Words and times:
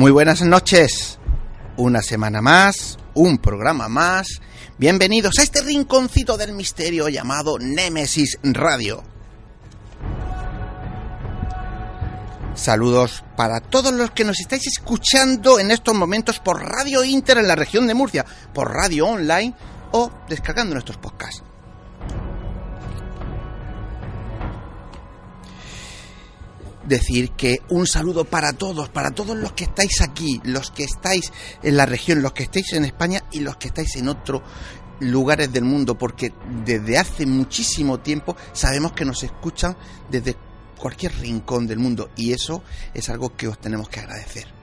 Muy 0.00 0.12
buenas 0.12 0.40
noches. 0.40 1.18
Una 1.76 2.00
semana 2.00 2.40
más, 2.40 2.96
un 3.12 3.36
programa 3.36 3.86
más. 3.90 4.40
Bienvenidos 4.78 5.38
a 5.38 5.42
este 5.42 5.60
rinconcito 5.60 6.38
del 6.38 6.54
misterio 6.54 7.10
llamado 7.10 7.58
Némesis 7.58 8.38
Radio. 8.42 9.04
Saludos 12.54 13.24
para 13.36 13.60
todos 13.60 13.92
los 13.92 14.12
que 14.12 14.24
nos 14.24 14.40
estáis 14.40 14.68
escuchando 14.68 15.58
en 15.58 15.70
estos 15.70 15.94
momentos 15.94 16.38
por 16.38 16.62
Radio 16.62 17.04
Inter 17.04 17.36
en 17.36 17.48
la 17.48 17.54
región 17.54 17.86
de 17.86 17.92
Murcia, 17.92 18.24
por 18.54 18.72
radio 18.72 19.06
online 19.06 19.52
o 19.92 20.10
descargando 20.30 20.72
nuestros 20.72 20.96
podcasts. 20.96 21.42
Decir 26.90 27.30
que 27.30 27.62
un 27.70 27.86
saludo 27.86 28.26
para 28.26 28.52
todos, 28.52 28.90
para 28.90 29.12
todos 29.12 29.36
los 29.36 29.52
que 29.52 29.64
estáis 29.64 30.02
aquí, 30.02 30.40
los 30.44 30.70
que 30.70 30.84
estáis 30.84 31.32
en 31.62 31.76
la 31.78 31.86
región, 31.86 32.20
los 32.20 32.32
que 32.32 32.42
estáis 32.42 32.74
en 32.74 32.84
España 32.84 33.22
y 33.32 33.40
los 33.40 33.56
que 33.56 33.68
estáis 33.68 33.96
en 33.96 34.08
otros 34.08 34.42
lugares 34.98 35.50
del 35.50 35.64
mundo, 35.64 35.96
porque 35.96 36.34
desde 36.66 36.98
hace 36.98 37.24
muchísimo 37.24 38.00
tiempo 38.00 38.36
sabemos 38.52 38.92
que 38.92 39.06
nos 39.06 39.22
escuchan 39.22 39.76
desde 40.10 40.36
cualquier 40.76 41.14
rincón 41.18 41.66
del 41.66 41.78
mundo 41.78 42.10
y 42.16 42.32
eso 42.32 42.62
es 42.92 43.08
algo 43.08 43.34
que 43.34 43.48
os 43.48 43.58
tenemos 43.58 43.88
que 43.88 44.00
agradecer. 44.00 44.59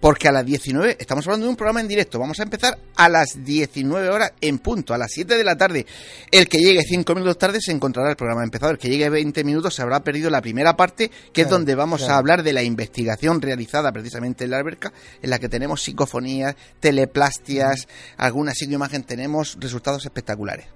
porque 0.00 0.28
a 0.28 0.32
las 0.32 0.44
19, 0.44 0.96
estamos 0.98 1.26
hablando 1.26 1.46
de 1.46 1.50
un 1.50 1.56
programa 1.56 1.80
en 1.80 1.88
directo, 1.88 2.18
vamos 2.18 2.40
a 2.40 2.42
empezar 2.42 2.78
a 2.96 3.08
las 3.08 3.44
19 3.44 4.08
horas 4.08 4.32
en 4.40 4.58
punto, 4.58 4.94
a 4.94 4.98
las 4.98 5.12
7 5.12 5.36
de 5.36 5.44
la 5.44 5.56
tarde. 5.56 5.86
El 6.30 6.48
que 6.48 6.58
llegue 6.58 6.82
5 6.82 7.14
minutos 7.14 7.38
tarde 7.38 7.60
se 7.60 7.72
encontrará 7.72 8.10
el 8.10 8.16
programa 8.16 8.42
empezado, 8.42 8.72
el 8.72 8.78
que 8.78 8.88
llegue 8.88 9.08
20 9.08 9.44
minutos 9.44 9.74
se 9.74 9.82
habrá 9.82 10.00
perdido 10.00 10.30
la 10.30 10.40
primera 10.40 10.76
parte, 10.76 11.10
que 11.32 11.42
es 11.42 11.48
donde 11.48 11.74
vamos 11.74 12.08
a 12.08 12.16
hablar 12.16 12.42
de 12.42 12.52
la 12.52 12.62
investigación 12.62 13.40
realizada 13.40 13.92
precisamente 13.92 14.44
en 14.44 14.50
la 14.50 14.58
alberca, 14.58 14.92
en 15.20 15.30
la 15.30 15.38
que 15.38 15.48
tenemos 15.48 15.82
psicofonías, 15.82 16.56
teleplastias, 16.80 17.88
alguna 18.16 18.52
imagen 18.70 19.02
tenemos 19.04 19.56
resultados 19.60 20.04
espectaculares. 20.04 20.66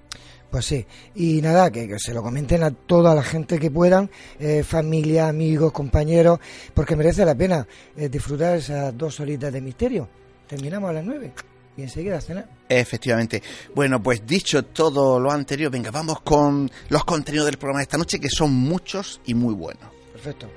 Pues 0.49 0.65
sí, 0.65 0.85
y 1.15 1.41
nada, 1.41 1.69
que, 1.71 1.99
se 1.99 2.13
lo 2.13 2.23
comenten 2.23 2.63
a 2.63 2.71
toda 2.71 3.13
la 3.13 3.21
gente 3.21 3.59
que 3.59 3.69
puedan, 3.69 4.09
eh, 4.39 4.63
familia, 4.63 5.27
amigos, 5.27 5.73
compañeros, 5.73 6.39
porque 6.73 6.95
merece 6.95 7.25
la 7.25 7.35
pena 7.35 7.67
eh, 7.97 8.07
disfrutar 8.07 8.57
esas 8.57 8.97
dos 8.97 9.19
horitas 9.19 9.51
de 9.51 9.61
misterio. 9.61 10.07
Terminamos 10.47 10.89
a 10.89 10.93
las 10.93 11.03
nueve 11.05 11.33
y 11.75 11.83
enseguida 11.83 12.17
a 12.17 12.21
cenar. 12.21 12.49
Efectivamente. 12.69 13.43
Bueno, 13.75 14.01
pues 14.01 14.25
dicho 14.25 14.63
todo 14.63 15.19
lo 15.19 15.31
anterior, 15.31 15.69
venga, 15.69 15.91
vamos 15.91 16.21
con 16.21 16.69
los 16.89 17.03
contenidos 17.03 17.45
del 17.45 17.57
programa 17.57 17.79
de 17.79 17.83
esta 17.83 17.97
noche, 17.97 18.19
que 18.19 18.29
son 18.29 18.53
muchos 18.53 19.21
y 19.25 19.33
muy 19.33 19.53
buenos. 19.53 19.89
Perfecto. 20.13 20.47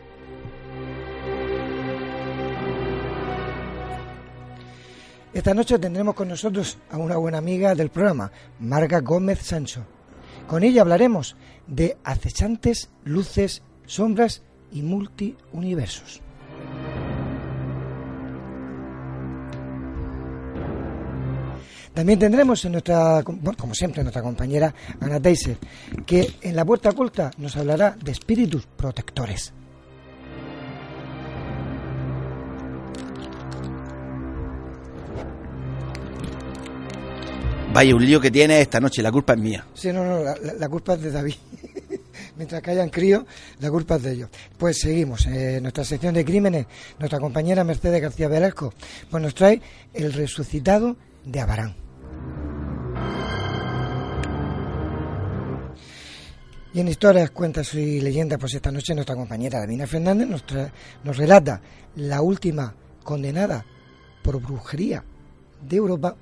Esta 5.33 5.55
noche 5.55 5.79
tendremos 5.79 6.17
con 6.17 6.27
nosotros 6.27 6.77
a 6.91 6.99
una 6.99 7.17
buena 7.17 7.39
amiga 7.39 7.77
del 7.77 7.91
programa, 7.91 8.33
Marga 8.59 8.99
Gómez 8.99 9.39
Sancho. 9.39 9.87
Con 10.49 10.65
ella 10.65 10.83
hablaremos 10.83 11.37
de 11.69 11.97
acechantes, 12.03 12.91
luces, 13.05 13.63
sombras 13.87 14.43
y 14.73 14.83
multiuniversos. 14.83 16.21
También 21.95 22.19
tendremos 22.19 22.65
en 22.65 22.73
nuestra, 22.73 23.23
como 23.23 23.75
siempre, 23.75 24.03
nuestra 24.03 24.23
compañera 24.23 24.75
Ana 24.99 25.21
Teiser, 25.21 25.59
que 26.07 26.35
en 26.41 26.57
la 26.57 26.65
puerta 26.65 26.91
oculta 26.91 27.31
nos 27.39 27.57
hablará 27.57 27.97
de 28.03 28.11
espíritus 28.11 28.67
protectores. 28.67 29.53
Vaya 37.73 37.95
un 37.95 38.05
lío 38.05 38.21
que 38.21 38.33
tiene 38.33 38.61
esta 38.61 38.81
noche, 38.81 39.01
la 39.01 39.13
culpa 39.13 39.35
es 39.35 39.39
mía. 39.39 39.65
Sí, 39.75 39.93
no, 39.93 40.05
no, 40.05 40.25
la, 40.25 40.69
culpa 40.69 40.95
es 40.95 41.03
de 41.03 41.13
David. 41.13 41.35
mientras 42.37 42.61
que 42.63 42.73
hayan 42.73 42.89
críos, 42.89 43.25
la 43.61 43.71
culpa 43.71 43.95
es 43.95 44.03
de 44.03 44.13
ellos. 44.13 44.31
Pues 44.59 44.79
seguimos. 44.79 45.25
En 45.27 45.63
nuestra 45.63 45.85
sección 45.85 46.13
de 46.15 46.25
crímenes, 46.25 46.67
nuestra 46.99 47.21
compañera 47.21 47.63
Mercedes 47.63 48.03
García 48.03 48.27
Velasco, 48.27 48.75
pues 49.09 49.23
nos 49.23 49.35
trae 49.37 49.63
el 49.95 50.13
resucitado 50.13 50.97
de 51.25 51.41
Abarán. 51.41 51.77
Y 56.75 56.81
en 56.81 56.89
historias, 56.89 57.31
cuentas 57.31 57.73
y 57.75 58.01
leyendas, 58.01 58.39
pues 58.41 58.55
esta 58.55 58.73
noche 58.73 58.95
nuestra 58.95 59.15
compañera 59.15 59.61
Davina 59.61 59.87
Fernández 59.87 60.29
nos, 60.29 60.45
nos 61.05 61.17
relata 61.17 61.61
la 61.95 62.21
última 62.21 62.75
condenada 63.05 63.65
por 64.23 64.41
brujería 64.41 65.05
de 65.63 65.77
Europa. 65.77 66.17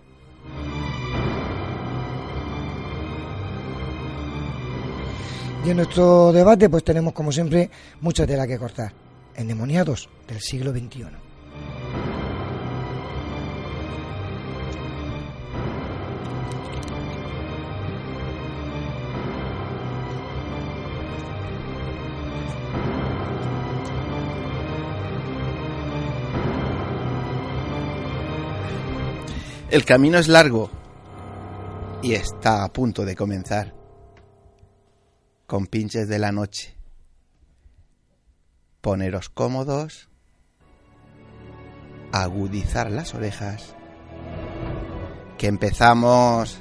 Y 5.65 5.71
en 5.71 5.77
nuestro 5.77 6.33
debate 6.33 6.69
pues 6.69 6.85
tenemos 6.85 7.13
como 7.13 7.33
siempre 7.33 7.71
mucha 8.01 8.27
tela 8.27 8.47
que 8.47 8.59
cortar. 8.59 8.93
Endemoniados 9.35 10.09
del 10.27 10.41
siglo 10.41 10.73
XXI. 10.73 11.29
El 29.71 29.85
camino 29.85 30.19
es 30.19 30.29
largo 30.29 30.71
y 32.03 32.15
está 32.15 32.65
a 32.65 32.73
punto 32.73 33.05
de 33.05 33.15
comenzar. 33.15 33.78
Con 35.49 35.67
pinches 35.67 36.09
de 36.09 36.19
la 36.19 36.31
noche. 36.31 36.77
Poneros 38.83 39.31
cómodos. 39.31 40.11
Agudizar 42.13 42.91
las 42.91 43.15
orejas. 43.15 43.75
Que 45.39 45.47
empezamos. 45.47 46.61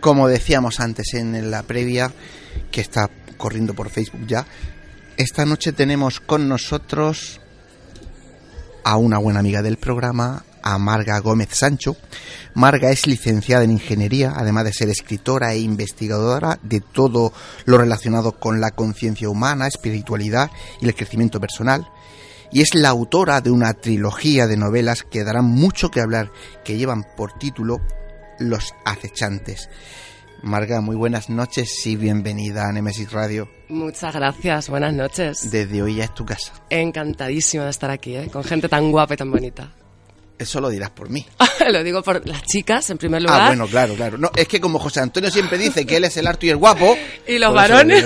Como 0.00 0.28
decíamos 0.28 0.80
antes 0.80 1.14
en 1.14 1.50
la 1.50 1.62
previa, 1.62 2.12
que 2.70 2.80
está 2.80 3.10
corriendo 3.36 3.74
por 3.74 3.90
Facebook 3.90 4.26
ya, 4.26 4.46
esta 5.16 5.44
noche 5.44 5.72
tenemos 5.72 6.20
con 6.20 6.48
nosotros 6.48 7.40
a 8.84 8.96
una 8.96 9.18
buena 9.18 9.40
amiga 9.40 9.60
del 9.60 9.76
programa, 9.76 10.44
a 10.62 10.78
Marga 10.78 11.18
Gómez 11.18 11.48
Sancho. 11.50 11.96
Marga 12.54 12.90
es 12.90 13.06
licenciada 13.06 13.64
en 13.64 13.72
ingeniería, 13.72 14.32
además 14.36 14.64
de 14.64 14.72
ser 14.72 14.88
escritora 14.88 15.52
e 15.52 15.58
investigadora 15.58 16.58
de 16.62 16.80
todo 16.80 17.32
lo 17.64 17.78
relacionado 17.78 18.38
con 18.38 18.60
la 18.60 18.70
conciencia 18.70 19.28
humana, 19.28 19.66
espiritualidad 19.66 20.50
y 20.80 20.86
el 20.86 20.94
crecimiento 20.94 21.40
personal. 21.40 21.88
Y 22.52 22.62
es 22.62 22.74
la 22.74 22.90
autora 22.90 23.40
de 23.40 23.50
una 23.50 23.74
trilogía 23.74 24.46
de 24.46 24.56
novelas 24.56 25.02
que 25.02 25.24
darán 25.24 25.46
mucho 25.46 25.90
que 25.90 26.00
hablar, 26.00 26.30
que 26.64 26.76
llevan 26.78 27.04
por 27.16 27.32
título 27.38 27.80
los 28.38 28.74
acechantes. 28.84 29.68
Marga, 30.42 30.80
muy 30.80 30.94
buenas 30.94 31.28
noches 31.28 31.84
y 31.86 31.96
bienvenida 31.96 32.68
a 32.68 32.72
Nemesis 32.72 33.10
Radio. 33.10 33.50
Muchas 33.68 34.14
gracias, 34.14 34.68
buenas 34.68 34.94
noches. 34.94 35.50
Desde 35.50 35.82
hoy 35.82 35.96
ya 35.96 36.04
es 36.04 36.14
tu 36.14 36.24
casa. 36.24 36.52
Encantadísima 36.70 37.64
de 37.64 37.70
estar 37.70 37.90
aquí, 37.90 38.16
¿eh? 38.16 38.28
con 38.32 38.44
gente 38.44 38.68
tan 38.68 38.90
guapa 38.92 39.14
y 39.14 39.16
tan 39.16 39.32
bonita. 39.32 39.72
Eso 40.38 40.60
lo 40.60 40.68
dirás 40.68 40.90
por 40.90 41.10
mí. 41.10 41.26
lo 41.72 41.82
digo 41.82 42.02
por 42.02 42.26
las 42.26 42.42
chicas, 42.44 42.88
en 42.90 42.98
primer 42.98 43.22
lugar. 43.22 43.40
Ah, 43.40 43.46
bueno, 43.48 43.66
claro, 43.66 43.94
claro. 43.94 44.16
No, 44.16 44.30
es 44.36 44.46
que 44.46 44.60
como 44.60 44.78
José 44.78 45.00
Antonio 45.00 45.30
siempre 45.30 45.58
dice 45.58 45.84
que 45.84 45.96
él 45.96 46.04
es 46.04 46.16
el 46.16 46.26
harto 46.28 46.46
y 46.46 46.50
el 46.50 46.56
guapo. 46.56 46.96
y 47.26 47.38
los 47.38 47.52
varones. 47.52 48.04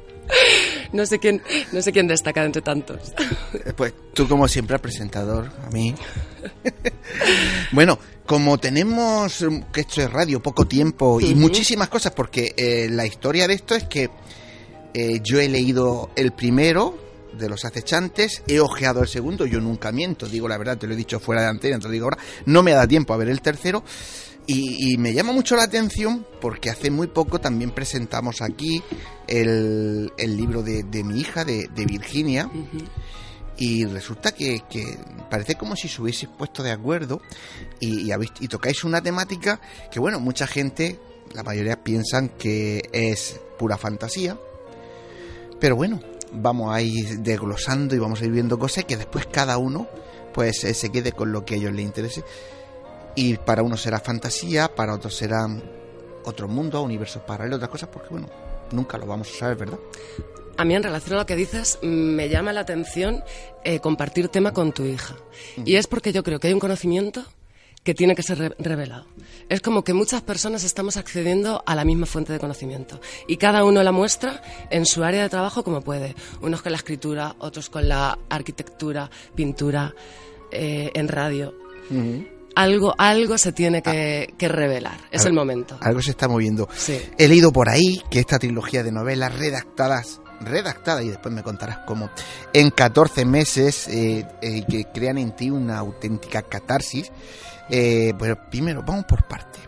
no 0.92 1.04
sé 1.04 1.18
quién, 1.18 1.42
no 1.72 1.82
sé 1.82 1.92
quién 1.92 2.06
destaca 2.06 2.42
entre 2.42 2.62
tantos. 2.62 3.12
Eh, 3.52 3.74
pues 3.76 3.92
tú 4.14 4.26
como 4.26 4.48
siempre 4.48 4.78
presentador, 4.78 5.50
a 5.62 5.68
mí. 5.70 5.94
bueno, 7.72 7.98
como 8.26 8.58
tenemos 8.58 9.40
um, 9.42 9.62
que 9.72 9.82
esto 9.82 10.00
es 10.00 10.10
radio 10.10 10.42
poco 10.42 10.66
tiempo 10.66 11.20
y 11.20 11.34
muchísimas 11.34 11.88
cosas, 11.88 12.12
porque 12.12 12.54
eh, 12.56 12.88
la 12.90 13.06
historia 13.06 13.46
de 13.46 13.54
esto 13.54 13.74
es 13.74 13.84
que 13.84 14.10
eh, 14.94 15.20
yo 15.22 15.40
he 15.40 15.48
leído 15.48 16.10
el 16.16 16.32
primero 16.32 16.98
de 17.36 17.48
los 17.48 17.64
acechantes, 17.64 18.42
he 18.46 18.60
ojeado 18.60 19.02
el 19.02 19.08
segundo, 19.08 19.44
yo 19.44 19.60
nunca 19.60 19.92
miento, 19.92 20.26
digo 20.26 20.48
la 20.48 20.56
verdad, 20.56 20.78
te 20.78 20.86
lo 20.86 20.94
he 20.94 20.96
dicho 20.96 21.20
fuera 21.20 21.42
de 21.42 21.48
antena, 21.48 21.78
te 21.78 21.86
lo 21.86 21.90
digo 21.90 22.06
ahora, 22.06 22.18
no 22.46 22.62
me 22.62 22.72
da 22.72 22.86
tiempo 22.86 23.12
a 23.12 23.16
ver 23.16 23.28
el 23.28 23.40
tercero. 23.40 23.82
Y, 24.46 24.98
me 24.98 25.14
llama 25.14 25.32
mucho 25.32 25.56
la 25.56 25.62
atención 25.62 26.26
porque 26.38 26.68
hace 26.68 26.90
muy 26.90 27.06
poco 27.06 27.40
también 27.40 27.70
presentamos 27.70 28.42
aquí 28.42 28.82
el, 29.26 30.12
libro 30.18 30.62
de, 30.62 30.84
mi 31.02 31.18
hija, 31.18 31.46
de, 31.46 31.68
Virginia, 31.86 32.50
y 33.56 33.84
resulta 33.84 34.32
que, 34.32 34.62
parece 35.30 35.54
como 35.54 35.76
si 35.76 35.88
se 35.88 36.02
hubiese 36.02 36.28
puesto 36.28 36.62
de 36.62 36.72
acuerdo 36.72 37.20
y, 37.80 38.10
y, 38.40 38.48
tocáis 38.48 38.84
una 38.84 39.00
temática 39.00 39.60
que, 39.90 40.00
bueno, 40.00 40.20
mucha 40.20 40.46
gente, 40.46 40.98
la 41.34 41.42
mayoría 41.42 41.82
piensan 41.82 42.30
que 42.30 42.88
es 42.92 43.40
pura 43.58 43.78
fantasía, 43.78 44.36
pero 45.60 45.76
bueno, 45.76 46.00
vamos 46.32 46.74
a 46.74 46.82
ir 46.82 47.20
desglosando 47.20 47.94
y 47.94 47.98
vamos 47.98 48.20
a 48.20 48.24
ir 48.24 48.32
viendo 48.32 48.58
cosas 48.58 48.84
que 48.84 48.96
después 48.96 49.26
cada 49.26 49.56
uno 49.58 49.86
pues 50.32 50.64
eh, 50.64 50.74
se 50.74 50.90
quede 50.90 51.12
con 51.12 51.32
lo 51.32 51.44
que 51.44 51.54
a 51.54 51.56
ellos 51.56 51.72
les 51.72 51.84
interese. 51.84 52.24
Y 53.14 53.36
para 53.36 53.62
unos 53.62 53.80
será 53.80 54.00
fantasía, 54.00 54.74
para 54.74 54.94
otros 54.94 55.16
será 55.16 55.46
otro 56.24 56.48
mundo, 56.48 56.82
universos 56.82 57.22
paralelos, 57.22 57.58
otras 57.58 57.70
cosas, 57.70 57.88
porque 57.92 58.08
bueno, 58.10 58.28
nunca 58.72 58.98
lo 58.98 59.06
vamos 59.06 59.30
a 59.32 59.38
saber, 59.38 59.56
¿verdad? 59.56 59.78
A 60.56 60.64
mí, 60.64 60.74
en 60.74 60.82
relación 60.82 61.14
a 61.16 61.20
lo 61.20 61.26
que 61.26 61.36
dices, 61.36 61.78
me 61.82 62.28
llama 62.28 62.52
la 62.52 62.60
atención 62.60 63.24
eh, 63.64 63.80
compartir 63.80 64.28
tema 64.28 64.52
con 64.52 64.72
tu 64.72 64.84
hija. 64.84 65.16
Y 65.64 65.76
es 65.76 65.86
porque 65.86 66.12
yo 66.12 66.22
creo 66.22 66.38
que 66.38 66.48
hay 66.48 66.54
un 66.54 66.60
conocimiento 66.60 67.24
que 67.82 67.94
tiene 67.94 68.14
que 68.14 68.22
ser 68.22 68.56
revelado. 68.58 69.06
Es 69.48 69.60
como 69.60 69.84
que 69.84 69.92
muchas 69.92 70.22
personas 70.22 70.64
estamos 70.64 70.96
accediendo 70.96 71.62
a 71.66 71.74
la 71.74 71.84
misma 71.84 72.06
fuente 72.06 72.32
de 72.32 72.38
conocimiento 72.38 72.98
y 73.28 73.36
cada 73.36 73.62
uno 73.64 73.82
la 73.82 73.92
muestra 73.92 74.42
en 74.70 74.86
su 74.86 75.04
área 75.04 75.22
de 75.22 75.28
trabajo 75.28 75.62
como 75.62 75.82
puede. 75.82 76.14
Unos 76.40 76.62
con 76.62 76.72
la 76.72 76.78
escritura, 76.78 77.36
otros 77.38 77.68
con 77.68 77.86
la 77.86 78.18
arquitectura, 78.30 79.10
pintura, 79.34 79.94
eh, 80.50 80.90
en 80.94 81.08
radio. 81.08 81.54
algo, 82.54 82.94
algo 82.96 83.36
se 83.36 83.52
tiene 83.52 83.82
que, 83.82 84.32
que 84.38 84.48
revelar. 84.48 84.98
Es 85.10 85.26
el 85.26 85.34
momento. 85.34 85.76
Algo 85.80 86.00
se 86.00 86.12
está 86.12 86.26
moviendo. 86.26 86.68
Sí. 86.74 86.98
He 87.18 87.28
leído 87.28 87.52
por 87.52 87.68
ahí 87.68 88.00
que 88.10 88.20
esta 88.20 88.38
trilogía 88.38 88.82
de 88.82 88.92
novelas 88.92 89.38
redactadas 89.38 90.22
redactada 90.40 91.02
y 91.02 91.08
después 91.08 91.34
me 91.34 91.42
contarás 91.42 91.78
cómo. 91.78 92.10
En 92.52 92.70
14 92.70 93.24
meses 93.24 93.88
eh, 93.88 94.26
eh, 94.40 94.64
que 94.68 94.86
crean 94.86 95.18
en 95.18 95.32
ti 95.32 95.50
una 95.50 95.78
auténtica 95.78 96.42
catarsis 96.42 97.10
eh, 97.68 98.12
bueno 98.18 98.36
primero 98.50 98.82
vamos 98.82 99.04
por 99.04 99.24
parte. 99.24 99.60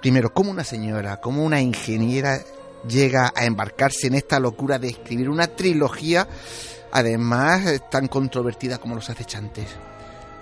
Primero 0.00 0.32
cómo 0.32 0.50
una 0.50 0.64
señora 0.64 1.18
como 1.18 1.44
una 1.44 1.60
ingeniera 1.60 2.40
llega 2.88 3.32
a 3.34 3.44
embarcarse 3.44 4.06
en 4.06 4.14
esta 4.14 4.40
locura 4.40 4.78
de 4.78 4.88
escribir 4.88 5.28
una 5.28 5.46
trilogía 5.48 6.26
además 6.92 7.82
tan 7.90 8.08
controvertida 8.08 8.78
como 8.78 8.94
los 8.94 9.10
acechantes. 9.10 9.68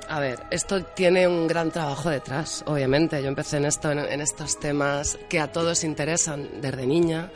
A 0.09 0.21
ver, 0.21 0.38
esto 0.50 0.83
tiene 0.85 1.29
un 1.29 1.47
gran 1.47 1.71
trabajo 1.71 2.09
detrás, 2.09 2.65
obviamente. 2.67 3.21
Yo 3.23 3.29
empecé 3.29 3.59
en 3.59 3.67
esto, 3.67 3.93
en, 3.93 3.99
en 3.99 4.23
estos 4.23 4.59
temas 4.59 5.19
que 5.29 5.38
a 5.38 5.53
todos 5.53 5.85
interesan 5.85 6.62
desde 6.62 6.87
niña 6.87 7.31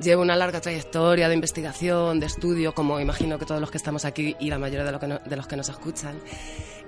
llevo 0.00 0.22
una 0.22 0.36
larga 0.36 0.60
trayectoria 0.60 1.28
de 1.28 1.34
investigación, 1.34 2.20
de 2.20 2.26
estudio, 2.26 2.74
como 2.74 3.00
imagino 3.00 3.38
que 3.38 3.46
todos 3.46 3.60
los 3.60 3.70
que 3.70 3.76
estamos 3.76 4.04
aquí 4.04 4.36
y 4.40 4.50
la 4.50 4.58
mayoría 4.58 4.84
de, 4.84 4.92
lo 4.92 5.00
que 5.00 5.06
de 5.06 5.36
los 5.36 5.46
que 5.46 5.56
nos 5.56 5.68
escuchan. 5.68 6.18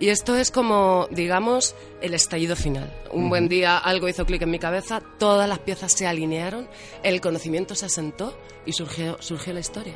Y 0.01 0.09
esto 0.09 0.35
es 0.37 0.51
como, 0.51 1.07
digamos, 1.11 1.75
el 2.01 2.15
estallido 2.15 2.57
final. 2.57 2.93
Un 3.13 3.29
buen 3.29 3.49
día 3.49 3.79
algo 3.79 4.09
hizo 4.09 4.27
clic 4.27 4.43
en 4.43 4.51
mi 4.51 4.59
cabeza, 4.59 5.01
todas 5.19 5.49
las 5.49 5.61
piezas 5.61 5.93
se 5.93 6.07
alinearon, 6.07 6.69
el 7.03 7.21
conocimiento 7.21 7.75
se 7.75 7.87
asentó 7.87 8.37
y 8.67 8.73
surgió, 8.73 9.17
surgió 9.21 9.53
la 9.53 9.61
historia. 9.61 9.95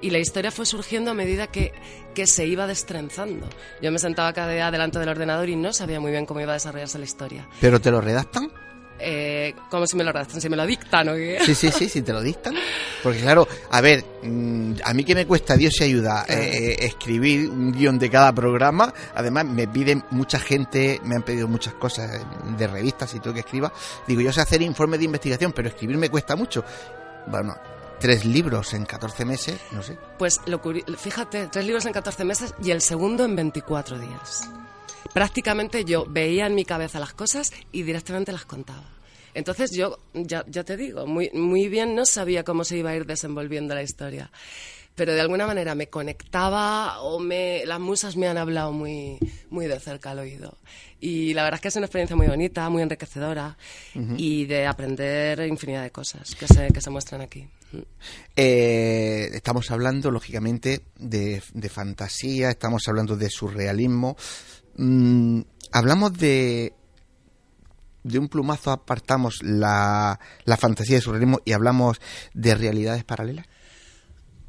Y 0.00 0.10
la 0.10 0.18
historia 0.18 0.50
fue 0.50 0.64
surgiendo 0.64 1.10
a 1.10 1.14
medida 1.14 1.48
que, 1.48 1.72
que 2.14 2.26
se 2.26 2.46
iba 2.46 2.66
destrenzando. 2.66 3.48
Yo 3.82 3.90
me 3.90 3.98
sentaba 3.98 4.32
cada 4.32 4.52
día 4.52 4.70
delante 4.70 4.98
del 4.98 5.08
ordenador 5.08 5.48
y 5.48 5.56
no 5.56 5.72
sabía 5.72 6.00
muy 6.00 6.12
bien 6.12 6.24
cómo 6.24 6.40
iba 6.40 6.52
a 6.52 6.54
desarrollarse 6.54 6.98
la 6.98 7.04
historia. 7.04 7.48
¿Pero 7.60 7.80
te 7.80 7.90
lo 7.90 8.00
redactan? 8.00 8.50
Eh, 8.98 9.54
como 9.70 9.86
si 9.86 9.96
me 9.96 10.04
lo 10.04 10.12
redactan, 10.12 10.40
si 10.40 10.48
me 10.48 10.56
lo 10.56 10.66
dictan 10.66 11.08
o 11.08 11.14
qué. 11.14 11.38
Sí, 11.44 11.54
sí, 11.54 11.70
sí, 11.70 11.88
si 11.88 12.02
te 12.02 12.12
lo 12.12 12.20
dictan. 12.20 12.54
Porque 13.02 13.20
claro, 13.20 13.46
a 13.70 13.80
ver, 13.80 14.04
mm, 14.22 14.74
a 14.84 14.94
mí 14.94 15.04
que 15.04 15.14
me 15.14 15.26
cuesta 15.26 15.56
Dios 15.56 15.80
y 15.80 15.84
ayuda 15.84 16.24
eh, 16.28 16.76
escribir 16.80 17.48
un 17.48 17.72
guion 17.72 17.98
de 17.98 18.10
cada 18.10 18.32
programa. 18.34 18.92
Además, 19.14 19.44
me 19.44 19.68
piden 19.68 20.04
mucha 20.10 20.38
gente, 20.38 21.00
me 21.04 21.16
han 21.16 21.22
pedido 21.22 21.48
muchas 21.48 21.74
cosas 21.74 22.10
de 22.56 22.66
revistas 22.66 23.14
y 23.14 23.20
todo 23.20 23.34
que 23.34 23.40
escriba. 23.40 23.72
Digo, 24.06 24.20
yo 24.20 24.32
sé 24.32 24.40
hacer 24.40 24.62
informes 24.62 24.98
de 24.98 25.06
investigación, 25.06 25.52
pero 25.52 25.68
escribir 25.68 25.96
me 25.96 26.10
cuesta 26.10 26.36
mucho. 26.36 26.64
Bueno, 27.26 27.54
tres 28.00 28.24
libros 28.24 28.74
en 28.74 28.84
14 28.84 29.24
meses, 29.24 29.60
no 29.72 29.82
sé. 29.82 29.96
Pues 30.18 30.40
lo 30.46 30.60
fíjate, 30.96 31.48
tres 31.48 31.64
libros 31.64 31.86
en 31.86 31.92
14 31.92 32.24
meses 32.24 32.54
y 32.62 32.70
el 32.70 32.80
segundo 32.80 33.24
en 33.24 33.36
24 33.36 33.98
días 33.98 34.48
prácticamente 35.12 35.84
yo 35.84 36.06
veía 36.08 36.46
en 36.46 36.54
mi 36.54 36.64
cabeza 36.64 37.00
las 37.00 37.14
cosas 37.14 37.52
y 37.72 37.82
directamente 37.82 38.32
las 38.32 38.44
contaba. 38.44 38.84
Entonces 39.34 39.72
yo, 39.72 39.98
ya, 40.14 40.44
ya 40.48 40.64
te 40.64 40.76
digo, 40.76 41.06
muy, 41.06 41.30
muy 41.32 41.68
bien 41.68 41.94
no 41.94 42.06
sabía 42.06 42.44
cómo 42.44 42.64
se 42.64 42.78
iba 42.78 42.90
a 42.90 42.96
ir 42.96 43.06
desenvolviendo 43.06 43.74
la 43.74 43.82
historia 43.82 44.30
pero 44.94 45.14
de 45.14 45.20
alguna 45.20 45.46
manera 45.46 45.76
me 45.76 45.86
conectaba 45.86 47.00
o 47.02 47.20
me, 47.20 47.64
las 47.64 47.78
musas 47.78 48.16
me 48.16 48.26
han 48.26 48.36
hablado 48.36 48.72
muy, 48.72 49.16
muy 49.48 49.68
de 49.68 49.78
cerca 49.78 50.10
al 50.10 50.18
oído. 50.18 50.58
Y 50.98 51.34
la 51.34 51.44
verdad 51.44 51.58
es 51.58 51.60
que 51.60 51.68
es 51.68 51.76
una 51.76 51.86
experiencia 51.86 52.16
muy 52.16 52.26
bonita, 52.26 52.68
muy 52.68 52.82
enriquecedora 52.82 53.56
y 54.16 54.46
de 54.46 54.66
aprender 54.66 55.38
infinidad 55.46 55.84
de 55.84 55.92
cosas 55.92 56.34
que 56.34 56.48
se, 56.48 56.72
que 56.72 56.80
se 56.80 56.90
muestran 56.90 57.20
aquí. 57.20 57.46
Eh, 58.36 59.28
estamos 59.34 59.70
hablando, 59.70 60.10
lógicamente, 60.10 60.82
de, 60.98 61.40
fantasía, 61.68 62.50
estamos 62.50 62.88
hablando 62.88 63.16
de 63.16 63.28
surrealismo, 63.28 64.16
Mm, 64.78 65.40
hablamos 65.72 66.16
de 66.16 66.72
de 68.04 68.18
un 68.18 68.28
plumazo 68.28 68.70
apartamos 68.70 69.42
la, 69.42 70.18
la 70.44 70.56
fantasía 70.56 70.96
de 70.96 71.02
surrealismo 71.02 71.40
y 71.44 71.52
hablamos 71.52 72.00
de 72.32 72.54
realidades 72.54 73.04
paralelas? 73.04 73.44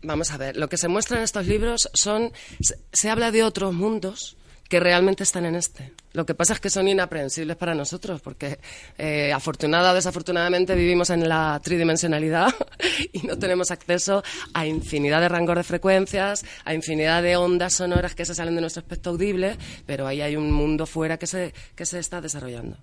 Vamos 0.04 0.32
a 0.32 0.38
ver, 0.38 0.56
lo 0.56 0.70
que 0.70 0.78
se 0.78 0.88
muestra 0.88 1.18
en 1.18 1.24
estos 1.24 1.48
libros 1.48 1.90
son. 1.94 2.32
se 2.94 3.10
habla 3.10 3.32
de 3.32 3.44
otros 3.44 3.74
mundos 3.74 4.38
que 4.70 4.80
realmente 4.80 5.24
están 5.24 5.46
en 5.46 5.56
este. 5.56 5.92
Lo 6.14 6.26
que 6.26 6.36
pasa 6.36 6.54
es 6.54 6.60
que 6.60 6.70
son 6.70 6.88
inaprehensibles 6.88 7.58
para 7.58 7.74
nosotros, 7.74 8.22
porque 8.22 8.60
eh, 9.00 9.34
afortunada 9.34 9.92
o 9.92 9.96
desafortunadamente 9.96 10.76
vivimos 10.76 11.10
en 11.10 11.28
la 11.28 11.60
tridimensionalidad 11.62 12.54
y 13.12 13.26
no 13.26 13.38
tenemos 13.38 13.72
acceso 13.72 14.24
a 14.54 14.68
infinidad 14.68 15.22
de 15.22 15.30
rangos 15.30 15.56
de 15.56 15.64
frecuencias, 15.64 16.46
a 16.66 16.76
infinidad 16.76 17.24
de 17.24 17.36
ondas 17.36 17.74
sonoras 17.74 18.14
que 18.14 18.26
se 18.26 18.36
salen 18.36 18.56
de 18.56 18.62
nuestro 18.62 18.82
espectro 18.82 19.12
audible, 19.12 19.58
pero 19.88 20.06
ahí 20.06 20.22
hay 20.22 20.36
un 20.36 20.52
mundo 20.52 20.86
fuera 20.86 21.18
que 21.18 21.26
se, 21.26 21.52
que 21.76 21.86
se 21.86 21.98
está 21.98 22.22
desarrollando. 22.22 22.78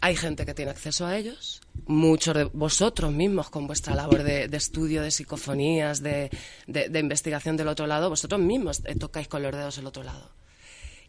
Hay 0.00 0.16
gente 0.16 0.46
que 0.46 0.54
tiene 0.54 0.70
acceso 0.70 1.06
a 1.06 1.16
ellos, 1.16 1.60
muchos 1.86 2.34
de 2.34 2.44
vosotros 2.44 3.12
mismos 3.12 3.50
con 3.50 3.66
vuestra 3.66 3.94
labor 3.94 4.22
de, 4.22 4.44
estudio 4.56 5.02
de 5.02 5.10
psicofonías, 5.10 6.02
de, 6.02 6.30
de, 6.66 6.98
investigación 6.98 7.56
del 7.56 7.68
otro 7.68 7.86
lado, 7.86 8.10
vosotros 8.10 8.40
mismos 8.40 8.82
tocáis 8.98 9.28
con 9.28 9.42
los 9.42 9.52
dedos 9.52 9.78
el 9.78 9.86
otro 9.86 10.02
lado 10.02 10.30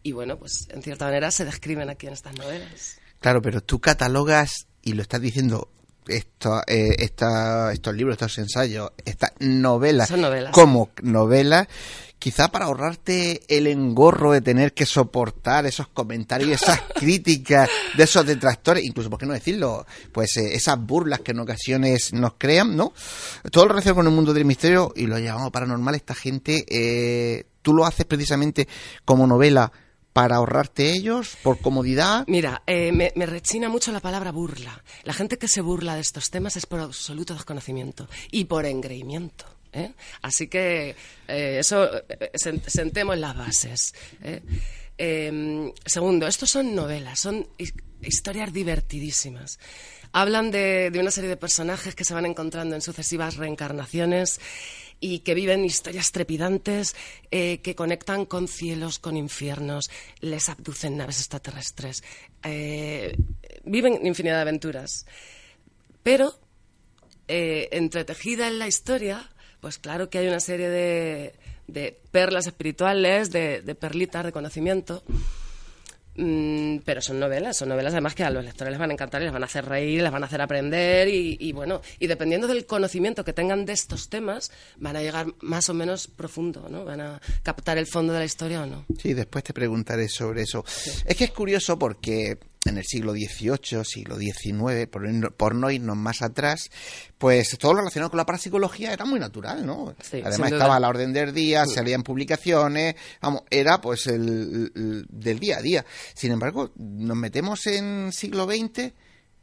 y 0.06 0.12
bueno, 0.12 0.38
pues 0.38 0.68
en 0.70 0.84
cierta 0.84 1.06
manera 1.06 1.32
se 1.32 1.44
describen 1.44 1.90
aquí 1.90 2.06
en 2.06 2.12
estas 2.12 2.32
novelas. 2.38 2.98
Claro, 3.18 3.42
pero 3.42 3.60
tú 3.60 3.80
catalogas, 3.80 4.68
y 4.80 4.92
lo 4.92 5.02
estás 5.02 5.20
diciendo, 5.20 5.68
esto, 6.06 6.60
eh, 6.68 6.94
estos 7.00 7.92
libros, 7.92 8.14
estos 8.14 8.38
ensayos, 8.38 8.92
estas 9.04 9.32
novelas, 9.40 10.08
como 10.52 10.90
novelas, 11.02 11.66
quizá 12.20 12.52
para 12.52 12.66
ahorrarte 12.66 13.42
el 13.48 13.66
engorro 13.66 14.30
de 14.30 14.42
tener 14.42 14.74
que 14.74 14.86
soportar 14.86 15.66
esos 15.66 15.88
comentarios, 15.88 16.62
esas 16.62 16.82
críticas 16.94 17.68
de 17.96 18.04
esos 18.04 18.24
detractores, 18.24 18.84
incluso, 18.84 19.10
¿por 19.10 19.18
qué 19.18 19.26
no 19.26 19.34
decirlo? 19.34 19.86
Pues 20.12 20.36
eh, 20.36 20.54
esas 20.54 20.78
burlas 20.78 21.18
que 21.18 21.32
en 21.32 21.40
ocasiones 21.40 22.12
nos 22.12 22.34
crean, 22.38 22.76
¿no? 22.76 22.92
Todo 23.50 23.64
lo 23.64 23.70
relacionado 23.70 23.96
con 23.96 24.06
el 24.06 24.12
mundo 24.12 24.32
del 24.32 24.44
misterio 24.44 24.92
y 24.94 25.08
lo 25.08 25.18
llamamos 25.18 25.50
paranormal, 25.50 25.96
esta 25.96 26.14
gente, 26.14 26.64
eh, 26.68 27.46
tú 27.60 27.74
lo 27.74 27.84
haces 27.84 28.06
precisamente 28.06 28.68
como 29.04 29.26
novela 29.26 29.72
para 30.16 30.36
ahorrarte 30.36 30.92
ellos, 30.92 31.36
por 31.42 31.60
comodidad? 31.60 32.24
Mira, 32.26 32.62
eh, 32.66 32.90
me, 32.90 33.26
rechina 33.26 33.68
mucho 33.68 33.92
la 33.92 34.00
palabra 34.00 34.32
burla. 34.32 34.82
La 35.04 35.12
gente 35.12 35.36
que 35.36 35.46
se 35.46 35.60
burla 35.60 35.94
de 35.94 36.00
estos 36.00 36.30
temas 36.30 36.56
es 36.56 36.64
por 36.64 36.80
absoluto 36.80 37.34
desconocimiento 37.34 38.08
y 38.30 38.46
por 38.46 38.64
engreimiento. 38.64 39.44
¿eh? 39.74 39.92
Así 40.22 40.48
que 40.48 40.96
eh, 41.28 41.58
eso, 41.60 41.90
sentemos 42.66 43.18
las 43.18 43.36
bases. 43.36 43.94
Em, 44.96 45.70
segundo, 45.84 46.26
estos 46.26 46.48
son 46.48 46.74
novelas, 46.74 47.20
son 47.20 47.46
historias 48.00 48.54
divertidísimas. 48.54 49.58
Hablan 50.12 50.50
de, 50.50 50.90
de 50.90 50.98
una 50.98 51.10
serie 51.10 51.28
de 51.28 51.36
personajes 51.36 51.94
que 51.94 52.06
se 52.06 52.14
van 52.14 52.24
encontrando 52.24 52.74
en 52.74 52.80
sucesivas 52.80 53.36
reencarnaciones 53.36 54.40
y 55.00 55.20
que 55.20 55.34
viven 55.34 55.64
historias 55.64 56.12
trepidantes 56.12 56.96
eh, 57.30 57.58
que 57.58 57.74
conectan 57.74 58.24
con 58.24 58.48
cielos, 58.48 58.98
con 58.98 59.16
infiernos, 59.16 59.90
les 60.20 60.48
abducen 60.48 60.96
naves 60.96 61.18
extraterrestres, 61.18 62.02
eh, 62.42 63.16
viven 63.64 64.06
infinidad 64.06 64.36
de 64.36 64.42
aventuras. 64.42 65.06
Pero, 66.02 66.38
eh, 67.28 67.68
entretejida 67.72 68.48
en 68.48 68.58
la 68.58 68.68
historia, 68.68 69.30
pues 69.60 69.78
claro 69.78 70.08
que 70.08 70.18
hay 70.18 70.28
una 70.28 70.40
serie 70.40 70.68
de, 70.68 71.34
de 71.66 71.98
perlas 72.10 72.46
espirituales, 72.46 73.30
de, 73.30 73.62
de 73.62 73.74
perlitas 73.74 74.24
de 74.24 74.32
conocimiento 74.32 75.02
Mm, 76.16 76.78
pero 76.84 77.02
son 77.02 77.20
novelas, 77.20 77.56
son 77.56 77.68
novelas 77.68 77.92
además 77.92 78.14
que 78.14 78.24
a 78.24 78.30
los 78.30 78.44
lectores 78.44 78.70
les 78.70 78.78
van 78.78 78.90
a 78.90 78.92
encantar 78.94 79.20
y 79.20 79.24
les 79.24 79.32
van 79.32 79.42
a 79.42 79.46
hacer 79.46 79.66
reír, 79.66 80.02
les 80.02 80.10
van 80.10 80.22
a 80.22 80.26
hacer 80.26 80.40
aprender 80.40 81.08
y, 81.08 81.52
bueno, 81.52 81.82
y 81.98 82.06
dependiendo 82.06 82.46
del 82.46 82.64
conocimiento 82.64 83.24
que 83.24 83.32
tengan 83.32 83.66
de 83.66 83.72
estos 83.72 84.08
temas, 84.08 84.50
van 84.78 84.96
a 84.96 85.02
llegar 85.02 85.26
más 85.40 85.68
o 85.68 85.74
menos 85.74 86.08
profundo, 86.08 86.68
¿no? 86.70 86.84
Van 86.84 87.00
a 87.00 87.20
captar 87.42 87.78
el 87.78 87.86
fondo 87.86 88.12
de 88.12 88.20
la 88.20 88.24
historia 88.24 88.62
o 88.62 88.66
no. 88.66 88.84
Sí, 88.98 89.14
después 89.14 89.44
te 89.44 89.52
preguntaré 89.52 90.08
sobre 90.08 90.42
eso. 90.42 90.64
Es 91.04 91.16
que 91.16 91.24
es 91.24 91.32
curioso 91.32 91.78
porque 91.78 92.38
en 92.66 92.78
el 92.78 92.84
siglo 92.84 93.12
XVIII, 93.12 93.84
siglo 93.84 94.18
XIX, 94.18 94.86
por, 95.36 95.54
no 95.54 95.70
irnos 95.70 95.96
más 95.96 96.22
atrás, 96.22 96.70
pues 97.18 97.56
todo 97.58 97.74
lo 97.74 97.78
relacionado 97.80 98.10
con 98.10 98.18
la 98.18 98.26
parapsicología 98.26 98.92
era 98.92 99.04
muy 99.04 99.20
natural, 99.20 99.64
¿no? 99.64 99.94
Además 100.24 100.52
estaba 100.52 100.76
a 100.76 100.80
la 100.80 100.88
orden 100.88 101.12
del 101.12 101.32
día, 101.32 101.66
salían 101.66 102.02
publicaciones, 102.02 102.96
vamos, 103.20 103.42
era 103.50 103.80
pues 103.80 104.06
el, 104.06 104.70
del 105.08 105.38
día 105.38 105.58
a 105.58 105.62
día. 105.62 105.84
Sin 106.14 106.32
embargo, 106.32 106.70
nos 106.76 107.16
metemos 107.16 107.66
en 107.66 108.12
siglo 108.12 108.46
XX 108.46 108.92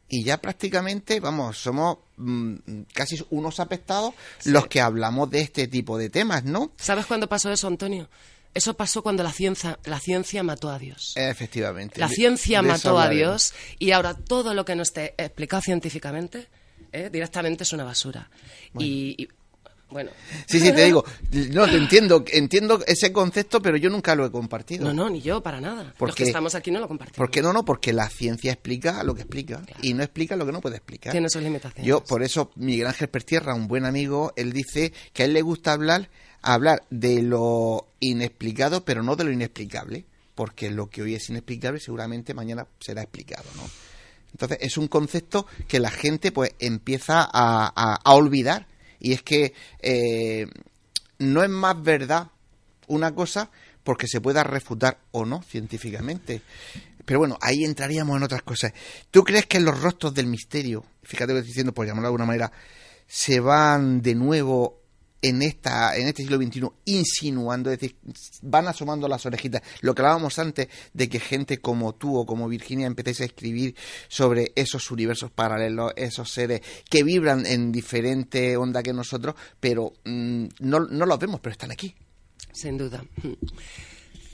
y 0.08 0.22
ya 0.22 0.38
prácticamente, 0.38 1.18
vamos, 1.20 1.58
somos 1.58 1.98
mm, 2.16 2.54
casi 2.92 3.24
unos 3.30 3.58
apestados 3.58 4.14
los 4.44 4.66
que 4.66 4.80
hablamos 4.80 5.30
de 5.30 5.40
este 5.40 5.66
tipo 5.66 5.98
de 5.98 6.10
temas, 6.10 6.44
¿no? 6.44 6.72
¿Sabes 6.76 7.06
cuándo 7.06 7.28
pasó 7.28 7.50
eso, 7.50 7.66
Antonio? 7.66 8.08
Eso 8.54 8.74
pasó 8.74 9.02
cuando 9.02 9.22
la 9.22 9.32
ciencia, 9.32 9.78
la 9.84 9.98
ciencia 9.98 10.42
mató 10.44 10.70
a 10.70 10.78
Dios. 10.78 11.12
Efectivamente. 11.16 11.98
La 11.98 12.08
ciencia 12.08 12.62
mató 12.62 12.98
a 12.98 13.08
Dios 13.08 13.52
y 13.78 13.90
ahora 13.90 14.14
todo 14.14 14.54
lo 14.54 14.64
que 14.64 14.76
no 14.76 14.82
esté 14.84 15.14
explicado 15.18 15.62
científicamente 15.62 16.48
eh, 16.92 17.10
directamente 17.12 17.64
es 17.64 17.72
una 17.72 17.82
basura. 17.82 18.30
Y, 18.78 19.28
Bueno. 19.90 20.12
Sí, 20.46 20.60
sí, 20.60 20.72
te 20.72 20.84
digo, 20.86 21.04
no, 21.50 21.66
te 21.66 21.76
entiendo, 21.76 22.24
entiendo 22.32 22.80
ese 22.86 23.12
concepto, 23.12 23.60
pero 23.60 23.76
yo 23.76 23.90
nunca 23.90 24.14
lo 24.14 24.24
he 24.24 24.30
compartido. 24.30 24.84
No, 24.86 24.92
no, 24.92 25.10
ni 25.10 25.20
yo, 25.20 25.42
para 25.42 25.60
nada. 25.60 25.92
Porque, 25.98 26.10
Los 26.10 26.16
que 26.16 26.24
estamos 26.24 26.54
aquí 26.54 26.70
no 26.70 26.78
lo 26.78 26.86
compartimos. 26.86 27.16
¿Por 27.16 27.30
qué 27.30 27.42
no? 27.42 27.52
No, 27.52 27.64
porque 27.64 27.92
la 27.92 28.08
ciencia 28.08 28.52
explica 28.52 29.02
lo 29.02 29.14
que 29.14 29.22
explica 29.22 29.62
y 29.82 29.94
no 29.94 30.04
explica 30.04 30.36
lo 30.36 30.46
que 30.46 30.52
no 30.52 30.60
puede 30.60 30.76
explicar. 30.76 31.10
Tiene 31.10 31.28
sus 31.28 31.42
limitaciones. 31.42 31.84
Yo, 31.84 32.04
por 32.04 32.22
eso, 32.22 32.52
Miguel 32.54 32.86
Ángel 32.86 33.08
Pertierra, 33.08 33.54
un 33.54 33.66
buen 33.66 33.84
amigo, 33.84 34.32
él 34.36 34.52
dice 34.52 34.92
que 35.12 35.22
a 35.22 35.26
él 35.26 35.32
le 35.32 35.42
gusta 35.42 35.72
hablar, 35.72 36.08
hablar 36.52 36.84
de 36.90 37.22
lo 37.22 37.86
inexplicado, 38.00 38.84
pero 38.84 39.02
no 39.02 39.16
de 39.16 39.24
lo 39.24 39.32
inexplicable, 39.32 40.04
porque 40.34 40.70
lo 40.70 40.90
que 40.90 41.02
hoy 41.02 41.14
es 41.14 41.28
inexplicable 41.30 41.80
seguramente 41.80 42.34
mañana 42.34 42.66
será 42.80 43.02
explicado, 43.02 43.48
¿no? 43.56 43.62
Entonces, 44.32 44.58
es 44.60 44.76
un 44.76 44.88
concepto 44.88 45.46
que 45.68 45.78
la 45.78 45.90
gente 45.90 46.32
pues 46.32 46.54
empieza 46.58 47.20
a, 47.32 48.00
a 48.02 48.14
olvidar 48.14 48.66
y 48.98 49.12
es 49.12 49.22
que 49.22 49.52
eh, 49.80 50.46
no 51.18 51.42
es 51.42 51.50
más 51.50 51.80
verdad 51.82 52.28
una 52.86 53.14
cosa 53.14 53.50
porque 53.82 54.08
se 54.08 54.20
pueda 54.20 54.42
refutar 54.42 54.98
o 55.12 55.26
no 55.26 55.42
científicamente. 55.42 56.40
Pero 57.04 57.18
bueno, 57.18 57.38
ahí 57.42 57.64
entraríamos 57.64 58.16
en 58.16 58.22
otras 58.22 58.42
cosas. 58.42 58.72
¿Tú 59.10 59.22
crees 59.22 59.46
que 59.46 59.60
los 59.60 59.78
rostros 59.78 60.14
del 60.14 60.26
misterio, 60.26 60.84
fíjate 61.02 61.32
lo 61.32 61.36
que 61.36 61.40
estoy 61.40 61.50
diciendo, 61.50 61.74
por 61.74 61.86
llamarlo 61.86 62.06
de 62.06 62.08
alguna 62.08 62.24
manera, 62.24 62.52
se 63.06 63.40
van 63.40 64.00
de 64.00 64.14
nuevo 64.14 64.80
en 65.24 65.40
esta 65.40 65.96
en 65.96 66.06
este 66.06 66.22
siglo 66.22 66.36
XXI 66.36 66.68
insinuando, 66.84 67.70
es 67.70 67.80
decir, 67.80 67.96
van 68.42 68.68
asomando 68.68 69.08
las 69.08 69.24
orejitas. 69.24 69.62
Lo 69.80 69.94
que 69.94 70.02
hablábamos 70.02 70.38
antes 70.38 70.68
de 70.92 71.08
que 71.08 71.18
gente 71.18 71.60
como 71.60 71.94
tú 71.94 72.18
o 72.18 72.26
como 72.26 72.46
Virginia 72.46 72.86
empecéis 72.86 73.22
a 73.22 73.24
escribir 73.24 73.74
sobre 74.08 74.52
esos 74.54 74.90
universos 74.90 75.30
paralelos, 75.30 75.92
esos 75.96 76.30
seres 76.30 76.60
que 76.90 77.02
vibran 77.02 77.46
en 77.46 77.72
diferente 77.72 78.56
onda 78.58 78.82
que 78.82 78.92
nosotros, 78.92 79.34
pero 79.58 79.94
mm, 80.04 80.44
no, 80.60 80.80
no 80.80 81.06
los 81.06 81.18
vemos, 81.18 81.40
pero 81.40 81.52
están 81.52 81.70
aquí. 81.70 81.94
Sin 82.52 82.76
duda. 82.76 83.02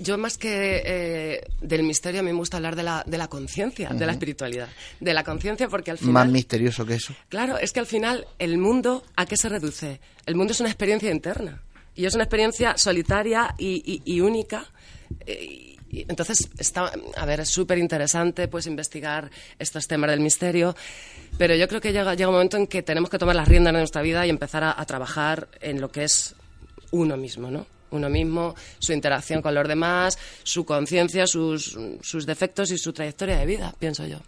Yo 0.00 0.16
más 0.16 0.38
que 0.38 0.82
eh, 0.84 1.44
del 1.60 1.82
misterio, 1.82 2.20
a 2.20 2.22
mí 2.22 2.32
me 2.32 2.38
gusta 2.38 2.56
hablar 2.56 2.74
de 2.74 2.82
la, 2.82 3.04
de 3.06 3.18
la 3.18 3.28
conciencia, 3.28 3.90
de 3.90 4.06
la 4.06 4.12
espiritualidad. 4.12 4.68
De 4.98 5.12
la 5.12 5.22
conciencia 5.24 5.68
porque 5.68 5.90
al 5.90 5.98
final... 5.98 6.14
Más 6.14 6.28
misterioso 6.28 6.86
que 6.86 6.94
eso. 6.94 7.14
Claro, 7.28 7.58
es 7.58 7.72
que 7.72 7.80
al 7.80 7.86
final 7.86 8.26
el 8.38 8.56
mundo, 8.56 9.04
¿a 9.16 9.26
qué 9.26 9.36
se 9.36 9.50
reduce? 9.50 10.00
El 10.24 10.36
mundo 10.36 10.52
es 10.52 10.60
una 10.60 10.70
experiencia 10.70 11.10
interna. 11.10 11.62
Y 11.94 12.06
es 12.06 12.14
una 12.14 12.24
experiencia 12.24 12.78
solitaria 12.78 13.54
y, 13.58 14.20
única. 14.20 14.64
Eh, 15.26 15.76
y, 15.90 16.06
entonces, 16.08 16.48
está, 16.56 16.90
a 17.16 17.26
ver, 17.26 17.40
es 17.40 17.50
súper 17.50 17.76
interesante 17.76 18.48
pues 18.48 18.66
investigar 18.66 19.30
estos 19.58 19.86
temas 19.86 20.10
del 20.10 20.20
misterio, 20.20 20.74
pero 21.36 21.54
yo 21.56 21.68
creo 21.68 21.80
que 21.80 21.92
llega, 21.92 22.14
llega 22.14 22.28
un 22.28 22.36
momento 22.36 22.56
en 22.56 22.68
que 22.68 22.82
tenemos 22.82 23.10
que 23.10 23.18
tomar 23.18 23.36
las 23.36 23.48
riendas 23.48 23.74
de 23.74 23.80
nuestra 23.80 24.00
vida 24.00 24.24
y 24.26 24.30
empezar 24.30 24.64
a 24.64 24.84
trabajar 24.86 25.48
en 25.60 25.80
lo 25.80 25.90
que 25.90 26.04
es 26.04 26.36
uno 26.90 27.16
mismo, 27.16 27.50
¿no? 27.50 27.66
Uno 27.90 28.08
mismo, 28.08 28.54
su 28.78 28.92
interacción 28.92 29.42
con 29.42 29.54
los 29.54 29.66
demás, 29.66 30.18
su 30.42 30.64
conciencia, 30.64 31.26
sus, 31.26 31.78
sus 32.02 32.26
defectos 32.26 32.70
y 32.70 32.78
su 32.78 32.92
trayectoria 32.92 33.38
de 33.38 33.46
vida, 33.46 33.74
pienso 33.78 34.06
yo. 34.06 34.18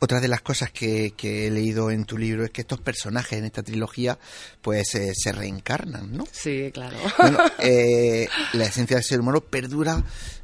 Otra 0.00 0.20
de 0.20 0.28
las 0.28 0.42
cosas 0.42 0.70
que, 0.70 1.14
he 1.22 1.50
leído 1.50 1.90
en 1.90 2.04
tu 2.04 2.18
libro 2.18 2.44
es 2.44 2.50
que 2.50 2.62
estos 2.62 2.80
personajes 2.80 3.38
en 3.38 3.44
esta 3.46 3.62
trilogía 3.62 4.18
pues 4.60 4.94
eh, 4.96 5.12
se 5.14 5.32
reencarnan, 5.32 6.14
¿no? 6.14 6.26
Sí, 6.30 6.70
claro. 6.72 6.96
Eh, 7.58 8.28
la 8.52 8.64
esencia 8.64 8.96
del 8.96 9.04
ser 9.04 9.20
humano 9.20 9.40
perdura 9.40 10.02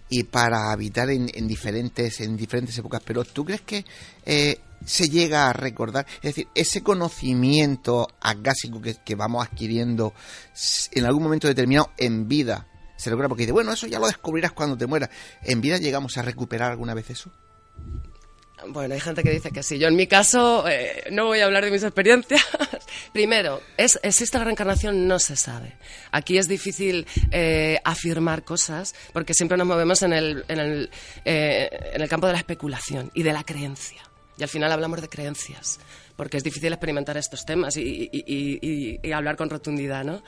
y 0.09 0.25
para 0.25 0.73
habitar 0.73 1.11
en, 1.11 1.27
diferentes 1.47 2.21
en 2.21 2.37
diferentes 2.37 2.79
épocas. 2.79 3.03
Pero 3.05 3.25
¿tú 3.25 3.45
crees 3.45 3.61
que 3.61 3.85
eh, 4.25 4.59
se 4.85 5.09
llega 5.09 5.49
a 5.49 5.53
recordar. 5.53 6.07
Es 6.17 6.35
decir, 6.35 6.49
ese 6.55 6.83
conocimiento 6.83 8.09
agásico 8.21 8.81
que, 8.81 8.97
que 9.05 9.15
vamos 9.15 9.47
adquiriendo 9.47 10.15
en 10.93 11.05
algún 11.05 11.23
momento 11.23 11.49
determinado 11.49 11.91
en 11.97 12.29
vida, 12.29 12.67
se 12.97 13.09
recuerda 13.09 13.29
porque 13.29 13.45
dice, 13.45 13.53
bueno, 13.53 13.73
eso 13.73 13.87
ya 13.87 13.99
lo 13.99 14.07
descubrirás 14.07 14.53
cuando 14.53 14.77
te 14.77 14.87
mueras. 14.87 15.11
¿En 15.43 15.61
vida 15.61 15.79
llegamos 15.79 16.19
a 16.19 16.23
recuperar 16.23 16.71
alguna 16.71 16.95
vez 16.95 17.09
eso? 17.11 17.31
Bueno, 18.69 18.95
hay 18.95 19.01
gente 19.01 19.23
que 19.23 19.31
dice 19.31 19.51
que 19.51 19.63
sí. 19.63 19.79
Yo 19.79 19.89
en 19.89 19.97
mi 19.97 20.07
caso 20.07 20.69
eh, 20.69 21.05
no 21.11 21.27
voy 21.27 21.41
a 21.41 21.47
hablar 21.47 21.65
de 21.65 21.71
mis 21.71 21.83
experiencias. 21.83 22.43
Primero, 23.13 23.63
¿es, 23.77 23.99
¿existe 24.03 24.37
la 24.37 24.45
reencarnación? 24.45 25.09
No 25.09 25.19
se 25.19 25.37
sabe. 25.37 25.79
Aquí 26.13 26.37
es 26.37 26.47
difícil 26.47 27.07
eh, 27.31 27.79
afirmar 27.85 28.45
cosas 28.45 28.95
porque 29.13 29.35
siempre 29.35 29.57
nos 29.57 29.67
movemos 29.67 30.03
en 30.03 30.13
el, 30.13 30.45
en, 30.49 30.59
el, 30.59 30.91
eh, 31.25 31.71
en 31.95 32.03
el 32.03 32.09
campo 32.09 32.27
de 32.27 32.35
la 32.35 32.39
especulación 32.39 33.11
y 33.15 33.23
de 33.23 33.33
la 33.33 33.45
creencia. 33.45 34.10
Y 34.41 34.43
al 34.43 34.49
final 34.49 34.73
hablamos 34.73 35.03
de 35.03 35.09
creencias, 35.11 35.79
porque 36.17 36.39
es 36.39 36.43
difícil 36.43 36.73
experimentar 36.73 37.19
estos 37.19 37.45
temas 37.45 37.77
y, 37.77 38.99
hablar 39.15 39.37
con 39.37 39.51
rotundidad, 39.51 40.03
¿no? 40.03 40.23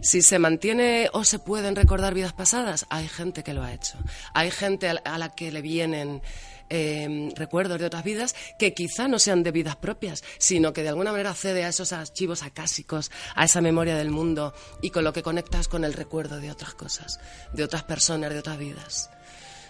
Si 0.00 0.22
se 0.22 0.38
mantiene 0.38 1.10
o 1.12 1.24
se 1.24 1.38
pueden 1.38 1.76
recordar 1.76 2.14
vidas 2.14 2.32
pasadas, 2.32 2.86
hay 2.88 3.06
gente 3.06 3.42
que 3.42 3.52
lo 3.52 3.62
ha 3.62 3.74
hecho. 3.74 3.98
Hay 4.32 4.50
gente 4.50 4.88
a 4.88 5.18
la 5.18 5.28
que 5.34 5.52
le 5.52 5.60
vienen 5.60 6.22
em, 6.70 7.30
recuerdos 7.34 7.78
de 7.78 7.84
otras 7.84 8.04
vidas 8.04 8.34
que 8.58 8.72
quizá 8.72 9.08
no 9.08 9.18
sean 9.18 9.42
de 9.42 9.50
vidas 9.50 9.76
propias, 9.76 10.24
sino 10.38 10.72
que 10.72 10.82
de 10.82 10.88
alguna 10.88 11.12
manera 11.12 11.30
accede 11.30 11.64
a 11.64 11.68
esos 11.68 11.92
archivos 11.92 12.42
acásicos, 12.42 13.10
a 13.34 13.44
esa 13.44 13.60
memoria 13.60 13.96
del 13.96 14.10
mundo 14.10 14.54
y 14.80 14.88
con 14.88 15.04
lo 15.04 15.12
que 15.12 15.22
conectas 15.22 15.68
con 15.68 15.84
el 15.84 15.92
recuerdo 15.92 16.40
de 16.40 16.50
otras 16.50 16.72
cosas, 16.74 17.20
de 17.52 17.64
otras 17.64 17.82
personas, 17.82 18.30
de 18.30 18.38
otras 18.38 18.58
vidas 18.58 19.10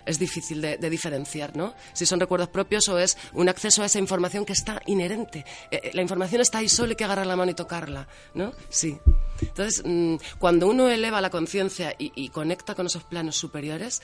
es 0.08 0.18
difícil 0.18 0.62
de, 0.62 0.90
diferenciar, 0.90 1.54
¿no? 1.54 1.74
Si 1.92 2.06
son 2.06 2.18
recuerdos 2.18 2.48
propios 2.48 2.88
o 2.88 2.98
es 2.98 3.18
un 3.34 3.48
acceso 3.48 3.82
a 3.82 3.86
esa 3.86 3.98
información 3.98 4.46
que 4.46 4.54
está 4.54 4.80
inherente. 4.86 5.44
Eh, 5.70 5.80
eh, 5.84 5.90
la 5.92 6.00
información 6.00 6.40
está 6.40 6.58
ahí 6.58 6.68
solo 6.68 6.90
hay 6.90 6.96
que 6.96 7.04
agarrar 7.04 7.26
la 7.26 7.36
mano 7.36 7.50
y 7.50 7.54
tocarla, 7.54 8.08
¿no? 8.32 8.52
Sí. 8.70 8.98
Entonces, 9.42 9.82
mm, 9.84 10.16
cuando 10.38 10.66
uno 10.66 10.88
eleva 10.88 11.20
la 11.20 11.28
conciencia 11.28 11.94
y, 11.98 12.28
conecta 12.30 12.74
con 12.74 12.86
esos 12.86 13.04
planos 13.04 13.36
superiores, 13.36 14.00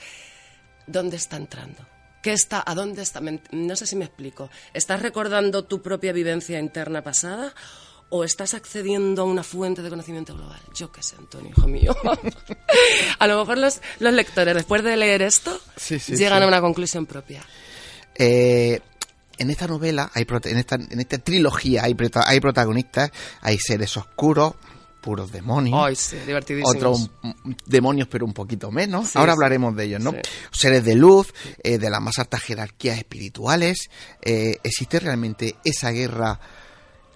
¿dónde 0.85 1.17
está 1.17 1.37
entrando? 1.37 1.87
¿Qué 2.21 2.33
está? 2.33 2.63
¿A 2.65 2.75
dónde 2.75 3.01
está? 3.01 3.19
No 3.51 3.75
sé 3.75 3.87
si 3.87 3.95
me 3.95 4.05
explico. 4.05 4.49
¿Estás 4.73 5.01
recordando 5.01 5.65
tu 5.65 5.81
propia 5.81 6.13
vivencia 6.13 6.59
interna 6.59 7.03
pasada 7.03 7.53
o 8.09 8.23
estás 8.23 8.53
accediendo 8.53 9.23
a 9.23 9.25
una 9.25 9.43
fuente 9.43 9.81
de 9.81 9.89
conocimiento 9.89 10.35
global. 10.35 10.61
Yo 10.73 10.91
qué 10.91 11.01
sé, 11.01 11.15
Antonio, 11.17 11.51
hijo 11.55 11.67
mío. 11.67 11.95
a 13.19 13.27
lo 13.27 13.39
mejor 13.39 13.57
los, 13.57 13.81
los, 13.99 14.13
lectores, 14.13 14.53
después 14.53 14.83
de 14.83 14.95
leer 14.95 15.21
esto, 15.21 15.59
llegan 16.07 16.43
a 16.43 16.47
una 16.47 16.61
conclusión 16.61 17.05
propia. 17.05 17.43
Eh, 18.15 18.79
en 19.37 19.49
esta 19.49 19.67
novela, 19.67 20.09
hay, 20.13 20.25
en, 20.45 20.57
esta, 20.57 20.75
en 20.75 20.99
esta 20.99 21.17
trilogía, 21.17 21.83
hay, 21.83 21.95
hay 22.25 22.39
protagonistas, 22.39 23.11
hay 23.41 23.57
seres 23.57 23.97
oscuros, 23.97 24.53
puros 25.05 25.31
demonios. 25.31 25.79
Ay, 25.79 25.95
sí, 25.95 26.17
Otros 26.63 27.11
demonios, 27.65 28.07
pero 28.09 28.25
un 28.25 28.33
poquito 28.33 28.71
menos. 28.71 29.15
Ahora 29.15 29.33
hablaremos 29.33 29.75
de 29.75 29.85
ellos, 29.85 30.01
¿no? 30.01 30.13
Seres 30.51 30.83
de 30.83 30.95
luz, 30.95 31.33
eh, 31.63 31.77
de 31.77 31.89
las 31.91 32.01
más 32.01 32.17
altas 32.17 32.41
jerarquías 32.41 32.97
espirituales. 32.97 33.89
Eh, 34.21 34.57
¿Existe 34.63 34.99
realmente 34.99 35.57
esa 35.63 35.91
guerra 35.91 36.39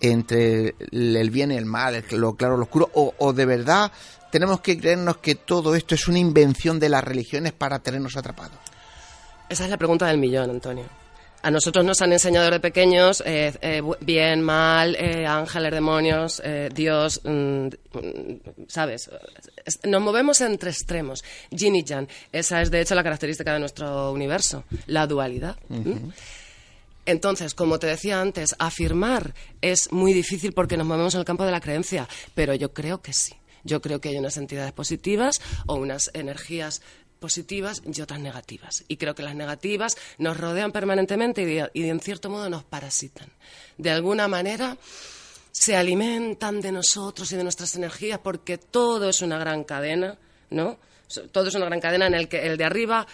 entre 0.01 0.75
el 0.91 1.29
bien 1.29 1.51
y 1.51 1.55
el 1.55 1.65
mal, 1.65 2.03
lo 2.11 2.35
claro, 2.35 2.57
lo 2.57 2.63
oscuro, 2.63 2.89
o, 2.93 3.33
de 3.33 3.45
verdad 3.45 3.91
tenemos 4.31 4.61
que 4.61 4.79
creernos 4.79 5.17
que 5.17 5.35
todo 5.35 5.75
esto 5.75 5.95
es 5.95 6.07
una 6.07 6.19
invención 6.19 6.79
de 6.79 6.89
las 6.89 7.03
religiones 7.03 7.51
para 7.51 7.79
tenernos 7.79 8.15
atrapados? 8.15 8.57
Esa 9.49 9.63
es 9.63 9.69
la 9.69 9.77
pregunta 9.77 10.05
del 10.05 10.19
millón, 10.19 10.51
Antonio. 10.51 10.85
A 11.41 11.51
nosotros 11.51 11.85
nos 11.85 12.01
han 12.01 12.11
enseñado 12.11 12.51
de 12.51 12.59
pequeños 12.59 13.23
eh, 13.25 13.53
eh, 13.61 13.81
bien, 14.01 14.41
mal, 14.41 14.95
eh, 14.95 15.25
ángeles, 15.25 15.71
demonios, 15.71 16.41
Dios, 16.73 17.21
mm, 17.23 17.67
mm, 17.67 17.69
¿sabes? 18.67 19.09
Nos 19.85 20.01
movemos 20.01 20.41
entre 20.41 20.71
extremos, 20.71 21.23
yin 21.49 21.77
y 21.77 21.83
yang. 21.83 22.07
Esa 22.33 22.61
es, 22.61 22.69
de 22.69 22.81
hecho, 22.81 22.93
la 22.93 23.03
característica 23.03 23.53
de 23.53 23.59
nuestro 23.59 24.11
universo, 24.11 24.65
la 24.87 25.07
dualidad. 25.07 25.55
Entonces, 27.05 27.53
como 27.53 27.79
te 27.79 27.87
decía 27.87 28.21
antes, 28.21 28.55
afirmar 28.59 29.33
es 29.61 29.91
muy 29.91 30.13
difícil 30.13 30.53
porque 30.53 30.77
nos 30.77 30.87
movemos 30.87 31.13
en 31.15 31.21
el 31.21 31.25
campo 31.25 31.45
de 31.45 31.51
la 31.51 31.61
creencia, 31.61 32.07
pero 32.35 32.53
yo 32.53 32.73
creo 32.73 33.01
que 33.01 33.13
sí. 33.13 33.33
Yo 33.63 33.81
creo 33.81 33.99
que 33.99 34.09
hay 34.09 34.17
unas 34.17 34.37
entidades 34.37 34.71
positivas 34.71 35.41
o 35.67 35.75
unas 35.75 36.11
energías 36.13 36.81
positivas 37.19 37.81
y 37.85 38.01
otras 38.01 38.19
negativas. 38.19 38.83
Y 38.87 38.97
creo 38.97 39.13
que 39.13 39.23
las 39.23 39.35
negativas 39.35 39.97
nos 40.17 40.37
rodean 40.37 40.71
permanentemente 40.71 41.69
y, 41.73 41.83
en 41.83 41.99
cierto 41.99 42.29
modo 42.29 42.49
nos 42.49 42.63
parasitan. 42.63 43.29
De 43.77 43.91
alguna 43.91 44.27
manera 44.27 44.77
se 45.51 45.75
alimentan 45.75 46.61
de 46.61 46.71
nosotros 46.71 47.31
y 47.31 47.35
de 47.35 47.43
nuestras 47.43 47.75
energías 47.75 48.19
porque 48.19 48.57
todo 48.57 49.09
es 49.09 49.21
una 49.21 49.37
gran 49.37 49.63
cadena, 49.63 50.17
¿no? 50.49 50.77
Todo 51.31 51.47
es 51.47 51.55
una 51.55 51.65
gran 51.65 51.81
cadena 51.81 52.07
en 52.07 52.13
el 52.13 52.29
que 52.29 52.45
el 52.45 52.57
de 52.57 52.63
arriba 52.63 53.07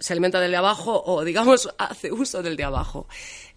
se 0.00 0.12
alimenta 0.12 0.40
del 0.40 0.50
de 0.50 0.56
abajo 0.56 1.02
o, 1.04 1.24
digamos, 1.24 1.68
hace 1.78 2.10
uso 2.10 2.42
del 2.42 2.56
de 2.56 2.64
abajo. 2.64 3.06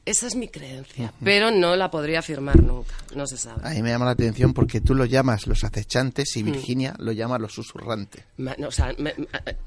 Esa 0.05 0.27
es 0.27 0.35
mi 0.35 0.49
creencia, 0.49 1.13
pero 1.23 1.49
no 1.49 1.77
la 1.77 1.89
podría 1.89 2.19
afirmar 2.19 2.61
nunca, 2.61 2.93
no 3.15 3.25
se 3.25 3.37
sabe. 3.37 3.65
A 3.65 3.69
mí 3.69 3.81
me 3.81 3.89
llama 3.89 4.03
la 4.03 4.11
atención 4.11 4.53
porque 4.53 4.81
tú 4.81 4.95
lo 4.95 5.05
llamas 5.05 5.47
los 5.47 5.63
acechantes 5.63 6.35
y 6.35 6.43
mm. 6.43 6.45
Virginia 6.45 6.93
lo 6.97 7.13
llama 7.13 7.39
los 7.39 7.53
susurrantes. 7.53 8.21
o 8.67 8.71
sea, 8.71 8.93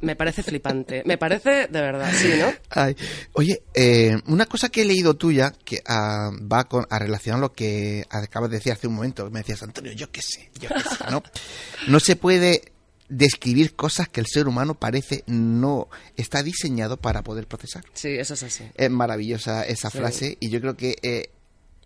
me, 0.03 0.15
parece 0.15 0.43
flipante, 0.43 1.03
me 1.07 1.17
parece 1.17 1.69
de 1.69 1.81
verdad, 1.81 2.13
sí, 2.15 2.35
¿no? 2.39 2.53
oye, 3.33 3.63
eh, 3.73 4.15
una 4.27 4.45
cosa 4.45 4.69
que 4.69 4.83
he 4.83 4.85
leído 4.85 5.15
tuya 5.15 5.55
que 5.65 5.81
ah, 5.87 6.31
va 6.53 6.65
con, 6.65 6.87
a 6.91 6.99
relacionar 6.99 7.41
lo 7.41 7.55
que 7.55 8.05
acabas 8.11 8.51
de 8.51 8.59
decir 8.59 8.73
hace 8.73 8.89
un 8.89 8.95
momento, 8.95 9.31
me 9.31 9.41
decías, 9.41 9.63
Antonio, 9.63 9.93
yo 9.93 10.11
qué 10.11 10.21
sé, 10.21 10.51
yo 10.61 10.69
qué 10.69 10.81
sé, 10.81 11.11
¿no? 11.11 11.23
No 11.89 11.99
se 11.99 12.15
puede 12.15 12.76
describir 13.09 13.75
cosas 13.75 14.09
que 14.09 14.21
el 14.21 14.27
ser 14.27 14.49
humano 14.49 14.75
parece 14.75 15.23
no 15.27 15.89
está 16.17 16.43
diseñado 16.43 16.97
para 16.97 17.23
poder 17.23 17.47
procesar. 17.47 17.85
Sí, 17.95 18.09
eso 18.09 18.35
es 18.35 18.43
así. 18.43 18.65
Es 18.75 18.91
maravillosa 18.91 19.65
esa 19.65 19.91
frase 19.91 20.37
y 20.41 20.51
yo 20.51 20.61
creo 20.61 20.77
que 20.77 20.97
eh, 21.03 21.31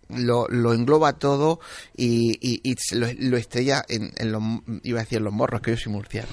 lo, 0.08 0.48
lo, 0.48 0.72
engloba 0.72 1.14
todo 1.14 1.60
y, 1.96 2.38
y, 2.40 2.76
lo, 2.94 3.36
estrella 3.36 3.84
en, 3.88 4.12
en, 4.16 4.32
los, 4.32 4.42
iba 4.82 5.00
a 5.00 5.04
decir 5.04 5.20
los 5.20 5.32
morros, 5.32 5.60
que 5.60 5.72
yo 5.72 5.76
soy 5.76 5.92
murciano, 5.92 6.28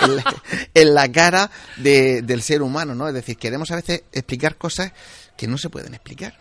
en 0.74 0.94
la, 0.94 1.10
cara 1.12 1.50
del 1.76 2.42
ser 2.42 2.62
humano, 2.62 2.94
¿no? 2.94 3.08
Es 3.08 3.14
decir, 3.14 3.36
queremos 3.36 3.70
a 3.70 3.76
veces 3.76 4.02
explicar 4.12 4.56
cosas 4.56 4.92
que 5.36 5.46
no 5.46 5.58
se 5.58 5.70
pueden 5.70 5.94
explicar 5.94 6.38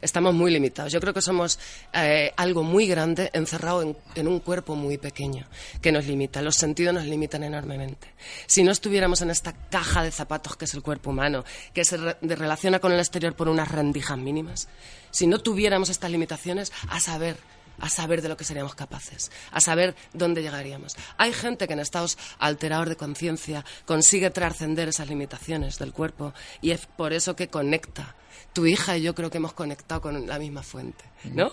estamos 0.00 0.34
muy 0.34 0.50
limitados. 0.50 0.92
Yo 0.92 1.00
creo 1.00 1.14
que 1.14 1.22
somos 1.22 1.58
eh, 1.92 2.32
algo 2.36 2.62
muy 2.62 2.86
grande 2.86 3.30
encerrado 3.32 3.82
en, 3.82 4.28
un 4.28 4.40
cuerpo 4.40 4.74
muy 4.74 4.98
pequeño 4.98 5.46
que 5.80 5.92
nos 5.92 6.06
limita. 6.06 6.42
Los 6.42 6.56
sentidos 6.56 6.94
nos 6.94 7.04
limitan 7.04 7.42
enormemente. 7.42 8.08
Si 8.46 8.62
no 8.62 8.72
estuviéramos 8.72 9.22
en 9.22 9.30
esta 9.30 9.52
caja 9.52 10.02
de 10.02 10.10
zapatos 10.10 10.56
que 10.56 10.64
es 10.64 10.74
el 10.74 10.82
cuerpo 10.82 11.10
humano, 11.10 11.44
que 11.72 11.84
se 11.84 11.96
relaciona 11.96 12.78
con 12.78 12.92
el 12.92 12.98
exterior 12.98 13.34
por 13.34 13.48
unas 13.48 13.70
rendijas 13.70 14.18
mínimas, 14.18 14.68
si 15.10 15.26
no 15.26 15.40
tuviéramos 15.40 15.88
estas 15.88 16.10
limitaciones, 16.10 16.72
a 16.88 17.00
saber 17.00 17.36
a 17.80 17.88
saber 17.88 18.22
de 18.22 18.28
lo 18.28 18.36
que 18.36 18.44
seríamos 18.44 18.74
capaces, 18.74 19.30
a 19.50 19.60
saber 19.60 19.94
dónde 20.12 20.42
llegaríamos. 20.42 20.96
Hay 21.16 21.32
gente 21.32 21.66
que 21.66 21.72
en 21.72 21.80
estados 21.80 22.18
alterados 22.38 22.88
de 22.88 22.96
conciencia 22.96 23.64
consigue 23.86 24.30
trascender 24.30 24.88
esas 24.88 25.08
limitaciones 25.08 25.78
del 25.78 25.92
cuerpo 25.92 26.32
y 26.60 26.70
es 26.70 26.86
por 26.86 27.12
eso 27.12 27.36
que 27.36 27.48
conecta 27.48 28.14
tu 28.52 28.66
hija 28.66 28.96
y 28.96 29.02
yo 29.02 29.14
creo 29.14 29.30
que 29.30 29.38
hemos 29.38 29.52
conectado 29.52 30.00
con 30.00 30.26
la 30.26 30.38
misma 30.38 30.62
fuente, 30.62 31.04
¿no? 31.24 31.52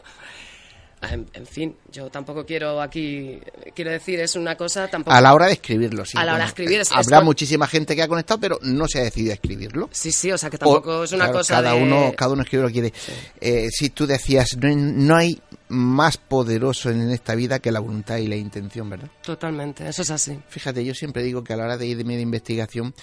Ah, 1.00 1.14
en, 1.14 1.46
fin, 1.46 1.76
yo 1.92 2.10
tampoco 2.10 2.44
quiero 2.44 2.82
aquí, 2.82 3.40
quiero 3.76 3.92
decir, 3.92 4.20
es 4.20 4.36
una 4.36 4.56
cosa 4.58 4.88
tampoco... 4.88 5.16
A 5.16 5.22
la 5.22 5.32
hora 5.36 5.46
de 5.46 5.54
escribirlo, 5.54 6.04
sí. 6.04 6.18
A 6.18 6.26
la 6.26 6.34
hora 6.34 6.46
de 6.46 6.50
escribir. 6.50 6.82
Es, 6.82 6.92
habrá 6.92 7.22
muchísima 7.22 7.68
gente 7.68 7.96
que 7.96 8.02
ha 8.02 8.08
conectado, 8.08 8.40
pero 8.40 8.58
no 8.64 8.88
se 8.88 9.00
ha 9.00 9.04
decidido 9.04 9.32
a 9.32 9.36
escribirlo. 9.36 9.90
Sí, 9.92 10.12
sí, 10.12 10.32
o 10.32 10.40
sea 10.40 10.50
que 10.50 10.58
tampoco 10.58 11.04
es 11.04 11.12
una 11.12 11.32
cosa 11.32 11.56
cada 11.56 11.76
Uno, 11.76 12.14
cada 12.18 12.32
uno 12.32 12.42
escribe 12.42 12.64
lo 12.64 12.70
que 12.70 12.74
quiere. 12.74 12.94
Eh, 13.40 13.68
si 13.70 13.92
tú 13.92 14.08
decías, 14.08 14.58
no, 14.58 15.16
hay 15.16 15.40
más 15.70 16.18
poderoso 16.18 16.90
en 16.90 17.10
esta 17.12 17.36
vida 17.36 17.60
que 17.60 17.72
la 17.72 17.80
voluntad 17.80 18.18
y 18.18 18.28
la 18.28 18.36
intención, 18.36 18.90
¿verdad? 18.90 19.10
Totalmente, 19.22 19.88
eso 19.88 20.02
es 20.02 20.12
así. 20.12 20.40
Fíjate, 20.50 20.84
yo 20.84 20.94
siempre 20.94 21.24
digo 21.24 21.44
que 21.44 21.54
a 21.54 21.58
la 21.58 21.66
hora 21.66 21.78
de 21.78 21.88
irme 21.88 22.16
de 22.16 22.22
investigación, 22.22 22.94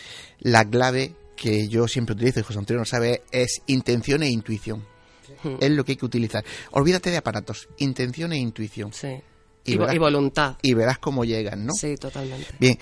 la 0.40 0.64
clave 0.64 1.14
que 1.36 1.68
yo 1.68 1.88
siempre 1.88 2.14
utilizo, 2.14 2.40
y 2.40 2.42
José 2.42 2.58
Antonio 2.58 2.80
no 2.80 2.84
sabe, 2.84 3.22
es 3.30 3.62
intención 3.66 4.22
e 4.22 4.28
intuición. 4.28 4.84
Es 5.60 5.70
lo 5.70 5.84
que 5.84 5.92
hay 5.92 5.96
que 5.96 6.06
utilizar. 6.06 6.44
Olvídate 6.70 7.10
de 7.10 7.18
aparatos, 7.18 7.68
intención 7.78 8.32
e 8.32 8.38
intuición. 8.38 8.92
Sí. 8.92 9.20
Y, 9.64 9.76
voluntad. 9.76 10.56
Y 10.62 10.74
verás 10.74 10.98
cómo 10.98 11.24
llegan, 11.24 11.64
¿no? 11.66 11.72
Sí, 11.72 11.96
totalmente. 11.96 12.48
Bien, 12.58 12.78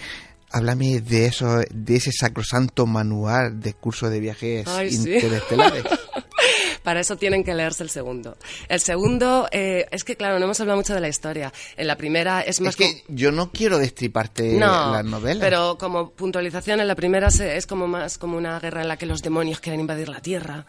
háblame 0.51 1.01
de 1.01 1.27
eso, 1.27 1.61
de 1.71 1.97
ese 1.97 2.11
sacrosanto 2.13 2.87
manual 2.87 3.61
de 3.61 3.75
curso 3.75 4.11
de 4.11 4.21
viajes 4.21 4.67
interestelares. 4.91 5.85
Para 6.83 7.01
eso 7.01 7.17
tienen 7.17 7.45
que 7.45 7.55
leerse 7.55 7.83
el 7.83 7.91
segundo. 7.91 8.37
El 8.69 8.81
segundo, 8.81 9.49
eh, 9.51 9.87
es 9.91 10.05
que 10.05 10.17
claro, 10.17 10.39
no 10.39 10.45
hemos 10.47 10.61
hablado 10.61 10.77
mucho 10.77 10.95
de 10.95 11.01
la 11.01 11.09
historia. 11.09 11.53
En 11.77 11.87
la 11.87 11.97
primera 11.97 12.41
es 12.41 12.61
más... 12.61 12.71
Es 12.71 12.77
que 12.77 13.05
yo 13.09 13.33
no 13.33 13.51
quiero 13.51 13.79
destriparte 13.79 14.59
las 14.59 15.05
novelas. 15.05 15.39
pero 15.41 15.79
como 15.79 16.11
puntualización, 16.11 16.81
en 16.81 16.89
la 16.89 16.95
primera 16.95 17.29
es 17.29 17.67
como 17.67 17.87
más 17.87 18.19
como 18.19 18.37
una 18.37 18.59
guerra 18.61 18.83
en 18.83 18.89
la 18.89 18.97
que 18.97 19.07
los 19.07 19.23
demonios 19.23 19.61
quieren 19.61 19.81
invadir 19.81 20.09
la 20.09 20.21
Tierra. 20.21 20.67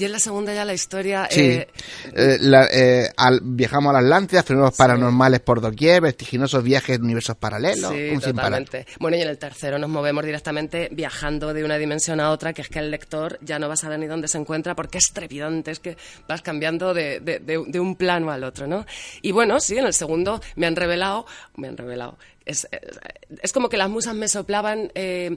Y 0.00 0.06
en 0.06 0.12
la 0.12 0.18
segunda 0.18 0.54
ya 0.54 0.64
la 0.64 0.72
historia... 0.72 1.28
Sí. 1.30 1.40
Eh, 1.40 1.68
eh, 2.14 3.08
al, 3.18 3.40
viajamos 3.42 3.90
a 3.90 4.00
la 4.00 4.00
Atlántida, 4.00 4.42
fenómenos 4.42 4.74
paranormales 4.74 5.40
por 5.40 5.60
doquier, 5.60 6.00
vertiginosos 6.00 6.64
viajes 6.64 6.98
de 6.98 7.04
universos 7.04 7.36
paralelos. 7.36 7.92
Sí, 7.92 8.18
totalmente. 8.18 8.86
Bueno, 8.98 9.18
y 9.18 9.20
en 9.20 9.28
el 9.28 9.36
tercero 9.36 9.78
nos 9.78 9.90
movemos 9.90 10.24
directamente 10.24 10.88
viajando 10.90 11.52
de 11.52 11.64
una 11.64 11.76
dimensión 11.76 12.18
a 12.18 12.30
otra, 12.30 12.54
que 12.54 12.62
es 12.62 12.68
que 12.68 12.78
el 12.78 12.90
lector 12.90 13.38
ya 13.42 13.58
no 13.58 13.68
va 13.68 13.74
a 13.74 13.76
saber 13.76 13.98
ni 13.98 14.06
dónde 14.06 14.26
se 14.26 14.38
encuentra 14.38 14.74
porque 14.74 14.98
es 14.98 15.12
trepidante, 15.12 15.70
es 15.70 15.80
que 15.80 15.98
vas 16.26 16.40
cambiando 16.40 16.94
de, 16.94 17.20
de, 17.20 17.38
de 17.40 17.80
un 17.80 17.94
plano 17.94 18.30
al 18.30 18.42
otro, 18.42 18.66
¿no? 18.66 18.86
Y 19.20 19.32
bueno, 19.32 19.60
sí, 19.60 19.76
en 19.76 19.84
el 19.84 19.92
segundo 19.92 20.40
me 20.56 20.66
han 20.66 20.76
revelado, 20.76 21.26
me 21.56 21.68
han 21.68 21.76
revelado, 21.76 22.16
es, 22.50 23.52
como 23.52 23.68
que 23.68 23.76
las 23.76 23.88
musas 23.88 24.14
me 24.14 24.28
soplaban 24.28 24.90
eh, 24.94 25.36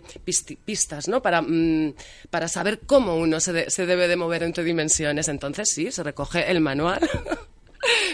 pistas, 0.66 1.08
¿no? 1.08 1.22
Para, 1.22 1.42
mm, 1.42 1.94
para 2.30 2.48
saber 2.48 2.82
cómo 2.86 3.16
uno 3.16 3.40
se, 3.40 3.70
se, 3.70 3.86
debe 3.86 4.08
de 4.08 4.16
mover 4.16 4.44
entre 4.44 4.64
dimensiones. 4.64 5.28
Entonces, 5.28 5.70
sí, 5.70 5.92
se 5.92 6.04
recoge 6.04 6.50
el 6.50 6.60
manual. 6.60 7.00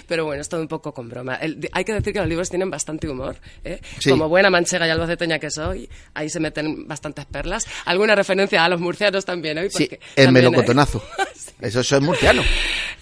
Pero 0.08 0.26
bueno, 0.26 0.42
es 0.42 0.50
todo 0.50 0.62
un 0.62 0.68
poco 0.68 0.94
con 0.94 1.10
broma. 1.10 1.40
hay 1.40 1.84
que 1.84 1.94
decir 1.94 2.14
que 2.14 2.20
los 2.20 2.28
libros 2.28 2.50
tienen 2.50 2.70
bastante 2.70 3.08
humor. 3.08 3.38
¿eh? 3.64 3.80
Como 4.08 4.30
buena 4.30 4.50
manchega 4.50 4.88
y 4.88 4.90
albaceteña 4.90 5.40
que 5.40 5.52
soy, 5.52 5.90
ahí 6.14 6.30
se 6.30 6.40
meten 6.40 6.88
bastantes 6.88 7.26
perlas. 7.26 7.66
Alguna 7.86 8.16
referencia 8.16 8.64
a 8.64 8.70
los 8.70 8.80
murcianos 8.80 9.26
también. 9.26 9.58
¿eh? 9.58 9.70
sí, 9.70 9.90
el 10.16 10.32
melocotonazo. 10.32 11.04
Eso, 11.62 11.82
es 11.82 12.02
murciano. 12.02 12.42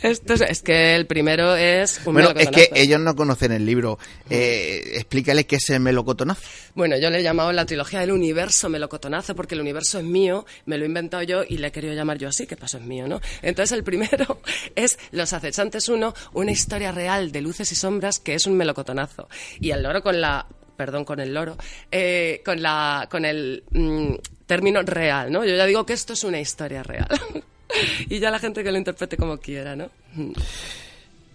Esto 0.02 0.34
es, 0.34 0.62
que 0.63 0.95
el 0.95 1.06
primero 1.06 1.56
es 1.56 2.02
un 2.06 2.13
Bueno, 2.13 2.32
es 2.36 2.50
que 2.50 2.69
ellos 2.73 3.00
no 3.00 3.15
conocen 3.15 3.52
el 3.52 3.65
libro. 3.65 4.00
Eh, 4.30 4.93
explícale 4.95 5.45
qué 5.45 5.58
es 5.58 5.69
el 5.69 5.80
melocotonazo. 5.80 6.41
Bueno, 6.73 6.97
yo 6.97 7.10
le 7.10 7.19
he 7.19 7.23
llamado 7.23 7.52
la 7.52 7.65
trilogía 7.65 8.00
del 8.00 8.12
universo 8.12 8.69
melocotonazo 8.69 9.36
porque 9.36 9.56
el 9.56 9.62
universo 9.62 10.00
es 10.00 10.06
mío, 10.06 10.45
me 10.65 10.78
lo 10.78 10.84
he 10.84 10.88
inventado 10.88 11.23
yo 11.23 11.43
y 11.47 11.58
le 11.58 11.67
he 11.67 11.71
querido 11.71 11.93
llamar 11.93 12.17
yo 12.17 12.30
así, 12.30 12.47
que 12.47 12.56
paso 12.56 12.78
es 12.78 12.84
mío, 12.84 13.08
¿no? 13.08 13.21
Entonces 13.41 13.78
el 13.78 13.84
primero 13.84 14.41
es 14.76 14.97
Los 15.12 15.34
acechantes 15.34 15.89
1, 15.89 16.13
una 16.34 16.52
historia 16.52 16.77
real 16.80 17.32
de 17.32 17.42
luces 17.42 17.72
y 17.72 17.76
sombras 17.76 18.20
que 18.20 18.36
es 18.36 18.46
un 18.46 18.56
melocotonazo. 18.56 19.28
Y 19.60 19.72
el 19.72 19.84
loro 19.84 20.02
con 20.02 20.22
la 20.22 20.46
perdón 20.78 21.04
con 21.04 21.20
el 21.20 21.34
loro, 21.34 21.58
eh, 21.92 22.42
con, 22.46 22.62
la, 22.62 23.08
con 23.10 23.26
el 23.26 23.63
mm, 23.72 24.13
término 24.46 24.82
real, 24.84 25.32
¿no? 25.32 25.44
Yo 25.44 25.56
ya 25.56 25.66
digo 25.66 25.86
que 25.86 25.94
esto 25.94 26.13
es 26.13 26.24
una 26.24 26.40
historia 26.40 26.84
real. 26.84 27.08
y 28.10 28.20
ya 28.20 28.30
la 28.30 28.40
gente 28.40 28.63
que 28.63 28.72
lo 28.72 28.78
interprete 28.78 29.18
como 29.18 29.38
quiera, 29.40 29.76
¿no? 29.76 29.90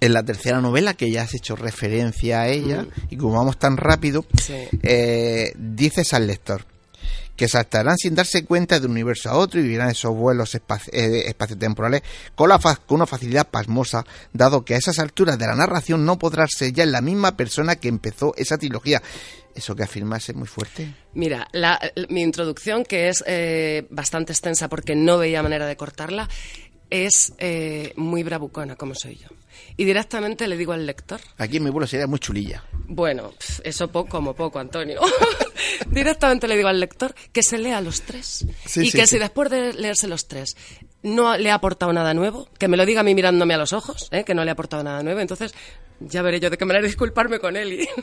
En 0.01 0.13
la 0.13 0.23
tercera 0.23 0.61
novela, 0.61 0.95
que 0.95 1.11
ya 1.11 1.23
has 1.23 1.35
hecho 1.35 1.57
referencia 1.57 2.43
a 2.43 2.49
ella, 2.49 2.87
y 3.11 3.17
como 3.17 3.35
vamos 3.35 3.59
tan 3.59 3.77
rápido, 3.77 4.25
eh, 4.83 5.53
dices 5.57 6.15
al 6.15 6.29
lector 6.29 6.65
que 7.37 7.49
saltarán 7.49 7.97
sin 7.97 8.15
darse 8.15 8.45
cuenta 8.45 8.79
de 8.79 8.87
un 8.87 8.93
universo 8.93 9.31
a 9.31 9.37
otro 9.37 9.61
y 9.61 9.63
vivirán 9.63 9.91
esos 9.91 10.15
vuelos 10.15 10.55
eh, 10.55 10.61
espaciotemporales 11.27 12.03
con, 12.35 12.49
la 12.49 12.59
con 12.59 12.97
una 12.97 13.07
facilidad 13.07 13.49
pasmosa, 13.49 14.05
dado 14.33 14.65
que 14.65 14.75
a 14.75 14.79
esas 14.79 14.99
alturas 14.99 15.39
de 15.39 15.47
la 15.47 15.55
narración 15.55 16.05
no 16.05 16.19
podrá 16.19 16.47
ser 16.47 16.73
ya 16.73 16.87
la 16.87 17.01
misma 17.01 17.37
persona 17.37 17.77
que 17.77 17.89
empezó 17.89 18.35
esa 18.37 18.59
trilogía. 18.59 19.03
Eso 19.55 19.77
que 19.77 19.83
afirmas 19.83 20.27
es 20.29 20.35
muy 20.35 20.47
fuerte. 20.47 20.95
Mira, 21.13 21.47
mi 22.09 22.23
introducción, 22.23 22.85
que 22.85 23.09
es 23.09 23.23
eh, 23.27 23.87
bastante 23.91 24.33
extensa 24.33 24.69
porque 24.69 24.95
no 24.95 25.19
veía 25.19 25.43
manera 25.43 25.67
de 25.67 25.77
cortarla, 25.77 26.29
es 26.93 27.33
eh, 27.39 27.95
muy 27.97 28.23
bravucona, 28.23 28.77
como 28.77 28.95
soy 28.95 29.17
yo. 29.17 29.29
Y 29.79 29.85
directamente 29.85 30.47
le 30.47 30.59
digo 30.59 30.73
al 30.73 30.85
lector. 30.85 31.21
Aquí 31.39 31.57
en 31.57 31.65
mi 31.65 31.71
pueblo 31.71 31.87
sería 31.87 32.07
muy 32.07 32.19
chulilla. 32.19 32.63
Bueno, 32.87 33.33
eso 33.65 33.89
poco 33.91 34.11
como 34.11 34.35
poco, 34.35 34.59
Antonio. 34.59 35.01
directamente 35.89 36.47
le 36.47 36.55
digo 36.55 36.69
al 36.69 36.79
lector 36.79 37.15
que 37.33 37.43
se 37.43 37.57
lea 37.57 37.81
los 37.81 38.03
tres. 38.03 38.45
y 38.77 38.93
que 38.93 39.07
si 39.07 39.19
después 39.19 39.49
de 39.49 39.73
leerse 39.73 40.07
los 40.07 40.29
tres 40.29 40.55
no 41.03 41.37
le 41.39 41.51
ha 41.51 41.55
aportado 41.55 41.95
nada 41.95 42.13
nuevo, 42.13 42.49
que 42.59 42.69
me 42.69 42.77
lo 42.77 42.85
diga 42.85 43.01
a 43.01 43.05
mí 43.05 43.15
mirándome 43.15 43.55
a 43.55 43.59
los 43.59 43.73
ojos, 43.73 44.09
¿eh? 44.13 44.25
que 44.25 44.35
no 44.35 44.45
le 44.45 44.51
ha 44.51 44.53
aportado 44.53 44.85
nada 44.85 45.03
nuevo, 45.03 45.21
entonces 45.21 45.55
ya 46.09 46.23
veré 46.23 46.41
yo 46.41 46.51
de 46.51 46.59
qué 46.59 46.65
manera 46.65 46.87
disculparme 46.87 47.39
con 47.39 47.57
él. 47.57 47.89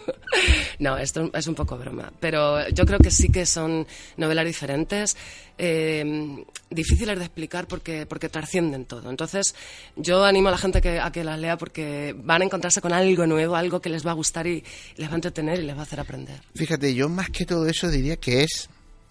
No, 0.79 0.97
esto 0.97 1.29
es 1.33 1.47
un 1.47 1.55
poco 1.55 1.77
broma, 1.77 2.13
pero 2.21 2.69
yo 2.69 2.85
creo 2.85 2.99
que 2.99 3.11
sí 3.11 3.29
que 3.29 3.45
son 3.45 3.85
novelas 4.15 4.45
diferentes, 4.45 5.17
eh, 5.57 6.45
difíciles 6.69 7.19
de 7.19 7.25
explicar 7.25 7.67
porque, 7.67 8.05
porque 8.05 8.29
trascienden 8.29 8.85
todo. 8.85 9.09
Entonces, 9.09 9.55
yo 9.97 10.23
animo 10.23 10.47
a 10.47 10.51
la 10.51 10.57
gente 10.57 10.79
que, 10.79 10.99
a 10.99 11.11
que 11.11 11.25
las 11.25 11.37
lea 11.37 11.57
porque 11.57 12.15
van 12.17 12.43
a 12.43 12.45
encontrarse 12.45 12.79
con 12.79 12.93
algo 12.93 13.27
nuevo, 13.27 13.57
algo 13.57 13.81
que 13.81 13.89
les 13.89 14.07
va 14.07 14.11
a 14.11 14.13
gustar 14.13 14.47
y 14.47 14.63
les 14.95 15.09
va 15.09 15.13
a 15.13 15.15
entretener 15.15 15.59
y 15.59 15.63
les 15.63 15.75
va 15.75 15.81
a 15.81 15.83
hacer 15.83 15.99
aprender. 15.99 16.39
Fíjate, 16.55 16.93
yo 16.93 17.09
más 17.09 17.29
que 17.29 17.45
todo 17.45 17.67
eso 17.67 17.89
diría 17.89 18.15
que 18.15 18.43
es 18.43 18.69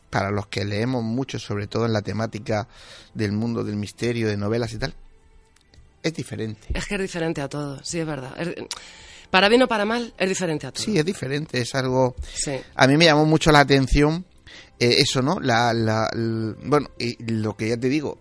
para 0.09 0.31
los 0.31 0.47
que 0.47 0.65
leemos 0.65 1.03
mucho, 1.03 1.39
sobre 1.39 1.67
todo 1.67 1.87
en 1.87 1.93
la 1.93 2.03
temática 2.03 2.67
del 3.13 3.33
mundo 3.33 3.65
del 3.65 3.77
misterio, 3.77 4.29
de 4.29 4.37
novelas 4.37 4.73
y 4.73 4.79
tal, 4.79 4.95
es 6.03 6.15
diferente. 6.15 6.69
Es 6.75 6.87
que 6.87 6.95
es 6.97 7.01
diferente 7.01 7.41
a 7.41 7.49
todo, 7.49 7.83
sí, 7.85 7.99
es 8.01 8.07
verdad. 8.07 8.35
para 9.31 9.49
bien 9.49 9.63
o 9.63 9.69
para 9.69 9.85
mal, 9.85 10.15
es 10.19 10.29
diferente 10.29 10.67
a 10.67 10.73
todo. 10.73 10.85
Sí, 10.85 10.99
es 10.99 11.05
diferente, 11.05 11.61
es 11.61 11.75
algo... 11.75 12.15
A 12.75 12.87
mí 12.87 12.97
me 12.97 13.07
llamó 13.07 13.25
mucho 13.25 13.51
la 13.53 13.61
atención 13.61 14.25
eh, 14.79 14.97
eso, 14.99 15.23
¿no? 15.23 15.41
La, 15.41 16.09
bueno, 16.65 16.91
y 16.99 17.23
lo 17.33 17.57
que 17.57 17.69
ya 17.71 17.77
te 17.77 17.89
digo, 17.89 18.19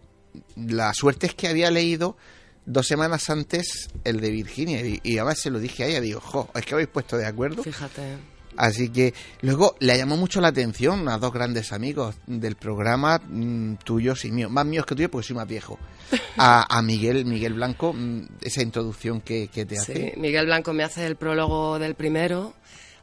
la 0.56 0.94
suerte 0.94 1.28
es 1.28 1.36
que 1.36 1.48
había 1.48 1.72
leído 1.72 2.18
dos 2.66 2.88
semanas 2.88 3.30
antes 3.30 3.90
el 4.04 4.20
de 4.20 4.30
Virginia 4.30 4.82
y, 4.86 5.00
y 5.04 5.18
además 5.18 5.40
se 5.40 5.50
lo 5.50 5.60
dije 5.60 5.84
a 5.84 5.88
ella, 5.88 6.02
digo, 6.02 6.20
jo, 6.20 6.50
es 6.54 6.66
que 6.66 6.74
habéis 6.74 6.90
puesto 6.90 7.18
de 7.18 7.26
acuerdo. 7.26 7.64
Fíjate. 7.64 8.18
Así 8.58 8.90
que 8.90 9.14
luego 9.42 9.76
le 9.80 9.98
llamó 9.98 10.18
mucho 10.18 10.42
la 10.42 10.50
atención 10.50 11.08
a 11.10 11.18
dos 11.18 11.32
grandes 11.32 11.72
amigos 11.72 12.16
del 12.26 12.56
programa, 12.56 13.20
mm, 13.20 13.76
tuyos 13.84 14.26
y 14.26 14.32
míos, 14.32 14.52
más 14.52 14.66
míos 14.66 14.86
que 14.86 14.96
tuyos 14.96 15.12
porque 15.12 15.28
soy 15.28 15.36
más 15.36 15.48
viejo, 15.48 15.80
a, 16.38 16.78
a 16.78 16.82
Miguel, 16.82 17.26
Miguel 17.26 17.54
Blanco, 17.54 17.94
mm, 17.94 18.28
esa 18.42 18.62
introducción 18.62 19.22
que, 19.22 19.48
que 19.48 19.66
te 19.66 19.78
hace. 19.78 19.94
Sí, 19.94 20.20
Miguel 20.20 20.48
Blanco 20.48 20.74
me 20.74 20.84
hace 20.84 21.06
el 21.06 21.16
prólogo 21.16 21.80
del 21.80 21.96
primero. 21.96 22.54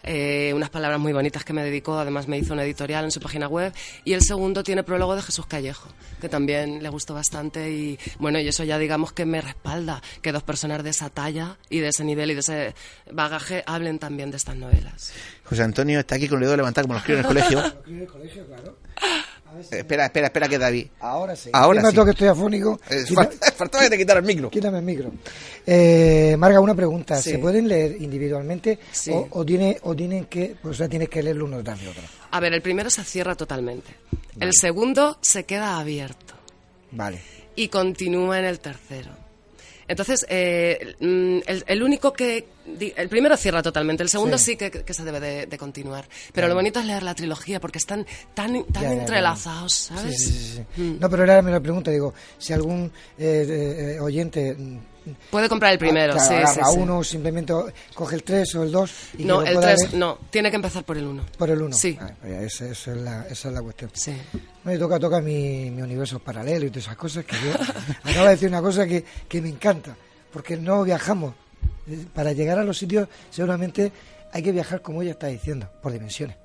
Eh, 0.04 0.52
unas 0.54 0.70
palabras 0.70 1.00
muy 1.00 1.12
bonitas 1.12 1.44
que 1.44 1.52
me 1.52 1.64
dedicó, 1.64 1.98
además 1.98 2.28
me 2.28 2.38
hizo 2.38 2.52
un 2.52 2.60
editorial 2.60 3.04
en 3.04 3.10
su 3.10 3.20
página 3.20 3.48
web 3.48 3.72
y 4.04 4.12
el 4.12 4.22
segundo 4.22 4.62
tiene 4.62 4.82
prólogo 4.82 5.16
de 5.16 5.22
Jesús 5.22 5.46
Callejo, 5.46 5.88
que 6.20 6.28
también 6.28 6.82
le 6.82 6.88
gustó 6.90 7.14
bastante 7.14 7.70
y 7.70 7.98
bueno, 8.18 8.38
y 8.38 8.48
eso 8.48 8.64
ya 8.64 8.78
digamos 8.78 9.12
que 9.12 9.24
me 9.24 9.40
respalda 9.40 10.02
que 10.22 10.32
dos 10.32 10.42
personas 10.42 10.82
de 10.84 10.90
esa 10.90 11.10
talla 11.10 11.56
y 11.70 11.80
de 11.80 11.88
ese 11.88 12.04
nivel 12.04 12.30
y 12.30 12.34
de 12.34 12.40
ese 12.40 12.74
bagaje 13.10 13.64
hablen 13.66 13.98
también 13.98 14.30
de 14.30 14.36
estas 14.36 14.56
novelas. 14.56 15.12
José 15.44 15.62
Antonio 15.62 16.00
está 16.00 16.16
aquí 16.16 16.28
con 16.28 16.38
el 16.38 16.44
dedo 16.44 16.56
levantado 16.56 16.86
como 16.86 16.94
los 16.94 17.02
críos 17.02 17.20
en 17.20 17.24
el 18.00 18.06
colegio. 18.06 18.44
Espera, 19.60 20.04
espera, 20.06 20.26
espera 20.26 20.48
que 20.48 20.58
David. 20.58 20.86
Ahora 21.00 21.34
sí. 21.36 21.50
Ahora 21.52 21.88
sí. 21.90 21.94
toque 21.94 22.10
estoy 22.12 22.28
afónico. 22.28 22.80
Eh, 22.90 23.04
Quita- 23.06 23.30
Faltaba 23.56 23.84
que 23.84 23.90
te 23.90 23.98
quitara 23.98 24.20
el 24.20 24.26
micro. 24.26 24.50
Quítame 24.50 24.78
el 24.78 24.84
micro. 24.84 25.12
Eh, 25.66 26.36
Marga, 26.38 26.60
una 26.60 26.74
pregunta. 26.74 27.20
Sí. 27.20 27.30
¿Se 27.30 27.38
pueden 27.38 27.68
leer 27.68 28.00
individualmente 28.00 28.78
Sí. 28.92 29.10
o, 29.12 29.28
o 29.30 29.44
tiene, 29.44 29.78
o 29.82 29.94
tienen 29.94 30.26
que, 30.26 30.56
o 30.62 30.72
sea, 30.74 30.88
tienes 30.88 31.08
que 31.08 31.22
leerlo 31.22 31.44
uno 31.46 31.62
tras 31.62 31.80
de 31.80 31.88
otro? 31.88 32.02
A 32.30 32.40
ver, 32.40 32.52
el 32.52 32.62
primero 32.62 32.90
se 32.90 33.04
cierra 33.04 33.34
totalmente. 33.34 33.92
El 34.40 34.52
segundo 34.52 35.18
se 35.20 35.44
queda 35.44 35.78
abierto. 35.78 36.34
Vale. 36.90 37.20
y 37.56 37.68
continúa 37.68 38.38
en 38.38 38.44
el 38.46 38.60
tercero. 38.60 39.10
Entonces, 39.88 40.24
eh, 40.28 40.94
mm, 41.00 41.38
el, 41.46 41.64
el 41.66 41.82
único 41.82 42.12
que... 42.12 42.46
El 42.96 43.08
primero 43.10 43.36
cierra 43.36 43.62
totalmente, 43.62 44.02
el 44.02 44.08
segundo 44.08 44.38
sí, 44.38 44.52
Sí. 44.52 44.56
que, 44.56 44.70
que 44.70 44.94
se 44.94 45.04
debe 45.04 45.20
de, 45.20 45.46
de 45.46 45.58
continuar. 45.58 46.06
Pero 46.32 46.48
lo 46.48 46.54
bonito 46.54 46.80
es 46.80 46.86
leer 46.86 47.02
la 47.02 47.14
trilogía 47.14 47.60
porque 47.60 47.76
están 47.78 48.06
tan, 48.32 48.64
tan 48.64 48.82
Ya, 48.82 48.88
ya, 48.88 48.94
ya. 48.94 49.00
entrelazados, 49.02 49.72
¿sabes? 49.74 50.18
sí, 50.18 50.30
sí, 50.32 50.62
sí. 50.76 50.80
Mm. 50.82 50.98
No, 51.00 51.10
pero 51.10 51.22
ahora 51.24 51.42
me 51.42 51.50
la 51.50 51.60
pregunta, 51.60 51.90
digo, 51.90 52.14
si 52.38 52.52
algún 52.54 52.90
eh, 53.18 53.94
eh, 53.96 54.00
oyente 54.00 54.54
mm, 54.54 54.78
Puede 55.30 55.48
comprar 55.48 55.72
el 55.72 55.78
primero, 55.78 56.14
claro, 56.14 56.28
sí, 56.28 56.34
agarra 56.34 56.64
sí. 56.72 56.78
uno, 56.78 57.04
simplemente 57.04 57.52
coge 57.94 58.16
el 58.16 58.22
3 58.22 58.54
o 58.54 58.62
el 58.62 58.72
2 58.72 58.92
y 59.18 59.24
No, 59.24 59.42
el 59.42 59.54
pueda 59.54 59.74
3, 59.74 59.80
leer 59.80 59.94
no, 59.94 60.18
tiene 60.30 60.50
que 60.50 60.56
empezar 60.56 60.84
por 60.84 60.96
el 60.96 61.06
1. 61.06 61.26
por 61.36 61.50
el 61.50 61.60
1. 61.60 61.76
Sí. 61.76 61.98
esa, 62.24 62.66
esa 62.66 62.90
es 62.92 62.96
la, 62.96 63.26
esa 63.28 63.48
es 63.48 63.54
la 63.54 63.62
cuestión. 63.62 63.90
Sí. 63.92 64.16
Me 64.64 64.78
toca, 64.78 64.98
toca 64.98 65.20
mi, 65.20 65.70
mi 65.70 65.82
universo 65.82 66.18
paralelo 66.18 66.66
y 66.66 66.70
todas 66.70 66.84
esas 66.84 66.96
cosas 66.96 67.24
que 67.24 67.36
yo... 67.36 67.52
acaba 68.10 68.26
de 68.28 68.30
decir 68.30 68.48
una 68.48 68.62
cosa 68.62 68.86
que, 68.86 69.04
que 69.28 69.42
me 69.42 69.48
encanta, 69.48 69.96
porque 70.32 70.56
no 70.56 70.82
viajamos. 70.84 71.34
Para 72.14 72.32
llegar 72.32 72.58
a 72.58 72.64
los 72.64 72.78
sitios 72.78 73.08
seguramente 73.30 73.92
hay 74.32 74.42
que 74.42 74.52
viajar, 74.52 74.80
como 74.82 75.02
ella 75.02 75.12
está 75.12 75.26
diciendo, 75.26 75.70
por 75.82 75.92
dimensiones. 75.92 76.36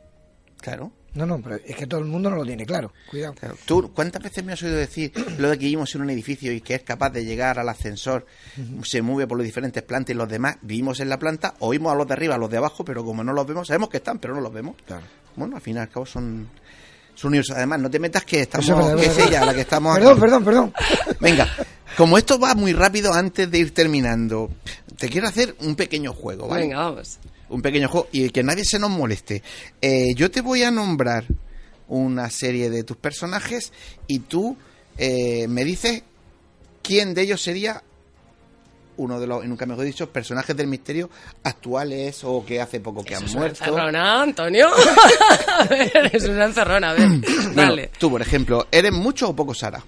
Claro. 0.57 0.91
No, 1.13 1.25
no, 1.25 1.39
pero 1.41 1.55
es 1.65 1.75
que 1.75 1.87
todo 1.87 1.99
el 1.99 2.05
mundo 2.05 2.29
no 2.29 2.35
lo 2.37 2.45
tiene 2.45 2.65
claro. 2.65 2.93
Cuidado. 3.09 3.33
Claro. 3.33 3.55
¿Tú 3.65 3.91
cuántas 3.93 4.21
veces 4.21 4.43
me 4.43 4.53
has 4.53 4.61
oído 4.61 4.75
decir 4.75 5.11
lo 5.39 5.49
de 5.49 5.57
que 5.57 5.65
vivimos 5.65 5.93
en 5.95 6.01
un 6.01 6.09
edificio 6.11 6.51
y 6.53 6.61
que 6.61 6.75
es 6.75 6.83
capaz 6.83 7.09
de 7.09 7.25
llegar 7.25 7.57
al 7.59 7.67
ascensor, 7.69 8.25
se 8.83 9.01
mueve 9.01 9.27
por 9.27 9.37
los 9.37 9.45
diferentes 9.45 9.81
plantas 9.83 10.13
y 10.13 10.17
los 10.17 10.29
demás 10.29 10.57
vivimos 10.61 10.99
en 10.99 11.09
la 11.09 11.17
planta, 11.17 11.55
oímos 11.59 11.91
a 11.91 11.95
los 11.95 12.07
de 12.07 12.13
arriba, 12.13 12.35
a 12.35 12.37
los 12.37 12.49
de 12.49 12.57
abajo, 12.57 12.85
pero 12.85 13.03
como 13.03 13.23
no 13.23 13.33
los 13.33 13.47
vemos, 13.47 13.67
sabemos 13.67 13.89
que 13.89 13.97
están, 13.97 14.19
pero 14.19 14.35
no 14.35 14.41
los 14.41 14.53
vemos. 14.53 14.75
Claro. 14.85 15.03
Bueno, 15.35 15.55
al 15.55 15.61
fin 15.61 15.75
y 15.77 15.79
al 15.79 15.89
cabo 15.89 16.05
son, 16.05 16.47
son 17.15 17.29
universos. 17.29 17.55
Además, 17.55 17.79
no 17.79 17.89
te 17.89 17.99
metas 17.99 18.23
que 18.23 18.41
estamos, 18.41 18.67
Eso 18.67 18.79
es 18.79 18.85
verdad, 18.87 19.01
que 19.01 19.05
es 19.07 19.27
ella 19.27 19.45
la 19.45 19.53
que 19.53 19.61
estamos 19.61 19.95
Perdón, 19.95 20.11
aquí. 20.11 20.21
perdón, 20.21 20.43
perdón. 20.45 20.73
Venga, 21.19 21.47
como 21.97 22.17
esto 22.17 22.39
va 22.39 22.53
muy 22.55 22.73
rápido 22.73 23.13
antes 23.13 23.49
de 23.49 23.57
ir 23.57 23.73
terminando, 23.73 24.51
te 24.97 25.09
quiero 25.09 25.27
hacer 25.27 25.55
un 25.61 25.75
pequeño 25.75 26.13
juego, 26.13 26.47
¿vale? 26.47 26.63
Venga, 26.63 26.77
vamos. 26.77 27.17
Un 27.49 27.61
pequeño 27.61 27.87
juego 27.89 28.07
y 28.11 28.29
que 28.29 28.43
nadie 28.43 28.63
se 28.65 28.79
nos 28.79 28.89
moleste. 28.89 29.41
Eh, 29.81 30.07
yo 30.15 30.29
te 30.31 30.41
voy 30.41 30.63
a 30.63 30.71
nombrar 30.71 31.25
una 31.87 32.29
serie 32.29 32.69
de 32.69 32.83
tus 32.83 32.97
personajes 32.97 33.71
y 34.07 34.19
tú 34.19 34.55
eh, 34.97 35.47
me 35.47 35.63
dices 35.65 36.03
quién 36.83 37.13
de 37.13 37.21
ellos 37.23 37.41
sería 37.41 37.81
uno 38.97 39.17
de 39.19 39.27
los, 39.27 39.45
nunca 39.45 39.65
mejor 39.65 39.85
dicho, 39.85 40.09
personajes 40.11 40.55
del 40.57 40.67
misterio 40.67 41.09
actuales 41.43 42.19
o 42.25 42.45
que 42.45 42.59
hace 42.59 42.81
poco 42.81 43.01
que 43.03 43.15
han 43.15 43.23
Es 43.23 43.31
una 43.31 43.39
muerto. 43.41 43.63
encerrona, 43.63 44.21
Antonio. 44.23 44.67
A 45.47 45.63
ver, 45.63 46.09
es 46.13 46.25
una 46.25 46.45
encerrona, 46.45 46.91
a 46.91 46.93
ver. 46.93 47.07
Bueno, 47.07 47.53
Dale. 47.55 47.91
tú, 47.97 48.09
por 48.09 48.21
ejemplo, 48.21 48.67
¿eres 48.71 48.91
mucho 48.91 49.29
o 49.29 49.35
poco 49.35 49.53
Sara? 49.53 49.81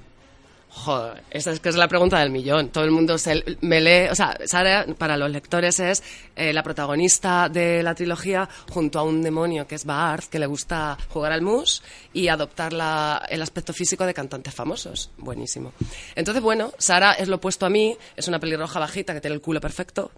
Joder, 0.73 1.21
esa 1.29 1.51
es 1.51 1.59
que 1.59 1.67
es 1.67 1.75
la 1.75 1.89
pregunta 1.89 2.17
del 2.19 2.29
millón. 2.31 2.69
Todo 2.69 2.85
el 2.85 2.91
mundo 2.91 3.17
se, 3.17 3.43
me 3.59 3.81
lee, 3.81 4.07
o 4.09 4.15
sea, 4.15 4.37
Sara 4.45 4.85
para 4.97 5.17
los 5.17 5.29
lectores 5.29 5.79
es 5.81 6.01
eh, 6.35 6.53
la 6.53 6.63
protagonista 6.63 7.49
de 7.49 7.83
la 7.83 7.93
trilogía 7.93 8.47
junto 8.69 8.97
a 8.97 9.03
un 9.03 9.21
demonio 9.21 9.67
que 9.67 9.75
es 9.75 9.83
Baarth, 9.85 10.29
que 10.29 10.39
le 10.39 10.45
gusta 10.45 10.97
jugar 11.09 11.33
al 11.33 11.41
mus 11.41 11.83
y 12.13 12.29
adoptar 12.29 12.71
la- 12.71 13.21
el 13.29 13.41
aspecto 13.41 13.73
físico 13.73 14.05
de 14.05 14.13
cantantes 14.13 14.53
famosos. 14.55 15.11
Buenísimo. 15.17 15.73
Entonces, 16.15 16.41
bueno, 16.41 16.71
Sara 16.77 17.13
es 17.13 17.27
lo 17.27 17.35
opuesto 17.35 17.65
a 17.65 17.69
mí, 17.69 17.97
es 18.15 18.29
una 18.29 18.39
pelirroja 18.39 18.79
bajita 18.79 19.13
que 19.13 19.19
tiene 19.19 19.35
el 19.35 19.41
culo 19.41 19.59
perfecto 19.59 20.11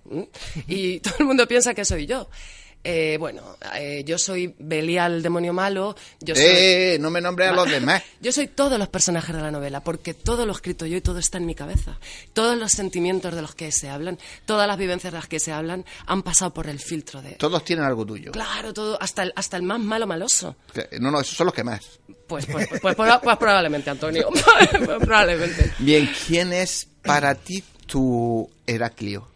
y 0.68 1.00
todo 1.02 1.16
el 1.20 1.26
mundo 1.26 1.48
piensa 1.48 1.74
que 1.74 1.84
soy 1.84 2.06
yo. 2.06 2.30
Eh, 2.84 3.16
bueno, 3.18 3.42
eh, 3.76 4.04
yo 4.06 4.18
soy 4.18 4.54
Belial, 4.60 5.14
el 5.14 5.24
demonio 5.24 5.54
malo. 5.54 5.96
Yo 6.20 6.36
soy... 6.36 6.44
Eh, 6.46 6.98
no 7.00 7.10
me 7.10 7.22
nombres 7.22 7.50
a 7.50 7.54
los 7.54 7.70
demás. 7.70 8.04
Yo 8.22 8.32
soy 8.32 8.48
todos 8.48 8.78
los 8.78 8.90
personajes 8.90 9.36
de 9.36 9.42
la 9.42 9.52
novela, 9.52 9.82
porque 9.84 10.14
todo 10.14 10.46
lo 10.46 10.54
he 10.54 10.56
escrito 10.56 10.86
yo 10.86 10.96
y 10.96 11.02
todo 11.02 11.20
está 11.20 11.38
en 11.38 11.46
mi 11.46 11.56
cabeza. 11.56 11.98
Todos 12.32 12.58
los 12.58 12.72
sentimientos 12.72 13.36
de 13.36 13.42
los 13.42 13.54
que 13.54 13.72
se 13.72 13.90
hablan, 13.90 14.18
todas 14.46 14.66
las 14.68 14.78
vivencias 14.78 15.12
de 15.12 15.20
las 15.20 15.28
que 15.28 15.40
se 15.40 15.52
hablan, 15.52 15.84
han 16.06 16.24
pasado 16.24 16.54
por 16.54 16.68
el 16.68 16.80
filtro 16.80 17.22
de... 17.22 17.34
Todos 17.34 17.66
tienen 17.66 17.86
algo 17.86 18.06
tuyo. 18.06 18.32
Claro, 18.32 18.74
todo, 18.74 18.98
hasta 19.02 19.24
el, 19.24 19.34
hasta 19.36 19.58
el 19.58 19.64
más 19.64 19.80
malo 19.80 20.08
maloso. 20.08 20.56
No, 21.00 21.12
no, 21.12 21.20
esos 21.20 21.36
son 21.36 21.48
los 21.48 21.54
que 21.54 21.64
más. 21.64 22.00
Pues, 22.28 22.46
pues, 22.46 22.68
pues, 22.68 22.82
pues, 22.82 22.96
pues, 22.96 23.20
pues 23.22 23.38
probablemente, 23.38 23.90
Antonio. 23.90 24.30
Pues 24.86 25.00
probablemente. 25.00 25.72
Bien, 25.80 26.10
¿quién 26.28 26.54
es 26.54 26.88
para 27.04 27.36
ti 27.36 27.64
tu 27.86 28.50
Heraclio? 28.66 29.28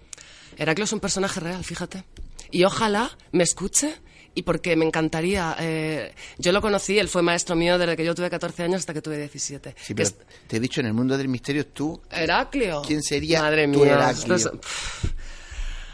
Heraclio 0.58 0.86
es 0.86 0.94
un 0.94 1.00
personaje 1.00 1.40
real, 1.40 1.64
fíjate. 1.64 2.04
Y 2.52 2.64
ojalá 2.64 3.10
me 3.32 3.44
escuche 3.44 3.94
y 4.36 4.44
porque 4.44 4.76
me 4.76 4.86
encantaría. 4.86 5.56
eh, 5.60 6.14
yo 6.38 6.52
lo 6.52 6.62
conocí, 6.62 7.00
él 7.00 7.08
fue 7.10 7.22
maestro 7.24 7.56
mío 7.56 7.78
desde 7.78 7.96
que 7.98 8.06
yo 8.06 8.14
tuve 8.14 8.30
14 8.30 8.64
años 8.64 8.80
hasta 8.80 8.94
que 8.94 9.02
tuve 9.02 9.18
17. 9.18 9.76
Sí, 9.78 9.88
Que 9.88 9.96
pero 9.96 10.08
es- 10.10 10.16
te 10.48 10.58
he 10.58 10.60
dicho, 10.60 10.80
en 10.82 10.88
el 10.88 10.94
mundo 10.94 11.18
del 11.18 11.28
misterio 11.28 11.66
tú... 11.66 12.00
Heraclio. 12.12 12.82
¿Quién 12.86 13.02
sería 13.02 13.42
Madre 13.42 13.68
tu 13.68 13.80
mía, 13.80 13.94
Heraclio? 13.94 14.36
esto 14.36 14.50
es- 14.54 14.60
Pff. 14.60 15.06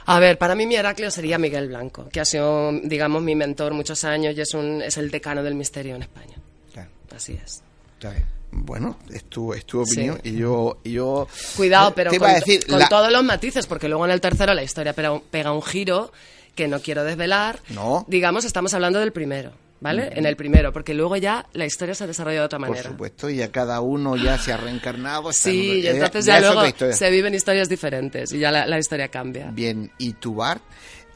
A 0.05 0.19
ver, 0.19 0.37
para 0.37 0.53
mí 0.55 0.65
mi 0.65 0.75
Heraclio 0.75 1.09
sería 1.09 1.37
Miguel 1.37 1.69
Blanco, 1.69 2.09
que 2.11 2.19
ha 2.19 2.25
sido, 2.25 2.73
digamos, 2.83 3.21
mi 3.23 3.35
mentor 3.35 3.73
muchos 3.73 4.03
años 4.03 4.35
y 4.37 4.41
es, 4.41 4.53
un, 4.53 4.81
es 4.81 4.97
el 4.97 5.09
decano 5.09 5.41
del 5.43 5.55
misterio 5.55 5.95
en 5.95 6.01
España. 6.01 6.35
Claro, 6.73 6.89
Así 7.15 7.39
es. 7.41 7.63
está 7.93 8.09
bien. 8.09 8.25
Bueno, 8.51 8.99
es 9.09 9.23
tu, 9.23 9.53
es 9.53 9.65
tu 9.65 9.83
Sí. 9.85 9.93
opinión 9.93 10.19
y 10.23 10.33
yo... 10.35 10.77
Y 10.83 10.91
yo 10.91 11.27
Cuidado, 11.55 11.95
pero 11.95 12.11
te 12.11 12.19
con, 12.19 12.29
a 12.29 12.33
decir, 12.33 12.67
con 12.67 12.79
la- 12.79 12.89
todos 12.89 13.11
los 13.13 13.23
matices, 13.23 13.65
porque 13.65 13.87
luego 13.87 14.03
en 14.05 14.11
el 14.11 14.19
tercero 14.19 14.53
la 14.53 14.61
historia 14.61 14.91
pega 14.93 15.11
un, 15.13 15.21
pega 15.21 15.53
un 15.53 15.61
giro 15.63 16.11
que 16.55 16.67
no 16.67 16.79
quiero 16.79 17.03
desvelar. 17.03 17.59
No. 17.69 18.05
Digamos, 18.07 18.45
estamos 18.45 18.73
hablando 18.73 18.99
del 18.99 19.11
primero, 19.11 19.53
¿vale? 19.79 20.09
En 20.13 20.25
el 20.25 20.35
primero, 20.35 20.71
porque 20.71 20.93
luego 20.93 21.15
ya 21.17 21.47
la 21.53 21.65
historia 21.65 21.95
se 21.95 22.07
desarrolla 22.07 22.39
de 22.39 22.45
otra 22.45 22.59
Por 22.59 22.69
manera. 22.69 22.89
supuesto, 22.89 23.29
y 23.29 23.41
a 23.41 23.51
cada 23.51 23.81
uno 23.81 24.15
ya 24.15 24.37
se 24.37 24.53
ha 24.53 24.57
reencarnado. 24.57 25.29
en 25.29 25.33
Sí, 25.33 25.81
y 25.81 25.87
entonces 25.87 26.25
ya 26.25 26.39
ya, 26.39 26.51
otra 26.51 26.69
luego 26.71 26.93
se 26.95 27.09
viven 27.09 27.33
historias 27.33 27.69
diferentes 27.69 28.31
y 28.31 28.39
ya 28.39 28.51
la, 28.51 28.65
la 28.67 28.79
historia 28.79 29.07
cambia. 29.09 29.49
Bien, 29.51 29.91
¿y 29.97 30.13
tu 30.13 30.35
Bart? 30.35 30.61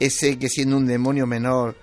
Ese 0.00 0.38
que 0.38 0.48
siendo 0.48 0.76
un 0.76 0.86
demonio 0.86 1.26
menor 1.26 1.76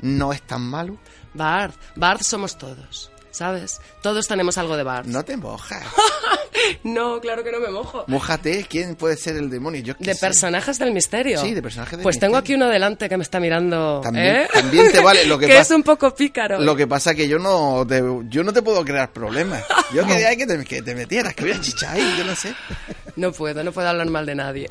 no 0.00 0.32
es 0.32 0.42
tan 0.42 0.62
malo. 0.62 0.96
Bart, 1.34 1.74
Bart 1.96 2.22
somos 2.22 2.58
todos, 2.58 3.10
¿sabes? 3.30 3.80
Todos 4.02 4.26
tenemos 4.28 4.58
algo 4.58 4.76
de 4.76 4.82
Bart. 4.82 5.06
No 5.06 5.24
te 5.24 5.36
mojas. 5.36 5.84
No, 6.84 7.20
claro 7.20 7.42
que 7.44 7.50
no 7.52 7.60
me 7.60 7.70
mojo. 7.70 8.04
Mójate, 8.08 8.66
¿quién 8.68 8.94
puede 8.96 9.16
ser 9.16 9.36
el 9.36 9.48
demonio? 9.50 9.80
Yo 9.82 9.94
De 9.98 10.14
sé. 10.14 10.20
personajes 10.20 10.78
del 10.78 10.92
misterio. 10.92 11.40
Sí, 11.40 11.54
de 11.54 11.62
personajes 11.62 11.98
del 11.98 12.02
Pues 12.02 12.18
tengo 12.18 12.36
aquí 12.36 12.54
uno 12.54 12.68
delante 12.68 13.08
que 13.08 13.16
me 13.16 13.22
está 13.22 13.40
mirando. 13.40 14.00
También- 14.02 14.36
¿eh? 14.36 14.48
también 14.52 14.90
te 14.92 15.00
vale, 15.00 15.24
lo 15.26 15.38
que 15.38 15.46
es 15.46 15.54
pasa- 15.56 15.76
un 15.76 15.82
poco 15.82 16.14
pícaro. 16.14 16.60
Lo 16.60 16.74
que 16.76 16.86
pasa 16.86 17.14
que 17.14 17.28
yo 17.28 17.38
no 17.38 17.84
te, 17.86 18.02
yo 18.28 18.42
no 18.44 18.52
te 18.52 18.62
puedo 18.62 18.84
crear 18.84 19.12
problemas. 19.12 19.64
Yo 19.94 20.06
quería 20.06 20.34
que 20.36 20.46
te, 20.46 20.64
que 20.64 20.82
te 20.82 20.94
metieras, 20.94 21.34
que 21.34 21.44
voy 21.44 21.52
a 21.52 21.60
chichar 21.60 21.94
ahí, 21.96 22.14
yo 22.18 22.24
no 22.24 22.34
sé. 22.34 22.54
No 23.16 23.30
puedo, 23.32 23.62
no 23.62 23.72
puedo 23.72 23.88
hablar 23.88 24.08
mal 24.08 24.24
de 24.26 24.34
nadie. 24.34 24.68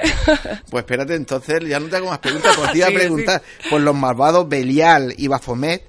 Pues 0.69 0.82
espérate, 0.84 1.15
entonces 1.15 1.60
ya 1.67 1.80
no 1.80 1.88
te 1.88 1.97
hago 1.97 2.10
más 2.10 2.19
preguntas, 2.19 2.56
te 2.71 2.77
iba 2.80 2.88
a 2.88 2.89
Sí, 2.89 2.95
preguntar 2.95 3.41
por 3.69 3.82
los 3.82 3.95
malvados 3.95 4.49
Belial 4.49 5.13
y 5.17 5.27
Bafomet, 5.27 5.84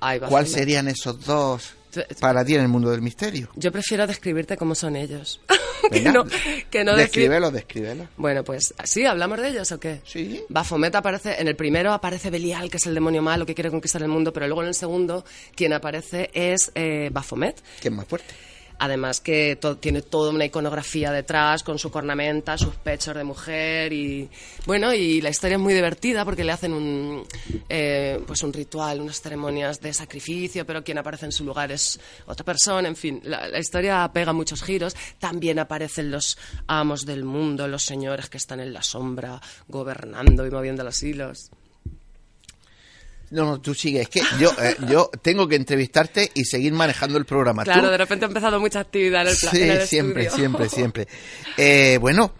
Ay, 0.00 0.20
¿cuál 0.20 0.46
serían 0.46 0.88
esos 0.88 1.24
dos 1.24 1.72
para 2.20 2.44
ti 2.44 2.54
en 2.54 2.62
el 2.62 2.68
mundo 2.68 2.90
del 2.90 3.02
misterio? 3.02 3.48
Yo 3.54 3.72
prefiero 3.72 4.06
describirte 4.06 4.56
cómo 4.56 4.74
son 4.74 4.96
ellos. 4.96 5.40
que 5.82 5.90
Venga, 5.90 6.12
no, 6.12 6.24
que 6.70 6.84
no 6.84 6.96
descríbelo, 6.96 7.50
descríbelo. 7.50 8.08
Bueno, 8.16 8.44
pues, 8.44 8.74
¿sí? 8.84 9.04
¿Hablamos 9.04 9.40
de 9.40 9.48
ellos 9.48 9.70
o 9.72 9.80
qué? 9.80 10.00
Sí. 10.04 10.44
Baphomet 10.48 10.94
aparece, 10.94 11.40
en 11.40 11.48
el 11.48 11.56
primero 11.56 11.92
aparece 11.92 12.30
Belial, 12.30 12.70
que 12.70 12.78
es 12.78 12.86
el 12.86 12.94
demonio 12.94 13.22
malo 13.22 13.46
que 13.46 13.54
quiere 13.54 13.70
conquistar 13.70 14.02
el 14.02 14.08
mundo, 14.08 14.32
pero 14.32 14.46
luego 14.46 14.62
en 14.62 14.68
el 14.68 14.74
segundo 14.74 15.24
quien 15.54 15.72
aparece 15.72 16.30
es 16.32 16.72
eh, 16.74 17.10
Baphomet. 17.12 17.62
¿Quién 17.80 17.94
es 17.94 17.98
más 17.98 18.06
fuerte? 18.06 18.34
Además 18.78 19.20
que 19.20 19.58
tiene 19.80 20.02
toda 20.02 20.30
una 20.30 20.44
iconografía 20.44 21.10
detrás 21.10 21.62
con 21.62 21.78
su 21.78 21.90
cornamenta, 21.90 22.58
sus 22.58 22.74
pechos 22.76 23.14
de 23.14 23.24
mujer 23.24 23.92
y 23.92 24.28
bueno 24.66 24.92
y 24.92 25.20
la 25.20 25.30
historia 25.30 25.56
es 25.56 25.62
muy 25.62 25.72
divertida 25.72 26.24
porque 26.24 26.44
le 26.44 26.52
hacen 26.52 26.72
un 26.72 27.24
eh, 27.68 28.20
pues 28.26 28.42
un 28.42 28.52
ritual, 28.52 29.00
unas 29.00 29.20
ceremonias 29.20 29.80
de 29.80 29.92
sacrificio, 29.94 30.66
pero 30.66 30.84
quien 30.84 30.98
aparece 30.98 31.26
en 31.26 31.32
su 31.32 31.44
lugar 31.44 31.72
es 31.72 31.98
otra 32.26 32.44
persona. 32.44 32.88
En 32.88 32.96
fin, 32.96 33.20
la, 33.24 33.48
la 33.48 33.58
historia 33.58 34.10
pega 34.12 34.32
muchos 34.32 34.62
giros. 34.62 34.94
También 35.18 35.58
aparecen 35.58 36.10
los 36.10 36.38
amos 36.66 37.06
del 37.06 37.24
mundo, 37.24 37.68
los 37.68 37.82
señores 37.82 38.28
que 38.28 38.36
están 38.36 38.60
en 38.60 38.72
la 38.72 38.82
sombra 38.82 39.40
gobernando 39.68 40.46
y 40.46 40.50
moviendo 40.50 40.84
los 40.84 41.02
hilos. 41.02 41.50
No, 43.30 43.44
no, 43.44 43.60
tú 43.60 43.74
sigue. 43.74 44.02
Es 44.02 44.08
que 44.08 44.20
yo, 44.38 44.50
eh, 44.62 44.76
yo 44.88 45.10
tengo 45.22 45.48
que 45.48 45.56
entrevistarte 45.56 46.30
y 46.34 46.44
seguir 46.44 46.72
manejando 46.72 47.18
el 47.18 47.24
programa. 47.24 47.64
Claro, 47.64 47.90
de 47.90 47.98
repente 47.98 48.24
ha 48.24 48.28
empezado 48.28 48.60
mucha 48.60 48.80
actividad 48.80 49.22
en 49.22 49.28
el, 49.28 49.36
sí, 49.36 49.62
en 49.62 49.86
siempre, 49.86 50.30
siempre, 50.30 50.68
siempre. 50.70 51.08
Eh, 51.56 51.98
bueno, 52.00 52.32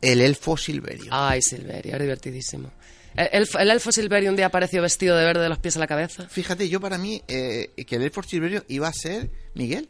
el 0.00 0.20
elfo 0.20 0.56
Silverio. 0.56 1.08
Ay, 1.10 1.42
Silverio, 1.42 1.94
es 1.94 2.00
divertidísimo. 2.00 2.70
El, 3.14 3.48
el, 3.58 3.70
elfo 3.70 3.90
Silverio 3.90 4.30
un 4.30 4.36
día 4.36 4.46
apareció 4.46 4.80
vestido 4.80 5.16
de 5.16 5.24
verde 5.24 5.42
de 5.42 5.48
los 5.48 5.58
pies 5.58 5.76
a 5.76 5.80
la 5.80 5.86
cabeza. 5.86 6.28
Fíjate, 6.28 6.68
yo 6.68 6.80
para 6.80 6.98
mí 6.98 7.20
eh, 7.26 7.70
que 7.86 7.96
el 7.96 8.02
elfo 8.02 8.22
Silverio 8.22 8.64
iba 8.68 8.86
a 8.88 8.92
ser 8.92 9.30
Miguel. 9.54 9.88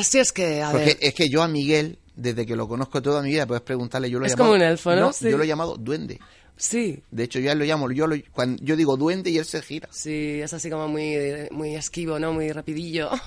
Sí, 0.00 0.18
es 0.18 0.32
que, 0.32 0.62
a 0.62 0.70
Porque 0.70 0.86
ver. 0.86 0.98
es 1.00 1.14
que 1.14 1.28
yo 1.28 1.42
a 1.42 1.48
Miguel, 1.48 1.98
desde 2.14 2.46
que 2.46 2.54
lo 2.54 2.68
conozco 2.68 3.02
toda 3.02 3.22
mi 3.22 3.30
vida, 3.30 3.46
puedes 3.46 3.62
preguntarle, 3.62 4.08
yo 4.08 4.20
lo 4.20 4.24
he 4.24 4.28
Es 4.28 4.34
llamado... 4.34 4.52
como 4.52 4.62
un 4.62 4.62
elfo, 4.62 4.94
¿no? 4.94 5.12
Sí. 5.12 5.28
Yo 5.28 5.36
lo 5.36 5.42
he 5.42 5.46
llamado 5.48 5.76
duende. 5.76 6.20
Sí. 6.56 7.02
De 7.10 7.24
hecho, 7.24 7.38
yo 7.38 7.54
lo 7.54 7.64
llamo, 7.64 7.90
yo, 7.92 8.06
lo, 8.06 8.16
cuando 8.32 8.62
yo 8.62 8.76
digo 8.76 8.96
duende 8.96 9.30
y 9.30 9.38
él 9.38 9.44
se 9.44 9.60
gira. 9.62 9.88
Sí, 9.92 10.40
es 10.40 10.52
así 10.52 10.70
como 10.70 10.88
muy, 10.88 11.16
muy 11.50 11.74
esquivo, 11.74 12.18
¿no? 12.18 12.32
Muy 12.32 12.50
rapidillo. 12.52 13.10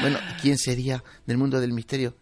Bueno, 0.00 0.18
¿quién 0.40 0.56
sería 0.56 1.02
del 1.26 1.36
mundo 1.36 1.60
del 1.60 1.72
misterio? 1.72 2.14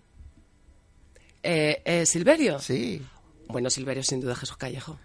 Eh, 1.43 1.83
eh, 1.85 2.07
¿Silverio? 2.07 2.59
Sí. 2.59 3.03
Bueno, 3.49 3.69
Silverio 3.69 4.03
sin 4.03 4.21
duda 4.21 4.35
Jesús 4.35 4.57
Callejo. 4.57 4.99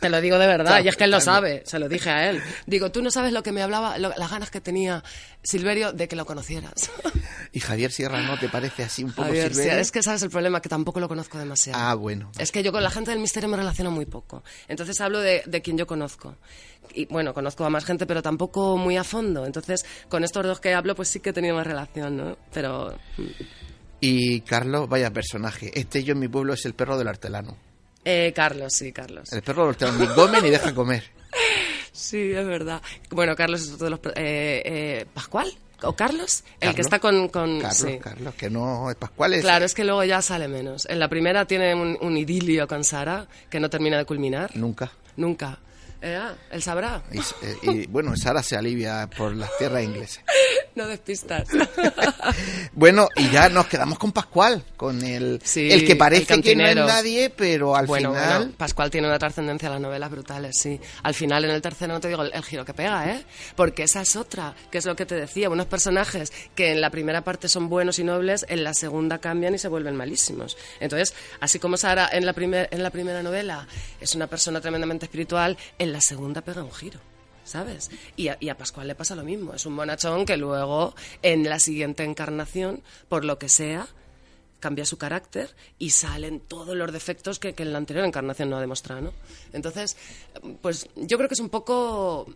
Te 0.00 0.08
lo 0.08 0.20
digo 0.20 0.38
de 0.38 0.46
verdad, 0.46 0.82
y 0.84 0.88
es 0.88 0.96
que 0.96 1.04
él 1.04 1.10
lo 1.10 1.20
sabe, 1.20 1.62
se 1.66 1.78
lo 1.78 1.88
dije 1.88 2.10
a 2.10 2.30
él. 2.30 2.42
Digo, 2.66 2.90
tú 2.90 3.02
no 3.02 3.10
sabes 3.10 3.32
lo 3.32 3.42
que 3.42 3.52
me 3.52 3.62
hablaba, 3.62 3.98
lo- 3.98 4.12
las 4.16 4.30
ganas 4.30 4.50
que 4.50 4.60
tenía 4.60 5.02
Silverio 5.42 5.92
de 5.92 6.08
que 6.08 6.16
lo 6.16 6.24
conocieras. 6.26 6.90
¿Y 7.52 7.60
Javier 7.60 7.92
Sierra 7.92 8.22
no 8.22 8.38
te 8.38 8.48
parece 8.48 8.82
así 8.82 9.04
un 9.04 9.10
poco 9.12 9.28
Javier, 9.28 9.48
sí, 9.48 9.60
Silverio? 9.60 9.80
es 9.80 9.92
que 9.92 10.02
sabes 10.02 10.22
el 10.22 10.30
problema, 10.30 10.60
que 10.62 10.68
tampoco 10.68 11.00
lo 11.00 11.08
conozco 11.08 11.38
demasiado. 11.38 11.78
Ah, 11.80 11.94
bueno. 11.94 12.32
Es 12.38 12.50
que 12.50 12.62
yo 12.62 12.72
con 12.72 12.82
la 12.82 12.90
gente 12.90 13.10
del 13.10 13.20
misterio 13.20 13.48
me 13.48 13.56
relaciono 13.56 13.90
muy 13.90 14.06
poco. 14.06 14.42
Entonces 14.68 15.00
hablo 15.00 15.20
de, 15.20 15.42
de 15.46 15.62
quien 15.62 15.76
yo 15.78 15.86
conozco. 15.86 16.36
Y 16.94 17.06
bueno, 17.06 17.32
conozco 17.34 17.64
a 17.64 17.70
más 17.70 17.84
gente, 17.84 18.06
pero 18.06 18.22
tampoco 18.22 18.76
muy 18.76 18.96
a 18.96 19.04
fondo. 19.04 19.46
Entonces, 19.46 19.84
con 20.08 20.22
estos 20.24 20.44
dos 20.44 20.60
que 20.60 20.74
hablo, 20.74 20.94
pues 20.94 21.08
sí 21.08 21.20
que 21.20 21.30
he 21.30 21.32
tenido 21.32 21.54
más 21.56 21.66
relación, 21.66 22.16
¿no? 22.16 22.38
Pero. 22.52 22.96
mm. 23.16 23.22
Y 24.00 24.40
Carlos, 24.42 24.88
vaya 24.88 25.10
personaje. 25.12 25.70
Este 25.78 26.04
yo 26.04 26.12
en 26.12 26.18
mi 26.18 26.28
pueblo 26.28 26.52
es 26.54 26.64
el 26.66 26.74
perro 26.74 26.98
del 26.98 27.08
hortelano. 27.08 27.56
Eh, 28.04 28.32
Carlos, 28.34 28.72
sí, 28.72 28.92
Carlos. 28.92 29.32
El 29.32 29.42
perro 29.42 29.62
del 29.62 29.70
hortelano 29.70 29.98
ni 29.98 30.06
come 30.08 30.40
ni 30.42 30.50
deja 30.50 30.74
comer. 30.74 31.04
Sí, 31.92 32.32
es 32.32 32.44
verdad. 32.44 32.82
Bueno, 33.10 33.36
Carlos 33.36 33.62
es 33.62 33.72
otro 33.72 33.84
de 33.84 33.90
los. 33.90 34.00
Eh, 34.16 34.62
eh, 34.64 35.06
¿Pascual? 35.14 35.48
¿O 35.82 35.94
Carlos? 35.94 36.42
El 36.54 36.58
Carlos. 36.58 36.74
que 36.74 36.82
está 36.82 36.98
con. 36.98 37.28
con 37.28 37.60
Carlos, 37.60 37.76
sí. 37.76 37.98
Carlos, 37.98 38.34
que 38.34 38.50
no 38.50 38.90
es 38.90 38.96
Pascual. 38.96 39.34
Es... 39.34 39.42
Claro, 39.42 39.64
es 39.64 39.74
que 39.74 39.84
luego 39.84 40.02
ya 40.02 40.20
sale 40.20 40.48
menos. 40.48 40.86
En 40.90 40.98
la 40.98 41.08
primera 41.08 41.46
tiene 41.46 41.72
un, 41.72 41.96
un 42.00 42.16
idilio 42.16 42.66
con 42.66 42.82
Sara 42.82 43.28
que 43.48 43.60
no 43.60 43.70
termina 43.70 43.96
de 43.96 44.04
culminar. 44.04 44.50
Nunca. 44.56 44.90
Nunca. 45.16 45.58
Eh, 46.02 46.16
ah, 46.20 46.34
él 46.50 46.62
sabrá. 46.62 47.02
Y, 47.12 47.70
y, 47.70 47.86
bueno, 47.86 48.14
Sara 48.16 48.42
se 48.42 48.56
alivia 48.56 49.08
por 49.16 49.34
las 49.34 49.56
tierras 49.56 49.84
inglesas. 49.84 50.24
No 50.76 50.86
despistas. 50.88 51.48
Bueno, 52.72 53.08
y 53.14 53.30
ya 53.30 53.48
nos 53.48 53.66
quedamos 53.66 53.98
con 53.98 54.10
Pascual, 54.10 54.64
con 54.76 55.00
el, 55.04 55.40
Sí, 55.44 55.70
el 55.70 55.86
que 55.86 55.92
el 55.92 55.98
parece 55.98 56.40
que 56.40 56.56
no 56.56 56.66
es 56.66 56.74
nadie, 56.74 57.30
pero 57.30 57.76
al 57.76 57.86
bueno, 57.86 58.10
final... 58.10 58.38
bueno, 58.38 58.52
Pascual 58.56 58.90
tiene 58.90 59.06
una 59.06 59.18
trascendencia 59.18 59.68
a 59.68 59.72
las 59.72 59.80
novelas 59.80 60.10
brutales, 60.10 60.56
sí. 60.58 60.80
Al 61.04 61.14
final, 61.14 61.44
en 61.44 61.52
el 61.52 61.62
tercero, 61.62 61.92
no 61.92 62.00
te 62.00 62.08
digo 62.08 62.22
el, 62.22 62.32
el 62.34 62.42
giro 62.42 62.64
que 62.64 62.74
pega, 62.74 63.08
¿eh? 63.12 63.24
Porque 63.54 63.84
esa 63.84 64.00
es 64.00 64.16
otra, 64.16 64.56
que 64.72 64.78
es 64.78 64.86
lo 64.86 64.96
que 64.96 65.06
te 65.06 65.14
decía. 65.14 65.50
Unos 65.50 65.66
personajes 65.66 66.32
que 66.56 66.72
en 66.72 66.80
la 66.80 66.90
primera 66.90 67.22
parte 67.22 67.48
son 67.48 67.68
buenos 67.68 68.00
y 68.00 68.04
nobles, 68.04 68.44
en 68.48 68.64
la 68.64 68.74
segunda 68.74 69.18
cambian 69.18 69.54
y 69.54 69.58
se 69.58 69.68
vuelven 69.68 69.94
malísimos. 69.94 70.56
Entonces, 70.80 71.14
así 71.40 71.60
como 71.60 71.76
Sara 71.76 72.08
en 72.10 72.26
la, 72.26 72.32
primer, 72.32 72.68
en 72.72 72.82
la 72.82 72.90
primera 72.90 73.22
novela 73.22 73.68
es 74.00 74.14
una 74.16 74.26
persona 74.26 74.60
tremendamente 74.60 75.06
espiritual, 75.06 75.56
en 75.78 75.92
la 75.92 76.00
segunda 76.00 76.40
pega 76.40 76.64
un 76.64 76.72
giro. 76.72 76.98
¿Sabes? 77.44 77.90
Y 78.16 78.28
a, 78.28 78.38
y 78.40 78.48
a 78.48 78.56
Pascual 78.56 78.88
le 78.88 78.94
pasa 78.94 79.14
lo 79.14 79.22
mismo. 79.22 79.54
Es 79.54 79.66
un 79.66 79.76
bonachón 79.76 80.24
que 80.24 80.36
luego, 80.36 80.94
en 81.22 81.48
la 81.48 81.58
siguiente 81.58 82.02
encarnación, 82.04 82.82
por 83.08 83.24
lo 83.24 83.38
que 83.38 83.48
sea, 83.48 83.86
cambia 84.64 84.86
su 84.86 84.96
carácter 84.96 85.54
y 85.78 85.90
salen 85.90 86.40
todos 86.40 86.74
los 86.74 86.90
defectos 86.90 87.38
que, 87.38 87.54
en 87.54 87.72
la 87.72 87.76
anterior 87.76 88.06
encarnación 88.06 88.48
no 88.48 88.56
ha 88.56 88.62
demostrado, 88.62 89.02
¿no? 89.02 89.12
Entonces, 89.52 89.94
pues 90.62 90.88
yo 90.96 91.18
creo 91.18 91.28
que 91.28 91.34
es 91.34 91.40
un 91.40 91.50
poco 91.50 92.26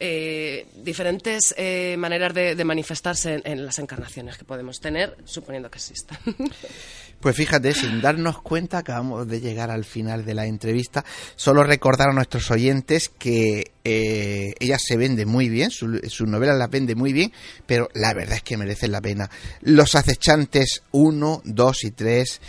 eh, 0.00 0.66
diferentes 0.76 1.54
eh, 1.58 1.96
maneras 1.98 2.32
de, 2.32 2.54
de 2.54 2.64
manifestarse 2.64 3.34
en, 3.34 3.42
en 3.44 3.66
las 3.66 3.78
encarnaciones 3.78 4.38
que 4.38 4.46
podemos 4.46 4.80
tener, 4.80 5.18
suponiendo 5.26 5.70
que 5.70 5.76
existan. 5.76 6.18
Pues 7.24 7.36
fíjate, 7.36 7.72
sin 7.72 8.02
darnos 8.02 8.42
cuenta, 8.42 8.76
acabamos 8.76 9.26
de 9.26 9.40
llegar 9.40 9.70
al 9.70 9.86
final 9.86 10.26
de 10.26 10.34
la 10.34 10.44
entrevista. 10.44 11.06
Solo 11.36 11.64
recordar 11.64 12.10
a 12.10 12.12
nuestros 12.12 12.50
oyentes 12.50 13.08
que 13.08 13.72
eh, 13.82 14.52
ella 14.60 14.76
se 14.78 14.98
vende 14.98 15.24
muy 15.24 15.48
bien, 15.48 15.70
su- 15.70 16.00
sus 16.08 16.28
novelas 16.28 16.58
las 16.58 16.68
vende 16.68 16.94
muy 16.94 17.14
bien, 17.14 17.32
pero 17.64 17.88
la 17.94 18.12
verdad 18.12 18.36
es 18.36 18.42
que 18.42 18.58
merecen 18.58 18.92
la 18.92 19.00
pena. 19.00 19.30
Los 19.62 19.94
acechantes 19.94 20.82
1, 20.92 21.40
2 21.46 21.84
y 21.84 21.90
3 21.92 22.40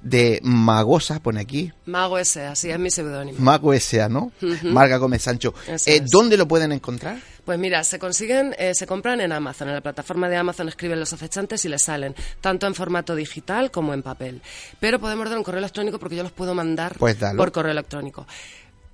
de 0.00 0.40
Magosa, 0.42 1.20
pone 1.20 1.38
aquí. 1.42 1.70
Mago 1.84 2.18
ese, 2.18 2.46
así 2.46 2.70
es 2.70 2.78
mi 2.78 2.90
seudónimo. 2.90 3.38
Mago 3.38 3.74
S.A., 3.74 4.08
¿no? 4.08 4.32
Marga 4.62 4.96
Gómez 4.96 5.22
Sancho. 5.22 5.52
Eh. 5.92 6.02
¿Dónde 6.10 6.38
lo 6.38 6.48
pueden 6.48 6.72
encontrar? 6.72 7.18
Pues 7.44 7.58
mira, 7.58 7.82
se 7.82 7.98
consiguen, 7.98 8.54
eh, 8.56 8.72
se 8.74 8.86
compran 8.86 9.20
en 9.20 9.32
Amazon. 9.32 9.68
En 9.68 9.74
la 9.74 9.80
plataforma 9.80 10.28
de 10.28 10.36
Amazon 10.36 10.68
escriben 10.68 11.00
los 11.00 11.12
acechantes 11.12 11.64
y 11.64 11.68
les 11.68 11.82
salen 11.82 12.14
tanto 12.40 12.66
en 12.66 12.74
formato 12.74 13.16
digital 13.16 13.70
como 13.70 13.94
en 13.94 14.02
papel. 14.02 14.42
Pero 14.78 15.00
podemos 15.00 15.28
dar 15.28 15.38
un 15.38 15.44
correo 15.44 15.58
electrónico 15.58 15.98
porque 15.98 16.16
yo 16.16 16.22
los 16.22 16.32
puedo 16.32 16.54
mandar 16.54 16.96
Pues 16.98 17.16
por 17.36 17.50
correo 17.50 17.72
electrónico. 17.72 18.26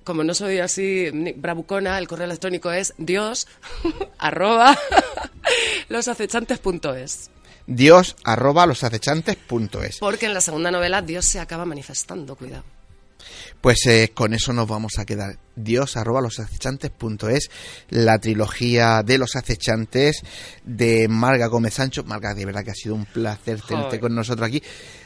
Como 0.03 0.23
no 0.23 0.33
soy 0.33 0.57
así 0.57 1.11
bravucona, 1.35 1.99
el 1.99 2.07
correo 2.07 2.25
electrónico 2.25 2.71
es 2.71 2.95
dios 2.97 3.47
arroba 4.17 4.75
losacechantes.es. 5.89 7.29
Dios 7.67 8.15
arroba 8.23 8.65
losacechantes.es. 8.65 9.99
Porque 9.99 10.25
en 10.25 10.33
la 10.33 10.41
segunda 10.41 10.71
novela 10.71 11.03
Dios 11.03 11.25
se 11.25 11.39
acaba 11.39 11.65
manifestando, 11.65 12.35
cuidado. 12.35 12.63
Pues 13.61 13.85
eh, 13.87 14.11
con 14.13 14.33
eso 14.33 14.53
nos 14.53 14.67
vamos 14.67 14.99
a 14.99 15.05
quedar. 15.05 15.37
Dios 15.55 15.97
arroba 15.97 16.21
losacechantes.es, 16.21 17.49
la 17.89 18.17
trilogía 18.17 19.03
de 19.03 19.17
los 19.17 19.35
acechantes 19.35 20.21
de 20.63 21.09
Marga 21.09 21.47
Gómez 21.47 21.73
Sancho. 21.73 22.05
Marga, 22.05 22.33
de 22.33 22.45
verdad 22.45 22.63
que 22.63 22.71
ha 22.71 22.75
sido 22.75 22.95
un 22.95 23.05
placer 23.05 23.59
tenerte 23.61 23.87
Joder. 23.87 23.99
con 23.99 24.15
nosotros 24.15 24.47
aquí. 24.47 24.63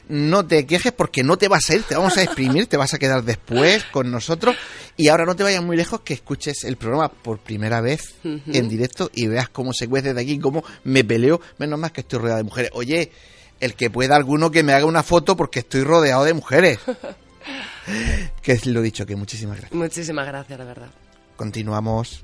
No 0.09 0.45
te 0.45 0.67
quejes 0.67 0.91
porque 0.91 1.23
no 1.23 1.37
te 1.37 1.47
vas 1.47 1.67
a 1.69 1.75
ir, 1.75 1.83
te 1.83 1.95
vamos 1.95 2.15
a 2.17 2.23
exprimir, 2.23 2.67
te 2.67 2.77
vas 2.77 2.93
a 2.93 2.99
quedar 2.99 3.23
después 3.23 3.83
con 3.85 4.11
nosotros. 4.11 4.55
Y 4.97 5.07
ahora 5.07 5.25
no 5.25 5.35
te 5.35 5.41
vayas 5.41 5.63
muy 5.63 5.75
lejos 5.75 6.01
que 6.01 6.13
escuches 6.13 6.63
el 6.65 6.77
programa 6.77 7.09
por 7.09 7.39
primera 7.39 7.81
vez 7.81 8.13
en 8.23 8.69
directo 8.69 9.09
y 9.15 9.27
veas 9.27 9.49
cómo 9.49 9.73
se 9.73 9.87
cuece 9.87 10.13
de 10.13 10.21
aquí, 10.21 10.37
cómo 10.37 10.63
me 10.83 11.03
peleo. 11.03 11.41
Menos 11.57 11.79
más 11.79 11.91
que 11.91 12.01
estoy 12.01 12.19
rodeado 12.19 12.37
de 12.37 12.43
mujeres. 12.43 12.71
Oye, 12.75 13.11
el 13.59 13.73
que 13.73 13.89
pueda 13.89 14.15
alguno 14.15 14.51
que 14.51 14.61
me 14.61 14.73
haga 14.73 14.85
una 14.85 15.01
foto 15.01 15.35
porque 15.35 15.59
estoy 15.59 15.83
rodeado 15.83 16.23
de 16.25 16.33
mujeres. 16.33 16.77
Que 18.41 18.53
es 18.53 18.65
lo 18.65 18.81
dicho, 18.81 19.05
que 19.05 19.15
muchísimas 19.15 19.57
gracias. 19.57 19.77
Muchísimas 19.77 20.27
gracias, 20.27 20.59
de 20.59 20.65
verdad. 20.65 20.89
Continuamos. 21.35 22.23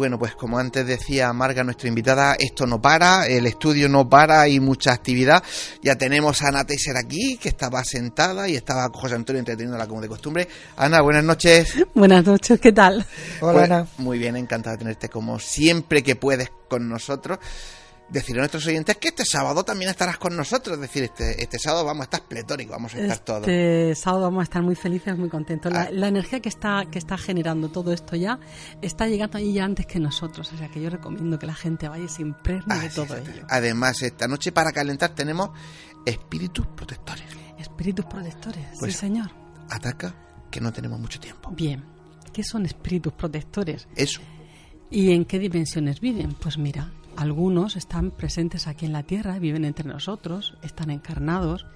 Bueno, 0.00 0.18
pues 0.18 0.34
como 0.34 0.58
antes 0.58 0.86
decía 0.86 1.30
Marga, 1.34 1.62
nuestra 1.62 1.86
invitada, 1.86 2.34
esto 2.38 2.66
no 2.66 2.80
para, 2.80 3.26
el 3.26 3.44
estudio 3.46 3.86
no 3.86 4.08
para, 4.08 4.40
hay 4.40 4.58
mucha 4.58 4.94
actividad. 4.94 5.42
Ya 5.82 5.96
tenemos 5.96 6.40
a 6.40 6.48
Ana 6.48 6.64
Teiser 6.64 6.96
aquí, 6.96 7.36
que 7.36 7.50
estaba 7.50 7.84
sentada 7.84 8.48
y 8.48 8.56
estaba 8.56 8.88
José 8.90 9.16
Antonio 9.16 9.40
entreteniéndola 9.40 9.86
como 9.86 10.00
de 10.00 10.08
costumbre. 10.08 10.48
Ana, 10.78 11.02
buenas 11.02 11.22
noches. 11.22 11.74
Buenas 11.92 12.24
noches, 12.24 12.58
¿qué 12.58 12.72
tal? 12.72 13.04
Hola, 13.42 13.52
Pues, 13.52 13.64
Ana. 13.70 13.86
Muy 13.98 14.18
bien, 14.18 14.36
encantada 14.36 14.76
de 14.76 14.78
tenerte 14.78 15.10
como 15.10 15.38
siempre 15.38 16.02
que 16.02 16.16
puedes 16.16 16.50
con 16.70 16.88
nosotros. 16.88 17.38
Decirle 18.10 18.40
a 18.40 18.42
nuestros 18.42 18.66
oyentes 18.66 18.96
que 18.96 19.08
este 19.08 19.24
sábado 19.24 19.62
también 19.64 19.90
estarás 19.90 20.18
con 20.18 20.36
nosotros. 20.36 20.74
Es 20.74 20.80
decir, 20.80 21.04
este, 21.04 21.42
este 21.42 21.58
sábado 21.58 21.84
vamos 21.84 22.00
a 22.00 22.04
estar 22.04 22.22
pletóricos, 22.24 22.72
vamos 22.72 22.94
a 22.94 22.98
estar 23.00 23.18
todos. 23.20 23.40
Este 23.42 23.94
sábado 23.94 24.24
vamos 24.24 24.40
a 24.40 24.44
estar 24.44 24.62
muy 24.62 24.74
felices, 24.74 25.16
muy 25.16 25.28
contentos. 25.28 25.72
La, 25.72 25.82
Ah. 25.82 25.88
la 25.92 26.08
energía 26.08 26.40
que 26.40 26.48
está, 26.48 26.86
que 26.90 26.98
está 26.98 27.16
generando 27.16 27.68
todo 27.70 27.92
esto 27.92 28.16
ya 28.16 28.40
está 28.82 29.06
llegando 29.06 29.38
ahí 29.38 29.52
ya 29.52 29.64
antes 29.64 29.86
que 29.86 30.00
nosotros. 30.00 30.52
O 30.52 30.56
sea 30.56 30.68
que 30.68 30.80
yo 30.82 30.90
recomiendo 30.90 31.38
que 31.38 31.46
la 31.46 31.54
gente 31.54 31.88
vaya 31.88 32.08
se 32.08 32.22
impregne 32.22 32.64
Ah, 32.68 32.78
de 32.80 32.90
sí, 32.90 32.96
todo 32.96 33.14
sí. 33.16 33.22
ello. 33.32 33.46
Además, 33.48 34.02
esta 34.02 34.26
noche 34.26 34.50
para 34.50 34.72
calentar 34.72 35.14
tenemos 35.14 35.50
espíritus 36.04 36.66
protectores. 36.66 37.24
Espíritus 37.58 38.06
protectores, 38.06 38.66
Pues- 38.78 38.92
sí 38.94 38.98
señor. 38.98 39.30
Ataca 39.68 40.14
que 40.50 40.60
no 40.60 40.72
tenemos 40.72 40.98
mucho 40.98 41.20
tiempo. 41.20 41.50
Bien, 41.52 41.84
¿qué 42.32 42.42
son 42.42 42.66
espíritus 42.66 43.12
protectores? 43.12 43.86
Eso. 43.94 44.20
¿Y 44.90 45.12
en 45.12 45.24
qué 45.24 45.38
dimensiones 45.38 46.00
viven? 46.00 46.34
Pues 46.34 46.58
mira, 46.58 46.90
algunos 47.20 47.76
están 47.76 48.12
presentes 48.12 48.66
aquí 48.66 48.86
en 48.86 48.94
la 48.94 49.02
Tierra, 49.02 49.38
viven 49.38 49.66
entre 49.66 49.86
nosotros, 49.86 50.56
están 50.62 50.90
encarnados 50.90 51.66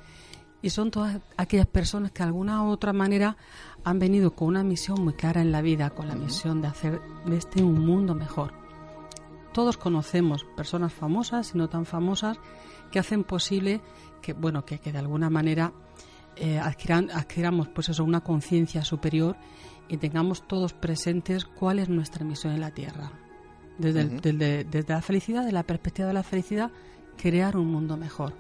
y 0.63 0.71
son 0.71 0.91
todas 0.91 1.21
aquellas 1.37 1.67
personas 1.67 2.13
que 2.13 2.23
de 2.23 2.29
alguna 2.29 2.63
u 2.63 2.69
otra 2.69 2.95
manera 2.95 3.37
han 3.85 3.99
venido 3.99 4.35
con 4.35 4.49
una 4.49 4.65
misión 4.65 5.05
muy 5.05 5.13
clara 5.13 5.43
en 5.43 5.53
la 5.53 5.61
vida, 5.61 5.91
con 5.91 6.09
la 6.09 6.15
misión 6.15 6.63
de 6.63 6.69
hacer 6.69 7.03
de 7.27 7.37
este 7.37 7.63
un 7.63 7.85
mundo 7.85 8.15
mejor. 8.15 8.55
Todos 9.53 9.77
conocemos 9.77 10.47
personas 10.57 10.95
famosas 10.95 11.55
y 11.55 11.59
no 11.59 11.69
tan 11.69 11.85
famosas 11.85 12.39
que 12.91 12.99
hacen 12.99 13.23
posible 13.23 13.83
que, 14.23 14.33
bueno, 14.33 14.65
que, 14.65 14.79
de 14.79 14.99
alguna 14.99 15.29
manera 15.29 15.75
eh, 16.37 16.59
adquiramos 16.59 17.69
pues 17.69 17.91
eso, 17.91 18.03
una 18.03 18.23
conciencia 18.23 18.83
superior 18.83 19.37
y 19.91 19.99
tengamos 19.99 20.49
todos 20.49 20.73
presentes 20.73 21.45
cuál 21.45 21.81
es 21.81 21.91
nuestra 21.91 22.25
misión 22.25 22.55
en 22.55 22.63
la 22.63 22.71
Tierra. 22.71 23.24
Desde, 23.79 24.03
el- 24.03 24.07
Ujú. 24.09 24.21
desde, 24.23 24.65
desde 24.65 24.93
la 24.93 25.03
felicidad, 25.03 25.45
de 25.45 25.53
la 25.53 25.63
perspectiva 25.65 26.09
de 26.09 26.15
la 26.15 26.23
felicidad, 26.23 26.71
crear 27.17 27.57
un 27.57 27.67
mundo 27.71 27.97
mejor. 27.97 28.35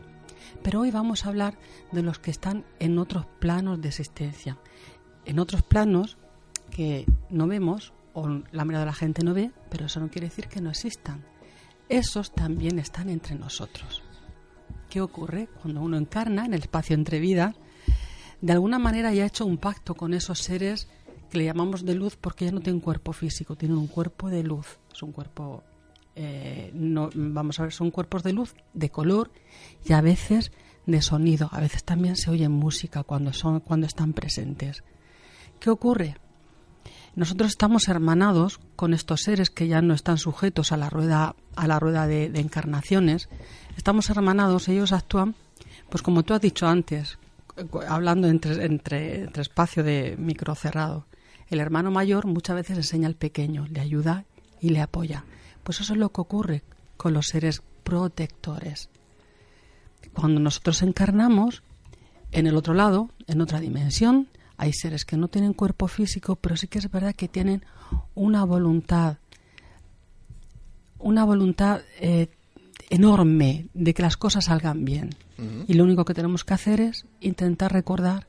Pero 0.63 0.81
hoy 0.81 0.91
vamos 0.91 1.25
a 1.25 1.29
hablar 1.29 1.59
de 1.93 2.03
los 2.03 2.19
que 2.19 2.31
están 2.31 2.65
en 2.79 2.99
otros 2.99 3.27
planos 3.41 3.81
de 3.81 3.89
existencia. 3.89 4.59
En 5.25 5.39
otros 5.39 5.63
planos 5.63 6.17
que 6.71 7.07
no 7.31 7.47
vemos, 7.47 7.93
o 8.13 8.29
la 8.29 8.65
mayoría 8.65 8.81
de 8.81 8.87
la 8.87 8.93
gente 8.93 9.23
no 9.25 9.35
ve, 9.35 9.51
pero 9.71 9.87
eso 9.87 10.01
no 10.01 10.09
quiere 10.09 10.29
decir 10.29 10.47
que 10.49 10.61
no 10.61 10.71
existan. 10.71 11.25
Esos 11.89 12.33
también 12.33 12.79
están 12.79 13.09
entre 13.11 13.35
nosotros. 13.35 14.03
¿Qué 14.89 15.01
ocurre 15.01 15.49
cuando 15.61 15.81
uno 15.83 15.97
encarna 15.97 16.45
en 16.47 16.55
el 16.55 16.61
espacio 16.61 16.95
entre 16.95 17.19
vidas? 17.19 17.57
De 18.41 18.53
alguna 18.53 18.79
manera 18.79 19.13
ya 19.13 19.25
ha 19.25 19.27
hecho 19.27 19.47
un 19.47 19.59
pacto 19.59 19.95
con 19.95 20.15
esos 20.15 20.39
seres 20.39 20.89
que 21.35 21.41
le 21.41 21.47
llamamos 21.47 21.85
de 21.85 21.97
luz 21.97 22.17
porque 22.17 22.45
ya 22.45 22.53
no 22.53 22.61
tienen 22.61 22.81
cuerpo 22.81 23.13
físico, 23.13 23.57
tienen 23.57 23.77
un 23.77 23.89
cuerpo 23.89 24.31
de 24.31 24.45
luz. 24.45 24.79
Es 24.93 25.03
un 25.03 25.11
cuerpo, 25.11 25.65
eh, 26.15 26.71
no, 26.73 27.11
vamos 27.13 27.59
a 27.59 27.65
ver, 27.65 27.73
son 27.73 27.91
cuerpos 27.91 28.23
de 28.23 28.33
luz, 28.33 28.55
de 28.73 28.89
color 28.89 29.33
y 29.85 29.95
a 29.95 30.01
veces 30.01 30.53
de 30.87 31.03
sonido. 31.03 31.49
A 31.51 31.61
veces 31.61 31.83
también 31.83 32.15
se 32.15 32.31
oye 32.31 32.49
música 32.49 33.03
cuando, 33.03 33.33
son, 33.33 33.59
cuando 33.59 33.87
están 33.87 34.13
presentes. 34.13 34.85
¿Qué 35.59 35.71
ocurre? 35.71 36.17
Nosotros 37.17 37.51
estamos 37.51 37.89
hermanados 37.89 38.61
con 38.77 38.95
estos 38.95 39.23
seres 39.23 39.51
que 39.51 39.67
ya 39.67 39.83
no 39.83 39.93
están 39.93 40.19
sujetos 40.19 40.71
a 40.71 40.77
la 40.77 40.89
rueda, 40.89 41.35
a 41.57 41.67
la 41.67 41.81
rueda 41.81 42.07
de, 42.07 42.27
encarnaciones. 42.37 43.29
Estamos 43.77 44.09
hermanados, 44.09 44.69
ellos 44.69 44.93
actúan, 44.93 45.35
pues 45.91 46.03
como 46.03 46.23
tú 46.23 46.33
has 46.35 46.41
dicho 46.41 46.69
antes, 46.69 47.19
hablando 47.89 48.29
entre, 48.29 48.65
entre 48.65 49.31
espacio 49.35 49.83
de 49.83 50.15
micro 50.17 50.55
cerrado. 50.55 51.07
El 51.49 51.61
hermano 51.61 51.91
mayor 51.91 52.27
muchas 52.27 52.57
veces 52.57 52.77
enseña 52.77 53.09
al 53.09 53.15
pequeño, 53.15 53.67
le 53.67 53.81
ayuda 53.81 54.25
y 54.61 54.71
le 54.71 54.81
apoya. 54.81 55.25
Pues 55.63 55.81
eso 55.81 55.93
es 55.93 55.99
lo 55.99 56.11
que 56.11 56.21
ocurre 56.21 56.63
con 56.97 57.13
los 57.13 57.29
seres 57.29 57.63
protectores. 57.83 58.89
Cuando 60.13 60.41
nosotros 60.41 60.83
encarnamos, 60.83 61.63
en 62.33 62.47
el 62.47 62.57
otro 62.57 62.75
lado, 62.75 63.11
en 63.27 63.41
otra 63.41 63.61
dimensión, 63.61 64.29
hay 64.57 64.73
seres 64.73 65.05
que 65.05 65.17
no 65.17 65.29
tienen 65.29 65.53
cuerpo 65.53 65.89
físico, 65.89 66.37
pero 66.37 66.57
sí 66.57 66.69
que 66.69 66.79
es 66.79 66.91
verdad 66.91 67.15
que 67.15 67.29
tienen 67.29 67.65
una 68.15 68.45
voluntad, 68.45 69.19
una 70.99 71.25
voluntad 71.25 71.83
eh, 72.01 72.29
enorme 72.91 73.67
de 73.75 73.95
que 73.95 74.03
las 74.03 74.17
cosas 74.17 74.47
salgan 74.47 74.85
bien. 74.85 75.11
Y 75.67 75.75
lo 75.75 75.83
único 75.83 76.05
que 76.05 76.15
tenemos 76.15 76.45
que 76.45 76.55
hacer 76.55 76.81
es 76.81 77.07
intentar 77.21 77.73
recordar 77.73 78.29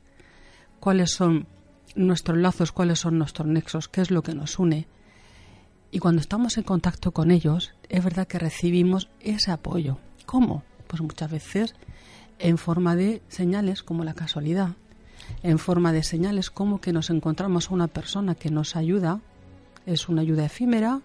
cuáles 0.79 1.11
son 1.11 1.47
nuestros 1.95 2.37
lazos, 2.37 2.71
cuáles 2.71 2.99
son 2.99 3.17
nuestros 3.17 3.47
nexos, 3.47 3.87
qué 3.87 4.01
es 4.01 4.11
lo 4.11 4.21
que 4.21 4.33
nos 4.35 4.59
une. 4.59 4.87
Y 5.91 5.99
cuando 5.99 6.21
estamos 6.21 6.57
en 6.57 6.63
contacto 6.63 7.11
con 7.11 7.31
ellos, 7.31 7.73
es 7.89 8.03
verdad 8.03 8.27
que 8.27 8.39
recibimos 8.39 9.09
ese 9.21 9.51
apoyo. 9.51 9.97
¿Cómo? 10.25 10.63
Pues 10.87 11.01
muchas 11.01 11.31
veces 11.31 11.75
en 12.39 12.57
forma 12.57 12.95
de 12.95 13.21
señales 13.29 13.81
como 13.81 14.03
la 14.03 14.13
casualidad, 14.13 14.71
en 15.41 15.57
forma 15.57 15.93
de 15.93 16.03
señales 16.03 16.49
como 16.49 16.81
que 16.81 16.91
nos 16.91 17.09
encontramos 17.09 17.69
a 17.69 17.73
una 17.73 17.87
persona 17.87 18.35
que 18.35 18.49
nos 18.49 18.75
ayuda, 18.75 19.21
es 19.85 20.09
una 20.09 20.21
ayuda 20.21 20.45
efímera, 20.45 21.01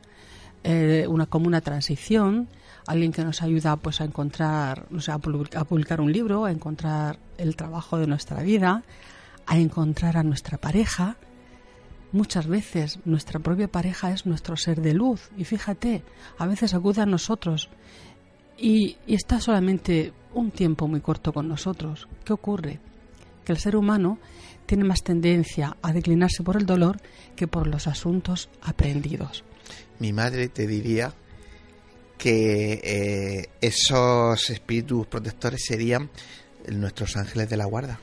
eh, 0.64 1.07
una 1.09 1.26
como 1.26 1.47
una 1.47 1.61
transición, 1.61 2.49
alguien 2.86 3.12
que 3.12 3.24
nos 3.24 3.43
ayuda 3.43 3.76
pues 3.76 4.01
a 4.01 4.05
encontrar, 4.05 4.86
no 4.91 5.01
sé, 5.01 5.12
a 5.12 5.18
public- 5.18 5.55
a 5.55 5.64
publicar 5.64 6.01
un 6.01 6.12
libro, 6.12 6.45
a 6.47 6.51
encontrar 6.51 7.18
el 7.38 7.55
trabajo 7.55 7.99
de 7.99 8.07
nuestra 8.07 8.43
vida, 8.43 8.82
a 9.51 9.59
encontrar 9.59 10.16
a 10.16 10.22
nuestra 10.22 10.59
pareja. 10.59 11.16
Muchas 12.12 12.46
veces 12.46 13.01
nuestra 13.05 13.40
propia 13.40 13.66
pareja 13.66 14.12
es 14.12 14.24
nuestro 14.24 14.57
ser 14.57 14.80
de 14.80 14.94
luz 14.94 15.28
y 15.36 15.44
fíjate, 15.44 16.05
a 16.38 16.46
veces 16.46 16.72
acude 16.72 17.03
a 17.03 17.07
nosotros 17.07 17.68
y, 18.57 18.96
está 19.09 19.40
solamente 19.40 20.12
un 20.34 20.53
tiempo 20.53 20.86
muy 20.86 21.01
corto 21.01 21.32
con 21.32 21.48
nosotros. 21.48 22.07
¿Qué 22.24 22.32
ocurre? 22.32 22.78
Que 23.44 23.51
el 23.51 23.59
ser 23.59 23.74
humano 23.74 24.20
tiene 24.66 24.84
más 24.84 25.03
tendencia 25.03 25.76
a 25.82 25.92
declinarse 25.92 26.44
por 26.44 26.57
el 26.57 26.64
dolor 26.64 27.01
que 27.34 27.48
por 27.48 27.66
los 27.66 27.88
asuntos 27.88 28.51
aprendidos. 28.62 29.42
Mi 29.98 30.12
madre 30.12 30.48
te 30.48 30.68
diría 30.68 31.12
que 32.16 32.80
eh, 32.84 33.48
esos 33.61 34.48
espíritus 34.51 35.09
protectores 35.09 35.64
serían 35.66 36.09
nuestros 36.70 37.16
ángeles 37.16 37.51
de 37.51 37.57
la 37.57 37.64
guarda. 37.64 37.98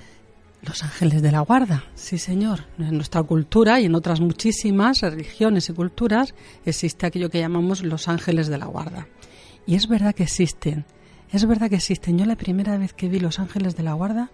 Los 0.62 0.84
ángeles 0.84 1.22
de 1.22 1.32
la 1.32 1.42
guarda, 1.42 1.84
sí 1.96 2.18
señor. 2.18 2.66
En 2.80 2.96
nuestra 2.96 3.24
cultura 3.24 3.80
y 3.80 3.86
en 3.86 3.96
otras 3.96 4.20
muchísimas 4.20 5.02
religiones 5.02 5.70
y 5.70 5.74
culturas 5.74 6.34
existe 6.66 7.06
aquello 7.06 7.30
que 7.30 7.40
llamamos 7.40 7.84
los 7.84 8.08
ángeles 8.08 8.48
de 8.48 8.58
la 8.58 8.66
guarda. 8.66 9.08
Y 9.66 9.76
es 9.76 9.88
verdad 9.88 10.16
que 10.16 10.24
existen, 10.24 10.86
es 11.32 11.46
verdad 11.46 11.70
que 11.70 11.76
existen. 11.76 12.18
Yo 12.18 12.26
la 12.26 12.36
primera 12.36 12.78
vez 12.78 12.94
que 12.94 13.10
vi 13.10 13.20
los 13.20 13.40
ángeles 13.40 13.76
de 13.76 13.84
la 13.84 13.94
guarda, 13.94 14.32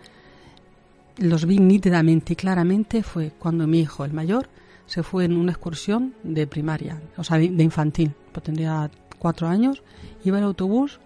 los 1.18 1.46
vi 1.46 1.60
nítidamente 1.60 2.34
y 2.34 2.36
claramente 2.36 3.04
fue 3.04 3.32
cuando 3.32 3.68
mi 3.68 3.80
hijo, 3.80 4.06
el 4.06 4.14
mayor, 4.14 4.50
se 4.86 5.04
fue 5.04 5.26
en 5.26 5.38
una 5.38 5.52
excursión 5.52 6.14
de 6.24 6.48
primaria, 6.48 7.02
o 7.18 7.24
sea, 7.24 7.38
de 7.38 7.64
infantil, 7.64 8.14
pues 8.32 8.44
tendría 8.44 8.90
cuatro 9.18 9.48
años, 9.48 9.82
iba 10.24 10.38
el 10.38 10.44
autobús, 10.44 11.00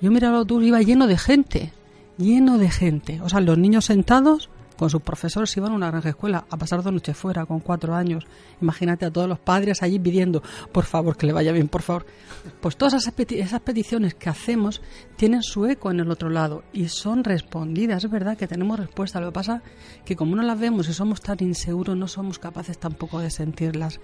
yo 0.00 0.10
miraba 0.10 0.34
el 0.34 0.40
autobús, 0.40 0.64
iba 0.64 0.80
lleno 0.82 1.06
de 1.06 1.16
gente, 1.16 1.72
lleno 2.18 2.58
de 2.58 2.70
gente, 2.70 3.20
o 3.22 3.28
sea, 3.28 3.40
los 3.40 3.58
niños 3.58 3.86
sentados, 3.86 4.50
con 4.76 4.90
sus 4.90 5.00
profesores 5.00 5.56
iban 5.56 5.72
a 5.72 5.74
una 5.74 5.90
gran 5.90 6.06
escuela 6.06 6.44
a 6.50 6.56
pasar 6.56 6.82
dos 6.82 6.92
noches 6.92 7.16
fuera 7.16 7.46
con 7.46 7.60
cuatro 7.60 7.94
años. 7.94 8.26
Imagínate 8.60 9.06
a 9.06 9.10
todos 9.10 9.28
los 9.28 9.38
padres 9.38 9.82
allí 9.82 9.98
pidiendo, 9.98 10.42
por 10.70 10.84
favor, 10.84 11.16
que 11.16 11.26
le 11.26 11.32
vaya 11.32 11.52
bien, 11.52 11.68
por 11.68 11.82
favor. 11.82 12.04
Pues 12.60 12.76
todas 12.76 12.94
esas, 12.94 13.14
esas 13.30 13.60
peticiones 13.60 14.14
que 14.14 14.28
hacemos 14.28 14.82
tienen 15.16 15.42
su 15.42 15.66
eco 15.66 15.90
en 15.90 16.00
el 16.00 16.10
otro 16.10 16.28
lado 16.28 16.62
y 16.72 16.88
son 16.88 17.24
respondidas. 17.24 18.04
Es 18.04 18.10
verdad 18.10 18.36
que 18.36 18.46
tenemos 18.46 18.78
respuesta. 18.78 19.20
Lo 19.20 19.28
que 19.28 19.32
pasa 19.32 19.62
que 20.04 20.14
como 20.14 20.36
no 20.36 20.42
las 20.42 20.60
vemos 20.60 20.88
y 20.88 20.92
somos 20.92 21.22
tan 21.22 21.38
inseguros, 21.40 21.96
no 21.96 22.06
somos 22.06 22.38
capaces 22.38 22.78
tampoco 22.78 23.20
de 23.20 23.30
sentirlas. 23.30 23.98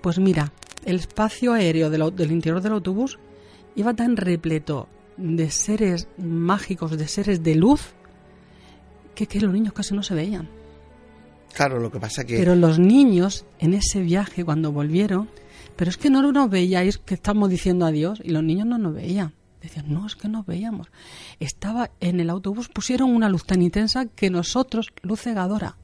Pues 0.00 0.18
mira, 0.18 0.52
el 0.86 0.96
espacio 0.96 1.52
aéreo 1.52 1.90
del 1.90 2.32
interior 2.32 2.62
del 2.62 2.72
autobús 2.72 3.18
iba 3.74 3.92
tan 3.92 4.16
repleto 4.16 4.88
de 5.18 5.50
seres 5.50 6.08
mágicos, 6.16 6.96
de 6.96 7.08
seres 7.08 7.42
de 7.42 7.54
luz, 7.54 7.92
que, 9.14 9.26
que 9.26 9.40
los 9.40 9.52
niños 9.52 9.72
casi 9.72 9.94
no 9.94 10.02
se 10.02 10.14
veían. 10.14 10.48
Claro, 11.52 11.80
lo 11.80 11.90
que 11.90 11.98
pasa 11.98 12.24
que... 12.24 12.38
Pero 12.38 12.54
los 12.54 12.78
niños 12.78 13.44
en 13.58 13.74
ese 13.74 14.00
viaje 14.00 14.44
cuando 14.44 14.70
volvieron, 14.70 15.28
pero 15.76 15.90
es 15.90 15.96
que 15.96 16.10
no 16.10 16.22
nos 16.32 16.50
veíais 16.50 16.98
que 16.98 17.14
estamos 17.14 17.50
diciendo 17.50 17.84
adiós 17.84 18.20
y 18.24 18.30
los 18.30 18.42
niños 18.42 18.66
no 18.66 18.78
nos 18.78 18.94
veían. 18.94 19.34
Decían, 19.60 19.92
no, 19.92 20.06
es 20.06 20.14
que 20.14 20.28
no 20.28 20.44
veíamos. 20.44 20.88
Estaba 21.40 21.90
en 21.98 22.20
el 22.20 22.30
autobús, 22.30 22.68
pusieron 22.68 23.10
una 23.10 23.28
luz 23.28 23.44
tan 23.44 23.60
intensa 23.60 24.06
que 24.06 24.30
nosotros, 24.30 24.88
luz 25.02 25.22
cegadora, 25.22 25.76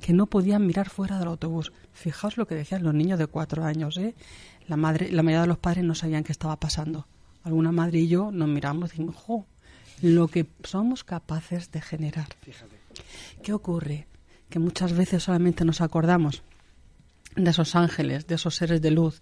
que 0.00 0.12
no 0.12 0.26
podían 0.26 0.66
mirar 0.66 0.88
fuera 0.88 1.18
del 1.18 1.28
autobús. 1.28 1.72
Fijaos 1.92 2.36
lo 2.36 2.46
que 2.46 2.56
decían 2.56 2.82
los 2.82 2.94
niños 2.94 3.18
de 3.18 3.28
cuatro 3.28 3.64
años, 3.64 3.96
¿eh? 3.98 4.16
La, 4.66 4.76
madre, 4.76 5.12
la 5.12 5.22
mayoría 5.22 5.42
de 5.42 5.48
los 5.48 5.58
padres 5.58 5.84
no 5.84 5.94
sabían 5.94 6.24
qué 6.24 6.32
estaba 6.32 6.58
pasando. 6.58 7.06
Alguna 7.42 7.72
madre 7.72 8.00
y 8.00 8.08
yo 8.08 8.30
nos 8.30 8.48
miramos 8.48 8.90
y 8.90 8.92
decimos, 8.92 9.16
jo, 9.16 9.46
lo 10.02 10.28
que 10.28 10.46
somos 10.64 11.04
capaces 11.04 11.70
de 11.70 11.80
generar. 11.80 12.28
¿Qué 13.42 13.52
ocurre? 13.52 14.06
Que 14.48 14.58
muchas 14.58 14.92
veces 14.92 15.22
solamente 15.22 15.64
nos 15.64 15.80
acordamos 15.80 16.42
de 17.36 17.50
esos 17.50 17.76
ángeles, 17.76 18.26
de 18.26 18.34
esos 18.34 18.56
seres 18.56 18.82
de 18.82 18.90
luz. 18.90 19.20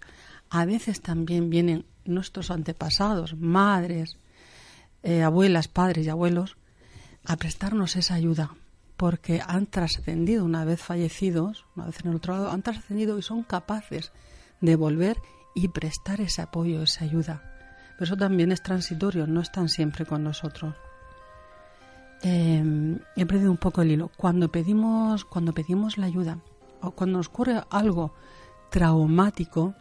A 0.49 0.65
veces 0.65 1.01
también 1.01 1.49
vienen 1.49 1.85
nuestros 2.05 2.49
antepasados, 2.51 3.35
madres, 3.35 4.17
eh, 5.03 5.21
abuelas, 5.21 5.67
padres 5.67 6.05
y 6.05 6.09
abuelos, 6.09 6.57
a 7.25 7.37
prestarnos 7.37 7.95
esa 7.95 8.15
ayuda, 8.15 8.55
porque 8.97 9.41
han 9.45 9.67
trascendido 9.67 10.43
una 10.43 10.65
vez 10.65 10.81
fallecidos, 10.81 11.65
una 11.75 11.85
vez 11.85 11.99
en 12.03 12.09
el 12.09 12.15
otro 12.15 12.33
lado, 12.33 12.51
han 12.51 12.63
trascendido 12.63 13.17
y 13.17 13.21
son 13.21 13.43
capaces 13.43 14.11
de 14.61 14.75
volver 14.75 15.17
y 15.55 15.67
prestar 15.67 16.21
ese 16.21 16.41
apoyo, 16.41 16.81
esa 16.83 17.05
ayuda. 17.05 17.58
Pero 17.99 18.13
eso 18.13 18.17
también 18.17 18.53
es 18.53 18.63
transitorio, 18.63 19.27
no 19.27 19.41
están 19.41 19.67
siempre 19.67 20.05
con 20.05 20.23
nosotros. 20.23 20.73
Em, 22.21 22.97
he 23.17 23.25
perdido 23.25 23.51
un 23.51 23.57
poco 23.57 23.81
el 23.81 23.91
hilo. 23.91 24.09
Cuando 24.15 24.49
pedimos, 24.49 25.25
cuando 25.25 25.51
pedimos 25.51 25.97
la 25.97 26.05
ayuda 26.05 26.37
o 26.81 26.91
cuando 26.91 27.17
nos 27.17 27.27
ocurre 27.27 27.61
algo 27.69 28.13
traumático, 28.69 29.73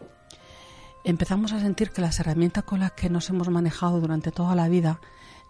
empezamos 1.05 1.53
a 1.53 1.61
sentir 1.61 1.93
que 1.93 2.01
las 2.01 2.19
herramientas 2.19 2.65
con 2.65 2.81
las 2.81 2.91
que 2.91 3.09
nos 3.09 3.31
hemos 3.31 3.51
manejado 3.51 4.01
durante 4.01 4.33
toda 4.33 4.57
la 4.57 4.69
vida 4.69 5.01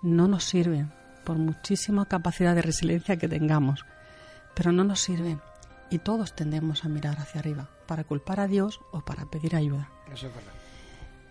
no 0.02 0.28
nos 0.28 0.44
sirven 0.44 0.92
por 1.24 1.38
muchísima 1.38 2.04
capacidad 2.04 2.54
de 2.54 2.60
resiliencia 2.60 3.16
que 3.16 3.28
tengamos, 3.28 3.86
pero 4.54 4.72
no 4.72 4.84
nos 4.84 5.00
sirven. 5.00 5.40
Y 5.88 6.00
todos 6.00 6.34
tendemos 6.34 6.84
a 6.84 6.90
mirar 6.90 7.16
hacia 7.18 7.40
arriba 7.40 7.70
para 7.86 8.04
culpar 8.04 8.40
a 8.40 8.46
Dios 8.46 8.78
o 8.92 9.00
para 9.00 9.24
pedir 9.24 9.56
ayuda. 9.56 9.88
Eso 10.12 10.26
es 10.26 10.34
verdad. 10.34 10.52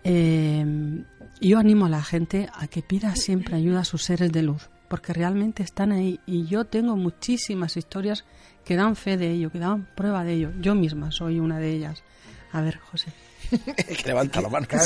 Eh, 0.02 1.04
yo 1.40 1.58
animo 1.58 1.86
a 1.86 1.88
la 1.88 2.02
gente 2.02 2.48
a 2.54 2.66
que 2.66 2.82
pida 2.82 3.14
siempre 3.16 3.56
ayuda 3.56 3.80
a 3.80 3.84
sus 3.84 4.04
seres 4.04 4.32
de 4.32 4.42
luz, 4.42 4.70
porque 4.88 5.12
realmente 5.12 5.62
están 5.62 5.92
ahí. 5.92 6.20
Y 6.26 6.46
yo 6.46 6.64
tengo 6.64 6.96
muchísimas 6.96 7.76
historias 7.76 8.24
que 8.64 8.76
dan 8.76 8.96
fe 8.96 9.16
de 9.16 9.30
ello, 9.30 9.50
que 9.50 9.58
dan 9.58 9.88
prueba 9.94 10.24
de 10.24 10.34
ello. 10.34 10.50
Yo 10.60 10.74
misma 10.74 11.10
soy 11.10 11.38
una 11.38 11.58
de 11.58 11.70
ellas. 11.70 12.02
A 12.52 12.60
ver, 12.60 12.78
José. 12.78 13.12
que 13.50 14.02
levanta 14.06 14.40
la 14.40 14.48
mano. 14.48 14.66
que 14.66 14.76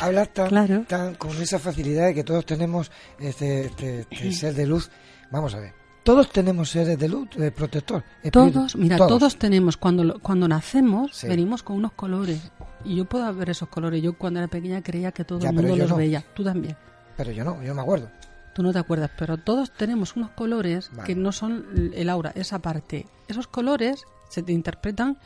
habla, 0.00 0.26
tan, 0.26 1.14
con 1.14 1.30
esa 1.40 1.58
facilidad 1.58 2.06
de 2.06 2.14
que 2.14 2.24
todos 2.24 2.44
tenemos 2.44 2.90
este, 3.18 3.66
este, 3.66 4.00
este 4.00 4.32
ser 4.32 4.54
de 4.54 4.66
luz. 4.66 4.90
Vamos 5.30 5.54
a 5.54 5.60
ver. 5.60 5.83
Todos 6.04 6.28
tenemos 6.30 6.68
seres 6.68 6.98
de 6.98 7.08
luz, 7.08 7.30
de 7.30 7.50
protector. 7.50 8.04
Todos, 8.30 8.76
mira, 8.76 8.98
todos. 8.98 9.36
tenemos, 9.36 9.78
cuando, 9.78 10.20
cuando 10.20 10.46
nacemos, 10.46 11.22
venimos 11.22 11.62
con 11.62 11.76
unos 11.76 11.92
colores. 11.92 12.52
Y 12.84 12.96
yo 12.96 13.06
puedo 13.06 13.32
ver 13.34 13.48
esos 13.48 13.70
colores. 13.70 14.02
Yo 14.02 14.12
cuando 14.18 14.38
era 14.38 14.48
pequeña 14.48 14.82
creía 14.82 15.12
que 15.12 15.24
todo 15.24 15.46
el 15.46 15.52
mundo 15.54 15.74
los 15.74 15.96
veía. 15.96 16.22
Tú 16.34 16.44
también. 16.44 16.76
Pero 17.16 17.32
yo 17.32 17.42
no, 17.42 17.62
yo 17.62 17.74
me 17.74 17.80
acuerdo. 17.80 18.10
Tú 18.54 18.62
no 18.62 18.72
te 18.72 18.78
acuerdas, 18.78 19.10
pero 19.18 19.38
todos 19.38 19.72
tenemos 19.72 20.14
unos 20.14 20.30
colores 20.30 20.90
que 21.06 21.14
no 21.16 21.32
son 21.32 21.90
el 21.94 22.08
aura, 22.10 22.32
esa 22.36 22.60
parte. 22.60 23.06
Esos 23.26 23.46
colores 23.46 24.04
se 24.28 24.42
te 24.42 24.52
interpretan 24.52 25.18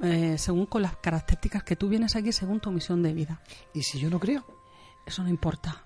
eh, 0.00 0.36
según 0.38 0.66
con 0.66 0.82
las 0.82 0.96
características 0.96 1.62
que 1.62 1.76
tú 1.76 1.88
vienes 1.88 2.16
aquí 2.16 2.32
según 2.32 2.60
tu 2.60 2.70
misión 2.70 3.02
de 3.02 3.12
vida. 3.12 3.40
¿Y 3.74 3.82
si 3.82 4.00
yo 4.00 4.10
no 4.10 4.18
creo? 4.18 4.44
Eso 5.06 5.22
no 5.22 5.28
importa. 5.28 5.85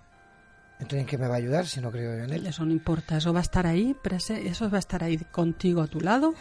Entonces, 0.80 1.00
¿en 1.00 1.06
qué 1.06 1.18
me 1.18 1.28
va 1.28 1.34
a 1.34 1.38
ayudar 1.38 1.66
si 1.66 1.80
no 1.80 1.90
creo 1.90 2.14
en 2.14 2.32
él? 2.32 2.46
Eso 2.46 2.64
no 2.64 2.72
importa, 2.72 3.18
eso 3.18 3.32
va 3.32 3.40
a 3.40 3.42
estar 3.42 3.66
ahí, 3.66 3.94
eso 4.28 4.70
va 4.70 4.78
a 4.78 4.80
estar 4.80 5.04
ahí 5.04 5.18
contigo 5.30 5.82
a 5.82 5.86
tu 5.86 6.00
lado 6.00 6.34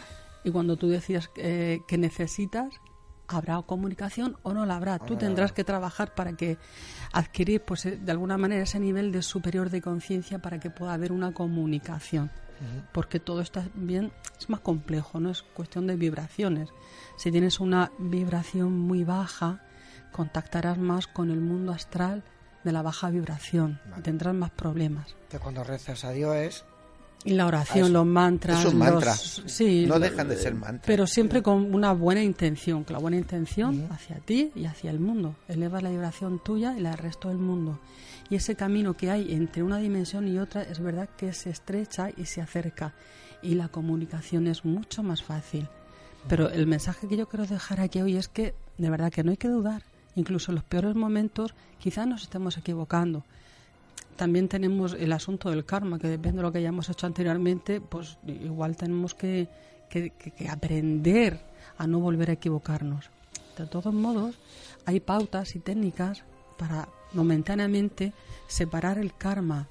y 0.44 0.50
cuando 0.50 0.76
tú 0.76 0.88
decidas 0.88 1.30
eh, 1.36 1.82
que 1.86 1.98
necesitas, 1.98 2.80
habrá 3.28 3.60
comunicación 3.62 4.36
o 4.42 4.54
no 4.54 4.66
la 4.66 4.76
habrá. 4.76 4.98
Tú 4.98 5.16
tendrás 5.16 5.52
que 5.52 5.62
trabajar 5.62 6.14
para 6.14 6.32
que 6.32 6.58
adquirir, 7.12 7.62
pues, 7.62 7.86
eh, 7.86 7.98
de 8.00 8.10
alguna 8.10 8.38
manera 8.38 8.62
ese 8.62 8.80
nivel 8.80 9.12
de 9.12 9.22
superior 9.22 9.70
de 9.70 9.82
conciencia 9.82 10.40
para 10.40 10.58
que 10.58 10.70
pueda 10.70 10.94
haber 10.94 11.12
una 11.12 11.32
comunicación. 11.32 12.30
Porque 12.92 13.20
todo 13.20 13.40
está 13.40 13.66
bien, 13.74 14.12
es 14.38 14.50
más 14.50 14.60
complejo, 14.60 15.18
no 15.18 15.30
es 15.30 15.40
cuestión 15.42 15.86
de 15.86 15.96
vibraciones. 15.96 16.68
Si 17.16 17.30
tienes 17.30 17.58
una 17.58 17.90
vibración 17.98 18.78
muy 18.78 19.02
baja, 19.02 19.62
contactarás 20.12 20.76
más 20.76 21.06
con 21.06 21.30
el 21.30 21.40
mundo 21.40 21.72
astral 21.72 22.22
de 22.64 22.72
la 22.72 22.82
baja 22.82 23.10
vibración 23.10 23.80
y 23.98 24.02
tendrás 24.02 24.34
más 24.34 24.50
problemas. 24.50 25.14
cuando 25.42 25.64
rezas 25.64 26.04
a 26.04 26.10
Dios 26.10 26.36
es 26.36 26.64
y 27.24 27.34
la 27.34 27.46
oración, 27.46 27.92
los 27.92 28.06
mantras. 28.06 28.60
Esos 28.60 28.74
mantras. 28.74 29.42
sí, 29.46 29.84
no 29.86 29.98
dejan 29.98 30.28
de 30.28 30.36
ser 30.36 30.54
mantras. 30.54 30.86
Pero 30.86 31.06
siempre 31.06 31.42
con 31.42 31.74
una 31.74 31.92
buena 31.92 32.22
intención, 32.22 32.84
que 32.84 32.94
la 32.94 32.98
buena 32.98 33.18
intención 33.18 33.88
hacia 33.90 34.16
ti 34.20 34.52
y 34.54 34.64
hacia 34.64 34.90
el 34.90 35.00
mundo. 35.00 35.36
Eleva 35.46 35.82
la 35.82 35.90
vibración 35.90 36.42
tuya 36.42 36.76
y 36.78 36.80
la 36.80 36.90
del 36.90 36.98
resto 36.98 37.28
del 37.28 37.38
mundo. 37.38 37.78
Y 38.30 38.36
ese 38.36 38.54
camino 38.54 38.94
que 38.94 39.10
hay 39.10 39.34
entre 39.34 39.62
una 39.62 39.78
dimensión 39.78 40.28
y 40.28 40.38
otra 40.38 40.62
es 40.62 40.80
verdad 40.80 41.10
que 41.16 41.32
se 41.34 41.50
estrecha 41.50 42.08
y 42.16 42.24
se 42.24 42.40
acerca. 42.40 42.94
Y 43.42 43.54
la 43.54 43.68
comunicación 43.68 44.46
es 44.46 44.64
mucho 44.64 45.02
más 45.02 45.22
fácil. 45.22 45.68
Pero 46.28 46.48
el 46.48 46.66
mensaje 46.66 47.06
que 47.06 47.16
yo 47.16 47.28
quiero 47.28 47.46
dejar 47.46 47.80
aquí 47.80 48.00
hoy 48.00 48.16
es 48.16 48.28
que 48.28 48.54
de 48.78 48.90
verdad 48.90 49.12
que 49.12 49.24
no 49.24 49.30
hay 49.30 49.36
que 49.36 49.48
dudar. 49.48 49.82
Incluso 50.16 50.50
en 50.50 50.56
los 50.56 50.64
peores 50.64 50.94
momentos 50.94 51.54
quizás 51.78 52.06
nos 52.06 52.22
estemos 52.22 52.56
equivocando 52.58 53.24
también 54.20 54.48
tenemos 54.48 54.92
el 54.92 55.12
asunto 55.12 55.48
del 55.48 55.64
karma, 55.64 55.98
que 55.98 56.06
depende 56.06 56.36
de 56.36 56.42
lo 56.42 56.52
que 56.52 56.58
hayamos 56.58 56.90
hecho 56.90 57.06
anteriormente, 57.06 57.80
pues 57.80 58.18
igual 58.26 58.76
tenemos 58.76 59.14
que, 59.14 59.48
aprender 60.46 61.40
a 61.78 61.86
no 61.86 62.00
volver 62.00 62.28
a 62.28 62.34
equivocarnos. 62.34 63.08
De 63.56 63.64
todos 63.64 63.94
modos, 63.94 64.38
hay 64.84 65.00
pautas 65.00 65.56
y 65.56 65.60
técnicas 65.60 66.22
para 66.58 66.86
momentáneamente 67.14 68.12
separar 68.46 68.98
el 68.98 69.14
karma 69.14 69.68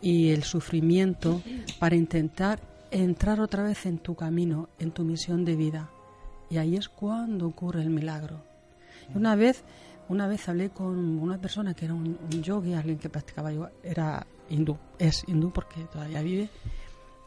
y 0.00 0.28
el 0.28 0.44
sufrimiento 0.44 1.42
para 1.80 1.96
intentar 1.96 2.60
entrar 2.92 3.40
otra 3.40 3.64
vez 3.64 3.84
en 3.84 3.98
tu 3.98 4.14
camino, 4.14 4.68
en 4.78 4.92
tu 4.92 5.02
misión 5.02 5.44
de 5.44 5.56
vida. 5.56 5.90
Y 6.50 6.58
ahí 6.58 6.76
es 6.76 6.88
cuando 6.88 7.48
ocurre 7.48 7.82
el 7.82 7.90
milagro. 7.90 8.55
Una 9.14 9.36
vez 9.36 9.64
una 10.08 10.28
vez 10.28 10.48
hablé 10.48 10.70
con 10.70 11.18
una 11.18 11.38
persona 11.38 11.74
que 11.74 11.84
era 11.86 11.94
un, 11.94 12.18
yogi, 12.42 12.74
alguien 12.74 12.98
que 12.98 13.08
practicaba 13.08 13.52
yoga, 13.52 13.72
era 13.82 14.26
hindú, 14.48 14.78
es 14.98 15.24
hindú 15.26 15.50
porque 15.50 15.82
todavía 15.92 16.22
vive, 16.22 16.48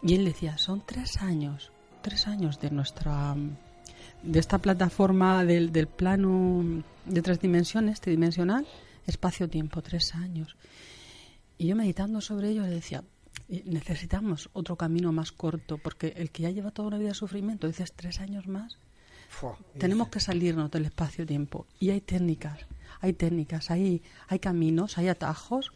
y 0.01 0.15
él 0.15 0.25
decía, 0.25 0.57
son 0.57 0.83
tres 0.85 1.17
años, 1.17 1.71
tres 2.01 2.27
años 2.27 2.59
de 2.59 2.71
nuestra 2.71 3.35
de 4.23 4.39
esta 4.39 4.57
plataforma 4.57 5.45
del, 5.45 5.71
del 5.71 5.87
plano 5.87 6.83
de 7.05 7.21
tres 7.21 7.39
dimensiones, 7.39 8.01
tridimensional, 8.01 8.65
espacio-tiempo, 9.05 9.81
tres 9.81 10.13
años. 10.15 10.55
Y 11.57 11.67
yo 11.67 11.75
meditando 11.75 12.21
sobre 12.21 12.49
ello 12.49 12.63
le 12.63 12.69
decía, 12.69 13.03
necesitamos 13.65 14.49
otro 14.53 14.75
camino 14.77 15.11
más 15.11 15.31
corto, 15.31 15.77
porque 15.77 16.13
el 16.15 16.31
que 16.31 16.43
ya 16.43 16.49
lleva 16.51 16.71
toda 16.71 16.89
una 16.89 16.97
vida 16.97 17.09
de 17.09 17.15
sufrimiento, 17.15 17.67
dices 17.67 17.93
tres 17.93 18.19
años 18.19 18.47
más, 18.47 18.77
tenemos 19.77 20.09
que 20.09 20.19
salirnos 20.19 20.71
del 20.71 20.85
espacio-tiempo 20.85 21.67
y 21.79 21.91
hay 21.91 22.01
técnicas, 22.01 22.65
hay 23.01 23.13
técnicas, 23.13 23.71
hay, 23.71 24.01
hay 24.27 24.39
caminos, 24.39 24.97
hay 24.97 25.07
atajos 25.07 25.71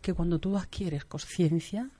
que 0.00 0.14
cuando 0.14 0.38
tú 0.38 0.56
adquieres 0.56 1.04
conciencia, 1.04 1.90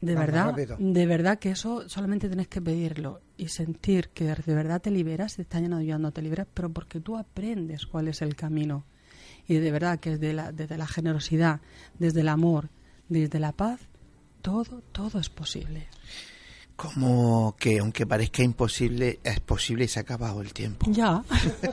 de 0.00 0.14
verdad, 0.14 0.54
de 0.54 1.06
verdad 1.06 1.38
que 1.40 1.50
eso 1.50 1.88
solamente 1.88 2.28
tienes 2.28 2.46
que 2.46 2.62
pedirlo 2.62 3.20
y 3.36 3.48
sentir 3.48 4.10
que 4.10 4.32
de 4.32 4.54
verdad 4.54 4.80
te 4.80 4.92
liberas, 4.92 5.36
te 5.36 5.42
están 5.42 5.72
ayudando, 5.72 6.12
te 6.12 6.22
liberas, 6.22 6.46
pero 6.54 6.72
porque 6.72 7.00
tú 7.00 7.16
aprendes 7.16 7.86
cuál 7.86 8.06
es 8.06 8.22
el 8.22 8.36
camino. 8.36 8.84
Y 9.48 9.54
de 9.56 9.72
verdad 9.72 9.98
que 9.98 10.10
desde 10.10 10.34
la, 10.34 10.52
desde 10.52 10.78
la 10.78 10.86
generosidad, 10.86 11.60
desde 11.98 12.20
el 12.20 12.28
amor, 12.28 12.68
desde 13.08 13.40
la 13.40 13.52
paz, 13.52 13.80
todo, 14.40 14.82
todo 14.92 15.18
es 15.18 15.30
posible. 15.30 15.88
Como 16.78 17.56
que 17.58 17.80
aunque 17.80 18.06
parezca 18.06 18.44
imposible, 18.44 19.18
es 19.24 19.40
posible 19.40 19.86
y 19.86 19.88
se 19.88 19.98
ha 19.98 20.02
acabado 20.02 20.40
el 20.40 20.52
tiempo. 20.52 20.86
Ya. 20.88 21.24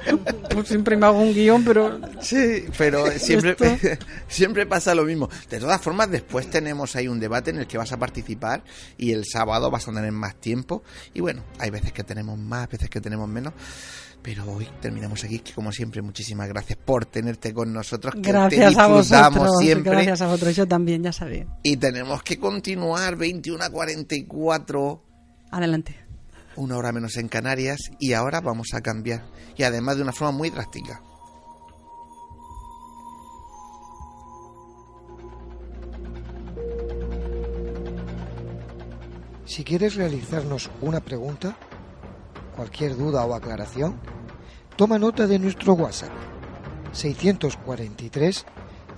pues 0.51 0.67
siempre 0.67 0.97
me 0.97 1.05
hago 1.05 1.19
un 1.19 1.31
guion, 1.31 1.63
pero... 1.63 1.99
Sí, 2.21 2.65
pero 2.75 3.05
siempre, 3.19 3.55
siempre 4.27 4.65
pasa 4.65 4.95
lo 4.95 5.03
mismo. 5.03 5.29
De 5.47 5.59
todas 5.59 5.79
formas, 5.79 6.09
después 6.09 6.49
tenemos 6.49 6.95
ahí 6.95 7.07
un 7.07 7.19
debate 7.19 7.51
en 7.51 7.59
el 7.59 7.67
que 7.67 7.77
vas 7.77 7.91
a 7.91 7.97
participar 7.97 8.63
y 8.97 9.11
el 9.11 9.25
sábado 9.25 9.69
vas 9.69 9.87
a 9.87 9.93
tener 9.93 10.11
más 10.11 10.37
tiempo. 10.37 10.81
Y 11.13 11.21
bueno, 11.21 11.43
hay 11.59 11.69
veces 11.69 11.93
que 11.93 12.03
tenemos 12.03 12.39
más, 12.39 12.67
veces 12.67 12.89
que 12.89 12.99
tenemos 12.99 13.29
menos. 13.29 13.53
Pero 14.25 14.43
hoy 14.51 14.67
terminamos 14.81 15.23
aquí, 15.23 15.37
que 15.37 15.53
como 15.53 15.71
siempre, 15.71 16.01
muchísimas 16.01 16.49
gracias 16.49 16.79
por 16.83 17.05
tenerte 17.05 17.53
con 17.53 17.71
nosotros. 17.71 18.15
Que 18.15 18.21
gracias 18.21 18.75
a 18.75 18.87
vosotros, 18.87 19.51
siempre. 19.59 19.91
Gracias 19.91 20.19
a 20.19 20.25
vosotros, 20.25 20.55
yo 20.55 20.67
también, 20.67 21.03
ya 21.03 21.13
sabía. 21.13 21.45
Y 21.61 21.77
tenemos 21.77 22.23
que 22.23 22.39
continuar 22.39 23.17
21 23.17 23.63
a 23.63 23.69
44. 23.69 25.03
Adelante. 25.51 25.95
Una 26.55 26.75
hora 26.75 26.91
menos 26.91 27.17
en 27.17 27.27
Canarias 27.27 27.91
y 27.99 28.13
ahora 28.13 28.41
vamos 28.41 28.73
a 28.73 28.81
cambiar. 28.81 29.27
Y 29.57 29.61
además 29.61 29.97
de 29.97 30.01
una 30.01 30.11
forma 30.11 30.35
muy 30.35 30.49
drástica. 30.49 31.03
Si 39.45 39.63
quieres 39.63 39.93
realizarnos 39.93 40.71
una 40.81 40.99
pregunta, 40.99 41.55
cualquier 42.55 42.97
duda 42.97 43.23
o 43.23 43.35
aclaración, 43.35 44.14
Toma 44.75 44.99
nota 44.99 45.25
de 45.25 45.39
nuestro 45.39 45.73
WhatsApp 45.73 46.11
643 46.91 48.45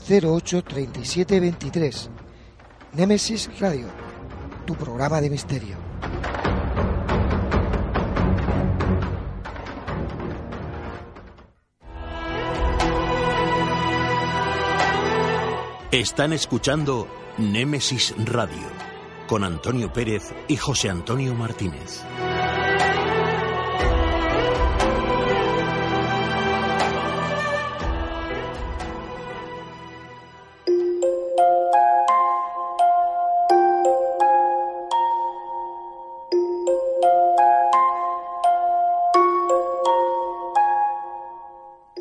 08 0.10 0.64
37 0.64 1.40
23. 1.40 2.10
Nemesis 2.94 3.50
Radio, 3.60 3.88
tu 4.66 4.76
programa 4.76 5.22
de 5.22 5.30
misterio. 5.30 5.76
Están 15.92 16.34
escuchando 16.34 17.08
Némesis 17.38 18.16
Radio 18.26 18.68
con 19.28 19.44
Antonio 19.44 19.94
Pérez 19.94 20.34
y 20.48 20.56
José 20.56 20.90
Antonio 20.90 21.36
Martínez. 21.36 22.04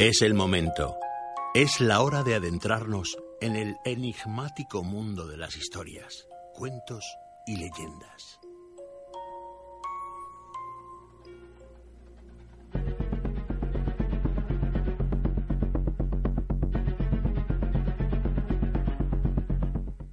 Es 0.09 0.23
el 0.23 0.35
momento. 0.35 0.95
Es 1.53 1.81
la 1.81 2.01
hora 2.01 2.23
de 2.23 2.37
adentrarnos 2.37 3.19
en 3.41 3.57
el 3.57 3.75
enigmático 3.85 4.85
mundo 4.85 5.27
de 5.27 5.37
las 5.37 5.57
historias, 5.57 6.29
cuentos 6.55 7.05
y 7.45 7.57
leyendas. 7.57 8.39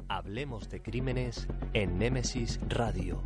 Hablemos 0.07 0.71
de 0.71 0.81
crímenes 0.81 1.47
en 1.75 1.99
Némesis 1.99 2.59
Radio. 2.67 3.21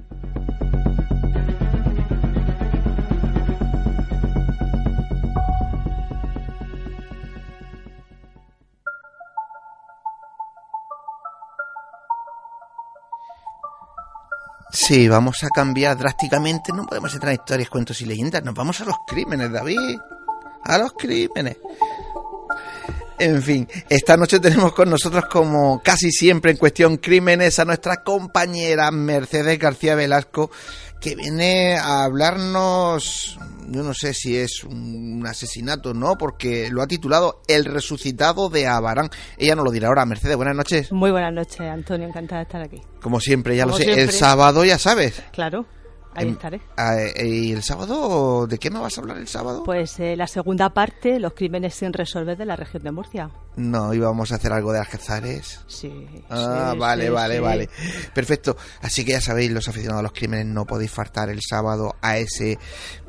Sí, 14.87 15.09
vamos 15.09 15.43
a 15.43 15.49
cambiar 15.49 15.97
drásticamente. 15.97 16.71
No 16.71 16.85
podemos 16.85 17.13
entrar 17.13 17.33
en 17.33 17.41
historias, 17.41 17.69
cuentos 17.69 17.99
y 17.99 18.05
leyendas. 18.05 18.41
Nos 18.41 18.55
vamos 18.55 18.79
a 18.79 18.85
los 18.85 18.95
crímenes, 19.05 19.51
David. 19.51 19.99
A 20.63 20.77
los 20.77 20.93
crímenes. 20.93 21.57
En 23.19 23.43
fin, 23.43 23.67
esta 23.89 24.15
noche 24.15 24.39
tenemos 24.39 24.71
con 24.71 24.89
nosotros, 24.89 25.25
como 25.25 25.81
casi 25.83 26.09
siempre 26.09 26.51
en 26.51 26.57
cuestión 26.57 26.95
crímenes, 26.95 27.59
a 27.59 27.65
nuestra 27.65 28.01
compañera 28.01 28.89
Mercedes 28.91 29.59
García 29.59 29.93
Velasco, 29.93 30.51
que 31.01 31.15
viene 31.15 31.75
a 31.77 32.05
hablarnos, 32.05 33.37
yo 33.67 33.83
no 33.83 33.93
sé 33.93 34.13
si 34.13 34.37
es 34.37 34.63
un 34.63 35.23
asesinato, 35.27 35.93
¿no? 35.93 36.17
Porque 36.17 36.69
lo 36.71 36.81
ha 36.81 36.87
titulado 36.87 37.41
El 37.47 37.65
resucitado 37.65 38.49
de 38.49 38.67
Abarán. 38.67 39.09
Ella 39.37 39.55
nos 39.55 39.65
lo 39.65 39.71
dirá 39.71 39.89
ahora. 39.89 40.05
Mercedes, 40.05 40.37
buenas 40.37 40.55
noches. 40.55 40.91
Muy 40.91 41.11
buenas 41.11 41.33
noches, 41.33 41.59
Antonio, 41.61 42.07
encantada 42.07 42.39
de 42.39 42.43
estar 42.43 42.61
aquí. 42.61 42.81
Como 43.01 43.19
siempre, 43.19 43.55
ya 43.55 43.65
lo 43.65 43.73
sé. 43.73 44.01
El 44.01 44.11
sábado 44.11 44.63
ya 44.63 44.77
sabes. 44.77 45.21
Claro. 45.31 45.65
Ahí 46.17 46.29
estaré. 46.29 46.61
Ah, 46.77 46.95
eh, 46.99 47.27
¿Y 47.27 47.51
el 47.51 47.61
sábado? 47.61 48.47
¿De 48.47 48.57
qué 48.57 48.71
me 48.71 48.79
vas 48.79 48.97
a 48.97 49.01
hablar 49.01 49.17
el 49.17 49.27
sábado? 49.27 49.63
Pues 49.63 49.99
eh, 49.99 50.15
la 50.15 50.25
segunda 50.25 50.73
parte, 50.73 51.19
los 51.19 51.33
crímenes 51.33 51.75
sin 51.75 51.93
resolver 51.93 52.35
de 52.35 52.45
la 52.45 52.55
región 52.55 52.81
de 52.81 52.91
Murcia. 52.91 53.29
No, 53.55 53.93
íbamos 53.93 54.31
a 54.31 54.35
hacer 54.35 54.51
algo 54.51 54.71
de 54.71 54.79
Alcazares. 54.79 55.59
Sí. 55.67 56.07
Ah, 56.27 56.73
vale, 56.75 57.11
vale, 57.11 57.39
vale. 57.39 57.69
Perfecto. 58.15 58.57
Así 58.81 59.05
que 59.05 59.11
ya 59.11 59.21
sabéis, 59.21 59.51
los 59.51 59.67
aficionados 59.67 59.99
a 59.99 60.03
los 60.03 60.13
crímenes, 60.13 60.47
no 60.47 60.65
podéis 60.65 60.89
faltar 60.89 61.29
el 61.29 61.41
sábado 61.47 61.95
a 62.01 62.17
ese 62.17 62.57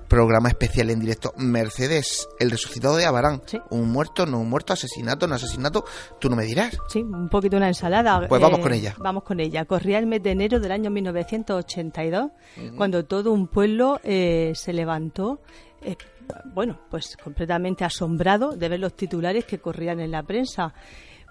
programa 0.08 0.48
especial 0.48 0.90
en 0.90 1.00
directo. 1.00 1.32
Mercedes, 1.36 2.28
el 2.40 2.50
resucitado 2.50 2.96
de 2.96 3.04
Abarán. 3.04 3.42
Un 3.70 3.90
muerto, 3.90 4.26
no 4.26 4.40
un 4.40 4.48
muerto, 4.48 4.72
asesinato, 4.72 5.28
no 5.28 5.34
asesinato. 5.34 5.84
Tú 6.18 6.28
no 6.28 6.36
me 6.36 6.44
dirás. 6.44 6.76
Sí, 6.88 7.02
un 7.02 7.28
poquito 7.28 7.56
una 7.56 7.68
ensalada. 7.68 8.26
Pues 8.26 8.40
vamos 8.40 8.60
con 8.60 8.72
ella. 8.72 8.94
Vamos 8.98 9.22
con 9.22 9.38
ella. 9.38 9.64
Corría 9.66 9.98
el 9.98 10.06
mes 10.06 10.22
de 10.22 10.32
enero 10.32 10.58
del 10.58 10.72
año 10.72 10.90
1982, 10.90 12.30
cuando 12.76 13.04
todo 13.04 13.32
un 13.32 13.46
pueblo 13.46 14.00
eh, 14.02 14.52
se 14.54 14.72
levantó. 14.72 15.40
Eh, 15.82 15.96
bueno, 16.44 16.80
pues 16.90 17.16
completamente 17.22 17.84
asombrado 17.84 18.52
de 18.56 18.68
ver 18.68 18.80
los 18.80 18.94
titulares 18.94 19.44
que 19.44 19.58
corrían 19.58 20.00
en 20.00 20.10
la 20.10 20.22
prensa, 20.22 20.74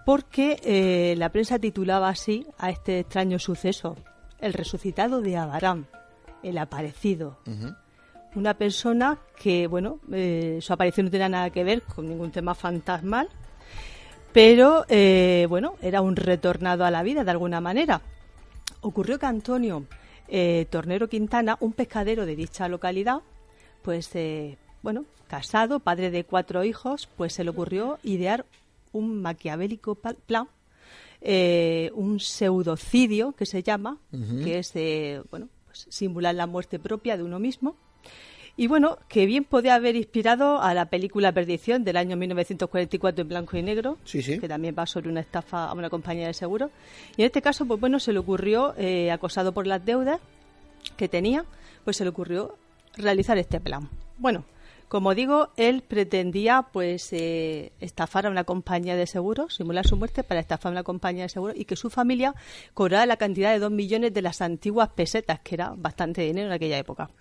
porque 0.06 0.60
eh, 0.64 1.16
la 1.18 1.30
prensa 1.30 1.60
titulaba 1.60 2.10
así 2.10 2.48
a 2.58 2.70
este 2.70 3.00
extraño 3.00 3.40
suceso, 3.40 3.96
el 4.40 4.54
resucitado 4.54 5.22
de 5.22 5.38
Abarán, 5.38 5.88
el 6.44 6.58
aparecido 6.58 7.40
una 8.36 8.54
persona 8.54 9.18
que, 9.38 9.68
bueno, 9.68 10.00
eh, 10.12 10.60
su 10.62 10.74
aparición 10.74 11.06
no 11.06 11.12
tenía 11.12 11.30
nada 11.30 11.50
que 11.50 11.64
ver 11.64 11.82
con 11.82 12.08
ningún 12.08 12.32
tema 12.32 12.56
fantasmal, 12.56 13.30
pero, 14.34 14.86
eh, 14.90 15.46
bueno, 15.50 15.76
era 15.82 16.02
un 16.02 16.16
retornado 16.16 16.86
a 16.86 16.92
la 16.92 17.04
vida 17.04 17.24
de 17.24 17.32
alguna 17.32 17.62
manera. 17.62 18.02
Ocurrió 18.82 19.18
que 19.18 19.26
Antonio 19.26 19.86
eh, 20.28 20.68
Tornero 20.70 21.08
Quintana, 21.08 21.58
un 21.60 21.74
pescadero 21.74 22.26
de 22.26 22.36
dicha 22.36 22.68
localidad, 22.68 23.22
pues, 23.82 24.12
bueno, 24.84 25.06
casado, 25.28 25.80
padre 25.80 26.12
de 26.12 26.24
cuatro 26.24 26.64
hijos, 26.64 27.10
pues 27.18 27.34
se 27.34 27.44
le 27.44 27.50
ocurrió 27.50 28.00
idear 28.04 28.46
un 28.92 29.22
maquiavélico 29.22 29.96
plan 29.96 30.48
un 31.94 32.20
pseudocidio 32.20 33.32
que 33.32 33.46
se 33.46 33.64
llama, 33.64 33.98
que 34.12 34.60
es 34.60 34.74
bueno, 35.32 35.48
pues, 35.66 35.88
simular 35.90 36.36
la 36.36 36.46
muerte 36.46 36.78
propia 36.78 37.18
de 37.18 37.24
uno 37.24 37.40
mismo 37.40 37.76
y 38.58 38.66
bueno, 38.66 38.98
que 39.08 39.28
bien 39.28 39.44
podía 39.44 39.76
haber 39.76 39.96
inspirado 39.96 40.60
a 40.60 40.74
la 40.74 40.88
película 40.88 41.32
Perdición 41.32 41.84
del 41.84 41.96
año 41.96 42.18
1944 42.18 43.22
en 43.22 43.28
blanco 43.28 43.56
y 43.56 43.62
negro, 43.62 44.00
que 44.12 44.48
también 44.48 44.76
va 44.78 44.88
sobre 44.88 45.10
una 45.10 45.22
estafa 45.22 45.66
a 45.66 45.74
una 45.74 45.92
compañía 45.92 46.26
de 46.26 46.34
seguros. 46.34 46.72
Y 47.16 47.22
en 47.22 47.28
este 47.28 47.44
caso, 47.44 47.68
pues 47.68 47.80
bueno, 47.80 48.00
se 48.00 48.14
le 48.14 48.20
ocurrió, 48.20 48.74
eh, 48.76 49.12
acosado 49.12 49.52
por 49.52 49.68
las 49.68 49.86
deudas 49.86 50.20
que 50.98 51.08
tenía, 51.08 51.46
pues 51.84 51.98
se 51.98 52.04
le 52.04 52.10
ocurrió 52.10 52.58
realizar 52.96 53.38
este 53.38 53.60
plan. 53.60 53.90
Bueno, 54.18 54.44
como 54.88 55.14
digo, 55.14 55.50
él 55.56 55.84
pretendía 55.88 56.66
pues 56.72 57.14
eh, 57.14 57.74
estafar 57.80 58.26
a 58.26 58.32
una 58.32 58.44
compañía 58.44 58.96
de 58.96 59.06
seguros, 59.06 59.54
simular 59.54 59.86
su 59.86 59.98
muerte 59.98 60.24
para 60.24 60.40
estafar 60.40 60.72
a 60.72 60.74
una 60.74 60.84
compañía 60.84 61.24
de 61.24 61.30
seguros 61.30 61.56
y 61.56 61.66
que 61.66 61.76
su 61.76 61.92
familia 61.92 62.34
cobrara 62.74 63.06
la 63.06 63.18
cantidad 63.18 63.52
de 63.52 63.60
dos 63.60 63.72
millones 63.72 64.16
de 64.16 64.22
las 64.24 64.42
antiguas 64.42 64.90
pesetas, 64.90 65.42
que 65.42 65.56
era 65.56 65.74
bastante 65.78 66.22
dinero 66.22 66.48
en 66.48 66.54
aquella 66.54 66.80
época. 66.80 67.12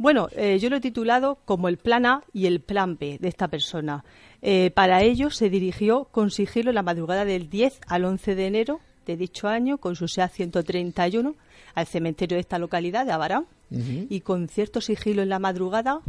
Bueno, 0.00 0.28
eh, 0.32 0.58
yo 0.58 0.70
lo 0.70 0.76
he 0.76 0.80
titulado 0.80 1.36
como 1.44 1.68
el 1.68 1.76
plan 1.76 2.06
A 2.06 2.24
y 2.32 2.46
el 2.46 2.60
plan 2.60 2.96
B 2.98 3.18
de 3.20 3.28
esta 3.28 3.48
persona. 3.48 4.02
Eh, 4.40 4.70
para 4.70 5.02
ello 5.02 5.28
se 5.28 5.50
dirigió 5.50 6.04
con 6.04 6.30
sigilo 6.30 6.72
la 6.72 6.82
madrugada 6.82 7.26
del 7.26 7.50
10 7.50 7.82
al 7.86 8.06
11 8.06 8.34
de 8.34 8.46
enero 8.46 8.80
de 9.04 9.18
dicho 9.18 9.46
año 9.46 9.76
con 9.76 9.96
su 9.96 10.08
SEA 10.08 10.30
131 10.30 11.34
al 11.74 11.86
cementerio 11.86 12.36
de 12.36 12.40
esta 12.40 12.58
localidad 12.58 13.04
de 13.04 13.12
Abarán 13.12 13.44
y 13.70 14.20
con 14.20 14.48
cierto 14.48 14.80
sigilo 14.80 15.20
en 15.20 15.28
la 15.28 15.38
madrugada 15.38 16.00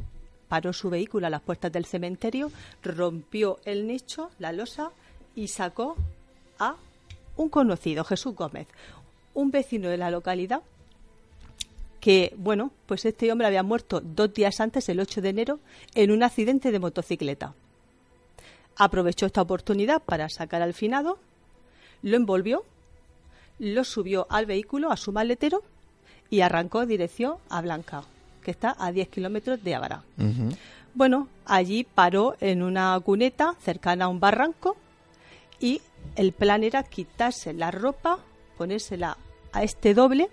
paró 0.47 0.71
su 0.71 0.89
vehículo 0.89 1.27
a 1.27 1.29
las 1.29 1.41
puertas 1.41 1.73
del 1.73 1.83
cementerio, 1.83 2.49
rompió 2.81 3.59
el 3.65 3.87
nicho, 3.87 4.31
la 4.39 4.53
losa 4.53 4.91
y 5.35 5.49
sacó 5.49 5.97
a 6.59 6.77
un 7.35 7.49
conocido, 7.49 8.05
Jesús 8.05 8.35
Gómez, 8.35 8.67
un 9.33 9.51
vecino 9.51 9.89
de 9.89 9.97
la 9.97 10.11
localidad 10.11 10.61
que, 12.01 12.33
bueno, 12.35 12.71
pues 12.87 13.05
este 13.05 13.31
hombre 13.31 13.47
había 13.47 13.63
muerto 13.63 14.01
dos 14.01 14.33
días 14.33 14.59
antes, 14.59 14.89
el 14.89 14.99
8 14.99 15.21
de 15.21 15.29
enero, 15.29 15.59
en 15.95 16.11
un 16.11 16.23
accidente 16.23 16.71
de 16.71 16.79
motocicleta. 16.79 17.53
Aprovechó 18.75 19.27
esta 19.27 19.43
oportunidad 19.43 20.01
para 20.01 20.27
sacar 20.27 20.63
al 20.63 20.73
finado, 20.73 21.19
lo 22.01 22.17
envolvió, 22.17 22.65
lo 23.59 23.83
subió 23.83 24.25
al 24.29 24.47
vehículo, 24.47 24.91
a 24.91 24.97
su 24.97 25.11
maletero, 25.11 25.61
y 26.31 26.41
arrancó 26.41 26.85
dirección 26.87 27.35
a 27.49 27.61
Blanca, 27.61 28.03
que 28.43 28.51
está 28.51 28.75
a 28.79 28.91
10 28.91 29.07
kilómetros 29.09 29.63
de 29.63 29.75
Abará. 29.75 30.03
Bueno, 30.95 31.27
allí 31.45 31.83
paró 31.83 32.35
en 32.41 32.63
una 32.63 32.99
cuneta 32.99 33.55
cercana 33.61 34.05
a 34.05 34.07
un 34.07 34.19
barranco 34.19 34.75
y 35.59 35.81
el 36.15 36.33
plan 36.33 36.63
era 36.63 36.83
quitarse 36.83 37.53
la 37.53 37.69
ropa, 37.69 38.17
ponérsela 38.57 39.17
a 39.53 39.63
este 39.63 39.93
doble, 39.93 40.29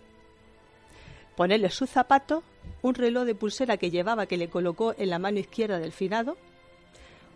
ponerle 1.39 1.71
sus 1.71 1.89
zapatos, 1.89 2.43
un 2.83 2.97
reloj 2.97 3.25
de 3.25 3.37
pulsera 3.37 3.77
que 3.77 3.93
llevaba 3.93 4.27
que 4.27 4.37
le 4.37 4.49
colocó 4.49 4.97
en 4.99 5.09
la 5.09 5.21
mano 5.21 5.39
izquierda 5.39 5.79
del 5.79 5.93
finado, 5.93 6.37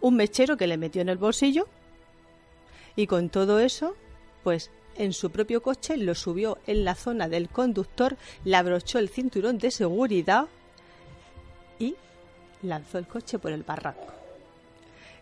un 0.00 0.16
mechero 0.16 0.57
que 0.57 0.66
le 0.66 0.76
metió 0.76 1.03
en 1.03 1.09
el 1.09 1.18
bolsillo 1.18 1.68
y 2.96 3.07
con 3.07 3.28
todo 3.28 3.61
eso, 3.61 3.94
pues 4.42 4.72
en 4.96 5.12
su 5.12 5.30
propio 5.30 5.62
coche 5.62 5.96
lo 5.96 6.16
subió 6.16 6.59
en 6.66 6.84
la 6.84 6.96
zona 6.96 7.28
del 7.28 7.48
conductor, 7.48 8.16
le 8.44 8.57
abrochó 8.57 8.98
el 8.98 9.09
cinturón 9.09 9.59
de 9.59 9.70
seguridad 9.70 10.48
y 11.78 11.94
lanzó 12.61 12.98
el 12.98 13.07
coche 13.07 13.38
por 13.38 13.53
el 13.53 13.62
barranco. 13.62 14.12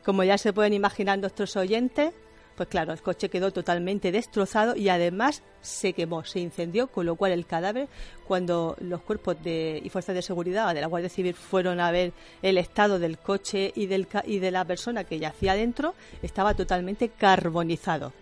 Como 0.07 0.25
ya 0.25 0.39
se 0.39 0.55
pueden 0.55 0.73
imaginar 0.73 1.19
nuestros 1.19 1.55
oyentes, 1.55 2.15
pues 2.61 2.69
claro, 2.69 2.93
el 2.93 3.01
coche 3.01 3.31
quedó 3.31 3.55
totalmente 3.55 4.13
destrozado 4.13 4.77
y 4.77 4.91
además 4.91 5.43
se 5.63 5.95
quemó, 5.95 6.25
se 6.25 6.41
incendió, 6.41 6.89
con 6.89 7.07
lo 7.07 7.17
cual 7.17 7.33
el 7.33 7.47
cadáver, 7.47 7.89
cuando 8.29 8.77
los 8.81 9.01
cuerpos 9.01 9.43
de, 9.43 9.81
y 9.83 9.89
fuerzas 9.89 10.15
de 10.15 10.21
seguridad 10.21 10.75
de 10.75 10.83
la 10.83 10.87
Guardia 10.87 11.09
Civil 11.09 11.33
fueron 11.33 11.81
a 11.81 11.91
ver 11.91 12.13
el 12.43 12.59
estado 12.59 12.99
del 12.99 13.17
coche 13.17 13.73
y, 13.75 13.87
del, 13.87 14.07
y 14.27 14.41
de 14.41 14.51
la 14.51 14.67
persona 14.67 15.05
que 15.05 15.19
yacía 15.19 15.55
dentro, 15.55 15.95
estaba 16.21 16.53
totalmente 16.53 17.09
carbonizado. 17.09 18.13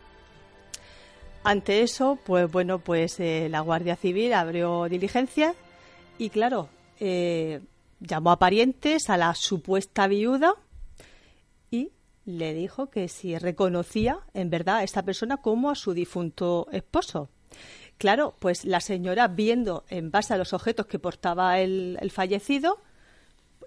Ante 1.43 1.83
eso, 1.83 2.17
pues 2.25 2.49
bueno, 2.49 2.79
pues 2.79 3.19
eh, 3.19 3.49
la 3.51 3.59
Guardia 3.59 3.97
Civil 3.97 4.35
abrió 4.35 4.89
diligencia 4.89 5.57
y 6.17 6.31
claro, 6.31 6.69
eh, 7.01 7.59
llamó 7.99 8.31
a 8.31 8.39
parientes, 8.39 9.11
a 9.11 9.17
la 9.17 9.35
supuesta 9.35 10.07
viuda 10.07 10.55
le 12.29 12.53
dijo 12.53 12.91
que 12.91 13.09
si 13.09 13.39
reconocía 13.39 14.21
en 14.35 14.51
verdad 14.51 14.77
a 14.77 14.83
esta 14.83 15.03
persona 15.03 15.39
como 15.39 15.71
a 15.71 15.75
su 15.75 15.95
difunto 15.95 16.69
esposo. 16.73 17.31
Claro, 17.97 18.35
pues 18.39 18.67
la 18.67 18.81
señora, 18.81 19.29
viendo 19.29 19.87
en 19.89 20.11
base 20.11 20.35
a 20.35 20.37
los 20.37 20.53
objetos 20.53 20.85
que 20.85 20.99
portaba 20.99 21.59
el, 21.59 21.99
fallecido 22.13 22.83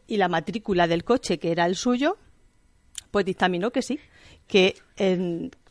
y 0.06 0.18
la 0.18 0.28
matrícula 0.28 0.86
del 0.86 1.04
coche 1.04 1.40
que 1.40 1.52
era 1.52 1.66
el 1.66 1.76
suyo, 1.76 2.18
pues 3.10 3.26
dictaminó 3.26 3.72
que 3.72 3.82
sí, 3.82 4.00
que 4.46 4.76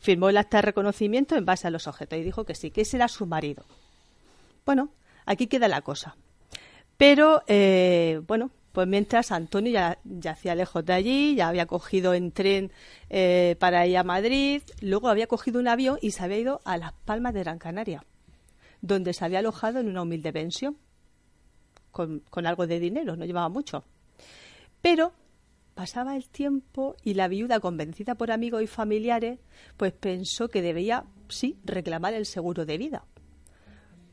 firmó 0.01 0.27
el 0.27 0.37
acta 0.37 0.57
de 0.57 0.63
reconocimiento 0.63 1.37
en 1.37 1.45
base 1.45 1.67
a 1.67 1.71
los 1.71 1.87
objetos 1.87 2.19
y 2.19 2.23
dijo 2.23 2.43
que 2.43 2.55
sí, 2.55 2.71
que 2.71 2.81
ese 2.81 2.97
era 2.97 3.07
su 3.07 3.25
marido. 3.25 3.63
Bueno, 4.65 4.91
aquí 5.25 5.47
queda 5.47 5.69
la 5.69 5.81
cosa. 5.81 6.17
Pero, 6.97 7.41
eh, 7.47 8.21
bueno, 8.27 8.51
pues 8.71 8.87
mientras 8.87 9.31
Antonio 9.31 9.71
ya, 9.71 9.99
ya, 10.03 10.31
hacía 10.31 10.55
lejos 10.55 10.85
de 10.85 10.93
allí, 10.93 11.35
ya 11.35 11.49
había 11.49 11.65
cogido 11.65 12.13
en 12.13 12.31
tren 12.31 12.71
eh, 13.09 13.55
para 13.59 13.85
ir 13.85 13.97
a 13.97 14.03
Madrid, 14.03 14.61
luego 14.81 15.09
había 15.09 15.27
cogido 15.27 15.59
un 15.59 15.67
avión 15.67 15.97
y 16.01 16.11
se 16.11 16.23
había 16.23 16.39
ido 16.39 16.61
a 16.63 16.77
Las 16.77 16.93
Palmas 16.93 17.33
de 17.33 17.41
Gran 17.41 17.59
Canaria, 17.59 18.05
donde 18.81 19.13
se 19.13 19.25
había 19.25 19.39
alojado 19.39 19.79
en 19.79 19.89
una 19.89 20.03
humilde 20.03 20.31
pensión, 20.31 20.77
con, 21.91 22.19
con 22.29 22.47
algo 22.47 22.65
de 22.67 22.79
dinero, 22.79 23.15
no 23.17 23.25
llevaba 23.25 23.49
mucho. 23.49 23.83
Pero 24.81 25.13
pasaba 25.73 26.15
el 26.15 26.29
tiempo 26.29 26.95
y 27.03 27.15
la 27.15 27.27
viuda, 27.27 27.59
convencida 27.59 28.15
por 28.15 28.31
amigos 28.31 28.63
y 28.63 28.67
familiares, 28.67 29.39
pues 29.75 29.91
pensó 29.91 30.47
que 30.47 30.61
debía, 30.61 31.05
sí, 31.27 31.57
reclamar 31.65 32.13
el 32.13 32.25
seguro 32.25 32.65
de 32.65 32.77
vida. 32.77 33.05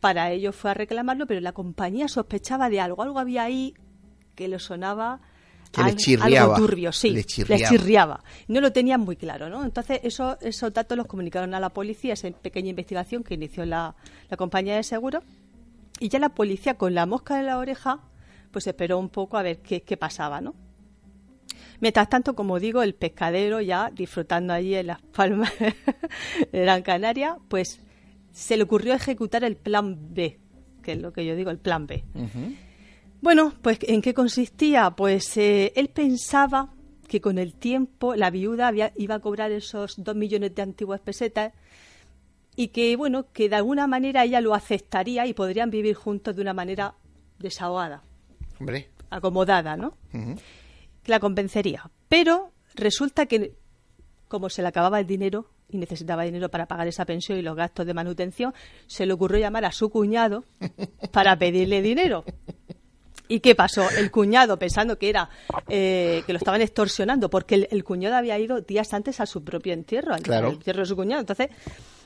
Para 0.01 0.31
ello 0.31 0.53
fue 0.53 0.71
a 0.71 0.75
reclamarlo, 0.75 1.27
pero 1.27 1.41
la 1.41 1.53
compañía 1.53 2.09
sospechaba 2.09 2.71
de 2.71 2.81
algo, 2.81 3.03
algo 3.03 3.19
había 3.19 3.43
ahí 3.43 3.75
que 4.39 4.47
le 4.47 4.61
sonaba 4.61 5.21
algo 6.21 6.55
turbio, 6.55 6.93
sí, 6.93 7.11
le 7.11 7.25
chirriaba. 7.25 8.23
No 8.47 8.61
lo 8.61 8.71
tenían 8.71 9.01
muy 9.01 9.17
claro, 9.17 9.49
¿no? 9.49 9.65
Entonces, 9.65 9.99
eso, 10.05 10.39
esos 10.41 10.73
datos 10.73 10.97
los 10.97 11.09
comunicaron 11.09 11.55
a 11.55 11.61
la 11.61 11.71
policía, 11.71 12.13
esa 12.13 12.31
pequeña 12.31 12.71
investigación 12.71 13.25
que 13.25 13.35
inició 13.35 13.67
la, 13.67 13.97
la 14.31 14.37
compañía 14.37 14.77
de 14.77 14.85
seguro. 14.85 15.25
Y 15.99 16.09
ya 16.09 16.21
la 16.21 16.29
policía, 16.29 16.75
con 16.75 16.95
la 16.95 17.05
mosca 17.05 17.41
en 17.41 17.47
la 17.47 17.59
oreja, 17.59 17.99
pues 18.53 18.69
esperó 18.69 19.01
un 19.01 19.09
poco 19.09 19.39
a 19.39 19.43
ver 19.43 19.59
qué, 19.59 19.83
qué 19.83 19.97
pasaba, 19.97 20.41
¿no? 20.41 20.55
Mientras 21.81 22.09
tanto, 22.09 22.37
como 22.37 22.61
digo, 22.61 22.83
el 22.83 22.95
pescadero 22.95 23.61
ya 23.61 23.91
disfrutando 23.93 24.53
allí 24.53 24.77
en 24.77 24.87
las 24.87 25.03
palmas 25.03 25.53
de 26.53 26.61
Gran 26.61 26.83
Canaria, 26.83 27.39
pues 27.49 27.81
se 28.31 28.57
le 28.57 28.63
ocurrió 28.63 28.95
ejecutar 28.95 29.43
el 29.43 29.57
plan 29.57 30.15
B, 30.15 30.39
que 30.85 30.93
es 30.93 30.99
lo 30.99 31.13
que 31.13 31.27
yo 31.27 31.35
digo, 31.35 31.51
el 31.51 31.59
plan 31.59 31.89
B. 31.89 32.05
Bueno, 33.21 33.53
pues 33.63 33.79
¿en 33.83 34.01
qué 34.01 34.15
consistía? 34.15 34.91
Pues 34.91 35.37
eh, 35.37 35.73
él 35.75 35.89
pensaba 35.89 36.73
que 37.09 37.21
con 37.21 37.39
el 37.39 37.55
tiempo 37.55 38.15
la 38.15 38.31
viuda 38.31 38.73
iba 38.97 39.15
a 39.15 39.19
cobrar 39.21 39.51
esos 39.51 39.95
dos 39.97 40.15
millones 40.15 40.55
de 40.55 40.63
antiguas 40.63 41.01
pesetas 41.01 41.53
y 42.55 42.69
que, 42.69 42.97
bueno, 42.97 43.33
que 43.33 43.49
de 43.49 43.57
alguna 43.57 43.87
manera 43.87 44.25
ella 44.25 44.41
lo 44.41 44.55
aceptaría 44.55 45.27
y 45.27 45.33
podrían 45.33 45.71
vivir 45.71 45.95
juntos 45.95 46.37
de 46.37 46.43
una 46.43 46.53
manera 46.53 46.95
desahogada. 47.39 48.03
Hombre. 48.61 48.91
Acomodada, 49.11 49.77
¿no? 49.77 49.97
Que 50.13 51.13
la 51.13 51.21
convencería. 51.21 51.91
Pero 52.09 52.53
resulta 52.75 53.27
que, 53.27 53.55
como 54.29 54.51
se 54.51 54.63
le 54.63 54.69
acababa 54.69 55.01
el 55.01 55.07
dinero 55.07 55.51
y 55.69 55.79
necesitaba 55.79 56.25
dinero 56.25 56.51
para 56.51 56.67
pagar 56.67 56.89
esa 56.89 57.05
pensión 57.05 57.39
y 57.39 57.43
los 57.43 57.57
gastos 57.57 57.87
de 57.87 57.95
manutención, 57.95 58.53
se 58.87 59.07
le 59.07 59.13
ocurrió 59.13 59.39
llamar 59.39 59.65
a 59.65 59.73
su 59.73 59.89
cuñado 59.89 60.45
para 61.13 61.39
pedirle 61.39 61.81
dinero. 61.81 62.25
¿Y 63.29 63.41
qué 63.41 63.55
pasó? 63.55 63.89
El 63.91 64.11
cuñado, 64.11 64.59
pensando 64.59 64.99
que 64.99 65.11
era 65.11 65.29
eh, 65.69 66.23
que 66.27 66.33
lo 66.33 66.39
estaban 66.39 66.63
extorsionando, 66.63 67.29
porque 67.29 67.69
el, 67.71 67.85
cuñado 67.85 68.17
había 68.17 68.39
ido 68.39 68.63
días 68.63 68.95
antes 68.95 69.21
a 69.21 69.27
su 69.27 69.45
propio 69.45 69.75
entierro, 69.75 70.15
al 70.15 70.23
entierro 70.25 70.81
de 70.81 70.87
su 70.87 70.97
cuñado. 70.97 71.21
Entonces, 71.21 71.49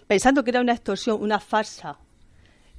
pensando 0.09 0.43
que 0.43 0.51
era 0.51 0.61
una 0.61 0.73
extorsión, 0.73 1.23
una 1.23 1.39
farsa 1.39 1.99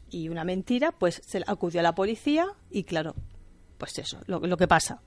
y 0.09 0.27
una 0.27 0.43
mentira, 0.43 0.91
pues 0.91 1.21
se 1.25 1.41
acudió 1.47 1.79
a 1.79 1.83
la 1.83 1.95
policía 1.95 2.47
y, 2.69 2.83
claro, 2.83 3.15
pues 3.77 3.97
eso, 3.97 4.19
lo, 4.27 4.39
lo 4.41 4.57
que 4.57 4.67
pasa. 4.67 4.99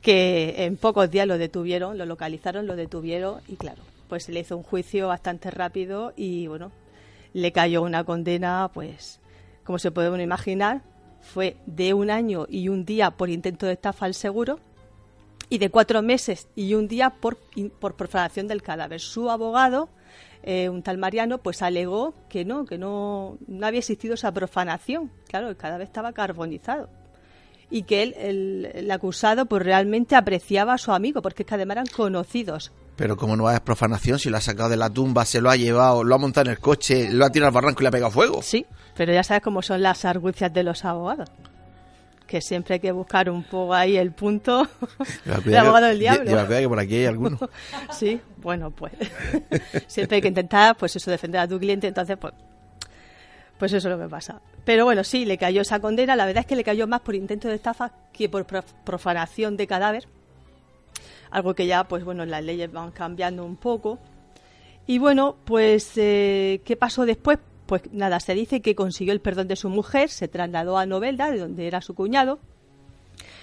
Que 0.00 0.64
en 0.64 0.76
pocos 0.76 1.10
días 1.10 1.26
lo 1.26 1.38
detuvieron, 1.38 1.98
lo 1.98 2.06
localizaron, 2.06 2.66
lo 2.66 2.76
detuvieron 2.76 3.40
y, 3.48 3.56
claro, 3.56 3.82
pues 4.08 4.24
se 4.24 4.32
le 4.32 4.40
hizo 4.40 4.56
un 4.56 4.62
juicio 4.62 5.08
bastante 5.08 5.50
rápido 5.50 6.12
y, 6.16 6.46
bueno, 6.46 6.70
le 7.32 7.50
cayó 7.50 7.82
una 7.82 8.04
condena, 8.04 8.70
pues, 8.72 9.18
como 9.64 9.80
se 9.80 9.90
puede 9.90 10.10
uno 10.10 10.22
imaginar, 10.22 10.82
fue 11.24 11.56
de 11.66 11.94
un 11.94 12.10
año 12.10 12.46
y 12.48 12.68
un 12.68 12.84
día 12.84 13.10
por 13.10 13.30
intento 13.30 13.66
de 13.66 13.72
estafa 13.72 14.06
al 14.06 14.14
seguro 14.14 14.60
y 15.48 15.58
de 15.58 15.70
cuatro 15.70 16.02
meses 16.02 16.48
y 16.54 16.74
un 16.74 16.88
día 16.88 17.10
por, 17.10 17.38
por 17.80 17.96
profanación 17.96 18.46
del 18.46 18.62
cadáver. 18.62 19.00
Su 19.00 19.30
abogado, 19.30 19.88
eh, 20.42 20.68
un 20.68 20.82
tal 20.82 20.98
Mariano, 20.98 21.38
pues 21.38 21.62
alegó 21.62 22.14
que 22.28 22.44
no, 22.44 22.64
que 22.64 22.78
no, 22.78 23.38
no 23.46 23.66
había 23.66 23.80
existido 23.80 24.14
esa 24.14 24.32
profanación. 24.32 25.10
Claro, 25.28 25.48
el 25.48 25.56
cadáver 25.56 25.86
estaba 25.86 26.12
carbonizado 26.12 26.88
y 27.70 27.82
que 27.82 28.02
él, 28.02 28.14
el, 28.18 28.70
el, 28.74 28.90
acusado, 28.90 29.46
pues 29.46 29.62
realmente 29.62 30.16
apreciaba 30.16 30.74
a 30.74 30.78
su 30.78 30.92
amigo, 30.92 31.22
porque 31.22 31.42
es 31.42 31.48
que 31.48 31.54
además 31.54 31.76
eran 31.76 31.86
conocidos. 31.86 32.72
Pero 32.96 33.16
como 33.16 33.36
no 33.36 33.50
es 33.50 33.60
profanación, 33.60 34.18
si 34.18 34.30
lo 34.30 34.36
ha 34.36 34.40
sacado 34.40 34.68
de 34.68 34.76
la 34.76 34.88
tumba, 34.88 35.24
se 35.24 35.40
lo 35.40 35.50
ha 35.50 35.56
llevado, 35.56 36.04
lo 36.04 36.14
ha 36.14 36.18
montado 36.18 36.46
en 36.46 36.52
el 36.52 36.60
coche, 36.60 37.08
lo 37.10 37.24
ha 37.24 37.30
tirado 37.30 37.48
al 37.48 37.54
barranco 37.54 37.80
y 37.80 37.82
le 37.82 37.88
ha 37.88 37.92
pegado 37.92 38.12
fuego. 38.12 38.40
Sí, 38.42 38.66
pero 38.96 39.12
ya 39.12 39.22
sabes 39.24 39.42
cómo 39.42 39.62
son 39.62 39.82
las 39.82 40.04
argucias 40.04 40.52
de 40.52 40.62
los 40.62 40.84
abogados. 40.84 41.28
Que 42.28 42.40
siempre 42.40 42.74
hay 42.74 42.80
que 42.80 42.92
buscar 42.92 43.28
un 43.28 43.42
poco 43.42 43.74
ahí 43.74 43.96
el 43.96 44.12
punto 44.12 44.66
del 45.44 45.56
abogado 45.56 45.86
del 45.86 45.98
diablo. 45.98 46.24
Lleva 46.24 46.46
que 46.46 46.68
por 46.68 46.78
aquí 46.78 46.96
hay 46.96 47.06
alguno. 47.06 47.38
sí, 47.92 48.20
bueno, 48.38 48.70
pues 48.70 48.92
siempre 49.88 50.16
hay 50.16 50.22
que 50.22 50.28
intentar, 50.28 50.76
pues 50.76 50.94
eso, 50.94 51.10
defender 51.10 51.40
a 51.40 51.48
tu 51.48 51.58
cliente, 51.58 51.88
entonces, 51.88 52.16
pues, 52.16 52.32
pues 53.58 53.72
eso 53.72 53.88
es 53.88 53.96
lo 53.96 54.00
que 54.00 54.08
pasa. 54.08 54.40
Pero 54.64 54.84
bueno, 54.84 55.04
sí, 55.04 55.24
le 55.24 55.36
cayó 55.36 55.62
esa 55.62 55.80
condena. 55.80 56.16
La 56.16 56.26
verdad 56.26 56.40
es 56.40 56.46
que 56.46 56.56
le 56.56 56.64
cayó 56.64 56.86
más 56.86 57.00
por 57.00 57.14
intento 57.14 57.48
de 57.48 57.56
estafa 57.56 57.92
que 58.12 58.28
por 58.28 58.46
profanación 58.46 59.56
de 59.56 59.66
cadáver 59.66 60.08
algo 61.34 61.54
que 61.54 61.66
ya, 61.66 61.82
pues 61.84 62.04
bueno, 62.04 62.24
las 62.24 62.44
leyes 62.44 62.70
van 62.70 62.92
cambiando 62.92 63.44
un 63.44 63.56
poco. 63.56 63.98
Y 64.86 64.98
bueno, 64.98 65.34
pues, 65.44 65.90
eh, 65.96 66.60
¿qué 66.64 66.76
pasó 66.76 67.04
después? 67.04 67.40
Pues 67.66 67.82
nada, 67.92 68.20
se 68.20 68.34
dice 68.34 68.62
que 68.62 68.76
consiguió 68.76 69.12
el 69.12 69.20
perdón 69.20 69.48
de 69.48 69.56
su 69.56 69.68
mujer, 69.68 70.10
se 70.10 70.28
trasladó 70.28 70.78
a 70.78 70.86
Novelda, 70.86 71.32
de 71.32 71.38
donde 71.38 71.66
era 71.66 71.80
su 71.80 71.94
cuñado, 71.94 72.38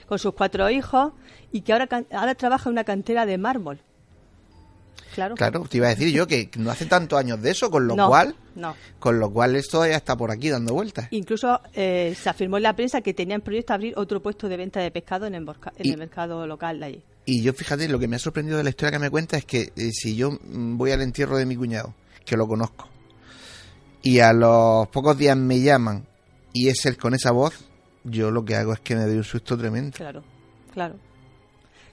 con 0.07 0.19
sus 0.19 0.33
cuatro 0.33 0.69
hijos, 0.69 1.11
y 1.51 1.61
que 1.61 1.73
ahora, 1.73 1.89
ahora 2.13 2.35
trabaja 2.35 2.69
en 2.69 2.73
una 2.73 2.85
cantera 2.85 3.25
de 3.25 3.37
mármol. 3.37 3.79
Claro. 5.13 5.35
Claro, 5.35 5.65
te 5.69 5.75
iba 5.75 5.87
a 5.87 5.89
decir 5.89 6.13
yo 6.13 6.25
que 6.27 6.49
no 6.57 6.71
hace 6.71 6.85
tantos 6.85 7.19
años 7.19 7.41
de 7.41 7.51
eso, 7.51 7.69
con 7.69 7.87
lo 7.87 7.97
No, 7.97 8.07
cual, 8.07 8.33
no. 8.55 8.73
con 8.99 9.19
lo 9.19 9.29
cual 9.29 9.57
esto 9.57 9.85
ya 9.85 9.97
está 9.97 10.15
por 10.15 10.31
aquí 10.31 10.49
dando 10.49 10.73
vueltas. 10.73 11.09
Incluso 11.11 11.59
eh, 11.73 12.15
se 12.17 12.29
afirmó 12.29 12.55
en 12.55 12.63
la 12.63 12.73
prensa 12.73 13.01
que 13.01 13.13
tenían 13.13 13.41
proyecto 13.41 13.73
abrir 13.73 13.93
otro 13.97 14.21
puesto 14.21 14.47
de 14.47 14.55
venta 14.55 14.79
de 14.79 14.89
pescado 14.91 15.25
en 15.25 15.35
el 15.35 15.97
mercado 15.97 16.47
local 16.47 16.79
de 16.79 16.85
allí. 16.85 17.03
Y 17.25 17.41
yo 17.43 17.53
fíjate, 17.53 17.87
lo 17.87 17.99
que 17.99 18.07
me 18.07 18.15
ha 18.15 18.19
sorprendido 18.19 18.57
de 18.57 18.63
la 18.63 18.69
historia 18.71 18.91
que 18.91 18.99
me 18.99 19.09
cuenta 19.09 19.37
es 19.37 19.45
que 19.45 19.71
eh, 19.75 19.91
si 19.91 20.15
yo 20.15 20.31
mm, 20.31 20.77
voy 20.77 20.91
al 20.91 21.01
entierro 21.01 21.37
de 21.37 21.45
mi 21.45 21.55
cuñado, 21.55 21.93
que 22.25 22.35
lo 22.35 22.47
conozco, 22.47 22.87
y 24.01 24.19
a 24.19 24.33
los 24.33 24.87
pocos 24.87 25.17
días 25.17 25.37
me 25.37 25.59
llaman 25.61 26.05
y 26.53 26.69
es 26.69 26.85
él 26.85 26.97
con 26.97 27.13
esa 27.13 27.31
voz, 27.31 27.53
yo 28.03 28.31
lo 28.31 28.43
que 28.43 28.55
hago 28.55 28.73
es 28.73 28.79
que 28.79 28.95
me 28.95 29.05
doy 29.05 29.17
un 29.17 29.23
susto 29.23 29.57
tremendo. 29.57 29.95
Claro, 29.95 30.23
claro. 30.73 30.95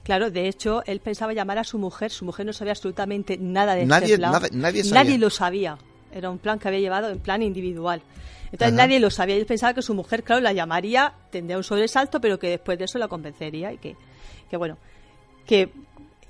Claro, 0.03 0.31
de 0.31 0.47
hecho, 0.47 0.81
él 0.87 1.01
pensaba 1.01 1.33
llamar 1.33 1.59
a 1.59 1.63
su 1.63 1.77
mujer, 1.77 2.09
su 2.09 2.25
mujer 2.25 2.45
no 2.45 2.53
sabía 2.53 2.71
absolutamente 2.71 3.37
nada 3.37 3.75
de 3.75 3.85
Nadie- 3.85 4.05
este 4.05 4.17
plan. 4.17 4.31
nada- 4.31 4.47
nadie 4.51 4.83
sabía. 4.83 5.17
lo 5.19 5.29
sabía. 5.29 5.77
Era 6.11 6.31
un 6.31 6.39
plan 6.39 6.57
que 6.57 6.67
había 6.67 6.79
llevado 6.79 7.09
en 7.11 7.19
plan 7.19 7.43
individual. 7.43 8.01
Entonces 8.45 8.69
Ajá. 8.75 8.87
nadie 8.87 8.99
lo 8.99 9.11
sabía. 9.11 9.35
Él 9.35 9.45
pensaba 9.45 9.75
que 9.75 9.83
su 9.83 9.93
mujer, 9.93 10.23
claro, 10.23 10.41
la 10.41 10.51
llamaría, 10.53 11.13
tendría 11.31 11.57
un 11.57 11.63
sobresalto, 11.63 12.19
pero 12.19 12.39
que 12.39 12.49
después 12.49 12.79
de 12.79 12.85
eso 12.85 12.97
la 12.97 13.07
convencería 13.07 13.71
y 13.71 13.77
que, 13.77 13.95
que 14.49 14.57
bueno, 14.57 14.79
que 15.49 15.71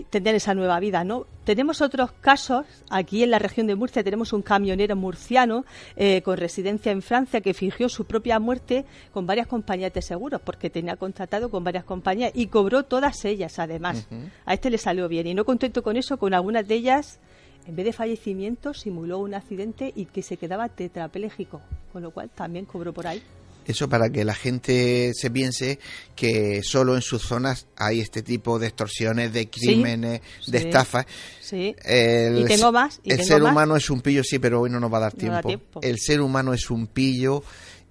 tendrían 0.09 0.37
esa 0.37 0.53
nueva 0.53 0.79
vida, 0.79 1.03
¿no? 1.03 1.27
Tenemos 1.43 1.81
otros 1.81 2.13
casos, 2.21 2.65
aquí 2.89 3.21
en 3.21 3.31
la 3.31 3.37
región 3.37 3.67
de 3.67 3.75
Murcia 3.75 4.01
tenemos 4.01 4.31
un 4.31 4.41
camionero 4.41 4.95
murciano 4.95 5.65
eh, 5.97 6.21
con 6.21 6.37
residencia 6.37 6.93
en 6.93 7.01
Francia 7.01 7.41
que 7.41 7.53
fingió 7.53 7.89
su 7.89 8.05
propia 8.05 8.39
muerte 8.39 8.85
con 9.11 9.27
varias 9.27 9.47
compañías 9.47 9.91
de 9.91 10.01
seguros, 10.01 10.39
porque 10.39 10.69
tenía 10.69 10.95
contratado 10.95 11.51
con 11.51 11.65
varias 11.65 11.83
compañías 11.83 12.31
y 12.33 12.47
cobró 12.47 12.83
todas 12.83 13.25
ellas, 13.25 13.59
además. 13.59 14.07
A 14.45 14.53
este 14.53 14.69
le 14.69 14.77
salió 14.77 15.09
bien 15.09 15.27
y 15.27 15.33
no 15.33 15.43
contento 15.43 15.83
con 15.83 15.97
eso, 15.97 16.17
con 16.17 16.33
algunas 16.33 16.65
de 16.65 16.75
ellas, 16.75 17.19
en 17.67 17.75
vez 17.75 17.87
de 17.87 17.91
fallecimiento, 17.91 18.73
simuló 18.73 19.19
un 19.19 19.33
accidente 19.33 19.91
y 19.93 20.05
que 20.05 20.21
se 20.21 20.37
quedaba 20.37 20.69
tetrapléjico, 20.69 21.59
con 21.91 22.03
lo 22.03 22.11
cual 22.11 22.29
también 22.29 22.63
cobró 22.63 22.93
por 22.93 23.05
ahí. 23.05 23.21
Eso 23.69 23.87
para 23.87 24.09
que 24.09 24.25
la 24.25 24.33
gente 24.33 25.11
se 25.13 25.29
piense 25.29 25.77
que 26.15 26.61
solo 26.63 26.95
en 26.95 27.03
sus 27.03 27.21
zonas 27.21 27.67
hay 27.75 27.99
este 27.99 28.23
tipo 28.23 28.57
de 28.57 28.65
extorsiones, 28.67 29.31
de 29.31 29.47
crímenes, 29.47 30.21
de 30.47 30.59
sí, 30.59 30.65
estafas. 30.65 31.05
Sí. 31.39 31.75
El, 31.85 32.39
Y 32.39 32.45
tengo 32.45 32.71
más, 32.71 32.99
y 33.03 33.11
el 33.11 33.17
tengo 33.17 33.27
ser 33.27 33.41
más. 33.43 33.51
humano 33.51 33.75
es 33.75 33.89
un 33.91 34.01
pillo, 34.01 34.23
sí, 34.23 34.39
pero 34.39 34.61
hoy 34.61 34.71
no 34.71 34.79
nos 34.79 34.91
va 34.91 34.97
a 34.97 35.01
dar 35.01 35.13
No 35.13 35.19
tiempo. 35.19 35.35
da 35.35 35.41
tiempo. 35.43 35.79
El 35.83 35.99
ser 35.99 36.19
humano 36.21 36.51
es 36.55 36.71
un 36.71 36.87
pillo 36.87 37.43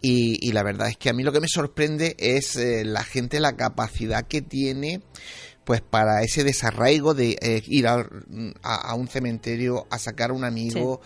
y, 0.02 0.44
y 0.48 0.50
la 0.52 0.64
verdad 0.64 0.88
es 0.88 0.96
que 0.96 1.10
a 1.10 1.12
mí 1.12 1.22
lo 1.22 1.30
que 1.32 1.40
me 1.40 1.48
sorprende 1.48 2.16
es 2.18 2.56
eh, 2.56 2.84
la 2.84 3.04
gente, 3.04 3.38
la 3.38 3.56
capacidad 3.56 4.26
que 4.26 4.42
tiene 4.42 5.00
pues 5.68 5.82
para 5.82 6.22
ese 6.22 6.44
desarraigo 6.44 7.12
de 7.12 7.36
eh, 7.42 7.62
ir 7.66 7.86
a, 7.88 7.96
a- 8.62 8.90
a 8.90 8.94
un 8.94 9.06
cementerio 9.06 9.86
a 9.90 9.98
sacar 9.98 10.30
a 10.30 10.32
un 10.32 10.42
amigo, 10.44 11.02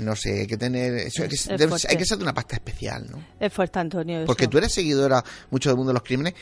no 0.00 0.16
sé, 0.16 0.40
hay 0.40 0.46
que 0.46 0.56
tener, 0.56 0.94
eso 0.94 1.24
hay, 1.24 1.28
que, 1.28 1.34
Es 1.34 1.46
debe- 1.46 1.68
fuerte. 1.68 1.88
hay 1.90 1.96
que 1.98 2.06
ser 2.06 2.16
de 2.16 2.22
una 2.24 2.32
pasta 2.32 2.56
especial, 2.56 3.06
¿no? 3.10 3.22
Es 3.38 3.52
fuerte, 3.52 3.78
Antonio. 3.78 4.24
Porque 4.24 4.48
tú 4.48 4.56
eres 4.56 4.72
seguidora 4.72 5.22
mucho 5.50 5.68
del 5.68 5.76
mundo 5.76 5.90
de 5.90 5.94
los 5.98 6.02
crímenes. 6.02 6.32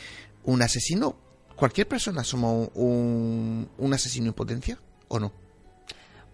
¿Un 0.44 0.62
asesino? 0.62 1.16
¿Cualquier 1.56 1.88
persona 1.88 2.22
somos 2.22 2.68
un, 2.74 3.68
un 3.78 3.92
asesino 3.94 4.28
en 4.28 4.32
potencia 4.34 4.78
o 5.08 5.18
no? 5.18 5.32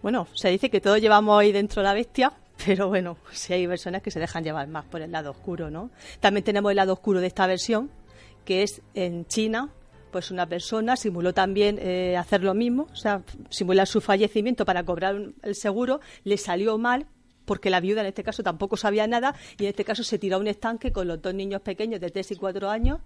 Bueno, 0.03 0.27
se 0.35 0.49
dice 0.49 0.69
que 0.69 0.81
todos 0.81 1.01
llevamos 1.01 1.39
ahí 1.41 1.51
dentro 1.51 1.81
la 1.81 1.95
bestia, 1.95 2.31
pero 2.63 2.89
bueno, 2.89 3.17
sí 3.31 3.53
hay 3.53 3.67
personas 3.67 4.03
que 4.03 4.11
se 4.11 4.19
dejan 4.19 4.43
llevar 4.43 4.67
más 4.67 4.85
por 4.85 5.01
el 5.01 5.11
lado 5.11 5.31
oscuro, 5.31 5.71
¿no? 5.71 5.89
También 6.19 6.43
tenemos 6.43 6.69
el 6.69 6.75
lado 6.75 6.93
oscuro 6.93 7.21
de 7.21 7.25
esta 7.27 7.47
versión, 7.47 7.89
que 8.45 8.61
es 8.61 8.83
en 8.93 9.25
China, 9.25 9.69
pues 10.13 10.31
una 10.31 10.47
persona 10.47 10.95
simuló 10.95 11.33
también 11.33 11.77
eh, 11.81 12.15
hacer 12.15 12.41
lo 12.43 12.53
mismo, 12.53 12.87
o 12.89 12.95
sea, 12.95 13.21
simular 13.49 13.85
su 13.87 13.99
fallecimiento 13.99 14.63
para 14.63 14.85
cobrar 14.85 15.17
el 15.41 15.55
seguro, 15.55 15.99
le 16.23 16.37
salió 16.37 16.77
mal 16.77 17.05
porque 17.43 17.69
la 17.69 17.81
viuda 17.81 17.99
en 17.99 18.07
este 18.07 18.23
caso 18.23 18.41
tampoco 18.41 18.77
sabía 18.77 19.05
nada 19.05 19.35
y 19.57 19.63
en 19.63 19.71
este 19.71 19.83
caso 19.83 20.01
se 20.05 20.17
tiró 20.17 20.37
a 20.37 20.39
un 20.39 20.47
estanque 20.47 20.93
con 20.93 21.09
los 21.09 21.21
dos 21.21 21.33
niños 21.33 21.61
pequeños 21.61 21.99
de 21.99 22.09
3 22.09 22.31
y 22.31 22.35
4 22.37 22.69
años 22.69 22.99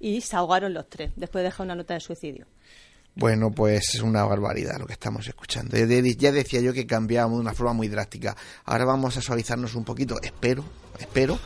y 0.00 0.22
se 0.22 0.34
ahogaron 0.36 0.72
los 0.72 0.88
tres 0.88 1.12
después 1.16 1.42
de 1.42 1.48
dejar 1.50 1.66
una 1.66 1.74
nota 1.74 1.92
de 1.92 2.00
suicidio. 2.00 2.46
Bueno, 3.14 3.50
pues 3.50 3.94
es 3.94 4.00
una 4.00 4.24
barbaridad 4.24 4.78
lo 4.78 4.86
que 4.86 4.94
estamos 4.94 5.28
escuchando. 5.28 5.76
De- 5.76 6.14
ya 6.16 6.32
decía 6.32 6.62
yo 6.62 6.72
que 6.72 6.86
cambiábamos 6.86 7.36
de 7.36 7.42
una 7.42 7.52
forma 7.52 7.74
muy 7.74 7.88
drástica. 7.88 8.34
Ahora 8.64 8.86
vamos 8.86 9.14
a 9.18 9.20
suavizarnos 9.20 9.74
un 9.74 9.84
poquito, 9.84 10.16
espero, 10.22 10.64
espero. 10.98 11.38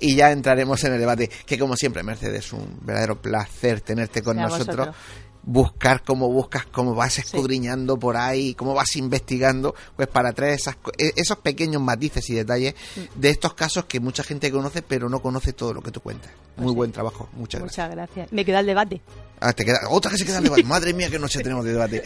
Y 0.00 0.14
ya 0.16 0.30
entraremos 0.32 0.82
en 0.84 0.94
el 0.94 1.00
debate, 1.00 1.30
que 1.46 1.58
como 1.58 1.76
siempre, 1.76 2.02
Mercedes, 2.02 2.52
un 2.52 2.78
verdadero 2.82 3.20
placer 3.20 3.80
tenerte 3.80 4.22
con 4.22 4.36
nosotros. 4.36 4.66
vosotros. 4.76 4.96
Buscar 5.44 6.04
cómo 6.04 6.28
buscas, 6.28 6.66
cómo 6.66 6.94
vas 6.94 7.18
escudriñando 7.18 7.98
por 7.98 8.16
ahí, 8.16 8.54
cómo 8.54 8.74
vas 8.74 8.94
investigando, 8.94 9.74
pues 9.96 10.06
para 10.06 10.32
traer 10.32 10.54
esas, 10.54 10.76
e- 10.96 11.14
esos 11.16 11.38
pequeños 11.38 11.82
matices 11.82 12.30
y 12.30 12.34
detalles 12.34 12.74
de 13.16 13.30
estos 13.30 13.52
casos 13.54 13.86
que 13.86 13.98
mucha 13.98 14.22
gente 14.22 14.52
conoce, 14.52 14.82
pero 14.82 15.08
no 15.08 15.20
conoce 15.20 15.52
todo 15.52 15.74
lo 15.74 15.82
que 15.82 15.90
tú 15.90 16.00
cuentas. 16.00 16.30
Muy 16.56 16.72
buen 16.72 16.92
trabajo, 16.92 17.28
muchas 17.32 17.60
gracias. 17.60 17.88
Muchas 17.88 17.90
gracias. 17.96 18.32
Me 18.32 18.44
queda 18.44 18.60
el 18.60 18.66
debate. 18.66 19.00
Ah, 19.40 19.52
te 19.52 19.64
queda 19.64 19.80
otra 19.90 20.12
que 20.12 20.18
se 20.18 20.24
queda 20.26 20.38
en 20.38 20.44
debate. 20.44 20.62
Madre 20.64 20.94
mía, 20.94 21.10
que 21.10 21.18
noche 21.18 21.40
tenemos 21.40 21.64
de 21.64 21.72
debate. 21.72 22.04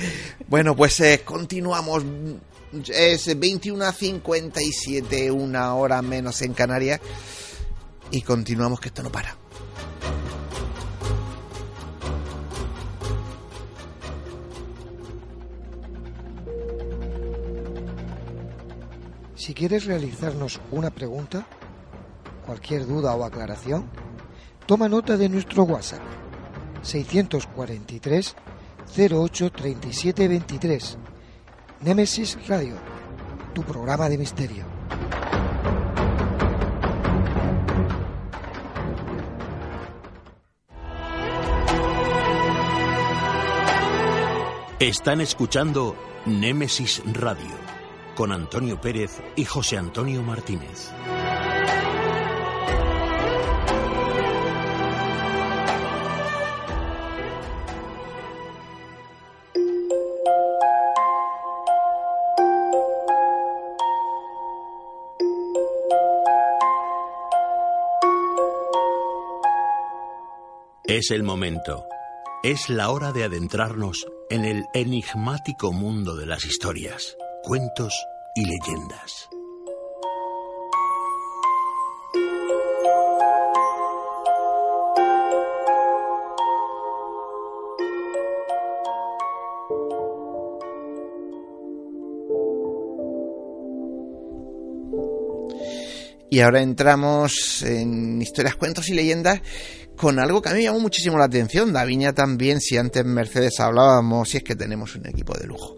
Bueno, 0.48 0.74
pues 0.74 0.98
eh, 1.00 1.20
continuamos. 1.22 2.04
Es 2.88 3.38
21 3.38 3.84
a 3.84 3.92
57, 3.92 5.30
una 5.30 5.74
hora 5.74 6.00
menos 6.00 6.40
en 6.40 6.54
Canarias. 6.54 7.00
Y 8.10 8.22
continuamos, 8.22 8.80
que 8.80 8.88
esto 8.88 9.02
no 9.02 9.10
para. 9.10 9.36
Si 19.34 19.54
quieres 19.54 19.84
realizarnos 19.84 20.60
una 20.72 20.90
pregunta, 20.90 21.46
cualquier 22.44 22.86
duda 22.86 23.14
o 23.14 23.24
aclaración, 23.24 23.86
toma 24.66 24.88
nota 24.88 25.16
de 25.16 25.28
nuestro 25.28 25.62
WhatsApp 25.62 26.02
643 26.82 28.34
08 28.96 29.52
37 29.52 30.28
23. 30.28 30.98
Némesis 31.82 32.38
Radio, 32.48 32.74
tu 33.54 33.62
programa 33.62 34.08
de 34.08 34.18
misterio. 34.18 34.64
Están 44.80 45.22
escuchando 45.22 45.96
Némesis 46.26 47.02
Radio 47.06 47.56
con 48.14 48.30
Antonio 48.30 48.78
Pérez 48.78 49.22
y 49.34 49.46
José 49.46 49.78
Antonio 49.78 50.22
Martínez. 50.22 50.92
Es 70.84 71.10
el 71.10 71.22
momento. 71.22 71.86
Es 72.42 72.68
la 72.68 72.90
hora 72.90 73.12
de 73.12 73.24
adentrarnos 73.24 74.06
en 74.30 74.44
el 74.44 74.66
enigmático 74.74 75.72
mundo 75.72 76.14
de 76.14 76.26
las 76.26 76.44
historias, 76.44 77.16
cuentos 77.42 77.94
y 78.34 78.44
leyendas. 78.44 79.28
Y 96.28 96.40
ahora 96.40 96.60
entramos 96.60 97.62
en 97.62 98.20
historias, 98.20 98.56
cuentos 98.56 98.88
y 98.88 98.94
leyendas 98.94 99.40
con 99.96 100.18
algo 100.18 100.42
que 100.42 100.50
a 100.50 100.52
mí 100.52 100.58
me 100.58 100.64
llamó 100.64 100.80
muchísimo 100.80 101.18
la 101.18 101.24
atención. 101.24 101.72
Daviña 101.72 102.12
también, 102.12 102.60
si 102.60 102.76
antes 102.76 103.04
Mercedes 103.04 103.58
hablábamos, 103.60 104.28
si 104.28 104.38
es 104.38 104.44
que 104.44 104.54
tenemos 104.54 104.94
un 104.94 105.06
equipo 105.06 105.36
de 105.36 105.46
lujo, 105.46 105.76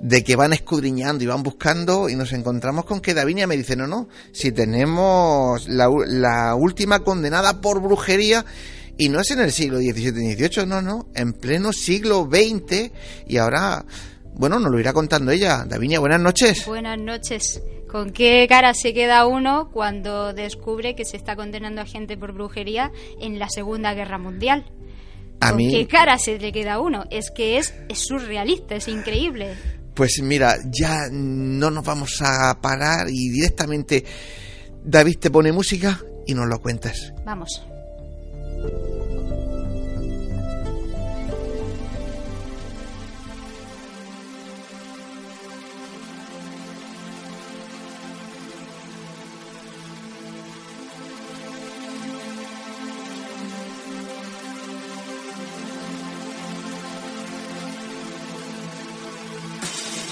de 0.00 0.22
que 0.22 0.36
van 0.36 0.52
escudriñando 0.52 1.24
y 1.24 1.26
van 1.26 1.42
buscando 1.42 2.08
y 2.08 2.16
nos 2.16 2.32
encontramos 2.32 2.84
con 2.84 3.00
que 3.00 3.14
Daviña 3.14 3.46
me 3.46 3.56
dice, 3.56 3.76
no, 3.76 3.86
no, 3.86 4.08
si 4.32 4.52
tenemos 4.52 5.68
la, 5.68 5.88
la 6.06 6.54
última 6.54 7.00
condenada 7.00 7.60
por 7.60 7.80
brujería 7.80 8.44
y 8.98 9.08
no 9.08 9.20
es 9.20 9.30
en 9.30 9.40
el 9.40 9.52
siglo 9.52 9.78
XVII 9.78 10.12
ni 10.12 10.34
XVIII, 10.34 10.66
no, 10.66 10.82
no, 10.82 11.08
en 11.14 11.32
pleno 11.32 11.72
siglo 11.72 12.28
XX 12.30 12.90
y 13.26 13.36
ahora, 13.36 13.84
bueno, 14.34 14.58
nos 14.58 14.70
lo 14.70 14.78
irá 14.78 14.92
contando 14.92 15.32
ella. 15.32 15.64
Daviña, 15.66 15.98
buenas 15.98 16.20
noches. 16.20 16.66
Buenas 16.66 16.98
noches. 16.98 17.60
¿Con 17.96 18.10
qué 18.10 18.44
cara 18.46 18.74
se 18.74 18.92
queda 18.92 19.26
uno 19.26 19.70
cuando 19.72 20.34
descubre 20.34 20.94
que 20.94 21.06
se 21.06 21.16
está 21.16 21.34
condenando 21.34 21.80
a 21.80 21.86
gente 21.86 22.18
por 22.18 22.34
brujería 22.34 22.92
en 23.22 23.38
la 23.38 23.48
Segunda 23.48 23.94
Guerra 23.94 24.18
Mundial? 24.18 24.66
A 25.40 25.48
¿Con 25.48 25.56
mí... 25.56 25.70
qué 25.70 25.86
cara 25.86 26.18
se 26.18 26.38
le 26.38 26.52
queda 26.52 26.78
uno? 26.78 27.06
Es 27.10 27.30
que 27.30 27.56
es, 27.56 27.72
es 27.88 28.00
surrealista, 28.00 28.74
es 28.74 28.88
increíble. 28.88 29.54
Pues 29.94 30.20
mira, 30.22 30.58
ya 30.70 31.08
no 31.10 31.70
nos 31.70 31.86
vamos 31.86 32.20
a 32.20 32.60
parar 32.60 33.06
y 33.08 33.30
directamente 33.30 34.04
David 34.84 35.16
te 35.18 35.30
pone 35.30 35.50
música 35.50 35.98
y 36.26 36.34
nos 36.34 36.48
lo 36.48 36.60
cuentas. 36.60 37.14
Vamos. 37.24 37.62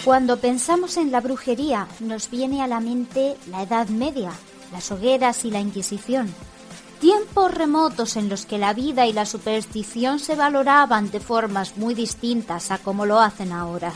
Cuando 0.05 0.37
pensamos 0.37 0.99
en 0.99 1.11
la 1.11 1.23
brujería, 1.23 1.89
nos 1.99 2.29
viene 2.29 2.63
a 2.63 2.67
la 2.67 2.81
mente 2.81 3.39
la 3.47 3.63
Edad 3.63 3.89
Media, 3.89 4.33
las 4.71 4.93
hogueras 4.93 5.47
y 5.47 5.51
la 5.51 5.61
Inquisición. 5.61 6.29
Tiempos 7.01 7.55
remotos 7.55 8.17
en 8.17 8.29
los 8.29 8.45
que 8.45 8.59
la 8.59 8.75
vida 8.75 9.07
y 9.07 9.15
la 9.15 9.25
superstición 9.25 10.19
se 10.19 10.35
valoraban 10.35 11.11
de 11.11 11.21
formas 11.21 11.79
muy 11.79 11.95
distintas 11.95 12.71
a 12.71 12.77
como 12.77 13.07
lo 13.07 13.19
hacen 13.19 13.51
ahora. 13.51 13.95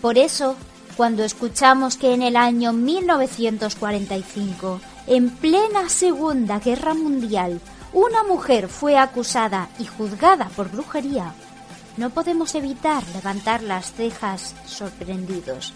Por 0.00 0.16
eso, 0.16 0.56
cuando 0.96 1.24
escuchamos 1.24 1.98
que 1.98 2.14
en 2.14 2.22
el 2.22 2.34
año 2.34 2.72
1945, 2.72 4.80
en 5.08 5.28
plena 5.28 5.90
Segunda 5.90 6.58
Guerra 6.58 6.94
Mundial, 6.94 7.60
una 7.92 8.24
mujer 8.24 8.68
fue 8.68 8.96
acusada 8.96 9.68
y 9.78 9.84
juzgada 9.84 10.48
por 10.56 10.70
brujería, 10.70 11.34
no 11.96 12.10
podemos 12.10 12.54
evitar 12.54 13.02
levantar 13.14 13.62
las 13.62 13.92
cejas 13.92 14.54
sorprendidos. 14.66 15.72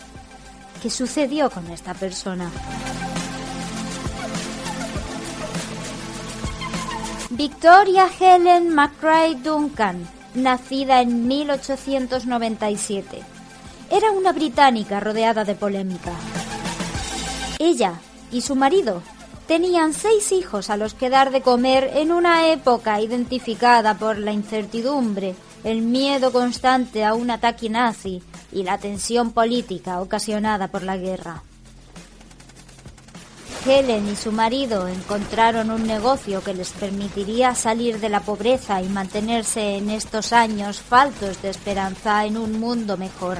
¿Qué 0.83 0.91
sucedió 0.91 1.51
con 1.51 1.69
esta 1.71 1.95
persona? 1.95 2.51
Victoria 7.31 8.09
Helen 8.19 8.75
McRae 8.75 9.37
Duncan, 9.37 10.09
nacida 10.35 11.01
en 11.01 11.29
1897. 11.29 13.21
Era 13.91 14.11
una 14.11 14.33
británica 14.33 15.01
rodeada 15.01 15.45
de 15.45 15.55
polémica. 15.55 16.13
Ella 17.59 17.95
y 18.31 18.41
su 18.41 18.55
marido 18.55 19.03
tenían 19.47 19.95
seis 19.95 20.33
hijos 20.33 20.69
a 20.71 20.77
los 20.77 20.95
que 20.95 21.11
dar 21.11 21.31
de 21.31 21.41
comer 21.41 21.91
en 21.95 22.13
una 22.13 22.49
época 22.49 23.01
identificada 23.01 23.95
por 23.95 24.19
la 24.19 24.33
incertidumbre 24.33 25.35
el 25.65 25.83
miedo 25.83 26.33
constante 26.33 27.05
a 27.05 27.15
un 27.15 27.31
ataque 27.31 27.69
nazi 27.69 28.23
y 28.53 28.63
la 28.63 28.79
tensión 28.79 29.33
política 29.33 30.01
ocasionada 30.01 30.69
por 30.69 30.83
la 30.83 30.97
guerra. 30.97 31.43
Helen 33.67 34.09
y 34.09 34.17
su 34.17 34.33
marido 34.33 34.89
encontraron 34.89 35.71
un 35.71 35.87
negocio 35.87 36.43
que 36.43 36.55
les 36.55 36.71
permitiría 36.71 37.55
salir 37.55 38.01
de 38.01 38.09
la 38.09 38.21
pobreza 38.21 38.81
y 38.81 38.89
mantenerse 38.89 39.77
en 39.77 39.91
estos 39.91 40.33
años 40.33 40.81
faltos 40.81 41.43
de 41.43 41.51
esperanza 41.51 42.25
en 42.25 42.39
un 42.39 42.61
mundo 42.61 42.97
mejor, 42.97 43.39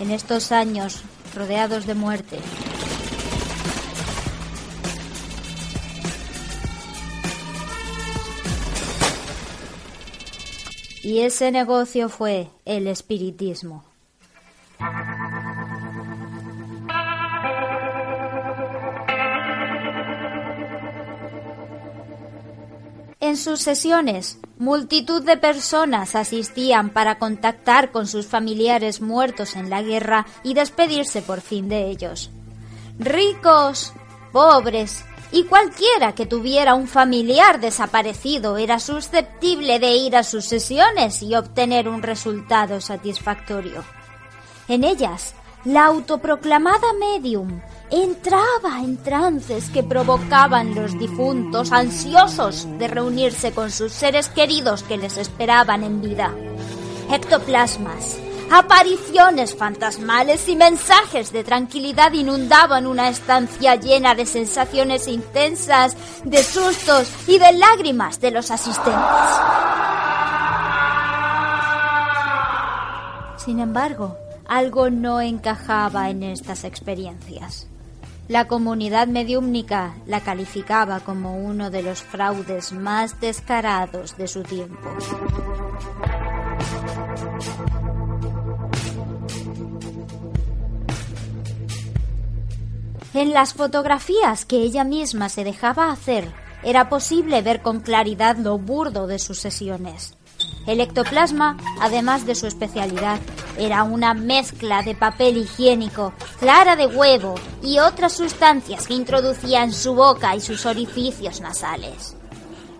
en 0.00 0.10
estos 0.10 0.52
años 0.52 1.02
rodeados 1.34 1.86
de 1.86 1.94
muerte. 1.94 2.38
Y 11.02 11.20
ese 11.20 11.50
negocio 11.50 12.08
fue 12.08 12.48
el 12.64 12.86
espiritismo. 12.86 13.84
En 23.20 23.36
sus 23.36 23.60
sesiones, 23.60 24.38
multitud 24.58 25.22
de 25.22 25.36
personas 25.36 26.14
asistían 26.14 26.90
para 26.90 27.18
contactar 27.18 27.90
con 27.90 28.06
sus 28.06 28.26
familiares 28.26 29.00
muertos 29.00 29.54
en 29.56 29.68
la 29.68 29.82
guerra 29.82 30.26
y 30.42 30.54
despedirse 30.54 31.20
por 31.20 31.40
fin 31.40 31.68
de 31.68 31.90
ellos. 31.90 32.30
Ricos, 32.98 33.92
pobres, 34.32 35.04
y 35.30 35.44
cualquiera 35.44 36.14
que 36.14 36.26
tuviera 36.26 36.74
un 36.74 36.88
familiar 36.88 37.60
desaparecido 37.60 38.56
era 38.56 38.78
susceptible 38.78 39.78
de 39.78 39.92
ir 39.92 40.16
a 40.16 40.22
sus 40.22 40.46
sesiones 40.46 41.22
y 41.22 41.34
obtener 41.34 41.88
un 41.88 42.02
resultado 42.02 42.80
satisfactorio. 42.80 43.84
En 44.68 44.84
ellas, 44.84 45.34
la 45.64 45.86
autoproclamada 45.86 46.92
medium 46.98 47.60
entraba 47.90 48.80
en 48.80 48.96
trances 49.02 49.70
que 49.70 49.82
provocaban 49.82 50.74
los 50.74 50.98
difuntos 50.98 51.72
ansiosos 51.72 52.66
de 52.78 52.88
reunirse 52.88 53.52
con 53.52 53.70
sus 53.70 53.92
seres 53.92 54.28
queridos 54.28 54.82
que 54.82 54.96
les 54.96 55.16
esperaban 55.16 55.82
en 55.84 56.00
vida. 56.00 56.34
Ectoplasmas, 57.10 58.18
Apariciones 58.50 59.54
fantasmales 59.54 60.48
y 60.48 60.56
mensajes 60.56 61.32
de 61.32 61.44
tranquilidad 61.44 62.12
inundaban 62.12 62.86
una 62.86 63.08
estancia 63.08 63.74
llena 63.74 64.14
de 64.14 64.24
sensaciones 64.24 65.06
intensas, 65.06 65.96
de 66.24 66.42
sustos 66.42 67.12
y 67.26 67.38
de 67.38 67.52
lágrimas 67.52 68.20
de 68.20 68.30
los 68.30 68.50
asistentes. 68.50 69.02
Sin 73.36 73.60
embargo, 73.60 74.16
algo 74.46 74.88
no 74.88 75.20
encajaba 75.20 76.08
en 76.08 76.22
estas 76.22 76.64
experiencias. 76.64 77.66
La 78.28 78.46
comunidad 78.46 79.08
mediúmnica 79.08 79.94
la 80.06 80.20
calificaba 80.20 81.00
como 81.00 81.38
uno 81.38 81.70
de 81.70 81.82
los 81.82 82.02
fraudes 82.02 82.72
más 82.72 83.20
descarados 83.20 84.16
de 84.16 84.28
su 84.28 84.42
tiempo. 84.42 84.88
En 93.18 93.32
las 93.32 93.52
fotografías 93.52 94.44
que 94.44 94.58
ella 94.58 94.84
misma 94.84 95.28
se 95.28 95.42
dejaba 95.42 95.90
hacer, 95.90 96.32
era 96.62 96.88
posible 96.88 97.42
ver 97.42 97.62
con 97.62 97.80
claridad 97.80 98.36
lo 98.36 98.58
burdo 98.58 99.08
de 99.08 99.18
sus 99.18 99.40
sesiones. 99.40 100.14
El 100.68 100.80
ectoplasma, 100.80 101.56
además 101.80 102.26
de 102.26 102.36
su 102.36 102.46
especialidad, 102.46 103.18
era 103.58 103.82
una 103.82 104.14
mezcla 104.14 104.82
de 104.82 104.94
papel 104.94 105.36
higiénico, 105.36 106.12
clara 106.38 106.76
de 106.76 106.86
huevo 106.86 107.34
y 107.60 107.80
otras 107.80 108.12
sustancias 108.12 108.86
que 108.86 108.94
introducía 108.94 109.64
en 109.64 109.72
su 109.72 109.96
boca 109.96 110.36
y 110.36 110.40
sus 110.40 110.64
orificios 110.64 111.40
nasales. 111.40 112.14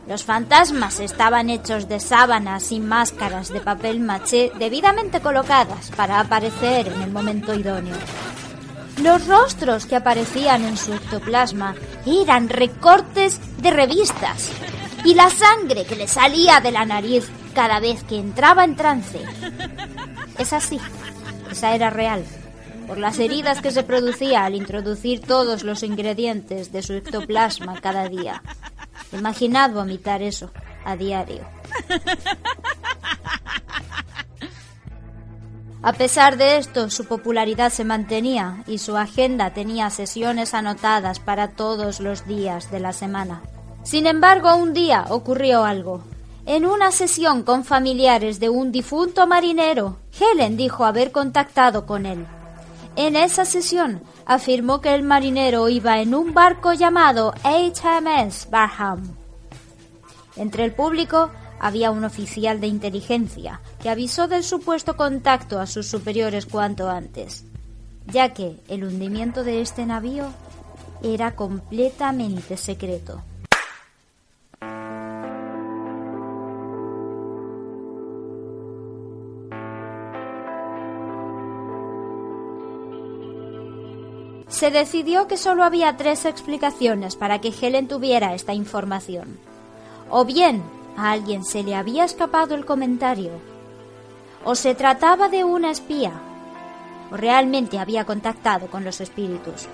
Los 0.06 0.22
fantasmas 0.22 1.00
estaban 1.00 1.50
hechos 1.50 1.88
de 1.88 1.98
sábanas 1.98 2.70
y 2.70 2.78
máscaras 2.78 3.48
de 3.48 3.60
papel 3.60 3.98
maché 3.98 4.52
debidamente 4.56 5.20
colocadas 5.20 5.90
para 5.96 6.20
aparecer 6.20 6.86
en 6.86 7.02
el 7.02 7.10
momento 7.10 7.54
idóneo. 7.54 7.96
Los 9.02 9.26
rostros 9.26 9.86
que 9.86 9.96
aparecían 9.96 10.64
en 10.64 10.76
su 10.76 10.92
ectoplasma 10.92 11.74
eran 12.04 12.48
recortes 12.48 13.40
de 13.58 13.70
revistas 13.70 14.50
y 15.04 15.14
la 15.14 15.30
sangre 15.30 15.84
que 15.84 15.96
le 15.96 16.08
salía 16.08 16.60
de 16.60 16.72
la 16.72 16.84
nariz 16.84 17.28
cada 17.54 17.78
vez 17.80 18.02
que 18.04 18.18
entraba 18.18 18.64
en 18.64 18.76
trance. 18.76 19.20
Es 20.38 20.52
así, 20.52 20.80
esa 21.50 21.74
era 21.74 21.90
real, 21.90 22.24
por 22.86 22.98
las 22.98 23.18
heridas 23.18 23.60
que 23.60 23.70
se 23.70 23.84
producía 23.84 24.44
al 24.44 24.54
introducir 24.54 25.20
todos 25.20 25.62
los 25.62 25.82
ingredientes 25.82 26.72
de 26.72 26.82
su 26.82 26.94
ectoplasma 26.94 27.80
cada 27.80 28.08
día. 28.08 28.42
Imaginad 29.12 29.70
vomitar 29.70 30.22
eso 30.22 30.50
a 30.84 30.96
diario. 30.96 31.46
A 35.80 35.92
pesar 35.92 36.36
de 36.36 36.58
esto, 36.58 36.90
su 36.90 37.04
popularidad 37.04 37.70
se 37.70 37.84
mantenía 37.84 38.64
y 38.66 38.78
su 38.78 38.96
agenda 38.96 39.54
tenía 39.54 39.90
sesiones 39.90 40.52
anotadas 40.52 41.20
para 41.20 41.48
todos 41.48 42.00
los 42.00 42.26
días 42.26 42.70
de 42.72 42.80
la 42.80 42.92
semana. 42.92 43.42
Sin 43.84 44.06
embargo, 44.06 44.56
un 44.56 44.74
día 44.74 45.04
ocurrió 45.08 45.64
algo. 45.64 46.02
En 46.46 46.66
una 46.66 46.90
sesión 46.90 47.42
con 47.42 47.64
familiares 47.64 48.40
de 48.40 48.48
un 48.48 48.72
difunto 48.72 49.26
marinero, 49.26 49.98
Helen 50.18 50.56
dijo 50.56 50.84
haber 50.84 51.12
contactado 51.12 51.86
con 51.86 52.06
él. 52.06 52.26
En 52.96 53.14
esa 53.14 53.44
sesión 53.44 54.02
afirmó 54.26 54.80
que 54.80 54.94
el 54.94 55.04
marinero 55.04 55.68
iba 55.68 56.00
en 56.00 56.14
un 56.14 56.34
barco 56.34 56.72
llamado 56.72 57.32
HMS 57.44 58.50
Barham. 58.50 59.14
Entre 60.34 60.64
el 60.64 60.72
público 60.72 61.30
había 61.60 61.90
un 61.90 62.04
oficial 62.04 62.60
de 62.60 62.66
inteligencia 62.66 63.60
que 63.82 63.90
avisó 63.90 64.28
del 64.28 64.44
supuesto 64.44 64.96
contacto 64.96 65.60
a 65.60 65.66
sus 65.66 65.86
superiores 65.86 66.46
cuanto 66.46 66.88
antes, 66.88 67.44
ya 68.06 68.32
que 68.34 68.56
el 68.68 68.84
hundimiento 68.84 69.44
de 69.44 69.60
este 69.60 69.86
navío 69.86 70.30
era 71.02 71.34
completamente 71.34 72.56
secreto. 72.56 73.22
Se 84.48 84.72
decidió 84.72 85.28
que 85.28 85.36
solo 85.36 85.62
había 85.62 85.96
tres 85.96 86.24
explicaciones 86.24 87.14
para 87.14 87.40
que 87.40 87.52
Helen 87.52 87.86
tuviera 87.86 88.34
esta 88.34 88.54
información. 88.54 89.38
O 90.10 90.24
bien 90.24 90.64
a 90.98 91.12
alguien 91.12 91.44
se 91.44 91.62
le 91.62 91.76
había 91.76 92.04
escapado 92.04 92.56
el 92.56 92.66
comentario, 92.66 93.30
o 94.44 94.56
se 94.56 94.74
trataba 94.74 95.28
de 95.28 95.44
una 95.44 95.70
espía, 95.70 96.12
o 97.12 97.16
realmente 97.16 97.78
había 97.78 98.04
contactado 98.04 98.66
con 98.66 98.82
los 98.82 99.00
espíritus. 99.00 99.68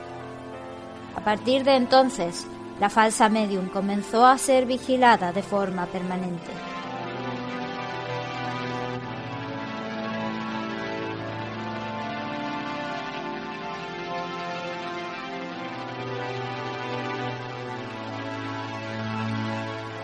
A 1.17 1.21
partir 1.25 1.65
de 1.65 1.77
entonces, 1.77 2.47
la 2.79 2.91
falsa 2.91 3.31
medium 3.31 3.71
comenzó 3.71 4.27
a 4.27 4.37
ser 4.37 4.67
vigilada 4.67 5.33
de 5.33 5.43
forma 5.43 5.87
permanente. 5.87 6.74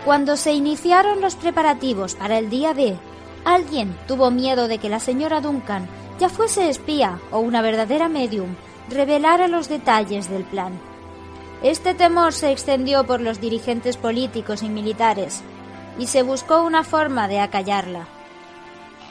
Cuando 0.05 0.35
se 0.35 0.53
iniciaron 0.53 1.21
los 1.21 1.35
preparativos 1.35 2.15
para 2.15 2.39
el 2.39 2.49
día 2.49 2.73
D, 2.73 2.97
alguien 3.45 3.95
tuvo 4.07 4.31
miedo 4.31 4.67
de 4.67 4.79
que 4.79 4.89
la 4.89 4.99
señora 4.99 5.41
Duncan, 5.41 5.87
ya 6.19 6.27
fuese 6.27 6.69
espía 6.69 7.19
o 7.29 7.37
una 7.37 7.61
verdadera 7.61 8.09
medium, 8.09 8.55
revelara 8.89 9.47
los 9.47 9.69
detalles 9.69 10.27
del 10.27 10.43
plan. 10.43 10.73
Este 11.61 11.93
temor 11.93 12.33
se 12.33 12.51
extendió 12.51 13.05
por 13.05 13.21
los 13.21 13.39
dirigentes 13.39 13.95
políticos 13.95 14.63
y 14.63 14.69
militares, 14.69 15.43
y 15.99 16.07
se 16.07 16.23
buscó 16.23 16.63
una 16.63 16.83
forma 16.83 17.27
de 17.27 17.39
acallarla. 17.39 18.07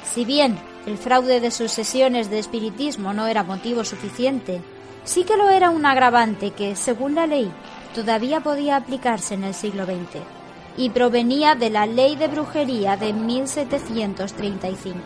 Si 0.03 0.25
bien 0.25 0.59
el 0.87 0.99
fraude 0.99 1.39
de 1.39 1.53
sus 1.53 1.71
sesiones 1.71 2.31
de 2.31 2.41
espiritismo 2.41 3.13
no 3.13 3.29
era 3.29 3.45
motivo 3.45 3.85
suficiente, 3.85 4.61
sí 5.05 5.23
que 5.23 5.37
lo 5.37 5.51
era 5.51 5.71
un 5.71 5.87
agravante 5.87 6.51
que, 6.51 6.75
según 6.75 7.15
la 7.15 7.29
ley, 7.29 7.49
todavía 7.95 8.41
podía 8.41 8.75
aplicarse 8.75 9.35
en 9.35 9.45
el 9.45 9.55
siglo 9.55 9.85
XX 9.85 10.40
y 10.81 10.89
provenía 10.89 11.55
de 11.57 11.69
la 11.69 11.85
ley 11.85 12.17
de 12.17 12.27
brujería 12.27 12.97
de 12.97 13.13
1735. 13.13 14.99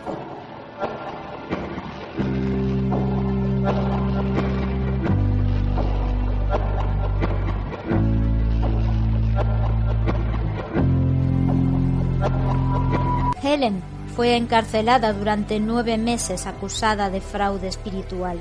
Helen 13.43 13.83
fue 14.15 14.37
encarcelada 14.37 15.11
durante 15.11 15.59
nueve 15.59 15.97
meses 15.97 16.47
acusada 16.47 17.09
de 17.09 17.19
fraude 17.19 17.67
espiritual. 17.67 18.39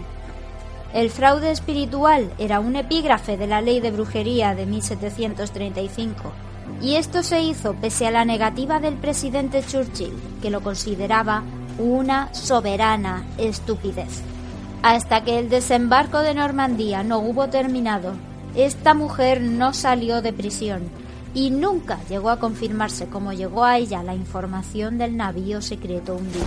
El 0.93 1.11
fraude 1.11 1.51
espiritual 1.51 2.33
era 2.39 2.61
un 2.61 2.77
epígrafe 2.77 3.37
de 3.37 3.49
la 3.49 3.61
ley 3.61 3.81
de 3.81 3.91
brujería 3.91 4.55
de 4.55 4.67
1735 4.67 6.33
y 6.81 6.97
esto 6.97 7.23
se 7.23 7.41
hizo 7.41 7.75
pese 7.75 8.07
a 8.07 8.11
la 8.11 8.25
negativa 8.25 8.81
del 8.81 8.95
presidente 8.95 9.63
Churchill, 9.65 10.15
que 10.43 10.51
lo 10.51 10.63
consideraba 10.63 11.43
una 11.79 12.33
soberana 12.35 13.25
estupidez. 13.39 14.23
Hasta 14.83 15.25
que 15.25 15.39
el 15.39 15.49
desembarco 15.49 16.21
de 16.21 16.35
Normandía 16.35 17.03
no 17.03 17.19
hubo 17.19 17.49
terminado, 17.49 18.13
esta 18.55 18.95
mujer 18.95 19.41
no 19.41 19.73
salió 19.73 20.21
de 20.23 20.33
prisión 20.33 20.83
y 21.35 21.51
nunca 21.51 21.99
llegó 22.09 22.31
a 22.31 22.39
confirmarse 22.39 23.07
cómo 23.07 23.33
llegó 23.33 23.65
a 23.65 23.79
ella 23.79 24.03
la 24.03 24.15
información 24.15 24.99
del 24.99 25.17
navío 25.17 25.63
secreto 25.63 26.15
hundido. 26.15 26.45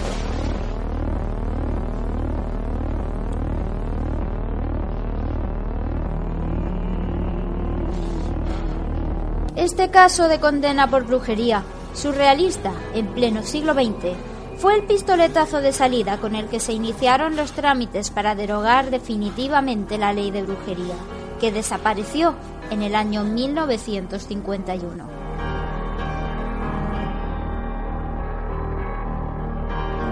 Este 9.67 9.89
caso 9.89 10.29
de 10.29 10.39
condena 10.39 10.89
por 10.89 11.05
brujería, 11.05 11.61
surrealista 11.93 12.71
en 12.93 13.07
pleno 13.07 13.43
siglo 13.43 13.73
XX, 13.73 14.15
fue 14.59 14.75
el 14.75 14.83
pistoletazo 14.83 15.59
de 15.59 15.73
salida 15.73 16.19
con 16.19 16.35
el 16.35 16.47
que 16.47 16.61
se 16.61 16.71
iniciaron 16.71 17.35
los 17.35 17.51
trámites 17.51 18.09
para 18.09 18.33
derogar 18.33 18.91
definitivamente 18.91 19.97
la 19.97 20.13
ley 20.13 20.31
de 20.31 20.43
brujería, 20.43 20.95
que 21.41 21.51
desapareció 21.51 22.33
en 22.71 22.81
el 22.81 22.95
año 22.95 23.25
1951. 23.25 25.05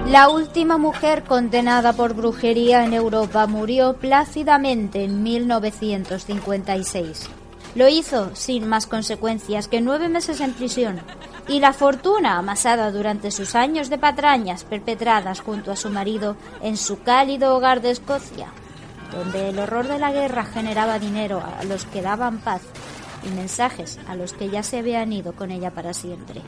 La 0.07 0.27
última 0.27 0.77
mujer 0.77 1.23
condenada 1.23 1.93
por 1.93 2.13
brujería 2.13 2.83
en 2.83 2.93
Europa 2.93 3.47
murió 3.47 3.93
plácidamente 3.93 5.05
en 5.05 5.23
1956. 5.23 7.29
Lo 7.76 7.89
hizo 7.89 8.34
sin 8.36 8.67
más 8.67 8.88
consecuencias 8.88 9.67
que 9.67 9.82
nueve 9.82 10.07
meses 10.07 10.39
en 10.39 10.53
prisión 10.53 11.01
y 11.49 11.59
la 11.59 11.73
fortuna 11.73 12.38
amasada 12.38 12.89
durante 12.89 13.32
sus 13.32 13.53
años 13.53 13.89
de 13.89 13.97
patrañas 13.97 14.63
perpetradas 14.63 15.41
junto 15.41 15.73
a 15.73 15.76
su 15.76 15.89
marido 15.89 16.38
en 16.61 16.78
su 16.78 17.03
cálido 17.03 17.53
hogar 17.53 17.82
de 17.82 17.91
Escocia, 17.91 18.47
donde 19.11 19.49
el 19.49 19.59
horror 19.59 19.89
de 19.89 19.99
la 19.99 20.13
guerra 20.13 20.45
generaba 20.45 20.99
dinero 20.99 21.43
a 21.59 21.65
los 21.65 21.84
que 21.84 22.01
daban 22.01 22.39
paz 22.39 22.61
y 23.26 23.30
mensajes 23.36 23.99
a 24.07 24.15
los 24.15 24.32
que 24.32 24.49
ya 24.49 24.63
se 24.63 24.80
habían 24.80 25.11
ido 25.11 25.34
con 25.34 25.51
ella 25.51 25.71
para 25.71 25.93
siempre. 25.93 26.41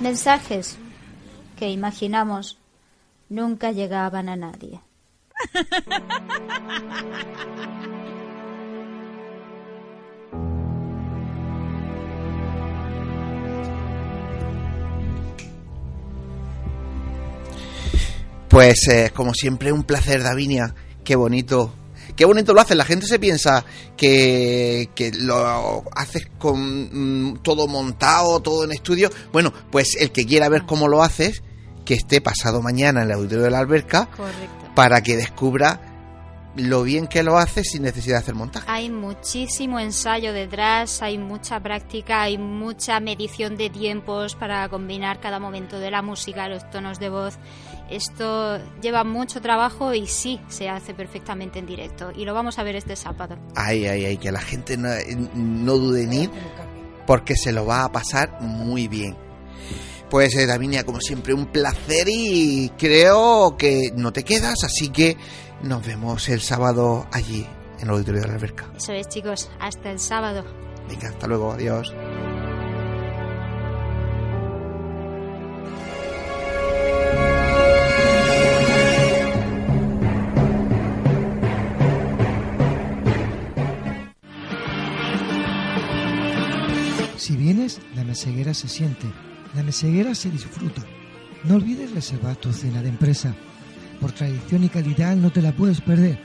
Mensajes 0.00 0.76
que 1.56 1.70
imaginamos 1.70 2.58
nunca 3.28 3.72
llegaban 3.72 4.28
a 4.28 4.36
nadie. 4.36 4.80
Pues 18.48 18.88
eh, 18.88 19.12
como 19.14 19.34
siempre 19.34 19.72
un 19.72 19.84
placer, 19.84 20.22
Davinia. 20.22 20.74
Qué 21.04 21.14
bonito. 21.16 21.72
Qué 22.16 22.24
bonito 22.24 22.54
lo 22.54 22.60
haces. 22.60 22.76
La 22.76 22.84
gente 22.84 23.06
se 23.06 23.18
piensa 23.18 23.64
que, 23.96 24.88
lo 25.20 25.84
haces 25.94 26.28
con 26.38 27.30
mm, 27.30 27.38
todo 27.42 27.68
montado, 27.68 28.40
todo 28.40 28.64
en 28.64 28.72
estudio. 28.72 29.10
Bueno, 29.32 29.52
pues 29.70 29.94
el 29.96 30.10
que 30.10 30.26
quiera 30.26 30.48
ver 30.48 30.64
cómo 30.66 30.88
lo 30.88 31.02
haces, 31.02 31.42
que 31.88 31.94
esté 31.94 32.20
pasado 32.20 32.60
mañana 32.60 33.00
en 33.00 33.06
el 33.06 33.14
auditorio 33.14 33.44
de 33.44 33.50
la 33.50 33.60
alberca 33.60 34.10
para 34.74 35.02
que 35.02 35.16
descubra 35.16 35.80
lo 36.54 36.82
bien 36.82 37.06
que 37.06 37.22
lo 37.22 37.38
hace 37.38 37.64
sin 37.64 37.84
necesidad 37.84 38.16
de 38.16 38.22
hacer 38.24 38.34
montaje. 38.34 38.66
Hay 38.68 38.90
muchísimo 38.90 39.80
ensayo 39.80 40.34
detrás, 40.34 41.00
hay 41.00 41.16
mucha 41.16 41.58
práctica, 41.60 42.20
hay 42.20 42.36
mucha 42.36 43.00
medición 43.00 43.56
de 43.56 43.70
tiempos 43.70 44.34
para 44.34 44.68
combinar 44.68 45.18
cada 45.18 45.38
momento 45.38 45.78
de 45.78 45.90
la 45.90 46.02
música, 46.02 46.46
los 46.46 46.68
tonos 46.68 46.98
de 46.98 47.08
voz. 47.08 47.38
Esto 47.88 48.58
lleva 48.82 49.02
mucho 49.02 49.40
trabajo 49.40 49.94
y 49.94 50.06
sí 50.08 50.42
se 50.48 50.68
hace 50.68 50.92
perfectamente 50.92 51.58
en 51.58 51.64
directo. 51.64 52.10
Y 52.14 52.26
lo 52.26 52.34
vamos 52.34 52.58
a 52.58 52.64
ver 52.64 52.76
este 52.76 52.96
sábado. 52.96 53.38
Ay, 53.56 53.86
ay, 53.86 54.04
ay, 54.04 54.18
que 54.18 54.30
la 54.30 54.42
gente 54.42 54.76
no, 54.76 54.90
no 55.34 55.78
dude 55.78 56.02
en 56.02 56.12
ir 56.12 56.30
porque 57.06 57.34
se 57.34 57.50
lo 57.50 57.64
va 57.64 57.84
a 57.84 57.92
pasar 57.92 58.42
muy 58.42 58.88
bien. 58.88 59.16
Pues 60.10 60.34
eh, 60.36 60.46
Davinia, 60.46 60.84
como 60.84 61.00
siempre, 61.00 61.34
un 61.34 61.46
placer 61.46 62.06
y 62.08 62.70
creo 62.78 63.56
que 63.58 63.92
no 63.94 64.12
te 64.12 64.24
quedas, 64.24 64.64
así 64.64 64.88
que 64.88 65.18
nos 65.62 65.86
vemos 65.86 66.28
el 66.30 66.40
sábado 66.40 67.06
allí, 67.12 67.46
en 67.78 67.84
el 67.84 67.90
auditorio 67.90 68.22
de 68.22 68.28
la 68.28 68.34
alberca. 68.34 68.70
Eso 68.74 68.92
es, 68.92 69.06
chicos, 69.08 69.50
hasta 69.60 69.90
el 69.90 70.00
sábado. 70.00 70.44
Venga, 70.88 71.08
hasta 71.08 71.26
luego, 71.26 71.52
adiós. 71.52 71.94
Si 87.18 87.36
vienes, 87.36 87.78
la 87.94 88.04
meseguera 88.04 88.54
se 88.54 88.68
siente 88.68 89.06
la 89.58 89.64
meseguera 89.64 90.14
se 90.14 90.30
disfruta. 90.30 90.82
No 91.42 91.56
olvides 91.56 91.90
reservar 91.90 92.36
tu 92.36 92.52
cena 92.52 92.80
de 92.80 92.90
empresa. 92.90 93.34
Por 94.00 94.12
tradición 94.12 94.62
y 94.62 94.68
calidad 94.68 95.16
no 95.16 95.32
te 95.32 95.42
la 95.42 95.50
puedes 95.50 95.80
perder. 95.80 96.16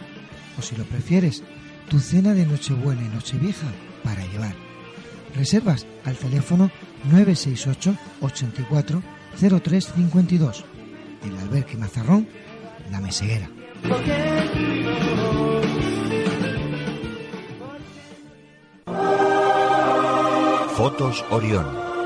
O 0.60 0.62
si 0.62 0.76
lo 0.76 0.84
prefieres, 0.84 1.42
tu 1.90 2.00
cena 2.00 2.36
de 2.36 2.46
Nochebuena 2.46 3.02
y 3.02 3.08
Nochevieja 3.08 3.66
para 4.04 4.24
llevar. 4.28 4.54
Reservas 5.36 5.88
al 6.06 6.16
teléfono 6.16 6.70
968 7.06 7.98
84 8.22 9.02
0352. 9.40 10.64
El 11.26 11.36
albergue 11.40 11.76
Mazarrón, 11.76 12.28
La 12.92 13.02
Meseguera. 13.02 13.50
Fotos 20.76 21.26
Orión 21.32 21.93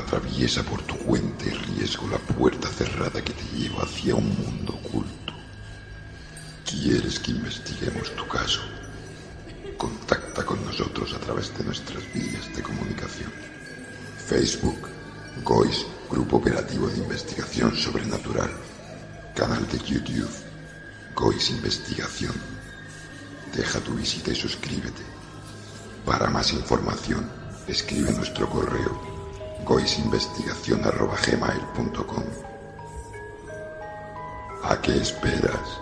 Atraviesa 0.00 0.62
por 0.62 0.80
tu 0.82 0.96
cuenta 0.96 1.44
y 1.44 1.50
riesgo 1.50 2.08
la 2.08 2.16
puerta 2.16 2.68
cerrada 2.68 3.22
que 3.22 3.34
te 3.34 3.44
lleva 3.54 3.82
hacia 3.82 4.14
un 4.14 4.28
mundo 4.28 4.72
oculto. 4.72 5.34
¿Quieres 6.64 7.20
que 7.20 7.32
investiguemos 7.32 8.10
tu 8.16 8.26
caso? 8.26 8.62
Contacta 9.76 10.46
con 10.46 10.64
nosotros 10.64 11.12
a 11.12 11.18
través 11.18 11.56
de 11.56 11.64
nuestras 11.64 12.02
vías 12.14 12.48
de 12.56 12.62
comunicación. 12.62 13.30
Facebook, 14.26 14.88
GOIS, 15.44 15.84
Grupo 16.10 16.38
Operativo 16.38 16.88
de 16.88 16.96
Investigación 16.96 17.76
Sobrenatural. 17.76 18.50
Canal 19.36 19.68
de 19.68 19.78
YouTube, 19.80 20.30
GOIS 21.14 21.50
Investigación. 21.50 22.34
Deja 23.54 23.78
tu 23.80 23.92
visita 23.92 24.30
y 24.30 24.34
suscríbete. 24.34 25.02
Para 26.06 26.30
más 26.30 26.54
información, 26.54 27.30
escribe 27.68 28.10
nuestro 28.12 28.48
correo 28.48 29.09
goisinvestigación.gmail.com 29.70 32.24
¿A 34.64 34.82
qué 34.82 34.96
esperas? 34.96 35.80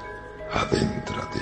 Adéntrate. 0.53 1.41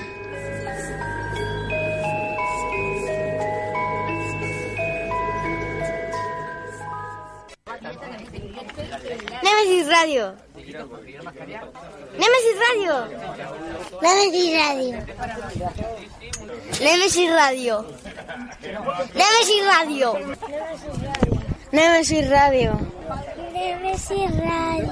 Nemesis 9.43 9.87
Radio. 9.89 10.35
Nemesis 12.17 12.57
Radio. 12.65 12.93
Nemesis 12.93 12.93
Radio. 12.95 12.95
Nemesis 14.01 14.49
Radio. 14.55 14.95
Nemesis 16.79 17.29
Radio. 17.29 17.85
Nemesis 19.13 19.61
Radio. 19.67 20.07
Nemesis 21.71 22.29
Radio. 22.29 22.79
Nemesis 23.53 24.31
Radio. 24.31 24.87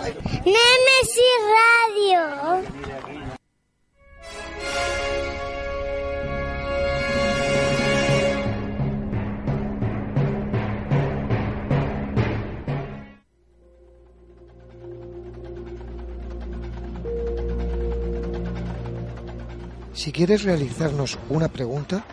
Si 19.93 20.11
quieres 20.11 20.43
realizarnos 20.43 21.17
una 21.29 21.47
pregunta, 21.47 22.03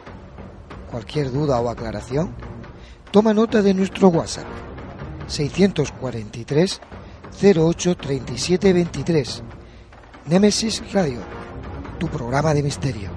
cualquier 0.90 1.30
duda 1.32 1.60
o 1.60 1.68
aclaración, 1.68 2.34
toma 3.12 3.34
nota 3.34 3.62
de 3.62 3.74
nuestro 3.74 4.08
WhatsApp 4.08 4.46
643 5.28 6.80
08 7.40 7.96
37 7.96 8.72
23. 8.72 9.42
Nemesis 10.26 10.82
Radio, 10.92 11.20
tu 11.98 12.08
programa 12.08 12.54
de 12.54 12.62
misterio. 12.62 13.10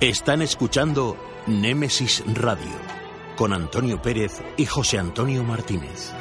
Están 0.00 0.42
escuchando 0.42 1.16
Némesis 1.46 2.22
Radio 2.34 2.94
con 3.36 3.52
Antonio 3.52 4.00
Pérez 4.00 4.42
y 4.56 4.66
José 4.66 4.98
Antonio 4.98 5.42
Martínez. 5.44 6.12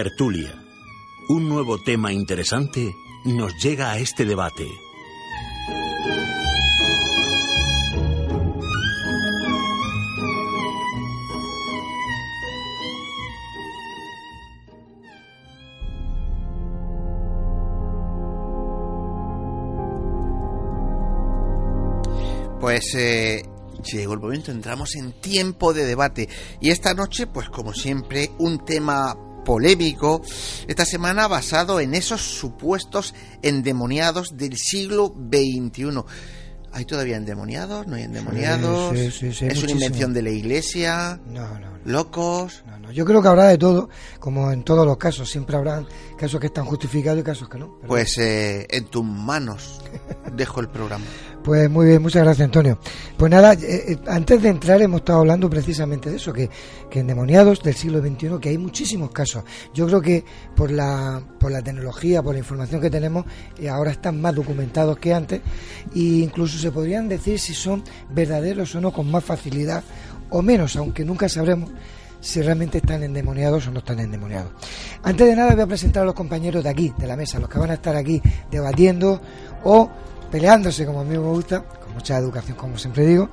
Tertulia. 0.00 0.54
Un 1.28 1.48
nuevo 1.48 1.82
tema 1.82 2.12
interesante 2.12 2.94
nos 3.24 3.52
llega 3.60 3.90
a 3.90 3.98
este 3.98 4.24
debate. 4.24 4.64
Pues 22.60 22.94
eh, 22.94 23.42
llegó 23.82 24.14
el 24.14 24.20
momento, 24.20 24.52
entramos 24.52 24.94
en 24.94 25.10
tiempo 25.20 25.74
de 25.74 25.86
debate. 25.86 26.28
Y 26.60 26.70
esta 26.70 26.94
noche, 26.94 27.26
pues 27.26 27.48
como 27.48 27.72
siempre, 27.72 28.30
un 28.38 28.64
tema 28.64 29.16
polémico, 29.48 30.20
esta 30.66 30.84
semana 30.84 31.26
basado 31.26 31.80
en 31.80 31.94
esos 31.94 32.20
supuestos 32.20 33.14
endemoniados 33.40 34.36
del 34.36 34.58
siglo 34.58 35.14
XXI. 35.32 36.02
¿Hay 36.70 36.84
todavía 36.84 37.16
endemoniados? 37.16 37.86
¿No 37.86 37.96
hay 37.96 38.02
endemoniados? 38.02 38.94
Sí, 38.94 39.10
sí, 39.10 39.10
sí, 39.10 39.32
sí, 39.32 39.46
¿Es 39.46 39.62
una 39.62 39.72
invención 39.72 40.12
de 40.12 40.20
la 40.20 40.28
iglesia? 40.30 41.18
No, 41.26 41.58
no, 41.58 41.78
¿Locos? 41.86 42.62
no. 42.82 42.92
Yo 42.92 43.04
creo 43.06 43.20
que 43.22 43.28
habrá 43.28 43.44
de 43.48 43.56
todo, 43.58 43.88
como 44.20 44.50
en 44.52 44.64
todos 44.64 44.86
los 44.86 44.96
casos. 44.98 45.30
Siempre 45.30 45.56
habrán 45.56 45.86
casos 46.18 46.38
que 46.40 46.46
están 46.48 46.64
justificados 46.66 47.20
y 47.20 47.22
casos 47.22 47.48
que 47.48 47.58
no. 47.58 47.76
Pero- 47.78 47.88
Pues 47.88 48.16
eh, 48.18 48.66
en 48.70 48.84
tus 48.86 49.04
manos 49.04 49.80
dejo 50.36 50.60
el 50.60 50.68
programa. 50.68 51.04
Pues 51.42 51.70
muy 51.70 51.86
bien, 51.86 52.02
muchas 52.02 52.24
gracias 52.24 52.44
Antonio. 52.44 52.78
Pues 53.16 53.30
nada, 53.30 53.54
eh, 53.54 53.92
eh, 53.92 53.98
antes 54.06 54.42
de 54.42 54.48
entrar 54.48 54.82
hemos 54.82 55.00
estado 55.00 55.20
hablando 55.20 55.48
precisamente 55.48 56.10
de 56.10 56.16
eso, 56.16 56.32
que, 56.32 56.50
endemoniados 56.90 57.62
del 57.62 57.74
siglo 57.74 58.00
XXI, 58.00 58.38
que 58.40 58.48
hay 58.48 58.58
muchísimos 58.58 59.10
casos. 59.12 59.44
Yo 59.72 59.86
creo 59.86 60.00
que 60.00 60.24
por 60.56 60.70
la, 60.70 61.22
por 61.38 61.52
la 61.52 61.62
tecnología, 61.62 62.22
por 62.22 62.34
la 62.34 62.40
información 62.40 62.80
que 62.80 62.90
tenemos, 62.90 63.24
eh, 63.58 63.68
ahora 63.68 63.92
están 63.92 64.20
más 64.20 64.34
documentados 64.34 64.98
que 64.98 65.14
antes 65.14 65.40
e 65.94 66.00
incluso 66.00 66.58
se 66.58 66.72
podrían 66.72 67.08
decir 67.08 67.38
si 67.38 67.54
son 67.54 67.84
verdaderos 68.10 68.74
o 68.74 68.80
no 68.80 68.92
con 68.92 69.10
más 69.10 69.24
facilidad 69.24 69.84
o 70.30 70.42
menos, 70.42 70.76
aunque 70.76 71.04
nunca 71.04 71.28
sabremos 71.28 71.70
si 72.20 72.42
realmente 72.42 72.78
están 72.78 73.02
endemoniados 73.02 73.68
o 73.68 73.70
no 73.70 73.78
están 73.78 74.00
endemoniados. 74.00 74.50
Antes 75.02 75.26
de 75.26 75.36
nada 75.36 75.52
voy 75.52 75.62
a 75.62 75.66
presentar 75.66 76.02
a 76.02 76.06
los 76.06 76.14
compañeros 76.14 76.64
de 76.64 76.70
aquí, 76.70 76.92
de 76.98 77.06
la 77.06 77.16
mesa, 77.16 77.38
los 77.38 77.48
que 77.48 77.58
van 77.58 77.70
a 77.70 77.74
estar 77.74 77.96
aquí 77.96 78.20
debatiendo 78.50 79.20
o 79.64 79.88
peleándose, 80.30 80.86
como 80.86 81.00
a 81.00 81.04
mí 81.04 81.10
me 81.10 81.18
gusta, 81.18 81.62
con 81.62 81.94
mucha 81.94 82.16
educación, 82.18 82.56
como 82.56 82.78
siempre 82.78 83.06
digo. 83.06 83.28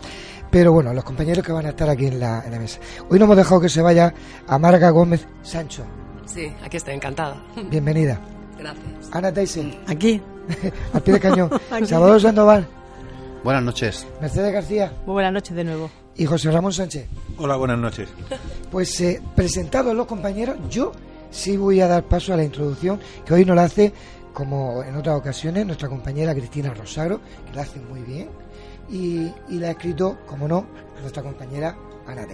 Pero 0.52 0.72
bueno, 0.72 0.94
los 0.94 1.04
compañeros 1.04 1.46
que 1.46 1.52
van 1.52 1.66
a 1.66 1.70
estar 1.70 1.90
aquí 1.90 2.08
en 2.08 2.20
la, 2.20 2.44
en 2.46 2.52
la 2.52 2.60
mesa. 2.60 2.80
Hoy 3.10 3.20
no 3.20 3.26
hemos 3.26 3.38
dejado 3.38 3.60
que 3.62 3.70
se 3.70 3.82
vaya 3.82 4.14
a 4.48 4.58
Marga 4.58 4.90
Gómez 4.90 5.28
Sancho. 5.44 5.84
Sí, 6.26 6.52
aquí 6.64 6.78
estoy 6.78 6.94
encantada. 6.96 7.36
Bienvenida. 7.70 8.20
Gracias. 8.58 8.86
Ana 9.12 9.32
Tyson. 9.34 9.76
Aquí. 9.88 10.22
Al 10.94 11.02
pie 11.02 11.14
del 11.14 11.22
cañón. 11.22 11.50
Aquí. 11.72 11.86
Salvador 11.88 12.22
Sandoval. 12.22 12.68
Buenas 13.44 13.64
noches. 13.64 14.08
Mercedes 14.22 14.54
García. 14.54 14.94
Muy 15.06 15.14
buenas 15.14 15.34
noches 15.34 15.56
de 15.56 15.64
nuevo. 15.64 15.90
Y 16.16 16.26
José 16.26 16.50
Ramón 16.52 16.74
Sánchez. 16.74 17.08
Hola, 17.38 17.58
buenas 17.58 17.78
noches. 17.78 18.10
Pues 18.72 19.00
eh, 19.02 19.22
presentados 19.36 19.94
los 19.94 20.08
compañeros, 20.08 20.58
yo 20.70 20.94
sí 21.30 21.58
voy 21.58 21.82
a 21.82 21.88
dar 21.88 22.04
paso 22.04 22.34
a 22.34 22.38
la 22.38 22.44
introducción 22.44 23.00
que 23.26 23.34
hoy 23.34 23.46
nos 23.46 23.56
la 23.56 23.66
hace, 23.66 23.94
como 24.36 24.84
en 24.84 24.96
otras 24.98 25.18
ocasiones, 25.18 25.66
nuestra 25.66 25.88
compañera 25.88 26.36
Cristina 26.36 26.74
Rosagro, 26.74 27.22
que 27.48 27.56
la 27.56 27.62
hace 27.62 27.80
muy 27.80 28.02
bien, 28.02 28.30
y, 28.90 29.32
la 29.50 29.70
ha 29.70 29.72
escrito, 29.72 30.20
como 30.28 30.48
no, 30.48 30.68
nuestra 31.02 31.24
compañera 31.24 31.76
Ana. 32.06 32.28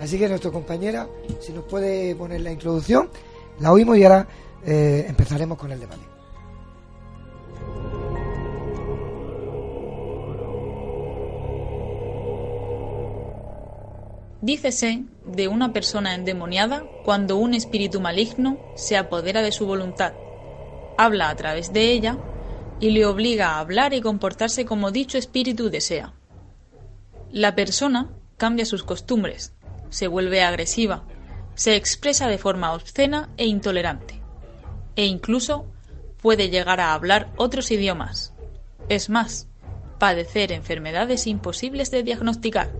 Así 0.00 0.16
que 0.16 0.28
nuestra 0.28 0.50
compañera, 0.50 1.08
si 1.40 1.52
nos 1.52 1.64
puede 1.64 2.14
poner 2.14 2.40
la 2.40 2.52
introducción, 2.52 3.10
la 3.58 3.72
oímos 3.72 3.98
y 3.98 4.04
ahora 4.04 4.26
eh, 4.64 5.04
empezaremos 5.08 5.58
con 5.58 5.72
el 5.72 5.80
debate. 5.80 6.02
Dícese 14.40 15.04
de 15.26 15.48
una 15.48 15.72
persona 15.72 16.14
endemoniada 16.14 16.84
cuando 17.04 17.38
un 17.38 17.54
espíritu 17.54 18.00
maligno 18.00 18.58
se 18.76 18.96
apodera 18.96 19.42
de 19.42 19.50
su 19.50 19.66
voluntad. 19.66 20.12
Habla 20.96 21.30
a 21.30 21.36
través 21.36 21.72
de 21.72 21.92
ella 21.92 22.18
y 22.80 22.90
le 22.90 23.06
obliga 23.06 23.50
a 23.50 23.60
hablar 23.60 23.94
y 23.94 24.00
comportarse 24.00 24.64
como 24.64 24.90
dicho 24.90 25.18
espíritu 25.18 25.70
desea. 25.70 26.14
La 27.30 27.54
persona 27.54 28.10
cambia 28.36 28.66
sus 28.66 28.82
costumbres, 28.82 29.54
se 29.90 30.08
vuelve 30.08 30.42
agresiva, 30.42 31.04
se 31.54 31.76
expresa 31.76 32.28
de 32.28 32.38
forma 32.38 32.72
obscena 32.72 33.30
e 33.36 33.46
intolerante, 33.46 34.20
e 34.96 35.06
incluso 35.06 35.66
puede 36.20 36.50
llegar 36.50 36.80
a 36.80 36.94
hablar 36.94 37.32
otros 37.36 37.70
idiomas. 37.70 38.34
Es 38.88 39.08
más, 39.08 39.48
padecer 39.98 40.52
enfermedades 40.52 41.26
imposibles 41.26 41.90
de 41.90 42.02
diagnosticar. 42.02 42.70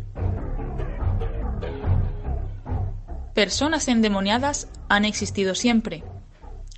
Personas 3.35 3.89
endemoniadas 3.89 4.69
han 4.89 5.05
existido 5.05 5.55
siempre, 5.55 6.05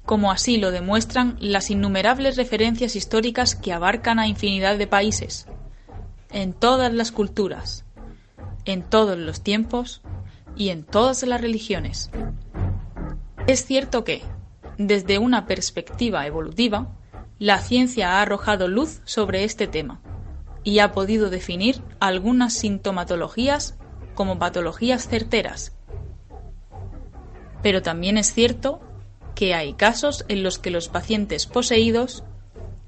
como 0.07 0.31
así 0.31 0.57
lo 0.57 0.71
demuestran 0.71 1.37
las 1.41 1.71
innumerables 1.71 2.37
referencias 2.37 2.97
históricas 2.97 3.55
que 3.55 3.73
abarcan 3.73 4.19
a 4.19 4.27
infinidad 4.27 4.79
de 4.79 4.87
países, 4.87 5.47
en 6.31 6.53
todas 6.55 6.93
las 6.93 7.13
culturas, 7.13 7.85
en 8.65 8.83
todos 8.83 9.19
los 9.19 9.43
tiempos 9.43 10.03
y 10.57 10.71
en 10.71 10.85
todas 10.85 11.23
las 11.25 11.41
religiones. 11.41 12.11
Es 13.47 13.65
cierto 13.65 14.05
que, 14.05 14.23
desde 14.79 15.19
una 15.19 15.47
perspectiva 15.47 16.27
evolutiva, 16.27 16.97
la 17.39 17.59
ciencia 17.59 18.15
ha 18.15 18.23
arrojado 18.23 18.69
luz 18.69 19.03
sobre 19.05 19.45
este 19.45 19.67
tema 19.67 20.01
y 20.65 20.79
ha 20.79 20.93
podido 20.93 21.29
definir 21.29 21.83
algunas 22.01 22.55
sintomatologías 22.55 23.77
como 24.15 24.39
patologías 24.39 25.07
certeras 25.07 25.77
pero 27.67 27.83
también 27.83 28.17
es 28.17 28.33
cierto 28.33 28.81
que 29.37 29.55
hay 29.55 29.75
casos 29.75 30.25
en 30.29 30.43
los 30.43 30.59
que 30.59 30.71
los 30.71 30.89
pacientes 30.89 31.47
poseídos 31.47 32.25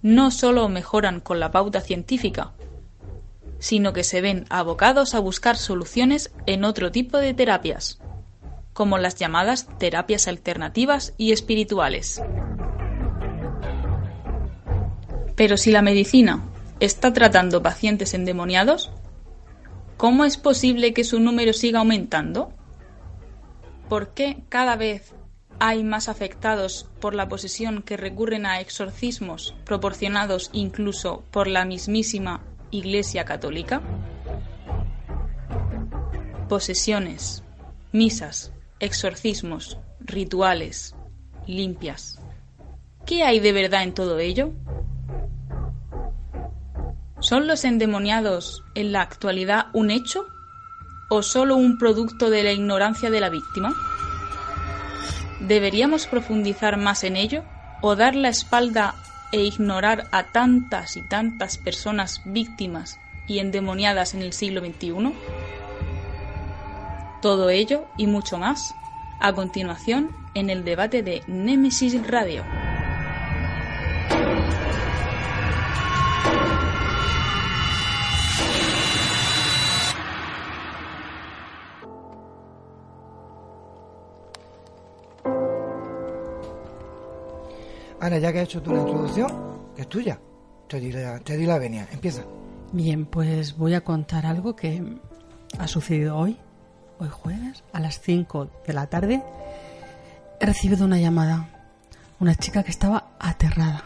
no 0.02 0.32
solo 0.32 0.68
mejoran 0.68 1.20
con 1.20 1.38
la 1.38 1.52
pauta 1.52 1.80
científica, 1.80 2.52
sino 3.58 3.92
que 3.92 4.02
se 4.02 4.20
ven 4.20 4.46
abocados 4.48 5.14
a 5.14 5.20
buscar 5.20 5.56
soluciones 5.56 6.32
en 6.46 6.64
otro 6.64 6.90
tipo 6.90 7.18
de 7.18 7.34
terapias, 7.34 8.00
como 8.72 8.96
las 8.96 9.16
llamadas 9.16 9.68
terapias 9.78 10.26
alternativas 10.26 11.12
y 11.18 11.32
espirituales. 11.32 12.22
Pero 15.36 15.56
si 15.56 15.70
la 15.70 15.82
medicina 15.82 16.42
está 16.80 17.12
tratando 17.12 17.62
pacientes 17.62 18.14
endemoniados, 18.14 18.90
¿cómo 19.98 20.24
es 20.24 20.38
posible 20.38 20.94
que 20.94 21.04
su 21.04 21.20
número 21.20 21.52
siga 21.52 21.80
aumentando? 21.80 22.52
¿Por 23.88 24.14
qué 24.14 24.38
cada 24.48 24.76
vez 24.76 25.12
hay 25.60 25.82
más 25.82 26.08
afectados 26.08 26.86
por 27.00 27.14
la 27.14 27.28
posesión 27.28 27.82
que 27.82 27.96
recurren 27.96 28.46
a 28.46 28.60
exorcismos 28.60 29.54
proporcionados 29.64 30.50
incluso 30.52 31.24
por 31.30 31.48
la 31.48 31.64
mismísima 31.64 32.42
Iglesia 32.70 33.24
Católica? 33.24 33.82
Posesiones, 36.48 37.42
misas, 37.92 38.52
exorcismos, 38.78 39.78
rituales, 40.00 40.94
limpias. 41.46 42.20
¿Qué 43.04 43.24
hay 43.24 43.40
de 43.40 43.52
verdad 43.52 43.82
en 43.82 43.94
todo 43.94 44.18
ello? 44.18 44.52
¿Son 47.20 47.46
los 47.48 47.64
endemoniados 47.64 48.62
en 48.74 48.92
la 48.92 49.02
actualidad 49.02 49.66
un 49.72 49.90
hecho 49.90 50.26
o 51.10 51.22
solo 51.22 51.56
un 51.56 51.78
producto 51.78 52.30
de 52.30 52.44
la 52.44 52.52
ignorancia 52.52 53.10
de 53.10 53.20
la 53.20 53.28
víctima? 53.28 53.74
¿Deberíamos 55.40 56.06
profundizar 56.06 56.76
más 56.76 57.04
en 57.04 57.16
ello 57.16 57.44
o 57.80 57.94
dar 57.94 58.16
la 58.16 58.28
espalda 58.28 58.94
e 59.30 59.42
ignorar 59.42 60.06
a 60.10 60.24
tantas 60.24 60.96
y 60.96 61.02
tantas 61.02 61.58
personas 61.58 62.22
víctimas 62.24 62.98
y 63.26 63.38
endemoniadas 63.38 64.14
en 64.14 64.22
el 64.22 64.32
siglo 64.32 64.60
XXI? 64.60 65.12
Todo 67.22 67.50
ello 67.50 67.86
y 67.96 68.06
mucho 68.06 68.38
más 68.38 68.74
a 69.20 69.32
continuación 69.32 70.10
en 70.34 70.50
el 70.50 70.64
debate 70.64 71.02
de 71.02 71.22
Nemesis 71.26 72.06
Radio. 72.06 72.44
Ana, 88.00 88.18
ya 88.18 88.32
que 88.32 88.40
has 88.40 88.44
hecho 88.44 88.62
tú 88.62 88.72
la 88.72 88.80
introducción, 88.80 89.28
que 89.74 89.82
es 89.82 89.88
tuya, 89.88 90.18
te 90.68 90.78
di 90.78 90.92
la, 90.92 91.18
te 91.18 91.36
di 91.36 91.46
la 91.46 91.58
venia. 91.58 91.88
Empieza. 91.92 92.22
Bien, 92.72 93.06
pues 93.06 93.56
voy 93.56 93.74
a 93.74 93.80
contar 93.80 94.26
algo 94.26 94.54
que 94.54 94.82
ha 95.58 95.66
sucedido 95.66 96.16
hoy, 96.16 96.36
hoy 96.98 97.08
jueves, 97.08 97.64
a 97.72 97.80
las 97.80 98.00
5 98.00 98.48
de 98.66 98.72
la 98.72 98.86
tarde. 98.86 99.22
He 100.40 100.46
recibido 100.46 100.84
una 100.84 100.98
llamada, 100.98 101.48
una 102.20 102.34
chica 102.34 102.62
que 102.62 102.70
estaba 102.70 103.12
aterrada, 103.18 103.84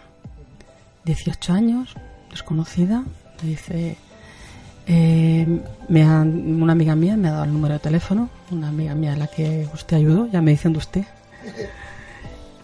18 1.05 1.53
años, 1.53 1.95
desconocida, 2.31 3.05
me 3.43 3.49
dice, 3.49 3.97
eh, 4.87 5.63
me 5.89 6.05
una 6.05 6.73
amiga 6.73 6.97
mía 6.97 7.17
me 7.17 7.29
ha 7.29 7.33
dado 7.33 7.45
el 7.45 7.53
número 7.53 7.75
de 7.75 7.81
teléfono, 7.81 8.29
una 8.51 8.69
amiga 8.69 8.95
mía 8.95 9.15
a 9.15 9.17
la 9.17 9.27
que 9.29 9.69
usted 9.73 9.97
ayudó, 9.97 10.27
ya 10.27 10.43
me 10.43 10.51
dicen 10.51 10.73
de 10.73 10.79
usted. 10.79 11.05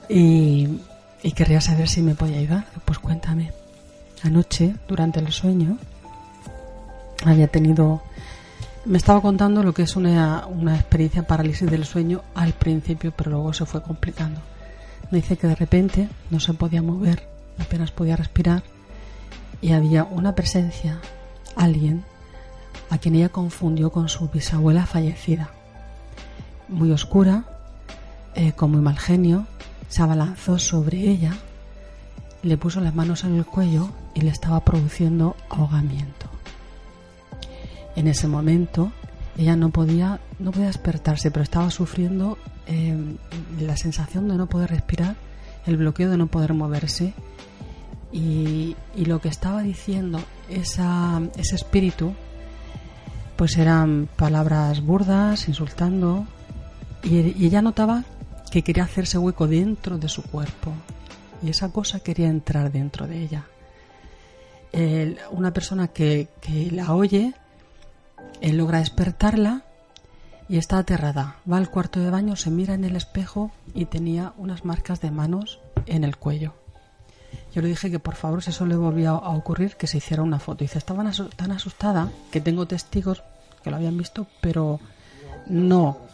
Y 0.09 0.81
y 1.23 1.33
querría 1.33 1.61
saber 1.61 1.89
si 1.89 2.03
me 2.03 2.15
podía 2.15 2.39
ayudar. 2.39 2.67
Pues 2.85 2.99
cuéntame. 2.99 3.53
Anoche, 4.23 4.75
durante 4.89 5.21
el 5.21 5.33
sueño, 5.33 5.79
había 7.25 7.49
tenido. 7.49 8.03
Me 8.85 8.99
estaba 8.99 9.21
contando 9.21 9.63
lo 9.63 9.75
que 9.75 9.83
es 9.83 9.97
una, 9.97 10.47
una 10.47 10.77
experiencia 10.77 11.27
parálisis 11.27 11.71
del 11.71 11.85
sueño 11.85 12.23
al 12.35 12.53
principio, 12.53 13.13
pero 13.15 13.31
luego 13.31 13.53
se 13.53 13.67
fue 13.67 13.83
complicando. 13.83 14.41
Me 15.11 15.19
dice 15.19 15.37
que 15.37 15.47
de 15.47 15.55
repente 15.55 16.09
no 16.31 16.41
se 16.41 16.55
podía 16.55 16.83
mover, 16.83 17.29
apenas 17.59 17.91
podía 17.91 18.17
respirar, 18.17 18.63
y 19.61 19.73
había 19.73 20.05
una 20.05 20.35
presencia, 20.35 21.01
alguien, 21.57 22.05
a 22.91 22.99
quien 22.99 23.17
ella 23.17 23.29
confundió 23.29 23.91
con 23.91 24.09
su 24.09 24.29
bisabuela 24.29 24.87
fallecida. 24.87 25.51
Muy 26.69 26.91
oscura, 26.93 27.45
eh, 28.35 28.53
con 28.53 28.71
muy 28.71 28.81
mal 28.81 28.99
genio, 28.99 29.47
se 29.89 30.03
abalanzó 30.03 30.59
sobre 30.59 30.99
ella, 30.99 31.35
le 32.43 32.57
puso 32.57 32.81
las 32.81 32.95
manos 32.95 33.25
en 33.25 33.37
el 33.37 33.45
cuello 33.45 33.91
y 34.15 34.21
le 34.21 34.31
estaba 34.31 34.61
produciendo 34.61 35.37
ahogamiento. 35.49 36.27
En 37.97 38.07
ese 38.07 38.29
momento 38.29 38.93
ella 39.37 39.57
no 39.57 39.71
podía, 39.71 40.21
no 40.39 40.53
podía 40.53 40.67
despertarse, 40.67 41.31
pero 41.31 41.43
estaba 41.43 41.71
sufriendo 41.71 42.39
eh, 42.67 42.97
la 43.61 43.77
sensación 43.77 44.29
de 44.29 44.37
no 44.37 44.47
poder 44.47 44.71
respirar, 44.71 45.17
el 45.67 45.77
bloqueo 45.77 46.11
de 46.11 46.17
no 46.17 46.27
poder 46.27 46.55
moverse 46.55 47.15
y, 48.13 48.77
lo 48.97 49.21
que 49.21 49.29
estaba 49.29 49.63
diciendo 49.63 50.21
esa, 50.51 51.23
ese 51.37 51.55
espíritu 51.55 52.13
pues 53.37 53.57
eran 53.57 54.09
palabras 54.17 54.83
burdas, 54.83 55.47
insultando, 55.49 56.27
y, 57.05 57.19
y, 57.19 57.47
ella 57.47 57.63
notaba 57.63 58.05
que 58.51 58.63
quería 58.63 58.85
hacerse 58.85 59.19
hueco 59.19 59.47
dentro 59.47 59.99
de 59.99 60.09
su 60.09 60.23
cuerpo 60.23 60.73
y 61.43 61.51
esa 61.51 61.71
cosa 61.71 62.01
quería 62.01 62.29
entrar 62.29 62.73
dentro 62.73 63.07
de 63.07 63.23
ella. 63.23 63.47
una 65.31 65.53
persona 65.53 65.89
que, 65.89 66.29
la 66.73 66.95
oye 66.95 67.35
él 68.41 68.57
logra 68.57 68.79
despertarla 68.79 69.63
y 70.49 70.59
está 70.59 70.79
aterrada. 70.79 71.37
Va 71.51 71.57
al 71.57 71.71
cuarto 71.71 72.01
de 72.01 72.11
baño, 72.11 72.37
se 72.37 72.51
mira 72.51 72.75
en 72.75 72.85
el 72.85 72.97
espejo 72.97 73.51
y 73.75 73.87
tenía 73.87 74.33
unas 74.37 74.65
marcas 74.65 75.01
de 75.01 75.11
manos 75.11 75.61
en 75.87 76.05
el 76.05 76.17
cuello. 76.17 76.55
Yo 77.53 77.63
le 77.63 77.69
dije 77.69 77.91
que 77.91 77.99
por 77.99 78.15
favor, 78.15 78.43
si 78.43 78.51
eso 78.51 78.67
le 78.67 78.77
volvía 78.77 79.11
a 79.11 79.31
ocurrir, 79.31 79.77
que 79.77 79.87
se 79.87 79.99
hiciera 79.99 80.23
una 80.23 80.39
foto. 80.39 80.65
Dice, 80.65 80.79
estaba 80.79 81.05
tan 81.37 81.53
asustada 81.53 82.11
que 82.31 82.41
tengo 82.41 82.67
testigos 82.67 83.23
que 83.63 83.71
lo 83.71 83.77
habían 83.77 83.97
visto, 83.97 84.27
pero 84.41 84.81
no 85.47 86.08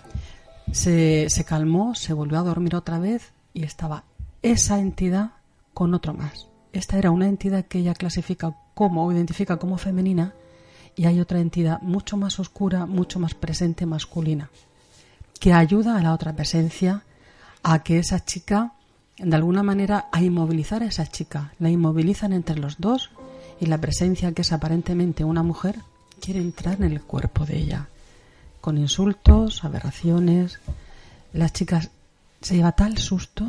se, 0.73 1.45
calmó, 1.47 1.95
se 1.95 2.13
volvió 2.13 2.39
a 2.39 2.43
dormir 2.43 2.75
otra 2.75 2.99
vez 2.99 3.33
y 3.53 3.65
estaba 3.65 4.05
esa 4.43 4.79
entidad 4.79 5.33
con 5.73 5.95
otro 5.95 6.15
más. 6.15 6.49
Esta 6.73 6.99
era 6.99 7.11
una 7.11 7.29
entidad 7.29 7.65
que 7.67 7.79
ella 7.79 7.95
clasifica 7.95 8.57
como 8.75 9.07
o 9.07 9.13
identifica 9.13 9.57
como 9.59 9.79
femenina 9.79 10.35
y 10.97 11.07
hay 11.07 11.21
otra 11.21 11.41
entidad 11.41 11.81
mucho 11.83 12.17
más 12.17 12.39
oscura, 12.39 12.87
mucho 12.87 13.21
más 13.21 13.35
presente 13.35 13.87
masculina, 13.87 14.51
que 15.41 15.53
ayuda 15.53 15.97
a 15.97 16.03
la 16.03 16.13
otra 16.13 16.35
presencia 16.35 17.03
a 17.63 17.83
que 17.83 17.99
esa 17.99 18.25
chica, 18.25 18.73
de 19.19 19.35
alguna 19.35 19.63
manera, 19.63 20.09
a 20.13 20.23
inmovilizar 20.23 20.83
a 20.83 20.87
esa 20.87 21.07
chica. 21.07 21.53
La 21.59 21.71
inmovilizan 21.71 22.33
entre 22.33 22.59
los 22.59 22.79
dos 22.79 23.11
y 23.61 23.67
la 23.67 23.79
presencia, 23.79 24.33
que 24.33 24.43
es 24.43 24.53
aparentemente 24.53 25.25
una 25.25 25.43
mujer, 25.43 25.77
quiere 26.21 26.41
entrar 26.41 26.77
en 26.77 26.85
el 26.85 27.03
cuerpo 27.03 27.47
de 27.47 27.59
ella 27.59 27.89
con 28.65 28.79
insultos, 28.79 29.63
aberraciones. 29.63 30.59
La 31.35 31.51
chica 31.51 31.83
se 32.41 32.57
lleva 32.57 32.73
tal 32.73 32.97
susto 32.97 33.45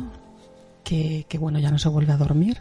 que, 0.84 1.24
que, 1.26 1.38
bueno, 1.38 1.58
ya 1.58 1.70
no 1.70 1.78
se 1.78 1.88
vuelve 1.88 2.12
a 2.12 2.18
dormir. 2.18 2.60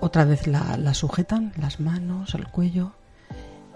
Otra 0.00 0.24
vez 0.24 0.48
la, 0.48 0.76
la 0.76 0.92
sujetan, 0.92 1.52
las 1.56 1.78
manos, 1.78 2.34
el 2.34 2.48
cuello, 2.48 2.94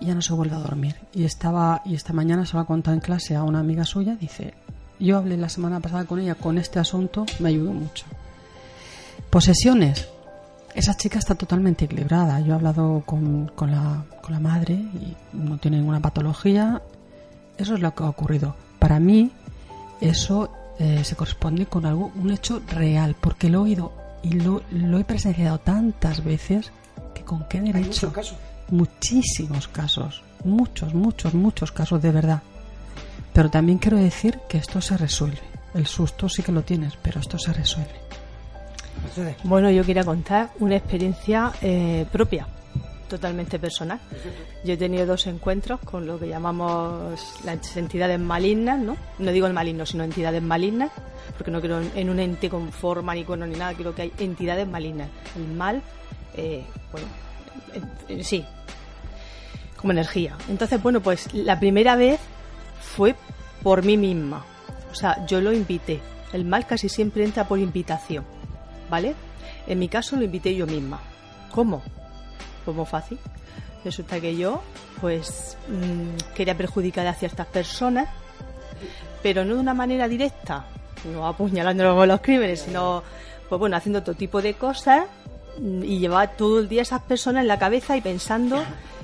y 0.00 0.06
ya 0.06 0.16
no 0.16 0.20
se 0.20 0.32
vuelve 0.32 0.56
a 0.56 0.58
dormir. 0.58 0.96
Y 1.14 1.26
estaba, 1.26 1.82
y 1.84 1.94
esta 1.94 2.12
mañana 2.12 2.44
se 2.44 2.54
lo 2.54 2.60
ha 2.60 2.66
contado 2.66 2.92
en 2.92 3.00
clase 3.00 3.36
a 3.36 3.44
una 3.44 3.60
amiga 3.60 3.84
suya, 3.84 4.16
dice, 4.16 4.54
yo 4.98 5.16
hablé 5.16 5.36
la 5.36 5.48
semana 5.48 5.78
pasada 5.78 6.06
con 6.06 6.18
ella 6.18 6.34
con 6.34 6.58
este 6.58 6.80
asunto, 6.80 7.24
me 7.38 7.50
ayudó 7.50 7.70
mucho. 7.72 8.04
Posesiones. 9.30 10.08
Esa 10.74 10.96
chica 10.96 11.20
está 11.20 11.36
totalmente 11.36 11.84
equilibrada. 11.84 12.40
Yo 12.40 12.52
he 12.52 12.56
hablado 12.56 13.04
con, 13.06 13.46
con, 13.54 13.70
la, 13.70 14.04
con 14.20 14.32
la 14.32 14.40
madre 14.40 14.74
y 14.74 15.16
no 15.32 15.56
tiene 15.58 15.76
ninguna 15.76 16.00
patología. 16.00 16.82
Eso 17.58 17.74
es 17.74 17.80
lo 17.80 17.94
que 17.94 18.04
ha 18.04 18.08
ocurrido. 18.08 18.54
Para 18.78 19.00
mí, 19.00 19.30
eso 20.00 20.50
eh, 20.78 21.02
se 21.04 21.16
corresponde 21.16 21.66
con 21.66 21.86
algo, 21.86 22.12
un 22.16 22.30
hecho 22.30 22.62
real, 22.68 23.16
porque 23.20 23.48
lo 23.48 23.60
he 23.60 23.62
oído 23.62 23.92
y 24.22 24.32
lo, 24.32 24.62
lo 24.70 24.98
he 24.98 25.04
presenciado 25.04 25.58
tantas 25.58 26.22
veces 26.22 26.72
que 27.14 27.22
con 27.22 27.46
qué 27.48 27.60
derecho. 27.60 28.12
Muchísimos 28.68 29.68
casos, 29.68 30.22
muchos, 30.44 30.92
muchos, 30.92 31.34
muchos 31.34 31.72
casos 31.72 32.02
de 32.02 32.10
verdad. 32.10 32.42
Pero 33.32 33.50
también 33.50 33.78
quiero 33.78 33.96
decir 33.96 34.40
que 34.48 34.58
esto 34.58 34.80
se 34.80 34.96
resuelve. 34.96 35.40
El 35.74 35.86
susto 35.86 36.28
sí 36.28 36.42
que 36.42 36.52
lo 36.52 36.62
tienes, 36.62 36.94
pero 37.00 37.20
esto 37.20 37.38
se 37.38 37.52
resuelve. 37.52 38.06
Bueno, 39.44 39.70
yo 39.70 39.84
quería 39.84 40.04
contar 40.04 40.50
una 40.58 40.76
experiencia 40.76 41.52
eh, 41.60 42.06
propia, 42.10 42.46
totalmente 43.08 43.58
personal. 43.58 43.98
Yo 44.64 44.74
he 44.74 44.76
tenido 44.76 45.06
dos 45.06 45.26
encuentros 45.26 45.80
con 45.80 46.06
lo 46.06 46.18
que 46.18 46.28
llamamos 46.28 47.18
las 47.44 47.76
entidades 47.76 48.18
malignas, 48.18 48.78
¿no? 48.78 48.96
No 49.18 49.32
digo 49.32 49.46
el 49.46 49.52
maligno, 49.52 49.86
sino 49.86 50.04
entidades 50.04 50.42
malignas, 50.42 50.90
porque 51.36 51.50
no 51.50 51.60
creo 51.60 51.80
en 51.94 52.10
un 52.10 52.20
ente 52.20 52.50
con 52.50 52.72
forma 52.72 53.14
ni 53.14 53.24
cono 53.24 53.46
ni 53.46 53.56
nada, 53.56 53.74
creo 53.74 53.94
que 53.94 54.02
hay 54.02 54.12
entidades 54.18 54.66
malignas. 54.68 55.08
El 55.36 55.48
mal, 55.48 55.82
eh, 56.36 56.64
bueno, 56.92 57.06
sí, 58.22 58.44
como 59.76 59.92
energía. 59.92 60.36
Entonces, 60.48 60.82
bueno, 60.82 61.00
pues 61.00 61.32
la 61.34 61.58
primera 61.58 61.96
vez 61.96 62.20
fue 62.80 63.14
por 63.62 63.84
mí 63.84 63.96
misma. 63.96 64.44
O 64.90 64.94
sea, 64.94 65.24
yo 65.26 65.40
lo 65.40 65.52
invité. 65.52 66.00
El 66.32 66.44
mal 66.44 66.66
casi 66.66 66.88
siempre 66.88 67.24
entra 67.24 67.46
por 67.46 67.58
invitación, 67.58 68.24
¿vale? 68.90 69.14
En 69.66 69.78
mi 69.78 69.88
caso 69.88 70.16
lo 70.16 70.24
invité 70.24 70.54
yo 70.54 70.66
misma. 70.66 71.00
¿Cómo? 71.50 71.82
Muy 72.74 72.86
fácil. 72.86 73.18
Resulta 73.84 74.20
que 74.20 74.36
yo, 74.36 74.62
pues, 75.00 75.56
mmm, 75.68 76.34
quería 76.34 76.56
perjudicar 76.56 77.06
a 77.06 77.14
ciertas 77.14 77.46
personas, 77.46 78.08
pero 79.22 79.44
no 79.44 79.54
de 79.54 79.60
una 79.60 79.74
manera 79.74 80.08
directa, 80.08 80.64
no 81.04 81.26
apuñalándolo 81.26 81.94
con 81.94 82.08
los 82.08 82.20
crímenes, 82.20 82.62
sino, 82.62 83.02
pues 83.48 83.58
bueno, 83.58 83.76
haciendo 83.76 84.02
todo 84.02 84.14
tipo 84.14 84.42
de 84.42 84.54
cosas 84.54 85.04
y 85.60 85.98
llevaba 85.98 86.26
todo 86.28 86.58
el 86.58 86.68
día 86.68 86.80
a 86.80 86.82
esas 86.82 87.02
personas 87.02 87.42
en 87.42 87.48
la 87.48 87.58
cabeza 87.58 87.96
y 87.96 88.00
pensando, 88.00 88.62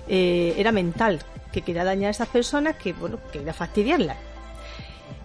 eh, 0.09 0.55
era 0.59 0.73
mental, 0.73 1.21
que 1.53 1.63
quería 1.63 1.85
dañar 1.85 2.09
a 2.09 2.11
esas 2.11 2.29
personas, 2.29 2.77
que 2.77 2.93
bueno, 2.93 3.19
quería 3.33 3.53
fastidiarlas. 3.53 4.17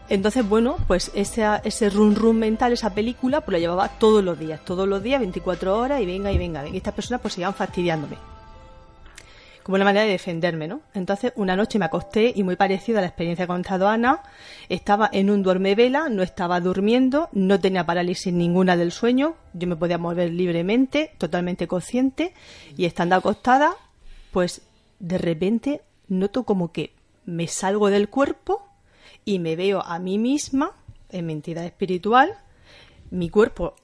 Entonces, 0.10 0.48
bueno, 0.48 0.78
pues 0.88 1.12
ese, 1.16 1.46
ese 1.66 1.90
run 1.90 2.16
run 2.16 2.40
mental, 2.40 2.72
esa 2.72 2.94
película, 2.94 3.42
pues 3.42 3.54
la 3.54 3.60
llevaba 3.60 3.90
todos 3.90 4.24
los 4.24 4.40
días, 4.40 4.64
todos 4.64 4.88
los 4.88 5.04
días, 5.04 5.20
24 5.20 5.78
horas, 5.78 6.02
y 6.02 6.06
venga, 6.06 6.32
y 6.32 6.38
venga, 6.38 6.68
y 6.68 6.78
estas 6.78 6.94
personas 6.94 7.22
pues 7.22 7.34
seguían 7.34 7.54
fastidiándome. 7.54 8.16
Como 9.64 9.76
una 9.76 9.84
manera 9.84 10.06
de 10.06 10.12
defenderme, 10.12 10.70
¿no? 10.70 10.80
Entonces, 10.94 11.34
una 11.36 11.58
noche 11.58 11.78
me 11.78 11.84
acosté 11.84 12.32
y 12.34 12.44
muy 12.44 12.56
parecida 12.56 13.00
a 13.00 13.02
la 13.02 13.08
experiencia 13.08 13.46
que 13.46 13.52
ha 13.52 13.56
contado 13.56 13.90
Ana, 13.90 14.22
estaba 14.70 15.10
en 15.12 15.30
un 15.30 15.44
duerme 15.44 15.76
vela, 15.76 16.08
no 16.08 16.24
estaba 16.24 16.62
durmiendo, 16.62 17.28
no 17.34 17.60
tenía 17.60 17.86
parálisis 17.86 18.32
ninguna 18.32 18.78
del 18.78 18.94
sueño, 18.94 19.36
yo 19.52 19.68
me 19.68 19.76
podía 19.76 19.98
mover 19.98 20.32
libremente, 20.32 21.12
totalmente 21.18 21.68
consciente, 21.68 22.34
y 22.78 22.86
estando 22.86 23.18
acostada, 23.18 23.76
pues 24.32 24.62
de 25.00 25.18
repente 25.18 25.82
noto 26.08 26.44
como 26.44 26.72
que 26.72 26.94
me 27.26 27.48
salgo 27.48 27.90
del 27.90 28.08
cuerpo 28.08 28.67
y 29.28 29.40
me 29.40 29.58
veo 29.58 29.84
a 29.86 30.00
mí 30.00 30.18
misma 30.18 30.72
en 31.10 31.26
mi 31.26 31.34
entidad 31.34 31.66
espiritual, 31.66 32.32
mi 33.12 33.30
cuerpo 33.30 33.76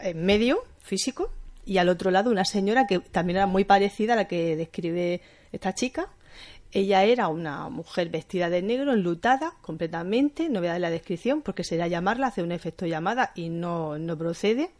en 0.00 0.26
medio, 0.26 0.64
físico, 0.80 1.30
y 1.64 1.78
al 1.78 1.88
otro 1.88 2.10
lado 2.10 2.32
una 2.32 2.44
señora 2.44 2.88
que 2.88 2.98
también 2.98 3.36
era 3.36 3.46
muy 3.46 3.62
parecida 3.62 4.14
a 4.14 4.16
la 4.16 4.26
que 4.26 4.56
describe 4.56 5.20
esta 5.52 5.72
chica. 5.72 6.08
Ella 6.72 7.04
era 7.04 7.28
una 7.28 7.68
mujer 7.68 8.08
vestida 8.08 8.50
de 8.50 8.60
negro, 8.60 8.92
enlutada 8.92 9.54
completamente, 9.60 10.48
no 10.48 10.58
voy 10.58 10.66
a 10.66 10.72
dar 10.72 10.80
la 10.80 10.90
descripción 10.90 11.42
porque 11.42 11.62
sería 11.62 11.86
llamarla, 11.86 12.26
hace 12.26 12.42
un 12.42 12.50
efecto 12.50 12.84
llamada 12.84 13.30
y 13.36 13.50
no, 13.50 13.98
no 13.98 14.18
procede. 14.18 14.70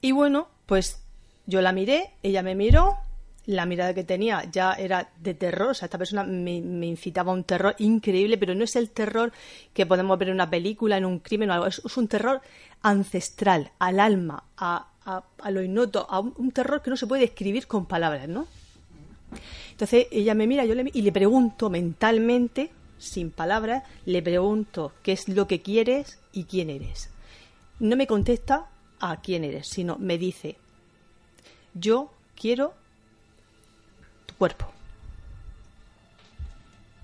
Y 0.00 0.10
bueno, 0.10 0.48
pues 0.66 1.00
yo 1.46 1.62
la 1.62 1.70
miré, 1.70 2.10
ella 2.24 2.42
me 2.42 2.56
miró, 2.56 2.98
la 3.46 3.66
mirada 3.66 3.94
que 3.94 4.04
tenía 4.04 4.44
ya 4.50 4.74
era 4.74 5.10
de 5.18 5.34
terror, 5.34 5.70
o 5.70 5.74
sea, 5.74 5.86
esta 5.86 5.98
persona 5.98 6.22
me, 6.22 6.56
incitaba 6.56 7.32
a 7.32 7.34
un 7.34 7.44
terror 7.44 7.74
increíble, 7.78 8.38
pero 8.38 8.54
no 8.54 8.64
es 8.64 8.76
el 8.76 8.90
terror 8.90 9.32
que 9.72 9.86
podemos 9.86 10.18
ver 10.18 10.28
en 10.28 10.34
una 10.34 10.50
película, 10.50 10.96
en 10.96 11.04
un 11.04 11.18
crimen 11.18 11.50
o 11.50 11.54
algo, 11.54 11.66
es, 11.66 11.80
un 11.96 12.08
terror 12.08 12.40
ancestral, 12.82 13.72
al 13.78 13.98
alma, 13.98 14.44
a, 14.56 14.86
a, 15.04 15.50
lo 15.50 15.62
innoto, 15.62 16.06
a 16.08 16.20
un, 16.20 16.52
terror 16.52 16.82
que 16.82 16.90
no 16.90 16.96
se 16.96 17.06
puede 17.06 17.22
describir 17.22 17.66
con 17.66 17.86
palabras, 17.86 18.28
¿no? 18.28 18.46
Entonces 19.70 20.06
ella 20.10 20.34
me 20.34 20.46
mira 20.46 20.64
yo 20.64 20.74
le, 20.74 20.90
y 20.92 21.02
le 21.02 21.10
pregunto 21.10 21.70
mentalmente, 21.70 22.70
sin 22.98 23.30
palabras, 23.30 23.82
le 24.04 24.22
pregunto 24.22 24.92
qué 25.02 25.12
es 25.12 25.28
lo 25.28 25.48
que 25.48 25.62
quieres 25.62 26.20
y 26.32 26.44
quién 26.44 26.70
eres. 26.70 27.10
No 27.80 27.96
me 27.96 28.06
contesta 28.06 28.68
a 29.00 29.20
quién 29.20 29.42
eres, 29.42 29.66
sino 29.66 29.96
me 29.98 30.18
dice, 30.18 30.56
yo 31.74 32.12
quiero 32.36 32.74
cuerpo. 34.32 34.66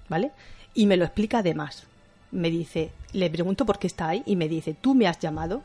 ¿Vale? 0.09 0.33
Y 0.75 0.87
me 0.87 0.97
lo 0.97 1.05
explica 1.05 1.39
además. 1.39 1.85
Me 2.31 2.51
dice, 2.51 2.93
le 3.13 3.31
pregunto 3.31 3.67
por 3.67 3.79
qué 3.79 3.87
está 3.87 4.09
ahí 4.09 4.23
y 4.27 4.37
me 4.37 4.49
dice, 4.49 4.75
tú 4.75 4.95
me 4.95 5.07
has 5.07 5.19
llamado 5.19 5.63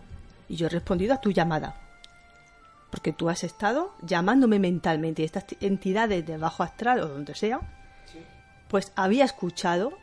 y 0.50 0.56
yo 0.56 0.68
he 0.68 0.70
respondido 0.70 1.14
a 1.14 1.22
tu 1.22 1.32
llamada. 1.32 1.76
Porque 2.90 3.14
tú 3.14 3.30
has 3.30 3.44
estado 3.44 3.94
llamándome 4.02 4.60
mentalmente 4.60 5.22
y 5.22 5.26
estas 5.26 5.46
entidades 5.62 6.26
de 6.26 6.38
bajo 6.38 6.64
astral 6.64 7.00
o 7.00 7.08
donde 7.08 7.36
sea, 7.36 7.62
pues 8.68 8.92
había 8.96 9.26
escuchado 9.26 9.94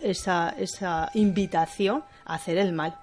esa, 0.00 0.50
esa 0.50 1.10
invitación 1.14 2.04
a 2.24 2.34
hacer 2.34 2.58
el 2.58 2.72
mal. 2.72 2.98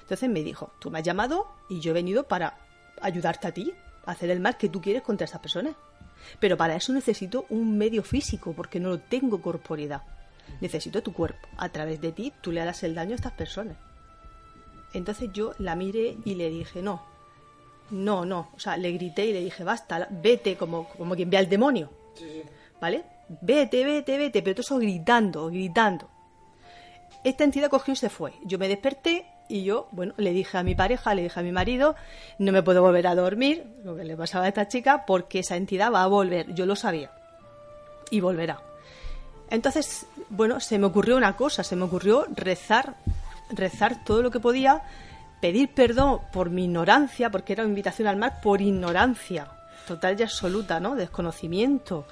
Entonces 0.00 0.28
me 0.28 0.42
dijo, 0.42 0.72
tú 0.80 0.90
me 0.90 0.98
has 0.98 1.04
llamado 1.04 1.46
y 1.68 1.80
yo 1.80 1.90
he 1.90 1.94
venido 1.94 2.24
para 2.24 2.58
ayudarte 3.00 3.48
a 3.48 3.52
ti, 3.52 3.72
a 4.06 4.12
hacer 4.12 4.30
el 4.30 4.40
mal 4.40 4.56
que 4.56 4.68
tú 4.68 4.80
quieres 4.80 5.02
contra 5.02 5.24
esa 5.24 5.40
persona. 5.40 5.74
Pero 6.40 6.56
para 6.56 6.76
eso 6.76 6.92
necesito 6.92 7.46
un 7.48 7.76
medio 7.76 8.02
físico, 8.02 8.52
porque 8.52 8.80
no 8.80 8.90
lo 8.90 9.00
tengo 9.00 9.40
corporidad. 9.40 10.02
Necesito 10.60 11.02
tu 11.02 11.12
cuerpo. 11.12 11.48
A 11.56 11.68
través 11.68 12.00
de 12.00 12.12
ti 12.12 12.32
tú 12.40 12.52
le 12.52 12.60
harás 12.60 12.82
el 12.82 12.94
daño 12.94 13.12
a 13.12 13.16
estas 13.16 13.32
personas. 13.32 13.76
Entonces 14.92 15.30
yo 15.32 15.54
la 15.58 15.74
miré 15.74 16.16
y 16.24 16.34
le 16.36 16.50
dije, 16.50 16.82
no, 16.82 17.02
no, 17.90 18.24
no. 18.24 18.50
O 18.54 18.58
sea, 18.58 18.76
le 18.76 18.92
grité 18.92 19.26
y 19.26 19.32
le 19.32 19.40
dije, 19.40 19.64
basta, 19.64 20.06
vete, 20.10 20.56
como, 20.56 20.88
como 20.88 21.14
quien 21.14 21.30
ve 21.30 21.38
al 21.38 21.48
demonio. 21.48 21.90
¿Vale? 22.80 23.04
Vete, 23.40 23.84
vete, 23.84 24.16
vete. 24.16 24.42
Pero 24.42 24.54
todo 24.54 24.62
eso 24.62 24.78
gritando, 24.78 25.48
gritando. 25.48 26.08
Esta 27.24 27.44
entidad 27.44 27.70
cogió 27.70 27.94
y 27.94 27.96
se 27.96 28.10
fue. 28.10 28.34
Yo 28.44 28.58
me 28.58 28.68
desperté 28.68 29.26
y 29.48 29.64
yo, 29.64 29.88
bueno, 29.90 30.14
le 30.16 30.32
dije 30.32 30.56
a 30.56 30.62
mi 30.62 30.74
pareja, 30.74 31.14
le 31.14 31.22
dije 31.22 31.38
a 31.38 31.42
mi 31.42 31.52
marido, 31.52 31.94
no 32.38 32.52
me 32.52 32.62
puedo 32.62 32.82
volver 32.82 33.06
a 33.06 33.14
dormir, 33.14 33.64
lo 33.84 33.94
que 33.96 34.04
le 34.04 34.16
pasaba 34.16 34.46
a 34.46 34.48
esta 34.48 34.68
chica, 34.68 35.04
porque 35.06 35.40
esa 35.40 35.56
entidad 35.56 35.92
va 35.92 36.02
a 36.02 36.06
volver. 36.06 36.54
Yo 36.54 36.66
lo 36.66 36.76
sabía. 36.76 37.10
Y 38.10 38.20
volverá. 38.20 38.60
Entonces, 39.50 40.06
bueno, 40.30 40.60
se 40.60 40.78
me 40.78 40.86
ocurrió 40.86 41.16
una 41.16 41.36
cosa, 41.36 41.62
se 41.62 41.76
me 41.76 41.84
ocurrió 41.84 42.26
rezar, 42.34 42.96
rezar 43.50 44.02
todo 44.04 44.22
lo 44.22 44.30
que 44.30 44.40
podía, 44.40 44.82
pedir 45.40 45.74
perdón 45.74 46.20
por 46.32 46.48
mi 46.48 46.64
ignorancia, 46.64 47.30
porque 47.30 47.52
era 47.52 47.64
una 47.64 47.70
invitación 47.70 48.08
al 48.08 48.16
mar 48.16 48.40
por 48.42 48.62
ignorancia, 48.62 49.48
total 49.86 50.18
y 50.18 50.22
absoluta, 50.22 50.80
¿no? 50.80 50.94
Desconocimiento. 50.94 52.06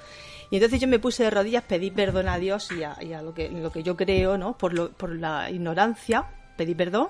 Y 0.51 0.57
entonces 0.57 0.79
yo 0.79 0.87
me 0.87 0.99
puse 0.99 1.23
de 1.23 1.31
rodillas, 1.31 1.63
pedí 1.63 1.89
perdón 1.89 2.27
a 2.27 2.37
Dios 2.37 2.69
y 2.71 2.83
a, 2.83 3.21
lo, 3.23 3.33
que, 3.33 3.49
lo 3.49 3.71
que 3.71 3.81
yo 3.81 3.97
creo, 3.97 4.37
¿no? 4.37 4.55
Por, 4.55 4.91
por 4.91 5.15
la 5.15 5.49
ignorancia 5.49 6.27
pedí 6.55 6.75
perdón, 6.75 7.09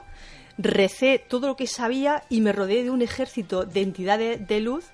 recé 0.57 1.19
todo 1.19 1.47
lo 1.47 1.55
que 1.55 1.67
sabía 1.67 2.23
y 2.29 2.41
me 2.41 2.51
rodeé 2.51 2.83
de 2.83 2.91
un 2.91 3.01
ejército 3.01 3.65
de 3.65 3.81
entidades 3.81 4.47
de 4.47 4.59
luz 4.59 4.85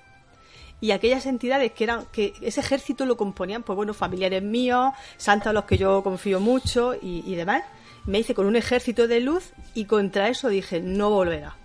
y 0.80 0.92
aquellas 0.92 1.26
entidades 1.26 1.72
que 1.72 1.84
eran 1.84 2.06
que 2.12 2.32
ese 2.40 2.60
ejército 2.60 3.04
lo 3.04 3.16
componían 3.16 3.62
pues 3.62 3.76
bueno 3.76 3.92
familiares 3.92 4.42
míos 4.42 4.94
santos 5.18 5.48
a 5.48 5.52
los 5.52 5.64
que 5.64 5.76
yo 5.76 6.02
confío 6.02 6.40
mucho 6.40 6.94
y, 7.00 7.34
demás 7.34 7.64
me 8.06 8.18
hice 8.18 8.34
con 8.34 8.46
un 8.46 8.56
ejército 8.56 9.06
de 9.06 9.20
luz 9.20 9.52
y 9.74 9.84
contra 9.84 10.28
eso 10.28 10.48
dije 10.48 10.80
no 10.80 11.10
volverá 11.10 11.56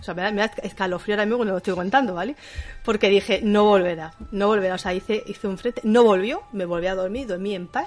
o 0.00 0.04
sea, 0.04 0.14
me 0.14 0.22
da, 0.22 0.32
me 0.32 0.50
escalofrío 0.64 1.14
ahora 1.14 1.26
mismo 1.26 1.36
cuando 1.36 1.52
lo 1.52 1.58
estoy 1.58 1.74
contando, 1.74 2.12
¿vale? 2.12 2.34
Porque 2.84 3.08
dije, 3.08 3.40
no 3.40 3.62
volverá, 3.62 4.12
no 4.32 4.48
volverá. 4.48 4.74
O 4.74 4.78
sea, 4.78 4.92
hice, 4.92 5.22
hice 5.28 5.46
un 5.46 5.58
frente, 5.58 5.80
no 5.84 6.02
volvió, 6.02 6.42
me 6.50 6.64
volví 6.64 6.88
a 6.88 6.96
dormir, 6.96 7.28
dormí 7.28 7.54
en 7.54 7.68
paz. 7.68 7.86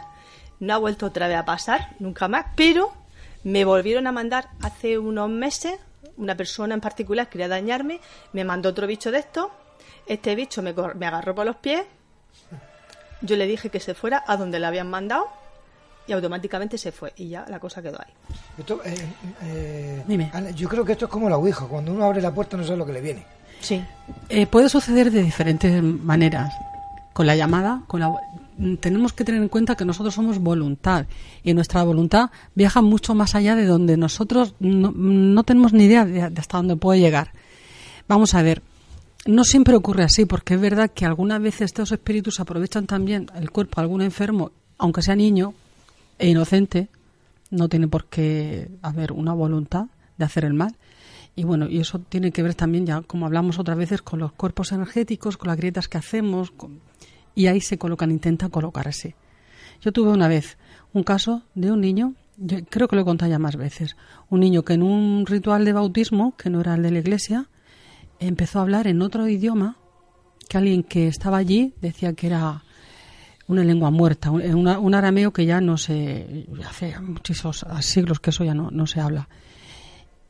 No 0.61 0.75
ha 0.75 0.77
vuelto 0.77 1.07
otra 1.07 1.27
vez 1.27 1.35
a 1.35 1.43
pasar, 1.43 1.89
nunca 1.99 2.29
más, 2.29 2.45
pero 2.55 2.93
me 3.45 3.63
volvieron 3.63 4.05
a 4.07 4.11
mandar 4.11 4.49
hace 4.61 4.97
unos 4.99 5.29
meses 5.29 5.79
una 6.17 6.35
persona 6.35 6.73
en 6.75 6.81
particular 6.81 7.27
quería 7.29 7.47
dañarme, 7.47 7.99
me 8.33 8.43
mandó 8.45 8.69
otro 8.69 8.87
bicho 8.87 9.11
de 9.11 9.19
estos, 9.19 9.47
este 10.07 10.33
bicho 10.35 10.61
me, 10.61 10.73
cor- 10.73 10.95
me 10.95 11.05
agarró 11.07 11.33
por 11.35 11.45
los 11.45 11.55
pies, 11.57 11.83
yo 13.21 13.35
le 13.35 13.45
dije 13.47 13.69
que 13.69 13.79
se 13.79 13.93
fuera 13.93 14.23
a 14.27 14.37
donde 14.37 14.59
le 14.59 14.65
habían 14.65 14.89
mandado 14.89 15.27
y 16.07 16.13
automáticamente 16.13 16.77
se 16.77 16.91
fue 16.91 17.13
y 17.17 17.29
ya 17.29 17.45
la 17.49 17.59
cosa 17.59 17.81
quedó 17.81 17.99
ahí. 17.99 18.13
Esto, 18.57 18.81
eh, 18.85 18.95
eh, 19.43 20.03
Dime. 20.07 20.29
Ana, 20.33 20.51
yo 20.51 20.69
creo 20.69 20.85
que 20.85 20.91
esto 20.93 21.05
es 21.05 21.11
como 21.11 21.29
la 21.29 21.37
Ouija. 21.37 21.65
Cuando 21.65 21.91
uno 21.91 22.05
abre 22.05 22.21
la 22.21 22.31
puerta 22.33 22.55
no 22.55 22.63
sabe 22.63 22.77
lo 22.77 22.85
que 22.85 22.93
le 22.93 23.01
viene. 23.01 23.25
Sí. 23.59 23.83
Eh, 24.29 24.45
puede 24.45 24.69
suceder 24.69 25.11
de 25.11 25.23
diferentes 25.23 25.81
maneras. 25.81 26.53
Con 27.11 27.25
la 27.25 27.35
llamada, 27.35 27.81
con 27.87 27.99
la, 28.01 28.13
tenemos 28.79 29.13
que 29.13 29.23
tener 29.23 29.41
en 29.41 29.49
cuenta 29.49 29.75
que 29.75 29.85
nosotros 29.85 30.13
somos 30.13 30.39
voluntad 30.39 31.05
y 31.43 31.53
nuestra 31.53 31.83
voluntad 31.83 32.29
viaja 32.55 32.81
mucho 32.81 33.13
más 33.15 33.35
allá 33.35 33.55
de 33.55 33.65
donde 33.65 33.97
nosotros 33.97 34.55
no, 34.59 35.43
tenemos 35.43 35.73
ni 35.73 35.85
idea 35.85 36.05
de, 36.05 36.29
de 36.29 36.39
hasta 36.39 36.57
dónde 36.57 36.75
puede 36.75 36.99
llegar. 36.99 37.31
Vamos 38.07 38.33
a 38.33 38.41
ver, 38.41 38.61
no 39.25 39.43
siempre 39.43 39.75
ocurre 39.75 40.03
así, 40.03 40.25
porque 40.25 40.53
es 40.53 40.61
verdad 40.61 40.91
que 40.93 41.05
algunas 41.05 41.41
veces 41.41 41.61
estos 41.61 41.91
espíritus 41.91 42.39
aprovechan 42.39 42.85
también 42.85 43.27
el 43.35 43.51
cuerpo 43.51 43.81
de 43.81 43.83
algún 43.83 44.01
enfermo, 44.01 44.51
aunque 44.77 45.01
sea 45.01 45.15
niño 45.15 45.53
e 46.19 46.29
inocente, 46.29 46.89
no 47.51 47.67
tiene 47.67 47.87
por 47.87 48.05
qué 48.05 48.69
haber 48.81 49.11
una 49.11 49.33
voluntad 49.33 49.85
de 50.17 50.25
hacer 50.25 50.45
el 50.45 50.53
mal. 50.53 50.75
Y 51.35 51.43
bueno, 51.43 51.67
y 51.67 51.79
eso 51.79 51.99
tiene 51.99 52.31
que 52.31 52.41
ver 52.43 52.55
también, 52.55 52.85
ya 52.85 53.01
como 53.01 53.25
hablamos 53.25 53.59
otras 53.59 53.77
veces, 53.77 54.01
con 54.01 54.19
los 54.19 54.31
cuerpos 54.31 54.71
energéticos, 54.71 55.35
con 55.35 55.49
las 55.49 55.57
grietas 55.57 55.87
que 55.89 55.97
hacemos, 55.97 56.51
con- 56.51 56.79
y 57.35 57.47
ahí 57.47 57.61
se 57.61 57.77
colocan, 57.77 58.09
intentan 58.11 58.49
colocarse. 58.49 59.15
Yo 59.81 59.91
tuve 59.91 60.09
una 60.11 60.27
vez 60.27 60.57
un 60.93 61.03
caso 61.03 61.43
de 61.53 61.71
un 61.71 61.81
niño, 61.81 62.13
yo 62.37 62.57
creo 62.69 62.87
que 62.87 62.95
lo 62.95 63.01
he 63.01 63.05
contado 63.05 63.29
ya 63.29 63.39
más 63.39 63.55
veces, 63.57 63.95
un 64.29 64.39
niño 64.39 64.63
que 64.63 64.73
en 64.73 64.83
un 64.83 65.25
ritual 65.25 65.65
de 65.65 65.73
bautismo, 65.73 66.35
que 66.37 66.49
no 66.49 66.61
era 66.61 66.75
el 66.75 66.81
de 66.83 66.91
la 66.91 66.99
iglesia, 66.99 67.47
empezó 68.19 68.59
a 68.59 68.61
hablar 68.63 68.87
en 68.87 69.01
otro 69.01 69.27
idioma 69.27 69.77
que 70.47 70.57
alguien 70.57 70.83
que 70.83 71.07
estaba 71.07 71.37
allí 71.37 71.73
decía 71.81 72.13
que 72.13 72.27
era 72.27 72.63
una 73.47 73.63
lengua 73.63 73.91
muerta, 73.91 74.31
un, 74.31 74.67
un 74.67 74.95
arameo 74.95 75.31
que 75.31 75.45
ya 75.45 75.59
no 75.61 75.77
se, 75.77 76.47
hace 76.67 76.99
muchísimos 76.99 77.65
siglos 77.81 78.19
que 78.19 78.29
eso 78.31 78.43
ya 78.43 78.53
no, 78.53 78.71
no 78.71 78.87
se 78.87 78.99
habla. 79.01 79.27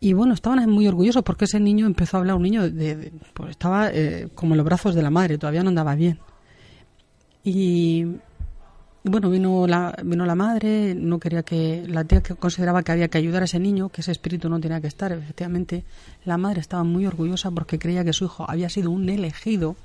Y 0.01 0.13
bueno, 0.13 0.33
estaban 0.33 0.69
muy 0.69 0.87
orgullosos 0.87 1.23
porque 1.23 1.45
ese 1.45 1.59
niño 1.59 1.85
empezó 1.85 2.17
a 2.17 2.19
hablar, 2.19 2.35
un 2.35 2.43
niño 2.43 2.69
de- 2.69 3.13
pues 3.33 3.51
estaba 3.51 3.89
eh, 3.91 4.27
como 4.35 4.53
en 4.53 4.57
los 4.57 4.65
brazos 4.65 4.95
de 4.95 5.01
la 5.01 5.09
madre, 5.09 5.37
todavía 5.37 5.63
no 5.63 5.69
andaba 5.69 5.95
bien. 5.95 6.19
Y 7.45 8.03
bueno, 9.03 9.29
vino 9.29 9.67
la, 9.67 9.95
vino 10.03 10.25
la 10.25 10.33
madre, 10.33 10.95
no 10.95 11.19
quería 11.19 11.43
que, 11.43 11.85
la 11.87 12.03
tía 12.05 12.23
que 12.23 12.33
consideraba 12.33 12.81
que 12.81 12.91
había 12.91 13.07
que 13.07 13.19
ayudar 13.19 13.43
a 13.43 13.45
ese 13.45 13.59
niño, 13.59 13.89
que 13.89 14.01
ese 14.01 14.11
espíritu 14.11 14.49
no 14.49 14.59
tenía 14.59 14.81
que 14.81 14.87
estar. 14.87 15.11
Efectivamente, 15.11 15.83
la 16.25 16.39
madre 16.39 16.59
estaba 16.59 16.83
muy 16.83 17.05
orgullosa 17.05 17.51
porque 17.51 17.77
creía 17.77 18.03
que 18.03 18.13
su 18.13 18.25
hijo 18.25 18.49
había 18.49 18.67
sido 18.67 18.89
un 18.89 19.07
elegido, 19.07 19.75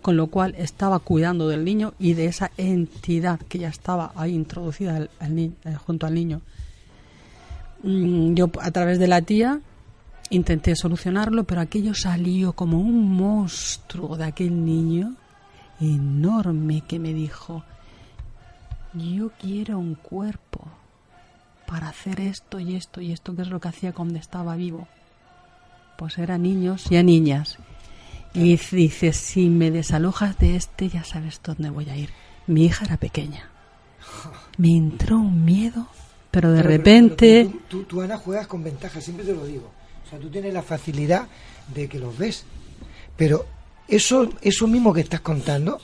con 0.00 0.16
lo 0.16 0.28
cual 0.28 0.54
estaba 0.56 1.00
cuidando 1.00 1.48
del 1.48 1.64
niño 1.64 1.92
y 1.98 2.14
de 2.14 2.26
esa 2.26 2.52
entidad 2.56 3.40
que 3.40 3.58
ya 3.58 3.68
estaba 3.68 4.12
ahí 4.14 4.32
introducida 4.32 5.08
eh, 5.20 5.50
junto 5.84 6.06
al 6.06 6.14
niño. 6.14 6.40
Mm, 7.82 8.34
Yo, 8.34 8.48
a 8.60 8.70
través 8.70 9.00
de 9.00 9.08
la 9.08 9.22
tía, 9.22 9.60
intenté 10.30 10.76
solucionarlo, 10.76 11.42
pero 11.42 11.62
aquello 11.62 11.94
salió 11.94 12.52
como 12.52 12.78
un 12.78 13.12
monstruo 13.12 14.16
de 14.16 14.24
aquel 14.24 14.64
niño 14.64 15.16
enorme 15.80 16.82
que 16.86 16.98
me 16.98 17.12
dijo, 17.14 17.64
yo 18.94 19.30
quiero 19.40 19.78
un 19.78 19.94
cuerpo 19.94 20.60
para 21.66 21.88
hacer 21.88 22.20
esto 22.20 22.58
y 22.58 22.74
esto 22.76 23.00
y 23.00 23.12
esto, 23.12 23.34
que 23.36 23.42
es 23.42 23.48
lo 23.48 23.60
que 23.60 23.68
hacía 23.68 23.92
cuando 23.92 24.18
estaba 24.18 24.56
vivo. 24.56 24.88
Pues 25.96 26.16
eran 26.18 26.42
niños 26.42 26.90
y 26.90 26.96
a 26.96 27.02
niñas. 27.02 27.58
Y 28.34 28.56
dice, 28.56 29.12
si 29.12 29.48
me 29.48 29.70
desalojas 29.70 30.38
de 30.38 30.56
este, 30.56 30.88
ya 30.88 31.02
sabes 31.04 31.40
dónde 31.42 31.70
voy 31.70 31.88
a 31.90 31.96
ir. 31.96 32.10
Mi 32.46 32.64
hija 32.66 32.84
era 32.84 32.96
pequeña. 32.96 33.50
Me 34.56 34.68
entró 34.76 35.16
un 35.18 35.44
miedo, 35.44 35.86
pero 36.30 36.50
de 36.52 36.58
Pero- 36.62 36.68
pero- 36.68 36.76
repente... 36.78 37.44
pero 37.50 37.58
tú, 37.68 37.78
tú- 37.80 37.84
tú, 37.84 38.00
Ana, 38.02 38.16
juegas 38.16 38.46
con 38.46 38.62
ventaja, 38.62 39.00
siempre 39.00 39.24
te 39.26 39.34
lo 39.34 39.44
digo. 39.44 39.70
O 40.06 40.08
sea, 40.10 40.18
tú 40.18 40.30
tienes 40.30 40.54
la 40.54 40.62
facilidad 40.62 41.26
de 41.74 41.88
que 41.88 41.98
los 41.98 42.16
ves. 42.16 42.44
Pero 43.16 43.44
eso, 43.88 44.28
eso 44.42 44.66
mismo 44.66 44.92
que 44.92 45.00
estás 45.00 45.20
contando 45.20 45.80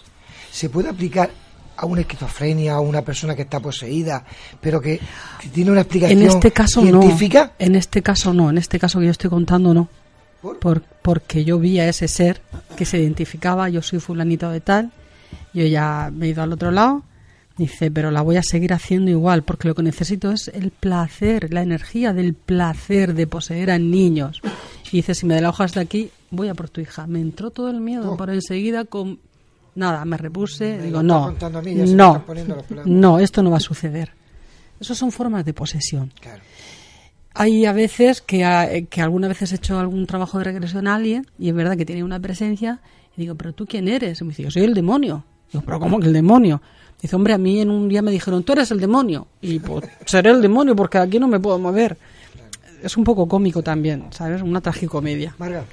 se 0.51 0.69
puede 0.69 0.89
aplicar 0.89 1.31
a 1.77 1.87
una 1.87 2.03
esquizofrenia, 2.03 2.75
a 2.75 2.81
una 2.81 3.03
persona 3.03 3.35
que 3.35 3.43
está 3.43 3.59
poseída, 3.59 4.25
pero 4.61 4.81
que, 4.81 5.01
que 5.41 5.49
tiene 5.49 5.73
una 5.73 5.81
explicación 5.81 6.21
En 6.23 6.29
este 6.29 6.53
caso 6.53 6.83
científica. 6.83 7.45
no. 7.59 7.67
En 7.67 7.75
este 7.75 8.03
caso 8.03 8.33
no. 8.33 8.51
En 8.51 8.59
este 8.59 8.79
caso 8.79 9.01
que 9.01 9.07
yo 9.07 9.11
estoy 9.11 9.31
contando 9.31 9.75
no. 9.75 9.89
Por- 10.61 10.83
porque 11.03 11.45
yo 11.45 11.59
vi 11.59 11.81
a 11.81 11.89
ese 11.89 12.07
ser 12.07 12.41
que 12.77 12.85
se 12.85 12.99
identificaba, 12.99 13.69
yo 13.71 13.83
soy 13.83 13.99
fulanito 13.99 14.51
de 14.51 14.61
tal, 14.61 14.93
yo 15.53 15.65
ya 15.67 16.11
me 16.15 16.27
he 16.27 16.29
ido 16.29 16.43
al 16.43 16.53
otro 16.53 16.71
lado, 16.71 17.03
dice, 17.57 17.91
pero 17.91 18.11
la 18.11 18.21
voy 18.23 18.37
a 18.37 18.43
seguir 18.43 18.73
haciendo 18.73 19.11
igual, 19.11 19.43
porque 19.43 19.67
lo 19.69 19.75
que 19.75 19.83
necesito 19.83 20.31
es 20.33 20.49
el 20.49 20.71
placer, 20.71 21.53
la 21.53 21.63
energía 21.63 22.13
del 22.13 22.35
placer 22.35 23.15
de 23.15 23.27
poseer 23.27 23.71
a 23.71 23.79
niños. 23.79 24.43
Y 24.93 24.99
dice, 24.99 25.15
si 25.15 25.27
me 25.27 25.45
hojas 25.47 25.73
de 25.75 25.81
aquí, 25.81 26.11
voy 26.35 26.49
a 26.49 26.55
por 26.55 26.69
tu 26.71 26.81
hija. 26.81 27.07
Me 27.07 27.21
entró 27.21 27.51
todo 27.51 27.71
el 27.71 27.81
miedo, 27.81 28.13
Oh. 28.13 28.17
pero 28.17 28.33
enseguida 28.33 28.85
con... 28.85 29.19
Nada, 29.77 30.05
me 30.05 30.17
repuse, 30.17 30.77
Me 30.77 30.85
digo, 30.85 31.03
no, 31.03 31.35
mí, 31.65 31.75
no, 31.75 32.25
no, 32.85 33.19
esto 33.19 33.43
no 33.43 33.51
va 33.51 33.57
a 33.57 33.61
suceder. 33.61 34.13
Eso 34.79 34.95
son 34.95 35.11
formas 35.11 35.45
de 35.45 35.53
posesión. 35.53 36.13
Hay 37.35 37.65
a 37.67 37.73
veces 37.73 38.21
que, 38.21 38.87
que 38.89 39.01
algunas 39.03 39.29
veces 39.31 39.51
he 39.53 39.57
hecho 39.57 39.79
algún 39.81 40.07
trabajo 40.07 40.39
de 40.39 40.45
regresión 40.45 40.87
a 40.87 40.95
alguien 40.95 41.27
y 41.39 41.49
es 41.49 41.55
verdad 41.55 41.77
que 41.77 41.85
tiene 41.85 42.05
una 42.05 42.21
presencia 42.21 42.81
y 43.17 43.23
digo, 43.23 43.35
pero 43.35 43.53
tú 43.53 43.67
quién 43.67 43.89
eres? 43.89 44.21
Y 44.21 44.25
me 44.25 44.31
dice, 44.31 44.45
yo 44.45 44.51
soy 44.53 44.63
el 44.63 44.75
demonio. 44.75 45.25
Digo, 45.53 45.65
pero 45.67 45.81
¿cómo 45.81 45.99
que 45.99 46.07
el 46.07 46.13
demonio? 46.13 46.63
Dice, 47.03 47.17
hombre, 47.17 47.35
a 47.35 47.39
mí 47.39 47.61
en 47.61 47.71
un 47.71 47.89
día 47.89 48.03
me 48.03 48.13
dijeron, 48.13 48.45
tú 48.45 48.53
eres 48.53 48.71
el 48.71 48.79
demonio. 48.79 49.27
Y 49.43 49.59
pues 49.59 49.85
seré 50.07 50.31
el 50.31 50.41
demonio 50.41 50.77
porque 50.77 50.99
aquí 50.99 51.19
no 51.19 51.27
me 51.27 51.41
puedo 51.41 51.59
mover. 51.59 51.97
Es 52.81 52.97
un 52.97 53.03
poco 53.03 53.27
cómico 53.27 53.61
también, 53.63 54.05
¿sabes? 54.11 54.41
Una 54.43 54.61
tragicomedia. 54.61 55.35
Marga. 55.39 55.65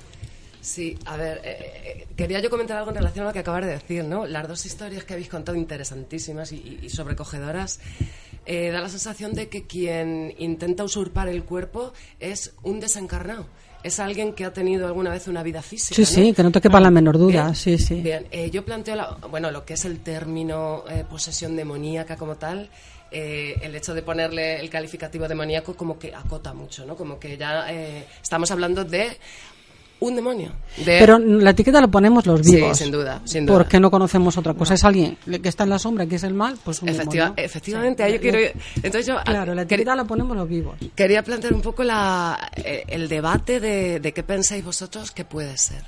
Sí, 0.61 0.95
a 1.05 1.17
ver, 1.17 1.41
eh, 1.43 1.57
eh, 1.85 2.07
quería 2.15 2.39
yo 2.39 2.49
comentar 2.49 2.77
algo 2.77 2.91
en 2.91 2.97
relación 2.97 3.25
a 3.25 3.29
lo 3.29 3.33
que 3.33 3.39
acabas 3.39 3.65
de 3.65 3.71
decir, 3.71 4.03
¿no? 4.03 4.27
Las 4.27 4.47
dos 4.47 4.65
historias 4.65 5.03
que 5.03 5.13
habéis 5.13 5.27
contado 5.29 5.57
interesantísimas 5.57 6.51
y, 6.51 6.79
y- 6.83 6.89
sobrecogedoras, 6.89 7.79
eh, 8.45 8.69
da 8.69 8.79
la 8.81 8.89
sensación 8.89 9.33
de 9.33 9.49
que 9.49 9.65
quien 9.65 10.33
intenta 10.37 10.83
usurpar 10.83 11.29
el 11.29 11.43
cuerpo 11.43 11.93
es 12.19 12.53
un 12.63 12.79
desencarnado. 12.79 13.47
Es 13.83 13.99
alguien 13.99 14.33
que 14.33 14.45
ha 14.45 14.53
tenido 14.53 14.85
alguna 14.85 15.09
vez 15.09 15.27
una 15.27 15.41
vida 15.41 15.63
física. 15.63 15.95
Sí, 15.95 16.05
sí, 16.05 16.33
que 16.33 16.43
no 16.43 16.51
te 16.51 16.61
quepa 16.61 16.79
la 16.79 16.91
menor 16.91 17.17
duda, 17.17 17.45
Bien, 17.45 17.55
sí, 17.55 17.79
sí. 17.79 17.95
Bien, 17.95 18.27
eh, 18.29 18.51
yo 18.51 18.63
planteo, 18.63 18.95
la- 18.95 19.17
bueno, 19.31 19.49
lo 19.49 19.65
que 19.65 19.73
es 19.73 19.85
el 19.85 20.01
término 20.01 20.83
eh, 20.87 21.03
posesión 21.09 21.55
demoníaca 21.55 22.15
como 22.17 22.35
tal, 22.35 22.69
eh, 23.09 23.59
el 23.63 23.75
hecho 23.75 23.93
de 23.95 24.03
ponerle 24.03 24.59
el 24.59 24.69
calificativo 24.69 25.27
demoníaco 25.27 25.75
como 25.75 25.97
que 25.97 26.13
acota 26.13 26.53
mucho, 26.53 26.85
¿no? 26.85 26.95
Como 26.95 27.19
que 27.19 27.35
ya 27.37 27.65
eh, 27.73 28.05
estamos 28.21 28.51
hablando 28.51 28.85
de 28.85 29.17
un 30.01 30.15
demonio. 30.15 30.51
De, 30.77 30.97
Pero 30.99 31.17
la 31.19 31.51
etiqueta 31.51 31.79
la 31.79 31.87
ponemos 31.87 32.25
los 32.25 32.41
Sí, 32.45 32.55
vivos. 32.55 32.77
sin 32.77 32.91
duda, 32.91 33.21
sin 33.23 33.45
duda. 33.45 33.57
Porque 33.57 33.79
no 33.79 33.89
conocemos 33.89 34.37
otra 34.37 34.53
cosa. 34.53 34.73
Es 34.73 34.83
alguien 34.83 35.17
que 35.41 35.47
está 35.47 35.63
en 35.63 35.69
la 35.69 35.79
sombra, 35.79 36.05
que 36.05 36.15
es 36.15 36.23
el 36.23 36.33
mal, 36.33 36.57
pues 36.63 36.81
un 36.81 36.89
Efectiva- 36.89 37.25
demonio. 37.25 37.43
efectivamente, 37.45 38.03
Sí. 38.03 38.07
ahí 38.07 38.13
yo 38.15 38.21
quiero 38.21 38.39
ir. 38.41 38.53
Entonces 38.77 39.05
yo, 39.05 39.15
Claro, 39.23 39.53
la 39.55 39.61
etiqueta 39.61 39.95
la 39.95 40.03
ponemos 40.05 40.35
los 40.35 40.47
vivos. 40.49 40.75
Quería 40.95 41.23
plantear 41.23 41.53
un 41.53 41.61
poco 41.61 41.83
la, 41.83 42.51
eh, 42.55 42.83
el 42.87 43.07
debate 43.07 43.59
de, 43.59 43.99
de 43.99 44.11
qué 44.11 44.23
pensáis 44.23 44.65
vosotros 44.65 45.11
que 45.11 45.23
puede 45.23 45.57
ser. 45.57 45.83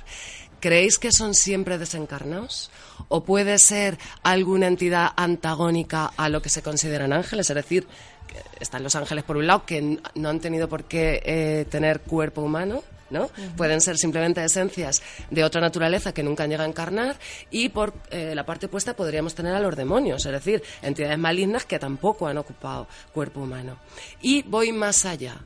¿Creéis 0.60 0.96
que 0.98 1.12
son 1.12 1.34
siempre 1.34 1.76
desencarnados? 1.76 2.70
¿O 3.08 3.22
puede 3.24 3.58
ser 3.58 3.98
alguna 4.22 4.66
entidad 4.66 5.08
antagónica 5.16 6.12
a 6.16 6.28
lo 6.30 6.40
que 6.40 6.48
se 6.48 6.62
consideran 6.62 7.12
ángeles? 7.12 7.50
Es 7.50 7.56
decir, 7.56 7.86
que 8.26 8.36
están 8.60 8.82
los 8.82 8.94
ángeles 8.94 9.24
por 9.24 9.36
un 9.36 9.46
lado, 9.46 9.66
que 9.66 9.98
no 10.14 10.28
han 10.28 10.40
tenido 10.40 10.68
por 10.68 10.84
qué 10.84 11.20
eh, 11.24 11.66
tener 11.68 12.00
cuerpo 12.00 12.40
humano, 12.40 12.82
¿no? 13.14 13.30
Pueden 13.56 13.80
ser 13.80 13.96
simplemente 13.96 14.44
esencias 14.44 15.02
de 15.30 15.44
otra 15.44 15.62
naturaleza 15.62 16.12
que 16.12 16.22
nunca 16.22 16.44
han 16.44 16.50
llegado 16.50 16.66
a 16.66 16.70
encarnar 16.70 17.16
y 17.50 17.70
por 17.70 17.94
eh, 18.10 18.34
la 18.34 18.44
parte 18.44 18.66
opuesta 18.66 18.94
podríamos 18.94 19.34
tener 19.34 19.54
a 19.54 19.60
los 19.60 19.74
demonios, 19.76 20.26
es 20.26 20.32
decir, 20.32 20.62
entidades 20.82 21.18
malignas 21.18 21.64
que 21.64 21.78
tampoco 21.78 22.26
han 22.26 22.36
ocupado 22.36 22.86
cuerpo 23.12 23.40
humano. 23.40 23.78
Y 24.20 24.42
voy 24.42 24.72
más 24.72 25.06
allá. 25.06 25.36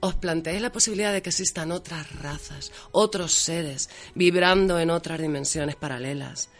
¿Os 0.00 0.14
planteáis 0.14 0.62
la 0.62 0.70
posibilidad 0.70 1.12
de 1.12 1.22
que 1.22 1.30
existan 1.30 1.72
otras 1.72 2.14
razas, 2.20 2.70
otros 2.92 3.32
seres, 3.32 3.90
vibrando 4.14 4.78
en 4.78 4.90
otras 4.90 5.20
dimensiones 5.20 5.74
paralelas? 5.74 6.50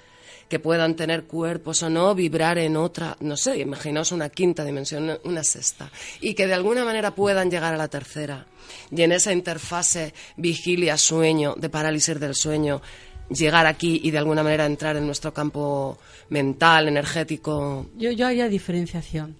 Que 0.48 0.58
puedan 0.60 0.94
tener 0.94 1.24
cuerpos 1.24 1.82
o 1.82 1.90
no, 1.90 2.14
vibrar 2.14 2.58
en 2.58 2.76
otra, 2.76 3.16
no 3.20 3.36
sé, 3.36 3.58
imaginaos 3.58 4.12
una 4.12 4.28
quinta 4.28 4.64
dimensión, 4.64 5.18
una 5.24 5.42
sexta, 5.42 5.90
y 6.20 6.34
que 6.34 6.46
de 6.46 6.54
alguna 6.54 6.84
manera 6.84 7.14
puedan 7.14 7.50
llegar 7.50 7.74
a 7.74 7.76
la 7.76 7.88
tercera. 7.88 8.46
Y 8.90 9.02
en 9.02 9.12
esa 9.12 9.32
interfase 9.32 10.14
vigilia-sueño, 10.36 11.54
de 11.56 11.68
parálisis 11.68 12.20
del 12.20 12.34
sueño, 12.34 12.80
llegar 13.28 13.66
aquí 13.66 14.00
y 14.02 14.10
de 14.10 14.18
alguna 14.18 14.42
manera 14.42 14.66
entrar 14.66 14.96
en 14.96 15.06
nuestro 15.06 15.32
campo 15.32 15.98
mental, 16.28 16.88
energético. 16.88 17.86
Yo, 17.96 18.10
yo 18.12 18.26
haría 18.26 18.48
diferenciación. 18.48 19.36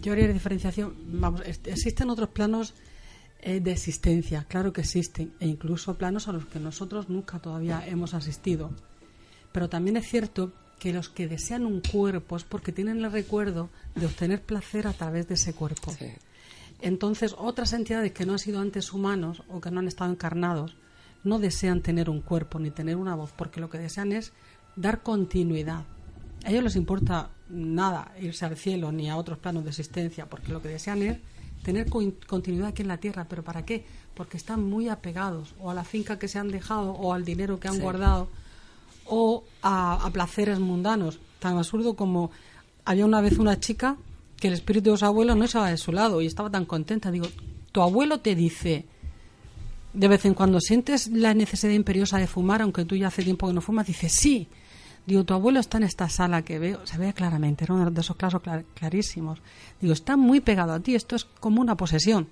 Yo 0.00 0.12
haría 0.12 0.28
diferenciación. 0.28 0.94
Vamos, 1.06 1.42
existen 1.64 2.10
otros 2.10 2.30
planos 2.30 2.74
eh, 3.40 3.60
de 3.60 3.72
existencia, 3.72 4.44
claro 4.48 4.72
que 4.72 4.80
existen, 4.80 5.32
e 5.40 5.46
incluso 5.46 5.96
planos 5.96 6.28
a 6.28 6.32
los 6.32 6.46
que 6.46 6.58
nosotros 6.58 7.08
nunca 7.08 7.38
todavía 7.38 7.86
hemos 7.86 8.14
asistido. 8.14 8.70
Pero 9.56 9.70
también 9.70 9.96
es 9.96 10.06
cierto 10.06 10.52
que 10.78 10.92
los 10.92 11.08
que 11.08 11.28
desean 11.28 11.64
un 11.64 11.80
cuerpo 11.80 12.36
es 12.36 12.44
porque 12.44 12.72
tienen 12.72 13.02
el 13.02 13.10
recuerdo 13.10 13.70
de 13.94 14.04
obtener 14.04 14.42
placer 14.42 14.86
a 14.86 14.92
través 14.92 15.28
de 15.28 15.32
ese 15.32 15.54
cuerpo. 15.54 15.94
Entonces, 16.82 17.34
otras 17.38 17.72
entidades 17.72 18.12
que 18.12 18.26
no 18.26 18.34
han 18.34 18.38
sido 18.38 18.60
antes 18.60 18.92
humanos 18.92 19.42
o 19.48 19.62
que 19.62 19.70
no 19.70 19.80
han 19.80 19.88
estado 19.88 20.10
encarnados 20.12 20.76
no 21.24 21.38
desean 21.38 21.80
tener 21.80 22.10
un 22.10 22.20
cuerpo 22.20 22.58
ni 22.58 22.70
tener 22.70 22.96
una 22.96 23.14
voz, 23.14 23.32
porque 23.32 23.62
lo 23.62 23.70
que 23.70 23.78
desean 23.78 24.12
es 24.12 24.34
dar 24.76 25.02
continuidad. 25.02 25.84
A 26.44 26.50
ellos 26.50 26.64
les 26.64 26.76
importa 26.76 27.30
nada 27.48 28.12
irse 28.20 28.44
al 28.44 28.58
cielo 28.58 28.92
ni 28.92 29.08
a 29.08 29.16
otros 29.16 29.38
planos 29.38 29.64
de 29.64 29.70
existencia, 29.70 30.28
porque 30.28 30.52
lo 30.52 30.60
que 30.60 30.68
desean 30.68 31.00
es 31.00 31.16
tener 31.62 31.88
continuidad 31.88 32.68
aquí 32.68 32.82
en 32.82 32.88
la 32.88 32.98
tierra. 32.98 33.24
¿Pero 33.26 33.42
para 33.42 33.64
qué? 33.64 33.86
Porque 34.12 34.36
están 34.36 34.62
muy 34.62 34.90
apegados 34.90 35.54
o 35.58 35.70
a 35.70 35.74
la 35.74 35.84
finca 35.84 36.18
que 36.18 36.28
se 36.28 36.38
han 36.38 36.50
dejado 36.50 36.90
o 36.90 37.14
al 37.14 37.24
dinero 37.24 37.58
que 37.58 37.68
han 37.68 37.80
guardado 37.80 38.28
o 39.08 39.44
a, 39.62 40.08
placeres 40.12 40.58
mundanos. 40.58 41.18
Tan 41.38 41.56
absurdo 41.56 41.94
como 41.94 42.30
había 42.84 43.04
una 43.04 43.20
vez 43.20 43.38
una 43.38 43.58
chica 43.60 43.96
que 44.36 44.48
el 44.48 44.54
espíritu 44.54 44.92
de 44.92 44.98
su 44.98 45.04
abuelo 45.04 45.34
no 45.34 45.44
estaba 45.44 45.70
de 45.70 45.76
su 45.76 45.92
lado 45.92 46.20
y 46.20 46.26
estaba 46.26 46.50
tan 46.50 46.64
contenta. 46.64 47.10
Digo, 47.10 47.26
tu 47.72 47.82
abuelo 47.82 48.20
te 48.20 48.34
dice, 48.34 48.86
de 49.92 50.08
vez 50.08 50.24
en 50.24 50.34
cuando 50.34 50.60
sientes 50.60 51.08
la 51.08 51.34
necesidad 51.34 51.72
imperiosa 51.72 52.18
de 52.18 52.26
fumar, 52.26 52.62
aunque 52.62 52.84
tú 52.84 52.96
ya 52.96 53.08
hace 53.08 53.22
tiempo 53.22 53.46
que 53.46 53.54
no 53.54 53.60
fumas, 53.60 53.86
dice, 53.86 54.08
sí. 54.08 54.48
Digo, 55.06 55.24
tu 55.24 55.34
abuelo 55.34 55.60
está 55.60 55.78
en 55.78 55.84
esta 55.84 56.08
sala 56.08 56.42
que 56.42 56.58
veo, 56.58 56.84
se 56.84 56.98
ve 56.98 57.14
claramente, 57.14 57.64
era 57.64 57.74
uno 57.74 57.90
de 57.90 58.00
esos 58.00 58.16
casos 58.16 58.42
clarísimos. 58.74 59.38
Digo, 59.80 59.92
está 59.92 60.16
muy 60.16 60.40
pegado 60.40 60.72
a 60.72 60.80
ti, 60.80 60.96
esto 60.96 61.14
es 61.14 61.24
como 61.24 61.60
una 61.60 61.76
posesión. 61.76 62.28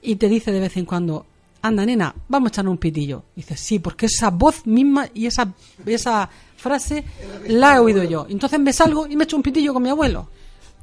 Y 0.00 0.16
te 0.16 0.28
dice 0.28 0.50
de 0.50 0.60
vez 0.60 0.76
en 0.78 0.86
cuando, 0.86 1.26
anda 1.64 1.86
nena, 1.86 2.14
vamos 2.28 2.48
a 2.48 2.50
echar 2.50 2.68
un 2.68 2.76
pitillo. 2.76 3.24
dice, 3.34 3.56
sí, 3.56 3.78
porque 3.78 4.04
esa 4.04 4.28
voz 4.28 4.66
misma 4.66 5.08
y 5.14 5.24
esa, 5.24 5.50
esa 5.86 6.28
frase 6.56 7.02
la 7.48 7.76
he 7.76 7.78
oído 7.78 8.04
yo. 8.04 8.26
Entonces 8.28 8.60
me 8.60 8.70
salgo 8.70 9.06
y 9.06 9.16
me 9.16 9.24
echo 9.24 9.36
un 9.36 9.42
pitillo 9.42 9.72
con 9.72 9.82
mi 9.82 9.88
abuelo. 9.88 10.28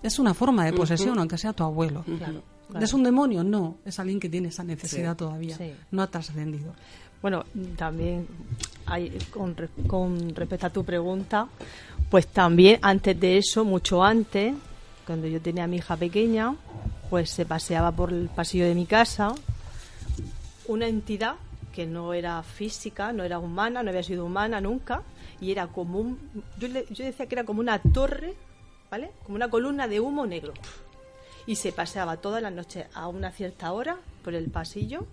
Es 0.02 0.18
una 0.18 0.34
forma 0.34 0.66
de 0.66 0.74
posesión, 0.74 1.20
aunque 1.20 1.38
sea 1.38 1.54
tu 1.54 1.64
abuelo. 1.64 2.04
¿Es 2.80 2.94
un 2.94 3.04
demonio? 3.04 3.44
No, 3.44 3.76
es 3.86 4.00
alguien 4.00 4.20
que 4.20 4.28
tiene 4.28 4.48
esa 4.48 4.64
necesidad 4.64 5.16
todavía, 5.16 5.56
no 5.92 6.02
ha 6.02 6.08
trascendido. 6.08 6.74
Bueno, 7.22 7.46
también 7.76 8.26
hay, 8.88 9.16
con, 9.30 9.56
con 9.86 10.34
respecto 10.34 10.66
a 10.66 10.70
tu 10.72 10.84
pregunta, 10.84 11.48
pues 12.10 12.26
también 12.26 12.80
antes 12.82 13.20
de 13.20 13.38
eso, 13.38 13.64
mucho 13.64 14.04
antes, 14.04 14.56
cuando 15.06 15.28
yo 15.28 15.40
tenía 15.40 15.66
a 15.66 15.68
mi 15.68 15.78
hija 15.78 15.96
pequeña, 15.96 16.56
pues 17.12 17.30
se 17.30 17.46
paseaba 17.46 17.92
por 17.92 18.12
el 18.12 18.30
pasillo 18.30 18.66
de 18.66 18.74
mi 18.74 18.88
casa 18.88 19.36
una 20.68 20.88
entidad 20.88 21.36
que 21.74 21.86
no 21.86 22.14
era 22.14 22.44
física, 22.44 23.14
no 23.14 23.24
era 23.24 23.40
humana, 23.40 23.82
no 23.84 23.90
había 23.90 24.04
sido 24.04 24.26
humana 24.26 24.62
nunca, 24.62 25.04
y 25.40 25.52
era 25.52 25.68
como 25.68 26.00
un. 26.00 26.20
Yo, 26.60 26.68
yo 26.68 27.06
decía 27.06 27.26
que 27.28 27.36
era 27.36 27.44
como 27.44 27.60
una 27.60 27.80
torre, 27.80 28.34
¿vale? 28.90 29.12
Como 29.24 29.36
una 29.36 29.50
columna 29.50 29.88
de 29.88 30.00
humo 30.00 30.26
negro. 30.26 30.54
Y 31.48 31.56
se 31.56 31.72
paseaba 31.72 32.18
toda 32.18 32.42
la 32.42 32.52
noche 32.52 32.88
a 32.94 33.08
una 33.08 33.32
cierta 33.32 33.72
hora 33.72 33.98
por 34.24 34.36
el 34.36 34.52
pasillo, 34.52 35.08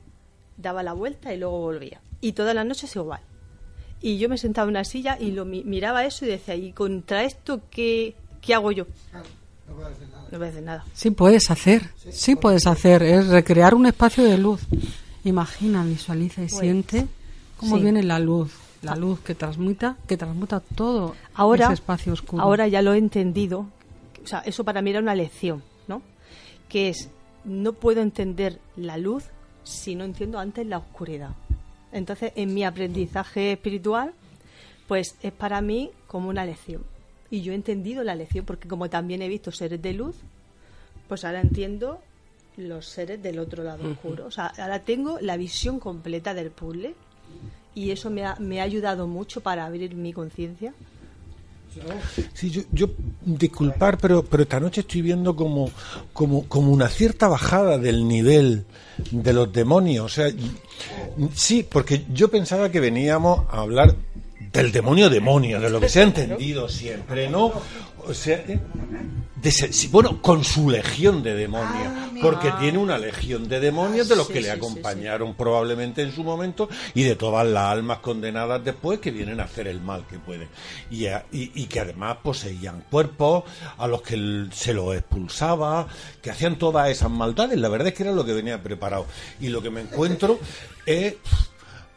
daba 0.56 0.82
la 0.82 0.92
vuelta 0.92 1.32
y 1.32 1.38
luego 1.38 1.58
volvía. 1.60 2.00
Y 2.20 2.32
todas 2.32 2.54
las 2.54 2.66
noches 2.66 2.94
igual. 2.96 3.20
Y 4.00 4.18
yo 4.18 4.28
me 4.28 4.38
sentaba 4.38 4.66
en 4.66 4.70
una 4.70 4.84
silla 4.84 5.16
y 5.18 5.32
lo 5.32 5.44
miraba 5.44 6.04
eso 6.04 6.24
y 6.24 6.28
decía, 6.28 6.54
¿y 6.54 6.72
contra 6.72 7.24
esto 7.24 7.62
qué, 7.70 8.14
qué 8.40 8.54
hago 8.54 8.70
yo? 8.70 8.86
No 9.68 9.74
puedo 9.74 9.88
hacer 9.88 10.08
nada. 10.08 10.22
No 10.30 10.38
puedo 10.38 10.50
hacer 10.50 10.62
nada. 10.62 10.84
Sí 10.92 11.10
puedes 11.10 11.50
hacer, 11.50 11.90
sí 12.10 12.36
puedes 12.36 12.66
hacer, 12.66 13.02
es 13.02 13.26
recrear 13.28 13.74
un 13.74 13.86
espacio 13.86 14.22
de 14.24 14.38
luz. 14.38 14.60
Imagina, 15.24 15.84
visualiza 15.84 16.42
y 16.42 16.48
pues, 16.48 16.60
siente 16.60 17.06
cómo 17.56 17.78
viene 17.78 18.02
la 18.02 18.18
luz, 18.18 18.52
la 18.82 18.94
luz 18.96 19.20
que 19.20 19.34
transmuta, 19.34 19.96
que 20.06 20.16
transmuta 20.16 20.60
todo 20.60 21.14
ahora, 21.34 21.66
ese 21.66 21.74
espacio 21.74 22.12
oscuro. 22.12 22.42
Ahora 22.42 22.68
ya 22.68 22.82
lo 22.82 22.94
he 22.94 22.98
entendido. 22.98 23.66
O 24.22 24.26
sea, 24.26 24.40
eso 24.40 24.64
para 24.64 24.82
mí 24.82 24.90
era 24.90 25.00
una 25.00 25.14
lección, 25.14 25.62
¿no? 25.86 26.02
Que 26.68 26.88
es 26.90 27.08
no 27.44 27.72
puedo 27.72 28.00
entender 28.00 28.60
la 28.76 28.98
luz 28.98 29.24
si 29.64 29.94
no 29.94 30.04
entiendo 30.04 30.38
antes 30.38 30.66
la 30.66 30.78
oscuridad. 30.78 31.30
Entonces, 31.92 32.32
en 32.36 32.54
mi 32.54 32.64
aprendizaje 32.64 33.52
espiritual, 33.52 34.12
pues 34.86 35.16
es 35.22 35.32
para 35.32 35.60
mí 35.60 35.90
como 36.06 36.28
una 36.28 36.44
lección. 36.44 36.82
Y 37.30 37.42
yo 37.42 37.52
he 37.52 37.54
entendido 37.54 38.04
la 38.04 38.14
lección 38.14 38.44
porque 38.44 38.68
como 38.68 38.88
también 38.88 39.22
he 39.22 39.28
visto 39.28 39.52
seres 39.52 39.80
de 39.82 39.92
luz, 39.92 40.16
pues 41.08 41.24
ahora 41.24 41.40
entiendo 41.40 42.00
los 42.58 42.86
seres 42.86 43.22
del 43.22 43.38
otro 43.38 43.62
lado 43.62 43.88
oscuro. 43.88 44.26
O 44.26 44.30
sea, 44.30 44.46
ahora 44.58 44.80
tengo 44.80 45.18
la 45.20 45.36
visión 45.36 45.78
completa 45.78 46.34
del 46.34 46.50
puzzle 46.50 46.94
y 47.74 47.90
eso 47.90 48.10
me 48.10 48.24
ha, 48.24 48.36
me 48.36 48.60
ha 48.60 48.64
ayudado 48.64 49.06
mucho 49.06 49.40
para 49.40 49.64
abrir 49.64 49.94
mi 49.94 50.12
conciencia. 50.12 50.74
Sí, 52.34 52.50
yo, 52.50 52.62
yo, 52.72 52.90
disculpar, 53.24 53.98
pero, 53.98 54.24
pero 54.24 54.42
esta 54.42 54.58
noche 54.58 54.80
estoy 54.80 55.02
viendo 55.02 55.36
como, 55.36 55.70
como, 56.12 56.44
como 56.48 56.72
una 56.72 56.88
cierta 56.88 57.28
bajada 57.28 57.78
del 57.78 58.08
nivel 58.08 58.64
de 59.12 59.32
los 59.32 59.52
demonios. 59.52 60.04
O 60.04 60.08
sea, 60.08 60.32
sí, 61.34 61.64
porque 61.68 62.04
yo 62.12 62.28
pensaba 62.28 62.70
que 62.70 62.80
veníamos 62.80 63.44
a 63.50 63.60
hablar 63.60 63.94
del 64.52 64.72
demonio 64.72 65.10
demonio, 65.10 65.60
de 65.60 65.70
lo 65.70 65.80
que 65.80 65.88
se 65.88 66.00
ha 66.00 66.04
entendido 66.04 66.68
siempre, 66.68 67.28
¿no? 67.28 67.52
O 68.06 68.14
sea, 68.14 68.36
¿eh? 68.48 68.58
bueno, 69.90 70.22
con 70.22 70.42
su 70.44 70.70
legión 70.70 71.22
de 71.22 71.34
demonios, 71.34 71.88
ah, 71.88 72.10
porque 72.22 72.50
tiene 72.58 72.78
una 72.78 72.96
legión 72.96 73.48
de 73.48 73.60
demonios 73.60 74.08
de 74.08 74.16
los 74.16 74.28
que 74.28 74.40
le 74.40 74.50
acompañaron 74.50 75.34
probablemente 75.34 76.02
en 76.02 76.12
su 76.12 76.24
momento 76.24 76.68
y 76.94 77.02
de 77.02 77.16
todas 77.16 77.46
las 77.46 77.64
almas 77.64 77.98
condenadas 77.98 78.64
después 78.64 78.98
que 78.98 79.10
vienen 79.10 79.40
a 79.40 79.44
hacer 79.44 79.68
el 79.68 79.80
mal 79.80 80.06
que 80.06 80.18
pueden. 80.18 80.48
Y, 80.90 81.06
y, 81.32 81.66
que 81.66 81.80
además 81.80 82.16
poseían 82.22 82.84
cuerpos 82.90 83.44
a 83.76 83.86
los 83.86 84.02
que 84.02 84.46
se 84.52 84.72
los 84.72 84.96
expulsaba, 84.96 85.86
que 86.22 86.30
hacían 86.30 86.56
todas 86.56 86.88
esas 86.88 87.10
maldades. 87.10 87.58
La 87.58 87.68
verdad 87.68 87.88
es 87.88 87.94
que 87.94 88.04
era 88.04 88.12
lo 88.12 88.24
que 88.24 88.32
venía 88.32 88.62
preparado. 88.62 89.06
Y 89.40 89.48
lo 89.48 89.62
que 89.62 89.70
me 89.70 89.82
encuentro 89.82 90.38
es 90.86 91.14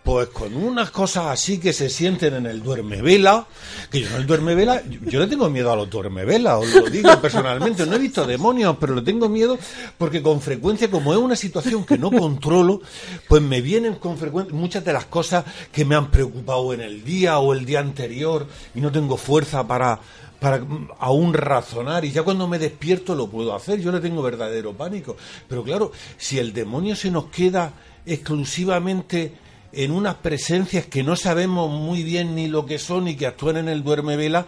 pues 0.04 0.30
con 0.30 0.56
unas 0.56 0.90
cosas 0.90 1.28
así 1.28 1.60
que 1.60 1.74
se 1.74 1.90
sienten 1.90 2.34
en 2.34 2.46
el 2.48 2.64
duerme 2.64 3.02
vela, 3.02 3.46
que 3.92 4.02
yo 4.02 4.10
en 4.10 4.16
el 4.16 4.26
duerme 4.26 4.56
vela, 4.56 4.82
yo, 5.02 5.20
le 5.20 5.28
tengo 5.28 5.50
miedo 5.50 5.72
a 5.72 5.76
los 5.76 5.90
duerme 5.90 6.26
vela, 6.26 6.58
os 6.58 6.74
lo 6.74 6.90
digo 6.90 7.10
personalmente, 7.22 7.86
no 7.86 7.96
he 7.96 8.00
visto 8.00 8.26
demonios, 8.26 8.78
pero 8.80 8.96
le 8.96 9.04
tengo 9.04 9.30
miedo 9.30 9.60
porque 9.98 10.24
con 10.24 10.42
frecuencia, 10.42 10.90
como 10.90 11.14
es 11.14 11.20
una 11.20 11.36
situación 11.36 11.86
que 11.86 12.00
no 12.00 12.10
controlo, 12.12 12.82
pues 13.28 13.42
me 13.44 13.62
vienen 13.62 13.96
con 13.96 14.18
frecuencia 14.18 14.56
muchas 14.56 14.84
de 14.84 14.94
las 14.94 15.06
cosas 15.06 15.46
que 15.72 15.86
me 15.86 15.96
han 15.96 16.10
preocupado 16.10 16.74
en 16.74 16.82
el 16.82 17.04
día 17.04 17.38
o 17.38 17.54
el 17.54 17.66
día 17.66 17.80
anterior 17.80 18.48
y 18.74 18.82
no 18.82 18.92
tengo 18.92 19.18
fuerza 19.18 19.68
para, 19.68 20.00
para 20.40 20.66
aún 20.98 21.34
razonar. 21.34 22.06
Y 22.06 22.12
ya 22.12 22.24
cuando 22.24 22.48
me 22.48 22.58
despierto 22.58 23.14
lo 23.14 23.28
puedo 23.28 23.56
hacer, 23.56 23.80
yo 23.80 23.92
le 23.92 24.00
tengo 24.00 24.24
verdadero 24.24 24.74
pánico. 24.74 25.16
Pero 25.48 25.64
claro, 25.64 25.92
si 26.18 26.40
el 26.40 26.54
demonio 26.54 26.96
se 26.96 27.12
nos 27.12 27.26
queda 27.26 27.74
exclusivamente 28.06 29.34
en 29.74 29.92
unas 29.92 30.16
presencias 30.16 30.86
que 30.86 31.04
no 31.04 31.16
sabemos 31.16 31.72
muy 31.72 32.04
bien 32.04 32.36
ni 32.36 32.48
lo 32.48 32.66
que 32.66 32.80
son 32.80 33.08
y 33.08 33.16
que 33.16 33.26
actúan 33.26 33.58
en 33.58 33.70
el 33.70 33.84
duerme 33.84 34.18
vela, 34.18 34.46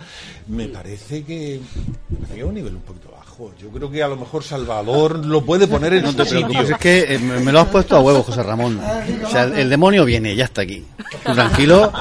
me 0.47 0.67
parece 0.67 1.23
que, 1.23 1.59
me 2.33 2.43
un 2.43 2.53
nivel 2.53 2.75
un 2.75 2.81
poquito 2.81 3.09
bajo. 3.11 3.53
Yo 3.59 3.69
creo 3.69 3.89
que 3.89 4.03
a 4.03 4.07
lo 4.07 4.17
mejor 4.17 4.43
Salvador 4.43 5.25
lo 5.25 5.43
puede 5.43 5.67
poner 5.67 5.93
en 5.93 6.03
no 6.03 6.15
te 6.15 6.25
preocupes, 6.25 6.69
es 6.69 6.77
que 6.77 7.15
eh, 7.15 7.19
me 7.19 7.51
lo 7.51 7.61
has 7.61 7.67
puesto 7.67 7.95
a 7.95 8.01
huevo, 8.01 8.23
José 8.23 8.43
Ramón. 8.43 8.79
O 9.23 9.29
sea, 9.29 9.43
el, 9.43 9.69
demonio 9.69 10.05
viene, 10.05 10.35
ya 10.35 10.45
está 10.45 10.61
aquí. 10.61 10.85
tranquilo, 11.23 11.91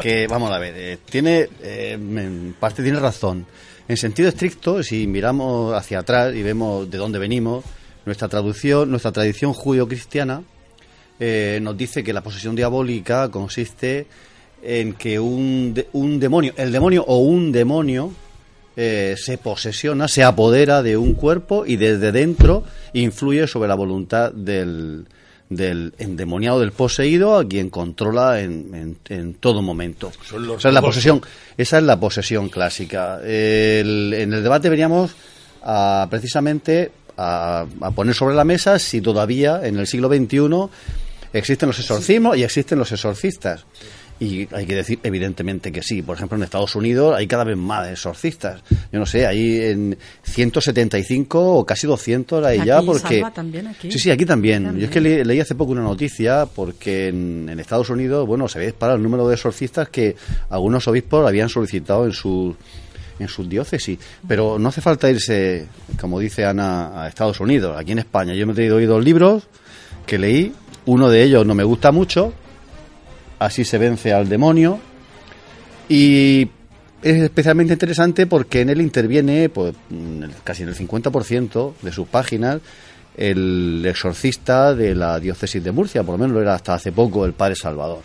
que 0.00 0.26
vamos 0.26 0.50
a 0.50 0.58
ver, 0.58 0.74
eh, 0.76 0.98
tiene, 1.04 1.48
eh, 1.62 1.92
en 1.92 2.56
parte 2.58 2.82
tiene 2.82 2.98
razón. 2.98 3.46
En 3.88 3.96
sentido 3.96 4.28
estricto, 4.28 4.82
si 4.82 5.06
miramos 5.06 5.74
hacia 5.74 5.98
atrás 5.98 6.34
y 6.34 6.42
vemos 6.42 6.88
de 6.90 6.96
dónde 6.96 7.18
venimos, 7.18 7.64
nuestra 8.06 8.28
traducción, 8.28 8.88
nuestra 8.88 9.12
tradición 9.12 9.52
judío-cristiana, 9.52 10.42
eh, 11.22 11.58
nos 11.60 11.76
dice 11.76 12.02
que 12.02 12.14
la 12.14 12.22
posesión 12.22 12.56
diabólica 12.56 13.30
consiste 13.30 14.06
en 14.62 14.94
que 14.94 15.20
un, 15.20 15.74
un 15.92 16.18
demonio, 16.18 16.54
el 16.56 16.72
demonio 16.72 17.04
o 17.06 17.18
un 17.18 17.52
demonio 17.52 18.10
eh, 18.74 19.16
se 19.18 19.36
posesiona, 19.36 20.08
se 20.08 20.24
apodera 20.24 20.82
de 20.82 20.96
un 20.96 21.12
cuerpo 21.12 21.66
y 21.66 21.76
desde 21.76 22.10
dentro 22.10 22.64
influye 22.94 23.46
sobre 23.46 23.68
la 23.68 23.74
voluntad 23.74 24.32
del, 24.32 25.04
del 25.50 25.92
endemoniado, 25.98 26.60
del 26.60 26.72
poseído, 26.72 27.36
a 27.36 27.46
quien 27.46 27.68
controla 27.68 28.40
en, 28.40 28.96
en, 29.06 29.34
todo 29.34 29.60
momento. 29.60 30.12
Esa 30.56 30.68
es 30.68 30.74
la 30.74 30.80
posesión, 30.80 31.20
esa 31.58 31.76
es 31.76 31.84
la 31.84 32.00
posesión 32.00 32.48
clásica. 32.48 33.20
en 33.22 34.32
el 34.32 34.42
debate 34.42 34.70
veníamos 34.70 35.14
a, 35.62 36.06
precisamente 36.08 36.92
a, 37.18 37.66
a, 37.82 37.90
poner 37.90 38.14
sobre 38.14 38.34
la 38.34 38.44
mesa 38.44 38.78
si 38.78 39.02
todavía 39.02 39.60
en 39.62 39.78
el 39.78 39.86
siglo 39.86 40.08
XXI 40.08 40.70
existen 41.32 41.68
los 41.68 41.78
exorcismos 41.78 42.36
y 42.36 42.44
existen 42.44 42.78
los 42.78 42.90
exorcistas. 42.92 43.64
Y 44.20 44.46
hay 44.54 44.66
que 44.66 44.74
decir, 44.74 44.98
evidentemente, 45.02 45.72
que 45.72 45.82
sí. 45.82 46.02
Por 46.02 46.14
ejemplo, 46.14 46.36
en 46.36 46.42
Estados 46.44 46.76
Unidos 46.76 47.16
hay 47.16 47.26
cada 47.26 47.42
vez 47.42 47.56
más 47.56 47.88
exorcistas. 47.88 48.60
Yo 48.92 48.98
no 48.98 49.06
sé, 49.06 49.26
hay 49.26 49.62
en 49.62 49.96
175 50.24 51.54
o 51.54 51.64
casi 51.64 51.86
200 51.86 52.44
hay 52.44 52.62
ya. 52.62 52.82
porque 52.82 53.24
también 53.34 53.68
aquí. 53.68 53.90
Sí, 53.90 53.98
sí, 53.98 54.10
aquí 54.10 54.26
también. 54.26 54.78
Yo 54.78 54.84
es 54.84 54.90
que 54.90 55.00
leí 55.00 55.40
hace 55.40 55.54
poco 55.54 55.72
una 55.72 55.80
noticia 55.80 56.44
porque 56.44 57.08
en, 57.08 57.48
Estados 57.58 57.88
Unidos, 57.88 58.26
bueno, 58.26 58.46
se 58.46 58.58
ve 58.58 58.74
para 58.74 58.94
el 58.94 59.02
número 59.02 59.26
de 59.26 59.36
exorcistas 59.36 59.88
que 59.88 60.14
algunos 60.50 60.86
obispos 60.86 61.26
habían 61.26 61.48
solicitado 61.48 62.04
en 62.04 62.12
su 62.12 62.54
en 63.18 63.28
sus 63.28 63.48
diócesis. 63.48 63.98
Pero 64.28 64.58
no 64.58 64.68
hace 64.68 64.82
falta 64.82 65.10
irse, 65.10 65.66
como 65.98 66.20
dice 66.20 66.44
Ana, 66.44 67.04
a 67.04 67.08
Estados 67.08 67.40
Unidos. 67.40 67.74
Aquí 67.78 67.92
en 67.92 68.00
España 68.00 68.34
yo 68.34 68.46
me 68.46 68.52
he 68.52 68.54
traído 68.54 68.76
hoy 68.76 68.84
dos 68.84 69.02
libros 69.02 69.44
que 70.06 70.18
leí. 70.18 70.52
Uno 70.86 71.08
de 71.08 71.22
ellos 71.22 71.46
no 71.46 71.54
me 71.54 71.64
gusta 71.64 71.92
mucho, 71.92 72.32
así 73.38 73.64
se 73.64 73.78
vence 73.78 74.12
al 74.12 74.28
demonio. 74.28 74.80
Y 75.88 76.48
es 77.02 77.22
especialmente 77.22 77.72
interesante 77.72 78.26
porque 78.26 78.60
en 78.60 78.70
él 78.70 78.80
interviene, 78.80 79.48
pues, 79.48 79.74
casi 80.44 80.62
en 80.62 80.68
el 80.70 80.76
50% 80.76 81.74
de 81.82 81.92
sus 81.92 82.06
páginas, 82.08 82.60
el 83.16 83.84
exorcista 83.86 84.74
de 84.74 84.94
la 84.94 85.18
diócesis 85.18 85.62
de 85.62 85.72
Murcia, 85.72 86.02
por 86.02 86.14
lo 86.14 86.18
menos 86.18 86.34
lo 86.34 86.42
era 86.42 86.54
hasta 86.54 86.74
hace 86.74 86.92
poco 86.92 87.24
el 87.24 87.32
padre 87.32 87.56
Salvador. 87.56 88.00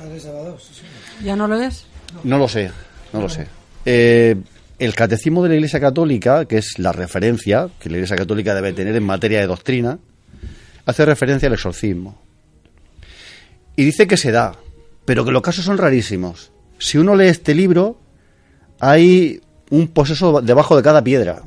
¿Ya 1.23 1.35
no 1.35 1.47
lo 1.47 1.59
es? 1.59 1.85
No 2.23 2.37
lo 2.37 2.47
sé, 2.47 2.71
no 3.13 3.21
lo 3.21 3.29
sé. 3.29 3.47
Eh, 3.85 4.35
el 4.79 4.95
catecismo 4.95 5.43
de 5.43 5.49
la 5.49 5.55
Iglesia 5.55 5.79
Católica, 5.79 6.45
que 6.45 6.57
es 6.57 6.79
la 6.79 6.91
referencia 6.91 7.69
que 7.79 7.89
la 7.89 7.97
Iglesia 7.97 8.17
Católica 8.17 8.55
debe 8.55 8.73
tener 8.73 8.95
en 8.95 9.03
materia 9.03 9.39
de 9.39 9.47
doctrina, 9.47 9.99
hace 10.85 11.05
referencia 11.05 11.47
al 11.47 11.53
exorcismo. 11.53 12.24
Y 13.75 13.83
dice 13.83 14.07
que 14.07 14.17
se 14.17 14.31
da, 14.31 14.55
pero 15.05 15.25
que 15.25 15.31
los 15.31 15.41
casos 15.41 15.65
son 15.65 15.77
rarísimos. 15.77 16.51
Si 16.79 16.97
uno 16.97 17.15
lee 17.15 17.27
este 17.27 17.53
libro, 17.53 17.97
hay 18.79 19.41
un 19.69 19.87
poseso 19.87 20.41
debajo 20.41 20.75
de 20.75 20.83
cada 20.83 21.03
piedra. 21.03 21.43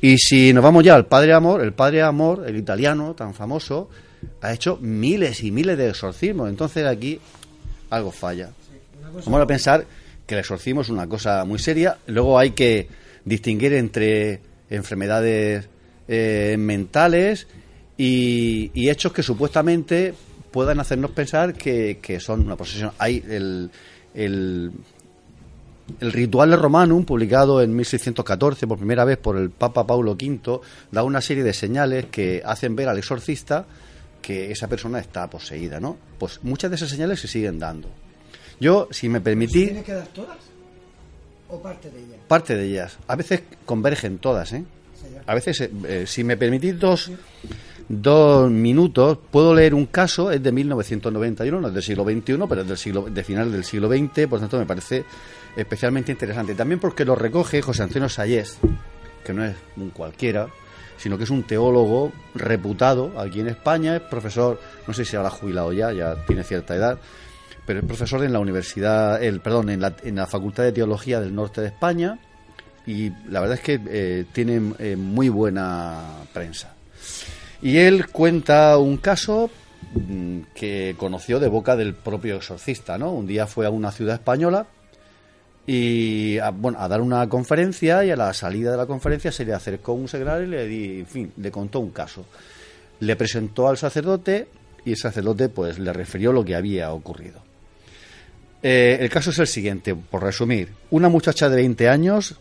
Y 0.00 0.18
si 0.18 0.52
nos 0.52 0.62
vamos 0.62 0.84
ya 0.84 0.94
al 0.94 1.06
Padre 1.06 1.32
Amor, 1.32 1.62
el 1.62 1.72
Padre 1.72 2.02
Amor, 2.02 2.44
el 2.46 2.56
italiano 2.56 3.14
tan 3.14 3.34
famoso, 3.34 3.88
ha 4.40 4.52
hecho 4.52 4.78
miles 4.80 5.42
y 5.42 5.50
miles 5.50 5.78
de 5.78 5.88
exorcismos. 5.88 6.48
Entonces 6.48 6.86
aquí 6.86 7.18
algo 7.90 8.10
falla. 8.10 8.50
Vamos 9.24 9.40
a 9.40 9.46
pensar 9.46 9.86
que 10.26 10.34
el 10.34 10.40
exorcismo 10.40 10.82
es 10.82 10.88
una 10.88 11.08
cosa 11.08 11.44
muy 11.44 11.58
seria. 11.58 11.98
Luego 12.06 12.38
hay 12.38 12.50
que 12.50 12.88
distinguir 13.24 13.72
entre 13.72 14.40
enfermedades 14.68 15.68
eh, 16.08 16.56
mentales 16.58 17.46
y, 17.96 18.70
y, 18.74 18.90
hechos 18.90 19.12
que 19.12 19.22
supuestamente 19.22 20.14
puedan 20.56 20.80
hacernos 20.80 21.10
pensar 21.10 21.52
que, 21.52 22.18
son 22.18 22.40
una 22.40 22.56
posesión. 22.56 22.90
Hay 22.96 23.22
el, 23.28 23.70
el, 24.14 24.72
el 26.00 26.12
Ritual 26.12 26.48
de 26.48 26.56
Romanum, 26.56 27.04
publicado 27.04 27.60
en 27.60 27.76
1614 27.76 28.66
por 28.66 28.78
primera 28.78 29.04
vez 29.04 29.18
por 29.18 29.36
el 29.36 29.50
Papa 29.50 29.86
Paulo 29.86 30.12
V, 30.12 30.60
da 30.90 31.02
una 31.02 31.20
serie 31.20 31.44
de 31.44 31.52
señales 31.52 32.06
que 32.06 32.40
hacen 32.42 32.74
ver 32.74 32.88
al 32.88 32.96
exorcista 32.96 33.66
que 34.22 34.50
esa 34.50 34.66
persona 34.66 34.98
está 34.98 35.28
poseída, 35.28 35.78
¿no? 35.78 35.98
Pues 36.18 36.42
muchas 36.42 36.70
de 36.70 36.76
esas 36.76 36.88
señales 36.88 37.20
se 37.20 37.28
siguen 37.28 37.58
dando. 37.58 37.90
Yo, 38.58 38.88
si 38.90 39.10
me 39.10 39.20
permití... 39.20 39.66
¿Tiene 39.66 39.82
que 39.82 39.92
dar 39.92 40.06
todas? 40.06 40.38
¿O 41.50 41.60
parte 41.60 41.90
de 41.90 41.98
ellas? 41.98 42.18
Parte 42.26 42.56
de 42.56 42.64
ellas. 42.64 42.96
A 43.08 43.14
veces 43.14 43.42
convergen 43.66 44.16
todas, 44.16 44.54
¿eh? 44.54 44.64
A 45.26 45.34
veces, 45.34 45.60
eh, 45.60 45.70
eh, 45.86 46.04
si 46.06 46.24
me 46.24 46.38
permitís 46.38 46.78
dos 46.78 47.10
dos 47.88 48.50
minutos, 48.50 49.18
puedo 49.30 49.54
leer 49.54 49.74
un 49.74 49.86
caso, 49.86 50.30
es 50.30 50.42
de 50.42 50.52
1991, 50.52 51.60
no 51.60 51.68
es 51.68 51.74
del 51.74 51.82
siglo 51.82 52.04
XXI, 52.04 52.38
pero 52.48 52.62
es 52.62 52.68
del 52.68 52.78
siglo, 52.78 53.02
de 53.02 53.24
final 53.24 53.52
del 53.52 53.64
siglo 53.64 53.88
XX, 53.88 54.26
por 54.26 54.40
tanto 54.40 54.58
me 54.58 54.66
parece 54.66 55.04
especialmente 55.56 56.12
interesante. 56.12 56.54
También 56.54 56.80
porque 56.80 57.04
lo 57.04 57.14
recoge 57.14 57.62
José 57.62 57.82
Antonio 57.82 58.08
Sayés, 58.08 58.58
que 59.24 59.32
no 59.32 59.44
es 59.44 59.54
un 59.76 59.90
cualquiera, 59.90 60.48
sino 60.96 61.16
que 61.16 61.24
es 61.24 61.30
un 61.30 61.44
teólogo 61.44 62.12
reputado 62.34 63.18
aquí 63.18 63.40
en 63.40 63.48
España, 63.48 63.96
es 63.96 64.02
profesor, 64.02 64.60
no 64.86 64.94
sé 64.94 65.04
si 65.04 65.16
ahora 65.16 65.30
jubilado 65.30 65.72
ya, 65.72 65.92
ya 65.92 66.16
tiene 66.26 66.42
cierta 66.42 66.74
edad, 66.74 66.98
pero 67.66 67.80
es 67.80 67.84
profesor 67.84 68.24
en 68.24 68.32
la 68.32 68.38
universidad, 68.38 69.22
el, 69.22 69.40
perdón, 69.40 69.70
en 69.70 69.80
la, 69.80 69.94
en 70.02 70.16
la 70.16 70.26
Facultad 70.26 70.64
de 70.64 70.72
Teología 70.72 71.20
del 71.20 71.34
Norte 71.34 71.60
de 71.60 71.68
España 71.68 72.18
y 72.86 73.10
la 73.28 73.40
verdad 73.40 73.56
es 73.56 73.62
que 73.62 73.80
eh, 73.88 74.24
tiene 74.32 74.74
eh, 74.78 74.96
muy 74.96 75.28
buena 75.28 76.02
prensa. 76.32 76.75
Y 77.62 77.78
él 77.78 78.08
cuenta 78.08 78.76
un 78.78 78.98
caso 78.98 79.50
mm, 79.94 80.40
que 80.54 80.94
conoció 80.98 81.40
de 81.40 81.48
boca 81.48 81.76
del 81.76 81.94
propio 81.94 82.36
exorcista, 82.36 82.98
¿no? 82.98 83.12
Un 83.12 83.26
día 83.26 83.46
fue 83.46 83.66
a 83.66 83.70
una 83.70 83.92
ciudad 83.92 84.14
española 84.14 84.66
y 85.66 86.38
a, 86.38 86.50
bueno, 86.50 86.78
a 86.80 86.86
dar 86.86 87.00
una 87.00 87.28
conferencia 87.28 88.04
y 88.04 88.10
a 88.10 88.16
la 88.16 88.32
salida 88.32 88.70
de 88.70 88.76
la 88.76 88.86
conferencia 88.86 89.32
se 89.32 89.44
le 89.44 89.52
acercó 89.52 89.94
un 89.94 90.08
secretario 90.08 90.46
y 90.46 90.50
le 90.50 90.66
di, 90.66 91.00
en 91.00 91.06
fin, 91.06 91.32
le 91.36 91.50
contó 91.50 91.80
un 91.80 91.90
caso. 91.90 92.24
Le 93.00 93.16
presentó 93.16 93.68
al 93.68 93.76
sacerdote 93.76 94.48
y 94.84 94.92
el 94.92 94.96
sacerdote 94.96 95.48
pues 95.48 95.78
le 95.78 95.92
refirió 95.92 96.32
lo 96.32 96.44
que 96.44 96.54
había 96.54 96.92
ocurrido. 96.92 97.40
Eh, 98.62 98.98
el 99.00 99.10
caso 99.10 99.30
es 99.30 99.38
el 99.38 99.46
siguiente, 99.46 99.94
por 99.94 100.22
resumir. 100.22 100.72
Una 100.90 101.08
muchacha 101.08 101.48
de 101.48 101.56
20 101.56 101.88
años 101.88 102.36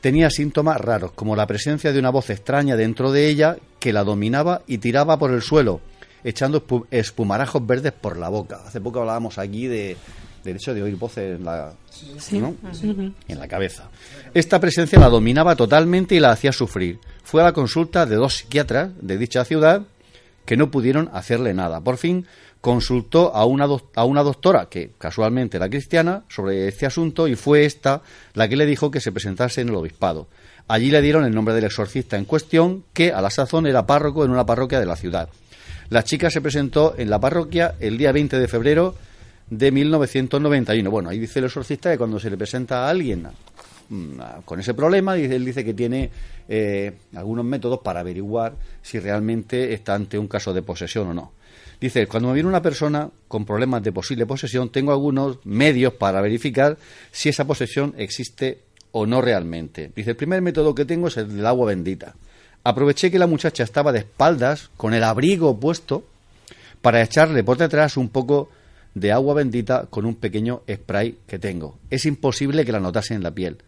tenía 0.00 0.28
síntomas 0.30 0.80
raros, 0.80 1.12
como 1.12 1.36
la 1.36 1.46
presencia 1.46 1.92
de 1.92 1.98
una 1.98 2.10
voz 2.10 2.30
extraña 2.30 2.76
dentro 2.76 3.12
de 3.12 3.28
ella 3.28 3.56
que 3.82 3.92
la 3.92 4.04
dominaba 4.04 4.62
y 4.68 4.78
tiraba 4.78 5.18
por 5.18 5.32
el 5.32 5.42
suelo, 5.42 5.80
echando 6.22 6.64
espumarajos 6.92 7.66
verdes 7.66 7.90
por 7.90 8.16
la 8.16 8.28
boca. 8.28 8.60
Hace 8.64 8.80
poco 8.80 9.00
hablábamos 9.00 9.38
aquí 9.38 9.66
de, 9.66 9.96
del 10.44 10.54
hecho 10.54 10.72
de 10.72 10.84
oír 10.84 10.94
voces 10.94 11.40
en 11.40 11.44
la, 11.44 11.72
en 12.22 13.38
la 13.40 13.48
cabeza. 13.48 13.90
Esta 14.34 14.60
presencia 14.60 15.00
la 15.00 15.08
dominaba 15.08 15.56
totalmente 15.56 16.14
y 16.14 16.20
la 16.20 16.30
hacía 16.30 16.52
sufrir. 16.52 17.00
Fue 17.24 17.40
a 17.40 17.44
la 17.46 17.52
consulta 17.52 18.06
de 18.06 18.14
dos 18.14 18.36
psiquiatras 18.36 18.92
de 19.00 19.18
dicha 19.18 19.44
ciudad 19.44 19.82
que 20.44 20.56
no 20.56 20.70
pudieron 20.70 21.10
hacerle 21.12 21.52
nada. 21.52 21.80
Por 21.80 21.96
fin 21.96 22.24
consultó 22.60 23.34
a 23.34 23.44
una, 23.46 23.66
a 23.96 24.04
una 24.04 24.22
doctora, 24.22 24.66
que 24.66 24.92
casualmente 24.96 25.56
era 25.56 25.68
cristiana, 25.68 26.22
sobre 26.28 26.68
este 26.68 26.86
asunto 26.86 27.26
y 27.26 27.34
fue 27.34 27.64
esta 27.64 28.02
la 28.34 28.48
que 28.48 28.54
le 28.54 28.64
dijo 28.64 28.92
que 28.92 29.00
se 29.00 29.10
presentase 29.10 29.60
en 29.60 29.70
el 29.70 29.74
obispado. 29.74 30.28
Allí 30.68 30.90
le 30.90 31.02
dieron 31.02 31.24
el 31.24 31.34
nombre 31.34 31.54
del 31.54 31.64
exorcista 31.64 32.16
en 32.16 32.24
cuestión, 32.24 32.84
que 32.92 33.12
a 33.12 33.20
la 33.20 33.30
sazón 33.30 33.66
era 33.66 33.86
párroco 33.86 34.24
en 34.24 34.30
una 34.30 34.46
parroquia 34.46 34.80
de 34.80 34.86
la 34.86 34.96
ciudad. 34.96 35.28
La 35.90 36.04
chica 36.04 36.30
se 36.30 36.40
presentó 36.40 36.94
en 36.96 37.10
la 37.10 37.20
parroquia 37.20 37.74
el 37.80 37.98
día 37.98 38.12
20 38.12 38.38
de 38.38 38.48
febrero 38.48 38.94
de 39.50 39.70
1991. 39.70 40.90
Bueno, 40.90 41.10
ahí 41.10 41.18
dice 41.18 41.40
el 41.40 41.46
exorcista 41.46 41.90
que 41.90 41.98
cuando 41.98 42.18
se 42.18 42.30
le 42.30 42.38
presenta 42.38 42.86
a 42.86 42.90
alguien 42.90 43.26
mm, 43.88 44.20
con 44.44 44.60
ese 44.60 44.72
problema, 44.72 45.16
él 45.16 45.44
dice 45.44 45.64
que 45.64 45.74
tiene 45.74 46.10
eh, 46.48 46.92
algunos 47.14 47.44
métodos 47.44 47.80
para 47.80 48.00
averiguar 48.00 48.54
si 48.80 48.98
realmente 48.98 49.74
está 49.74 49.94
ante 49.94 50.18
un 50.18 50.28
caso 50.28 50.54
de 50.54 50.62
posesión 50.62 51.08
o 51.08 51.14
no. 51.14 51.32
Dice, 51.78 52.06
cuando 52.06 52.28
me 52.28 52.34
viene 52.34 52.48
una 52.48 52.62
persona 52.62 53.10
con 53.26 53.44
problemas 53.44 53.82
de 53.82 53.92
posible 53.92 54.24
posesión, 54.24 54.70
tengo 54.70 54.92
algunos 54.92 55.44
medios 55.44 55.92
para 55.94 56.20
verificar 56.20 56.78
si 57.10 57.28
esa 57.28 57.44
posesión 57.44 57.92
existe 57.98 58.60
o 58.92 59.06
no 59.06 59.20
realmente. 59.20 59.90
Dice, 59.94 60.10
el 60.10 60.16
primer 60.16 60.42
método 60.42 60.74
que 60.74 60.84
tengo 60.84 61.08
es 61.08 61.16
el 61.16 61.36
del 61.36 61.46
agua 61.46 61.66
bendita. 61.66 62.14
Aproveché 62.64 63.10
que 63.10 63.18
la 63.18 63.26
muchacha 63.26 63.64
estaba 63.64 63.92
de 63.92 64.00
espaldas, 64.00 64.70
con 64.76 64.94
el 64.94 65.02
abrigo 65.02 65.58
puesto, 65.58 66.04
para 66.80 67.02
echarle 67.02 67.42
por 67.42 67.56
detrás 67.56 67.96
un 67.96 68.08
poco 68.08 68.50
de 68.94 69.12
agua 69.12 69.34
bendita 69.34 69.86
con 69.88 70.04
un 70.04 70.14
pequeño 70.14 70.62
spray 70.70 71.18
que 71.26 71.38
tengo. 71.38 71.78
Es 71.90 72.06
imposible 72.06 72.64
que 72.64 72.72
la 72.72 72.80
notase 72.80 73.14
en 73.14 73.22
la 73.22 73.30
piel, 73.30 73.58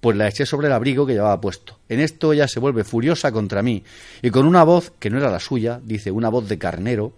pues 0.00 0.16
la 0.16 0.28
eché 0.28 0.46
sobre 0.46 0.68
el 0.68 0.72
abrigo 0.72 1.06
que 1.06 1.12
llevaba 1.12 1.40
puesto. 1.40 1.78
En 1.88 2.00
esto 2.00 2.32
ella 2.32 2.48
se 2.48 2.60
vuelve 2.60 2.84
furiosa 2.84 3.30
contra 3.30 3.62
mí 3.62 3.84
y 4.22 4.30
con 4.30 4.46
una 4.46 4.64
voz 4.64 4.92
que 4.98 5.10
no 5.10 5.18
era 5.18 5.30
la 5.30 5.40
suya, 5.40 5.80
dice 5.84 6.10
una 6.10 6.28
voz 6.28 6.48
de 6.48 6.58
carnero, 6.58 7.12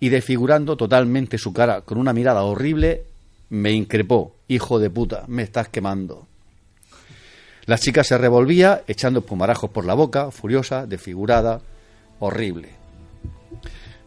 y 0.00 0.10
desfigurando 0.10 0.76
totalmente 0.76 1.38
su 1.38 1.52
cara 1.54 1.80
con 1.80 1.96
una 1.96 2.12
mirada 2.12 2.42
horrible, 2.42 3.04
me 3.48 3.72
increpó, 3.72 4.36
hijo 4.46 4.78
de 4.78 4.90
puta, 4.90 5.24
me 5.28 5.42
estás 5.42 5.68
quemando. 5.68 6.27
La 7.68 7.76
chica 7.76 8.02
se 8.02 8.16
revolvía, 8.16 8.82
echando 8.88 9.20
espumarajos 9.20 9.68
por 9.68 9.84
la 9.84 9.92
boca, 9.92 10.30
furiosa, 10.30 10.86
desfigurada, 10.86 11.60
horrible. 12.18 12.70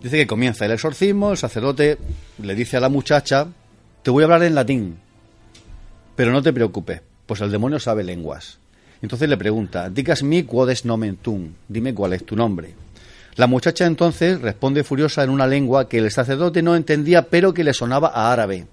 Dice 0.01 0.17
que 0.17 0.25
comienza 0.25 0.65
el 0.65 0.71
exorcismo, 0.71 1.29
el 1.29 1.37
sacerdote 1.37 1.99
le 2.41 2.55
dice 2.55 2.77
a 2.77 2.79
la 2.79 2.89
muchacha, 2.89 3.49
te 4.01 4.09
voy 4.09 4.23
a 4.23 4.25
hablar 4.25 4.41
en 4.41 4.55
latín, 4.55 4.97
pero 6.15 6.31
no 6.31 6.41
te 6.41 6.51
preocupes, 6.51 7.03
pues 7.27 7.39
el 7.41 7.51
demonio 7.51 7.79
sabe 7.79 8.03
lenguas. 8.03 8.57
Entonces 8.99 9.29
le 9.29 9.37
pregunta, 9.37 9.91
digas 9.91 10.23
mi 10.23 10.41
quod 10.41 10.71
es 10.71 10.83
nomen 10.83 11.17
tum, 11.17 11.53
dime 11.67 11.93
cuál 11.93 12.13
es 12.13 12.25
tu 12.25 12.35
nombre. 12.35 12.73
La 13.35 13.45
muchacha 13.45 13.85
entonces 13.85 14.41
responde 14.41 14.83
furiosa 14.83 15.23
en 15.23 15.29
una 15.29 15.45
lengua 15.45 15.87
que 15.87 15.99
el 15.99 16.09
sacerdote 16.09 16.63
no 16.63 16.75
entendía, 16.75 17.29
pero 17.29 17.53
que 17.53 17.63
le 17.63 17.75
sonaba 17.75 18.07
a 18.07 18.33
árabe. 18.33 18.65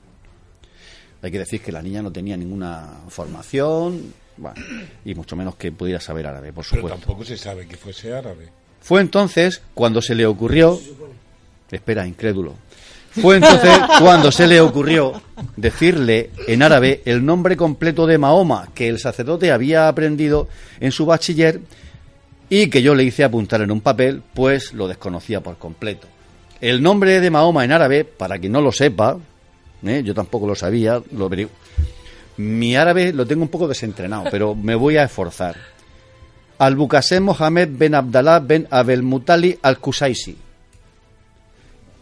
Hay 1.20 1.30
que 1.30 1.40
decir 1.40 1.60
que 1.60 1.72
la 1.72 1.82
niña 1.82 2.00
no 2.00 2.10
tenía 2.10 2.38
ninguna 2.38 2.88
formación, 3.08 4.14
y 5.04 5.14
mucho 5.14 5.36
menos 5.36 5.56
que 5.56 5.72
pudiera 5.72 6.00
saber 6.00 6.26
árabe, 6.26 6.52
por 6.52 6.64
supuesto. 6.64 6.88
Pero 6.88 6.98
tampoco 6.98 7.24
se 7.24 7.36
sabe 7.36 7.66
que 7.66 7.76
fuese 7.76 8.12
árabe. 8.12 8.48
Fue 8.80 9.00
entonces 9.00 9.60
cuando 9.74 10.00
se 10.00 10.14
le 10.14 10.26
ocurrió, 10.26 10.78
espera, 11.70 12.06
incrédulo, 12.06 12.54
Fue 13.10 13.36
entonces 13.36 13.78
cuando 14.00 14.30
se 14.30 14.46
le 14.46 14.60
ocurrió 14.60 15.20
decirle 15.56 16.30
en 16.46 16.62
árabe 16.62 17.02
el 17.04 17.24
nombre 17.24 17.56
completo 17.56 18.06
de 18.06 18.18
Mahoma 18.18 18.68
que 18.74 18.88
el 18.88 18.98
sacerdote 18.98 19.50
había 19.50 19.88
aprendido 19.88 20.48
en 20.80 20.92
su 20.92 21.06
bachiller 21.06 21.60
y 22.48 22.70
que 22.70 22.82
yo 22.82 22.94
le 22.94 23.04
hice 23.04 23.24
apuntar 23.24 23.60
en 23.60 23.70
un 23.70 23.80
papel, 23.80 24.22
pues 24.34 24.72
lo 24.72 24.88
desconocía 24.88 25.40
por 25.40 25.58
completo. 25.58 26.06
El 26.60 26.82
nombre 26.82 27.20
de 27.20 27.30
Mahoma 27.30 27.64
en 27.64 27.72
árabe, 27.72 28.04
para 28.04 28.38
quien 28.38 28.52
no 28.52 28.60
lo 28.60 28.72
sepa, 28.72 29.18
¿eh? 29.84 30.02
yo 30.04 30.14
tampoco 30.14 30.46
lo 30.46 30.54
sabía, 30.54 31.00
lo 31.12 31.28
mi 32.38 32.76
árabe 32.76 33.12
lo 33.12 33.26
tengo 33.26 33.42
un 33.42 33.48
poco 33.48 33.68
desentrenado, 33.68 34.24
pero 34.30 34.54
me 34.54 34.74
voy 34.74 34.96
a 34.96 35.04
esforzar. 35.04 35.56
Al-Bukasem 36.58 37.22
Mohamed 37.22 37.68
ben 37.72 37.94
Abdallah 37.94 38.40
ben 38.40 38.66
Abel 38.70 39.02
Mutali 39.02 39.58
al-Kusaisi. 39.60 40.36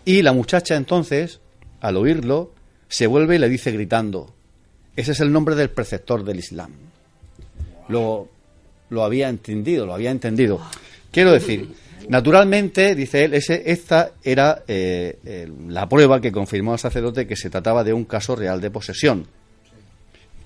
Y 0.05 0.23
la 0.23 0.33
muchacha 0.33 0.77
entonces, 0.77 1.41
al 1.81 1.97
oírlo, 1.97 2.53
se 2.89 3.07
vuelve 3.07 3.37
y 3.37 3.39
le 3.39 3.49
dice 3.49 3.73
gritando, 3.73 4.33
ese 4.95 5.13
es 5.13 5.21
el 5.21 5.33
nombre 5.33 5.55
del 5.55 5.71
preceptor 5.71 6.23
del 6.23 6.39
Islam. 6.39 6.71
Lo, 7.89 8.29
lo 8.91 9.05
había 9.05 9.29
entendido, 9.29 9.87
lo 9.87 9.95
había 9.95 10.11
entendido. 10.11 10.61
Quiero 11.11 11.33
decir, 11.33 11.75
naturalmente, 12.09 12.95
dice 12.95 13.25
él, 13.25 13.35
ese, 13.35 13.71
esta 13.71 14.13
era 14.23 14.63
eh, 14.69 15.51
la 15.69 15.89
prueba 15.89 16.21
que 16.21 16.31
confirmó 16.31 16.73
al 16.73 16.79
sacerdote 16.79 17.27
que 17.27 17.37
se 17.37 17.51
trataba 17.51 17.85
de 17.85 17.93
un 17.93 18.05
caso 18.05 18.37
real 18.37 18.61
de 18.61 18.71
posesión. 18.71 19.27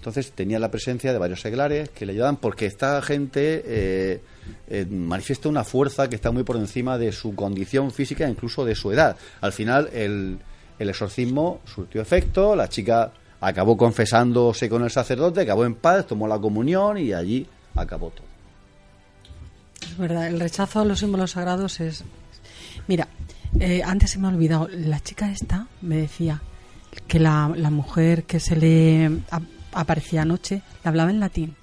Entonces 0.00 0.32
tenía 0.32 0.58
la 0.58 0.70
presencia 0.70 1.12
de 1.12 1.18
varios 1.18 1.42
seglares 1.42 1.90
que 1.90 2.06
le 2.06 2.12
ayudaban 2.12 2.36
porque 2.36 2.64
esta 2.64 3.02
gente 3.02 3.62
eh, 3.66 4.20
eh, 4.68 4.86
manifiesta 4.86 5.50
una 5.50 5.62
fuerza 5.62 6.08
que 6.08 6.16
está 6.16 6.30
muy 6.30 6.42
por 6.42 6.56
encima 6.56 6.96
de 6.96 7.12
su 7.12 7.34
condición 7.34 7.90
física 7.90 8.26
e 8.26 8.30
incluso 8.30 8.64
de 8.64 8.74
su 8.74 8.90
edad. 8.92 9.18
Al 9.42 9.52
final 9.52 9.90
el, 9.92 10.38
el 10.78 10.88
exorcismo 10.88 11.60
surtió 11.66 12.00
efecto, 12.00 12.56
la 12.56 12.70
chica 12.70 13.12
acabó 13.42 13.76
confesándose 13.76 14.70
con 14.70 14.84
el 14.84 14.90
sacerdote, 14.90 15.42
acabó 15.42 15.66
en 15.66 15.74
paz, 15.74 16.06
tomó 16.06 16.26
la 16.26 16.38
comunión 16.38 16.96
y 16.96 17.12
allí 17.12 17.46
acabó 17.74 18.08
todo. 18.08 18.24
Es 19.82 19.98
verdad, 19.98 20.28
el 20.28 20.40
rechazo 20.40 20.80
a 20.80 20.86
los 20.86 21.00
símbolos 21.00 21.32
sagrados 21.32 21.78
es... 21.80 22.04
Mira, 22.88 23.06
eh, 23.58 23.82
antes 23.84 24.12
se 24.12 24.18
me 24.18 24.28
ha 24.28 24.30
olvidado, 24.30 24.66
la 24.68 25.00
chica 25.00 25.30
esta 25.30 25.66
me 25.82 25.96
decía 25.96 26.40
que 27.06 27.18
la, 27.18 27.52
la 27.54 27.68
mujer 27.68 28.24
que 28.24 28.40
se 28.40 28.56
le 28.56 29.20
aparecía 29.72 30.22
anoche, 30.22 30.62
le 30.82 30.88
hablaba 30.88 31.10
en 31.10 31.20
latín. 31.20 31.54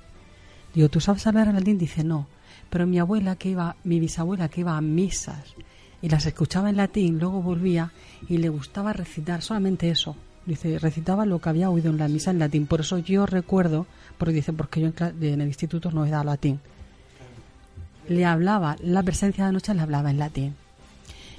Digo, 0.74 0.90
¿tú 0.90 1.00
sabes 1.00 1.26
hablar 1.28 1.48
en 1.48 1.56
latín? 1.56 1.78
Dice, 1.78 2.04
no. 2.04 2.28
Pero 2.70 2.86
mi 2.86 3.00
abuela 3.00 3.36
que 3.36 3.50
iba, 3.50 3.76
mi 3.84 4.00
bisabuela 4.00 4.50
que 4.50 4.62
iba 4.62 4.78
a 4.78 4.82
misas 4.82 5.56
y 6.02 6.10
las 6.10 6.26
escuchaba 6.26 6.70
en 6.70 6.78
latín, 6.78 7.20
luego 7.20 7.42
volvía 7.42 7.92
y 8.30 8.38
le 8.38 8.50
gustaba 8.50 8.94
recitar 8.94 9.42
solamente 9.42 9.90
eso. 9.90 10.16
Dice, 10.46 10.80
recitaba 10.80 11.26
lo 11.26 11.40
que 11.40 11.50
había 11.50 11.70
oído 11.70 11.90
en 11.90 11.98
la 11.98 12.08
misa 12.08 12.32
en 12.32 12.40
latín. 12.40 12.68
Por 12.68 12.82
eso 12.82 12.98
yo 13.00 13.26
recuerdo, 13.26 13.86
porque 14.18 14.36
dice, 14.36 14.54
porque 14.54 14.82
yo 14.82 14.88
en, 14.88 15.42
el 15.42 15.48
instituto 15.48 15.92
no 15.92 16.06
he 16.06 16.10
dado 16.10 16.24
latín. 16.24 16.60
Le 18.08 18.24
hablaba, 18.24 18.78
la 18.82 19.04
presencia 19.04 19.46
de 19.46 19.52
noche 19.52 19.74
le 19.74 19.82
hablaba 19.82 20.10
en 20.10 20.20
latín. 20.20 20.56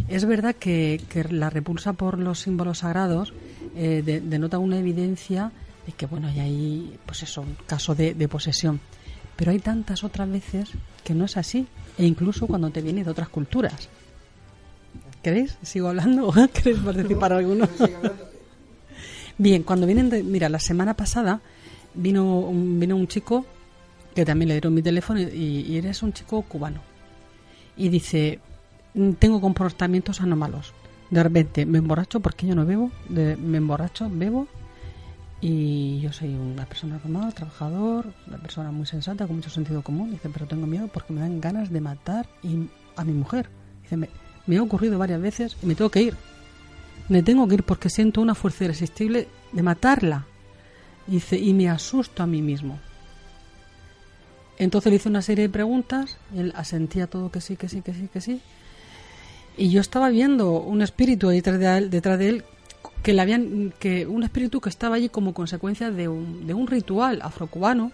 Es 0.09 0.27
verdad 0.27 0.55
que, 0.55 1.01
la 1.31 1.49
repulsa 1.49 1.95
por 1.95 2.19
los 2.19 2.41
símbolos 2.41 2.79
sagrados 2.79 3.33
eh, 3.77 4.03
denota 4.25 4.59
una 4.59 4.79
evidencia 4.79 5.53
y 5.89 5.93
que 5.93 6.05
bueno, 6.05 6.31
y 6.31 6.39
ahí, 6.39 6.99
pues 7.07 7.23
eso, 7.23 7.41
un 7.41 7.57
caso 7.67 7.95
de, 7.95 8.29
posesión. 8.29 8.79
Pero 9.37 9.53
hay 9.53 9.59
tantas 9.59 10.05
otras 10.05 10.31
veces 10.31 10.69
que 11.03 11.15
no 11.15 11.25
es 11.25 11.39
así, 11.39 11.67
e 11.97 12.05
incluso 12.05 12.47
cuando 12.47 12.69
te 12.69 12.83
viene 12.83 13.03
de 13.03 13.11
otras 13.11 13.31
culturas. 13.31 13.89
¿Queréis? 15.23 15.57
¿Sigo 15.63 15.89
hablando? 15.89 16.31
¿Queréis 16.53 16.79
participar 16.81 17.33
alguno? 17.33 17.67
Bien, 19.39 19.63
cuando 19.63 19.87
vienen 19.87 20.11
de, 20.11 20.23
Mira, 20.23 20.51
la 20.51 20.59
semana 20.59 20.93
pasada 20.93 21.41
vino 21.95 22.39
un, 22.41 22.79
vino 22.79 22.95
un 22.95 23.09
chico 23.09 23.47
que 24.15 24.27
también 24.27 24.49
le 24.49 24.55
dieron 24.55 24.75
mi 24.75 24.83
teléfono 24.83 25.21
y, 25.21 25.75
eres 25.79 26.03
un 26.03 26.13
chico 26.13 26.43
cubano. 26.43 26.83
Y 27.79 27.89
dice, 27.89 28.41
tengo 29.19 29.41
comportamientos 29.41 30.21
anómalos. 30.21 30.75
De 31.09 31.23
repente 31.23 31.65
me 31.65 31.79
emborracho 31.79 32.21
porque 32.21 32.47
yo 32.47 32.55
no 32.55 32.67
bebo, 32.67 32.91
me 33.09 33.57
emborracho, 33.57 34.11
bebo 34.11 34.49
y 35.41 36.01
yo 36.01 36.13
soy 36.13 36.35
una 36.35 36.67
persona 36.67 36.99
normal, 37.05 37.33
trabajador, 37.33 38.13
una 38.27 38.39
persona 38.39 38.73
muy 38.73 38.87
sensata, 38.87 39.27
con 39.27 39.37
mucho 39.37 39.51
sentido 39.51 39.83
común. 39.83 40.11
Dice, 40.11 40.29
pero 40.33 40.47
tengo 40.47 40.67
miedo 40.67 40.89
porque 40.89 41.13
me 41.13 41.21
dan 41.21 41.41
ganas 41.41 41.71
de 41.71 41.81
matar 41.81 42.29
a 42.97 43.05
mi 43.05 43.13
mujer. 43.13 43.49
Dice, 43.83 43.97
me, 43.97 44.57
ha 44.57 44.63
ocurrido 44.63 44.99
varias 44.99 45.21
veces 45.21 45.57
y 45.63 45.67
me 45.67 45.77
tengo 45.77 45.91
que 45.91 46.03
ir. 46.03 46.17
Me 47.09 47.23
tengo 47.23 47.47
que 47.47 47.55
ir 47.55 47.63
porque 47.63 47.89
siento 47.89 48.21
una 48.21 48.35
fuerza 48.35 48.65
irresistible 48.65 49.29
de 49.53 49.63
matarla. 49.63 50.27
Dice, 51.07 51.39
y 51.39 51.55
me 51.55 51.69
asusto 51.69 52.23
a 52.25 52.27
mí 52.27 52.43
mismo. 52.43 52.79
Entonces 54.59 54.91
le 54.91 54.97
hice 54.97 55.09
una 55.09 55.23
serie 55.23 55.43
de 55.43 55.53
preguntas, 55.53 56.19
y 56.35 56.41
él 56.41 56.53
asentía 56.57 57.07
todo 57.07 57.31
que 57.31 57.41
sí, 57.41 57.57
que 57.57 57.69
sí, 57.69 57.81
que 57.81 57.95
sí, 57.95 58.09
que 58.13 58.21
sí. 58.21 58.41
Y 59.57 59.71
yo 59.71 59.81
estaba 59.81 60.09
viendo 60.09 60.51
un 60.61 60.83
espíritu 60.83 61.29
detrás 61.29 61.61
de 61.61 61.79
él, 61.79 61.91
detrás 61.91 62.19
de 62.19 62.29
él 62.29 62.45
que 63.03 63.13
le 63.13 63.23
habían 63.23 63.73
que 63.79 64.07
un 64.07 64.23
espíritu 64.23 64.61
que 64.61 64.69
estaba 64.69 64.97
allí 64.97 65.09
como 65.09 65.35
consecuencia 65.35 65.91
de 65.91 66.09
un, 66.09 66.47
de 66.47 66.55
un 66.55 66.67
ritual 66.67 67.21
afrocubano 67.23 67.93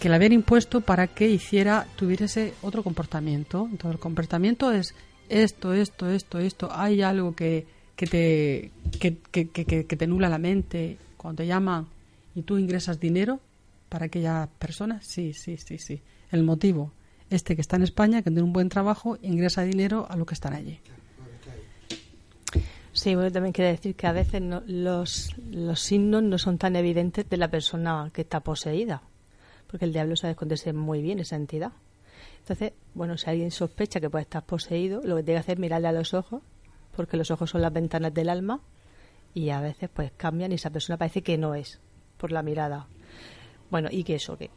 que 0.00 0.08
le 0.08 0.14
habían 0.14 0.32
impuesto 0.32 0.80
para 0.80 1.08
que 1.08 1.28
hiciera 1.28 1.86
tuviese 1.96 2.54
otro 2.62 2.82
comportamiento. 2.82 3.68
Entonces 3.70 3.96
el 3.96 4.00
comportamiento 4.00 4.70
es 4.70 4.94
esto 5.28 5.72
esto 5.72 6.08
esto 6.08 6.38
esto. 6.38 6.68
Hay 6.72 7.02
algo 7.02 7.34
que, 7.34 7.66
que 7.96 8.06
te 8.06 8.70
que, 8.98 9.18
que, 9.18 9.48
que, 9.84 9.96
te 9.96 10.06
nula 10.06 10.28
la 10.28 10.38
mente. 10.38 10.98
Cuando 11.16 11.42
te 11.42 11.46
llaman 11.46 11.86
y 12.34 12.42
tú 12.42 12.58
ingresas 12.58 13.00
dinero 13.00 13.40
para 13.88 14.06
aquella 14.06 14.48
persona 14.58 15.00
sí 15.02 15.32
sí 15.32 15.56
sí 15.56 15.78
sí. 15.78 16.00
El 16.30 16.44
motivo 16.44 16.92
este 17.30 17.56
que 17.56 17.62
está 17.62 17.76
en 17.76 17.82
España 17.82 18.22
que 18.22 18.30
tiene 18.30 18.42
un 18.42 18.52
buen 18.52 18.68
trabajo 18.68 19.18
ingresa 19.22 19.62
dinero 19.62 20.06
a 20.08 20.16
lo 20.16 20.26
que 20.26 20.34
están 20.34 20.54
allí 20.54 20.80
Sí, 22.92 23.14
bueno, 23.14 23.32
también 23.32 23.52
quiere 23.52 23.70
decir 23.70 23.94
que 23.94 24.06
a 24.06 24.12
veces 24.12 24.42
los, 24.66 25.34
los 25.50 25.80
signos 25.80 26.22
no 26.22 26.36
son 26.36 26.58
tan 26.58 26.76
evidentes 26.76 27.28
de 27.28 27.36
la 27.38 27.48
persona 27.48 28.10
que 28.12 28.20
está 28.20 28.40
poseída, 28.40 29.02
porque 29.66 29.86
el 29.86 29.92
diablo 29.92 30.14
sabe 30.14 30.32
esconderse 30.32 30.72
muy 30.74 31.00
bien 31.00 31.18
esa 31.18 31.36
entidad. 31.36 31.72
Entonces, 32.40 32.72
bueno, 32.94 33.16
si 33.16 33.30
alguien 33.30 33.50
sospecha 33.50 34.00
que 34.00 34.10
puede 34.10 34.22
estar 34.22 34.44
poseído, 34.44 35.00
lo 35.04 35.16
que 35.16 35.22
tiene 35.22 35.38
que 35.38 35.40
hacer 35.40 35.54
es 35.54 35.60
mirarle 35.60 35.88
a 35.88 35.92
los 35.92 36.12
ojos, 36.12 36.42
porque 36.94 37.16
los 37.16 37.30
ojos 37.30 37.50
son 37.50 37.62
las 37.62 37.72
ventanas 37.72 38.12
del 38.12 38.28
alma, 38.28 38.60
y 39.34 39.50
a 39.50 39.60
veces 39.60 39.88
pues 39.92 40.12
cambian 40.16 40.52
y 40.52 40.56
esa 40.56 40.70
persona 40.70 40.98
parece 40.98 41.22
que 41.22 41.38
no 41.38 41.54
es, 41.54 41.80
por 42.18 42.32
la 42.32 42.42
mirada. 42.42 42.88
Bueno, 43.70 43.88
y 43.90 44.04
que 44.04 44.16
eso, 44.16 44.36
que 44.36 44.50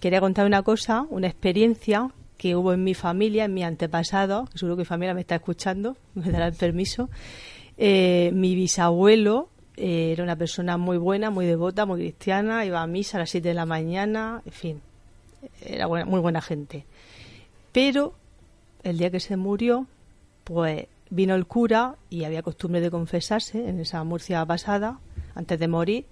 quería 0.00 0.20
contar 0.20 0.44
una 0.44 0.62
cosa, 0.62 1.06
una 1.08 1.28
experiencia 1.28 2.10
que 2.36 2.56
hubo 2.56 2.72
en 2.72 2.84
mi 2.84 2.94
familia, 2.94 3.46
en 3.46 3.54
mi 3.54 3.62
antepasado, 3.62 4.46
que 4.46 4.58
seguro 4.58 4.76
que 4.76 4.82
mi 4.82 4.86
familia 4.86 5.14
me 5.14 5.22
está 5.22 5.36
escuchando, 5.36 5.96
me 6.14 6.30
dará 6.30 6.46
el 6.46 6.54
permiso, 6.54 7.08
eh, 7.76 8.30
mi 8.32 8.54
bisabuelo 8.54 9.48
eh, 9.76 10.12
era 10.12 10.22
una 10.22 10.36
persona 10.36 10.76
muy 10.76 10.98
buena, 10.98 11.30
muy 11.30 11.46
devota, 11.46 11.86
muy 11.86 12.00
cristiana, 12.00 12.64
iba 12.64 12.82
a 12.82 12.86
misa 12.86 13.18
a 13.18 13.20
las 13.20 13.30
7 13.30 13.48
de 13.48 13.54
la 13.54 13.66
mañana, 13.66 14.42
en 14.46 14.52
fin, 14.52 14.80
era 15.60 15.88
muy 15.88 16.20
buena 16.20 16.40
gente. 16.40 16.84
Pero 17.72 18.14
el 18.84 18.98
día 18.98 19.10
que 19.10 19.20
se 19.20 19.36
murió, 19.36 19.86
pues 20.44 20.86
vino 21.10 21.34
el 21.34 21.46
cura 21.46 21.96
y 22.10 22.24
había 22.24 22.42
costumbre 22.42 22.80
de 22.80 22.90
confesarse 22.90 23.68
en 23.68 23.80
esa 23.80 24.02
Murcia 24.04 24.44
pasada, 24.46 25.00
antes 25.34 25.58
de 25.58 25.68
morir, 25.68 26.06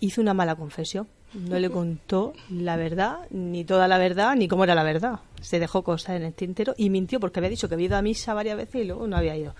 hizo 0.00 0.20
una 0.20 0.34
mala 0.34 0.54
confesión. 0.54 1.08
No 1.34 1.58
le 1.58 1.68
contó 1.70 2.32
la 2.50 2.76
verdad, 2.76 3.18
ni 3.30 3.64
toda 3.64 3.88
la 3.88 3.98
verdad, 3.98 4.34
ni 4.36 4.48
cómo 4.48 4.64
era 4.64 4.74
la 4.74 4.82
verdad. 4.82 5.20
Se 5.40 5.58
dejó 5.58 5.82
cosas 5.82 6.16
en 6.16 6.22
el 6.22 6.32
tintero 6.32 6.74
y 6.78 6.88
mintió 6.88 7.20
porque 7.20 7.40
había 7.40 7.50
dicho 7.50 7.68
que 7.68 7.74
había 7.74 7.86
ido 7.86 7.96
a 7.96 8.02
misa 8.02 8.32
varias 8.32 8.56
veces 8.56 8.82
y 8.82 8.84
luego 8.84 9.06
no 9.06 9.16
había 9.16 9.36
ido, 9.36 9.54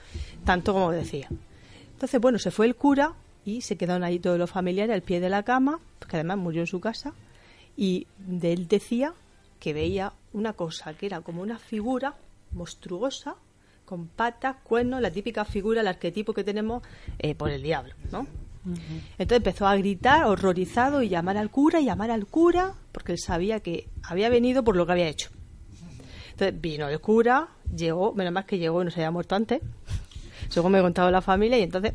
tanto 0.44 0.72
como 0.72 0.90
decía. 0.90 1.28
Entonces, 1.92 2.20
bueno, 2.20 2.38
se 2.38 2.50
fue 2.50 2.66
el 2.66 2.76
cura 2.76 3.12
y 3.44 3.60
se 3.60 3.76
quedaron 3.76 4.04
ahí 4.04 4.18
todos 4.18 4.38
los 4.38 4.50
familiares 4.50 4.94
al 4.94 5.02
pie 5.02 5.20
de 5.20 5.28
la 5.28 5.42
cama, 5.42 5.80
porque 5.98 6.16
además 6.16 6.38
murió 6.38 6.62
en 6.62 6.66
su 6.66 6.80
casa, 6.80 7.12
y 7.76 8.06
de 8.18 8.52
él 8.52 8.68
decía 8.68 9.12
que 9.60 9.72
veía 9.72 10.12
una 10.32 10.52
cosa 10.52 10.94
que 10.94 11.06
era 11.06 11.20
como 11.20 11.42
una 11.42 11.58
figura 11.58 12.14
monstruosa, 12.52 13.36
con 13.84 14.08
patas, 14.08 14.56
cuernos, 14.64 15.00
la 15.00 15.10
típica 15.10 15.44
figura, 15.44 15.80
el 15.80 15.88
arquetipo 15.88 16.34
que 16.34 16.42
tenemos 16.42 16.82
eh, 17.18 17.34
por 17.34 17.50
el 17.50 17.62
diablo, 17.62 17.94
¿no? 18.10 18.26
Entonces 19.18 19.36
empezó 19.36 19.66
a 19.66 19.76
gritar 19.76 20.24
horrorizado 20.24 21.02
y 21.02 21.08
llamar 21.08 21.36
al 21.36 21.50
cura 21.50 21.80
y 21.80 21.84
llamar 21.84 22.10
al 22.10 22.26
cura 22.26 22.74
porque 22.92 23.12
él 23.12 23.18
sabía 23.18 23.60
que 23.60 23.88
había 24.02 24.28
venido 24.28 24.64
por 24.64 24.74
lo 24.74 24.86
que 24.86 24.92
había 24.92 25.08
hecho. 25.08 25.30
Entonces 26.30 26.60
vino 26.60 26.88
el 26.88 27.00
cura, 27.00 27.48
llegó, 27.74 28.12
menos 28.14 28.32
mal 28.32 28.44
que 28.46 28.58
llegó 28.58 28.82
y 28.82 28.86
no 28.86 28.90
se 28.90 29.00
había 29.00 29.10
muerto 29.10 29.34
antes, 29.34 29.60
según 30.48 30.72
me 30.72 30.80
contado 30.80 31.10
la 31.10 31.22
familia, 31.22 31.58
y 31.58 31.62
entonces, 31.62 31.94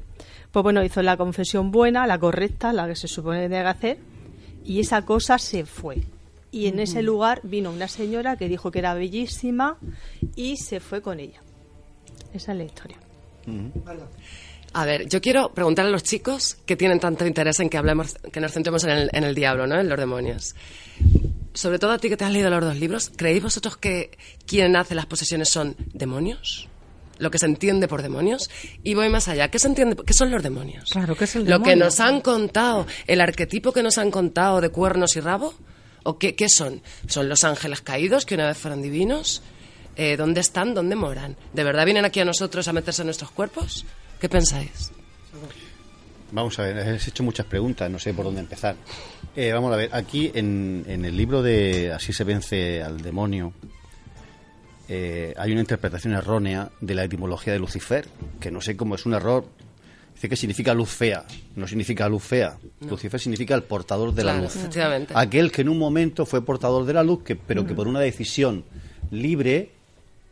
pues 0.52 0.64
bueno, 0.64 0.84
hizo 0.84 1.02
la 1.02 1.18
confesión 1.18 1.72
buena, 1.72 2.08
la 2.08 2.20
correcta, 2.20 2.74
la 2.74 2.88
que 2.88 2.96
se 2.96 3.08
supone 3.08 3.40
que 3.40 3.50
tenía 3.50 3.64
que 3.64 3.70
hacer, 3.70 3.98
y 4.66 4.80
esa 4.80 5.04
cosa 5.04 5.38
se 5.38 5.66
fue. 5.66 6.04
Y 6.52 6.68
en 6.68 6.80
ese 6.80 7.02
lugar 7.02 7.40
vino 7.44 7.72
una 7.72 7.88
señora 7.88 8.36
que 8.36 8.50
dijo 8.50 8.72
que 8.72 8.80
era 8.80 8.94
bellísima 8.94 9.78
y 10.36 10.58
se 10.58 10.80
fue 10.80 11.02
con 11.02 11.20
ella. 11.20 11.42
Esa 12.34 12.52
es 12.52 12.58
la 12.58 12.64
historia. 12.64 12.98
A 14.74 14.86
ver, 14.86 15.08
yo 15.10 15.20
quiero 15.22 15.54
preguntar 15.54 15.86
a 15.86 15.90
los 15.90 16.04
chicos 16.04 16.58
que 16.66 16.76
tienen 16.78 17.00
tanto 17.00 17.26
interés 17.26 17.60
en 17.60 17.70
que 17.70 17.78
hablemos, 17.78 18.16
que 18.32 18.40
nos 18.40 18.54
centremos 18.54 18.84
en 18.86 18.92
el, 18.92 19.10
en 19.12 19.24
el 19.26 19.36
diablo, 19.36 19.68
¿no? 19.68 19.80
En 19.80 19.90
los 19.90 20.00
demonios. 20.00 20.56
Sobre 21.54 21.78
todo 21.80 21.92
a 21.92 21.98
ti 21.98 22.08
que 22.08 22.16
te 22.16 22.24
has 22.24 22.32
leído 22.32 22.50
los 22.50 22.62
dos 22.64 22.78
libros, 22.78 23.12
¿creéis 23.16 23.44
vosotros 23.44 23.76
que 23.76 24.18
quien 24.46 24.76
hace 24.78 24.96
las 24.96 25.06
posesiones 25.08 25.50
son 25.50 25.76
demonios? 25.94 26.70
Lo 27.18 27.30
que 27.30 27.38
se 27.38 27.46
entiende 27.46 27.90
por 27.90 28.02
demonios. 28.02 28.50
Y 28.84 28.94
voy 28.94 29.10
más 29.10 29.28
allá. 29.28 29.50
¿Qué 29.52 29.60
se 29.60 29.68
entiende? 29.68 29.98
¿Qué 30.06 30.14
son 30.14 30.32
los 30.32 30.42
demonios? 30.42 30.90
Claro, 30.90 31.16
¿qué 31.16 31.26
es 31.26 31.36
el 31.36 31.44
Lo 31.44 31.60
que 31.62 31.72
demonio? 31.72 31.86
nos 31.86 32.00
han 32.00 32.22
contado, 32.22 32.88
el 33.06 33.20
arquetipo 33.22 33.74
que 33.74 33.84
nos 33.84 33.98
han 33.98 34.10
contado 34.10 34.62
de 34.62 34.70
cuernos 34.70 35.16
y 35.18 35.20
rabo. 35.20 35.54
¿O 36.04 36.18
qué, 36.18 36.34
qué 36.34 36.48
son? 36.50 36.82
¿Son 37.08 37.30
los 37.30 37.44
ángeles 37.44 37.82
caídos 37.82 38.26
que 38.26 38.34
una 38.36 38.48
vez 38.48 38.58
fueron 38.58 38.82
divinos? 38.82 39.44
Eh, 39.98 40.16
¿Dónde 40.18 40.40
están? 40.42 40.74
¿Dónde 40.74 40.96
moran? 40.96 41.36
¿De 41.54 41.64
verdad 41.64 41.84
vienen 41.86 42.06
aquí 42.06 42.22
a 42.22 42.26
nosotros 42.26 42.68
a 42.70 42.74
meterse 42.74 43.02
en 43.04 43.08
nuestros 43.08 43.30
cuerpos? 43.32 43.86
¿Qué 44.22 44.30
pensáis? 44.30 44.92
Vamos 46.32 46.58
a 46.60 46.64
ver, 46.64 46.78
has 46.80 47.08
hecho 47.08 47.24
muchas 47.24 47.46
preguntas, 47.46 47.90
no 47.92 48.00
sé 48.00 48.14
por 48.14 48.24
dónde 48.26 48.40
empezar. 48.40 48.76
Eh, 49.36 49.52
vamos 49.52 49.74
a 49.74 49.76
ver, 49.76 49.90
aquí 49.94 50.32
en, 50.34 50.86
en 50.88 51.04
el 51.04 51.18
libro 51.18 51.42
de 51.42 51.92
Así 51.92 52.14
se 52.14 52.24
vence 52.24 52.82
al 52.82 53.02
demonio, 53.02 53.52
eh, 54.88 55.34
hay 55.38 55.52
una 55.52 55.62
interpretación 55.62 56.14
errónea 56.14 56.70
de 56.80 56.96
la 56.96 57.04
etimología 57.04 57.52
de 57.54 57.60
Lucifer, 57.60 58.08
que 58.40 58.52
no 58.52 58.62
sé 58.62 58.78
cómo 58.78 58.96
es 58.96 59.06
un 59.06 59.14
error. 59.14 59.46
Dice 60.14 60.30
que 60.30 60.36
significa 60.36 60.74
luz 60.74 60.90
fea, 60.90 61.26
no 61.56 61.68
significa 61.68 62.08
luz 62.08 62.24
fea. 62.24 62.58
No. 62.82 62.92
Lucifer 62.92 63.20
significa 63.20 63.56
el 63.56 63.64
portador 63.64 64.14
de 64.14 64.24
la 64.24 64.36
luz. 64.38 64.56
efectivamente. 64.56 65.14
Aquel 65.18 65.52
que 65.52 65.62
en 65.64 65.70
un 65.70 65.80
momento 65.80 66.26
fue 66.28 66.46
portador 66.46 66.86
de 66.86 66.94
la 66.94 67.04
luz, 67.04 67.24
que, 67.24 67.36
pero 67.36 67.66
que 67.66 67.74
por 67.74 67.88
una 67.88 68.00
decisión 68.02 68.64
libre 69.10 69.72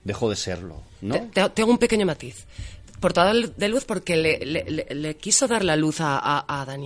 dejó 0.03 0.30
de 0.30 0.36
serlo. 0.36 0.84
¿no? 1.02 1.16
Te, 1.16 1.20
te- 1.41 1.49
te 1.49 1.61
hago 1.64 1.72
un 1.72 1.78
pequeño 1.78 2.06
matiz. 2.06 2.45
Portador 3.00 3.56
de 3.56 3.70
luz 3.70 3.86
porque 3.86 4.18
le, 4.18 4.40
le- 4.46 4.66
le- 4.70 4.88
le 4.94 5.16
quiso 5.18 5.48
dar 5.48 5.64
la 5.64 5.76
luz 5.76 6.02
a, 6.02 6.18
a. 6.20 6.78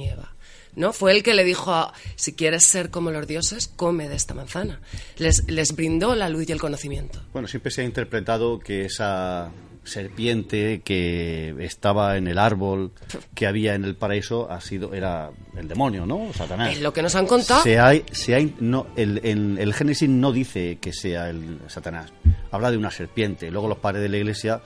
¿No? 0.76 0.92
Fue 0.92 1.12
el 1.12 1.22
que 1.22 1.34
le 1.36 1.44
dijo, 1.44 1.72
a- 1.74 1.94
si 2.16 2.34
quieres 2.34 2.64
ser 2.68 2.90
como 2.90 3.12
los 3.12 3.28
dioses, 3.28 3.68
come 3.68 4.10
de 4.10 4.16
esta 4.16 4.34
manzana. 4.34 4.80
Les, 5.18 5.44
les 5.48 5.76
brindó 5.76 6.16
la 6.16 6.30
luz 6.30 6.50
y 6.50 6.52
el 6.52 6.60
conocimiento. 6.60 7.20
Bueno, 7.32 7.48
siempre 7.48 7.72
se 7.72 7.82
ha 7.82 7.86
interpretado 7.86 8.58
que 8.60 8.86
esa 8.86 9.52
serpiente 9.84 10.82
que 10.84 11.54
estaba 11.60 12.18
en 12.18 12.28
el 12.28 12.38
árbol 12.40 12.92
que 13.36 13.46
había 13.48 13.76
en 13.76 13.84
el 13.84 13.96
paraíso 13.96 14.50
ha 14.50 14.62
sido 14.62 14.94
era 14.94 15.30
el 15.58 15.68
demonio, 15.68 16.06
¿no? 16.06 16.32
Satanás. 16.34 16.72
Es 16.74 16.82
lo 16.82 16.94
que 16.94 17.02
nos 17.02 17.14
han 17.16 17.28
contado. 17.28 17.62
Se 17.64 17.78
ha, 17.78 17.92
se 18.12 18.36
ha- 18.36 18.48
no, 18.60 18.88
el, 18.96 19.20
el- 19.24 19.58
el 19.60 19.74
Génesis 19.74 20.10
no 20.10 20.32
dice 20.32 20.78
que 20.82 20.94
sea 20.94 21.30
el 21.30 21.60
Satanás. 21.68 22.12
Habla 22.52 22.72
de 22.72 22.78
una 22.78 22.90
serpiente. 22.92 23.52
Luego 23.52 23.68
los 23.68 23.78
padres 23.80 24.02
de 24.02 24.10
la 24.10 24.18
Iglesia 24.18 24.62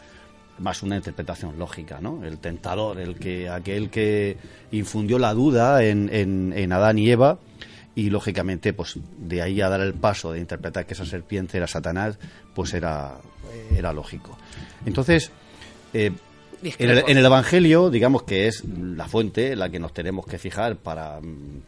más 0.59 0.81
una 0.83 0.95
interpretación 0.97 1.57
lógica, 1.59 1.99
¿no? 2.01 2.23
El 2.23 2.37
tentador, 2.39 2.99
el 2.99 3.15
que 3.15 3.49
aquel 3.49 3.89
que 3.89 4.37
infundió 4.71 5.19
la 5.19 5.33
duda 5.33 5.83
en, 5.83 6.09
en, 6.13 6.53
en 6.55 6.71
Adán 6.71 6.97
y 6.97 7.09
Eva 7.09 7.39
y 7.95 8.09
lógicamente 8.09 8.73
pues 8.73 8.95
de 9.17 9.41
ahí 9.41 9.61
a 9.61 9.69
dar 9.69 9.81
el 9.81 9.93
paso 9.93 10.31
de 10.31 10.39
interpretar 10.39 10.85
que 10.85 10.93
esa 10.93 11.05
serpiente 11.05 11.57
era 11.57 11.67
Satanás, 11.67 12.17
pues 12.53 12.73
era 12.73 13.15
era 13.75 13.93
lógico. 13.93 14.37
Entonces 14.85 15.31
eh, 15.93 16.11
en, 16.63 16.89
el, 16.89 17.03
en 17.07 17.17
el 17.17 17.25
Evangelio, 17.25 17.89
digamos 17.89 18.23
que 18.23 18.47
es 18.47 18.63
la 18.65 19.07
fuente 19.07 19.51
en 19.53 19.59
la 19.59 19.69
que 19.69 19.79
nos 19.79 19.93
tenemos 19.93 20.25
que 20.25 20.37
fijar 20.39 20.75
para, 20.75 21.19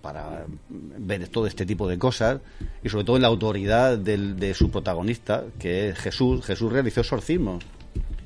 para 0.02 0.46
ver 0.70 1.28
todo 1.30 1.46
este 1.48 1.66
tipo 1.66 1.88
de 1.88 1.98
cosas 2.00 2.42
y 2.84 2.90
sobre 2.90 3.06
todo 3.06 3.16
en 3.16 3.22
la 3.22 3.28
autoridad 3.28 3.98
del- 4.00 4.38
de 4.40 4.54
su 4.56 4.70
protagonista, 4.72 5.44
que 5.60 5.90
es 5.90 6.00
Jesús. 6.00 6.44
Jesús 6.46 6.72
realizó 6.74 7.02
exorcismos 7.02 7.64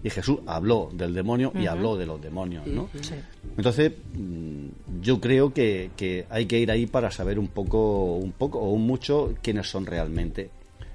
y 0.04 0.10
Jesús 0.10 0.40
habló 0.46 0.90
del 0.92 1.14
demonio 1.14 1.54
y 1.56 1.66
habló 1.66 1.96
de 1.96 2.06
los 2.06 2.22
demonios, 2.22 2.68
¿no? 2.68 2.90
Sí. 3.02 3.16
Entonces, 3.56 3.94
mm, 4.14 5.02
yo 5.02 5.22
creo 5.22 5.54
que, 5.54 5.92
que 5.96 6.26
hay 6.30 6.46
que 6.46 6.60
ir 6.60 6.70
ahí 6.70 6.88
para 6.88 7.10
saber 7.10 7.40
un 7.40 7.48
poco, 7.48 8.18
un 8.18 8.34
poco 8.34 8.60
o 8.60 8.72
un 8.72 8.86
mucho 8.86 9.34
quiénes 9.42 9.70
son 9.70 9.86
realmente. 9.86 10.50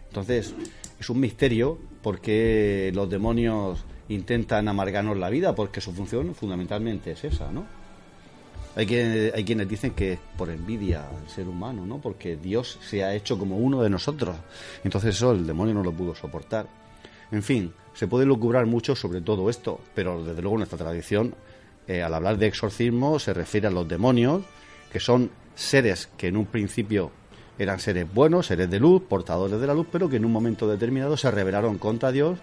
Entonces, 0.08 0.54
es 1.00 1.10
un 1.10 1.20
misterio 1.20 1.78
porque 2.02 2.90
los 2.94 3.08
demonios 3.08 3.84
intentan 4.10 4.68
amargarnos 4.68 5.16
la 5.16 5.30
vida, 5.30 5.54
porque 5.54 5.80
su 5.80 5.92
función 5.92 6.34
fundamentalmente 6.34 7.12
es 7.12 7.24
esa, 7.24 7.50
¿no? 7.50 7.66
Hay, 8.76 8.86
que, 8.86 9.32
hay 9.34 9.44
quienes 9.44 9.68
dicen 9.68 9.92
que 9.92 10.12
es 10.12 10.18
por 10.36 10.50
envidia 10.50 11.08
al 11.08 11.28
ser 11.28 11.48
humano, 11.48 11.84
¿no? 11.84 11.98
Porque 11.98 12.36
Dios 12.36 12.78
se 12.82 13.02
ha 13.02 13.14
hecho 13.14 13.38
como 13.38 13.56
uno 13.56 13.82
de 13.82 13.90
nosotros. 13.90 14.36
Entonces 14.84 15.16
eso 15.16 15.32
el 15.32 15.46
demonio 15.46 15.74
no 15.74 15.82
lo 15.82 15.92
pudo 15.92 16.14
soportar. 16.14 16.68
En 17.32 17.42
fin, 17.42 17.72
se 17.98 18.06
puede 18.06 18.26
lucubrar 18.26 18.64
mucho 18.64 18.94
sobre 18.94 19.20
todo 19.20 19.50
esto, 19.50 19.80
pero 19.92 20.22
desde 20.22 20.40
luego 20.40 20.56
nuestra 20.56 20.78
tradición, 20.78 21.34
eh, 21.88 22.00
al 22.00 22.14
hablar 22.14 22.38
de 22.38 22.46
exorcismo, 22.46 23.18
se 23.18 23.34
refiere 23.34 23.66
a 23.66 23.70
los 23.70 23.88
demonios, 23.88 24.44
que 24.92 25.00
son 25.00 25.32
seres 25.56 26.08
que 26.16 26.28
en 26.28 26.36
un 26.36 26.46
principio 26.46 27.10
eran 27.58 27.80
seres 27.80 28.06
buenos, 28.14 28.46
seres 28.46 28.70
de 28.70 28.78
luz, 28.78 29.02
portadores 29.02 29.60
de 29.60 29.66
la 29.66 29.74
luz, 29.74 29.88
pero 29.90 30.08
que 30.08 30.14
en 30.14 30.24
un 30.24 30.30
momento 30.30 30.68
determinado 30.68 31.16
se 31.16 31.28
rebelaron 31.28 31.76
contra 31.78 32.12
Dios. 32.12 32.38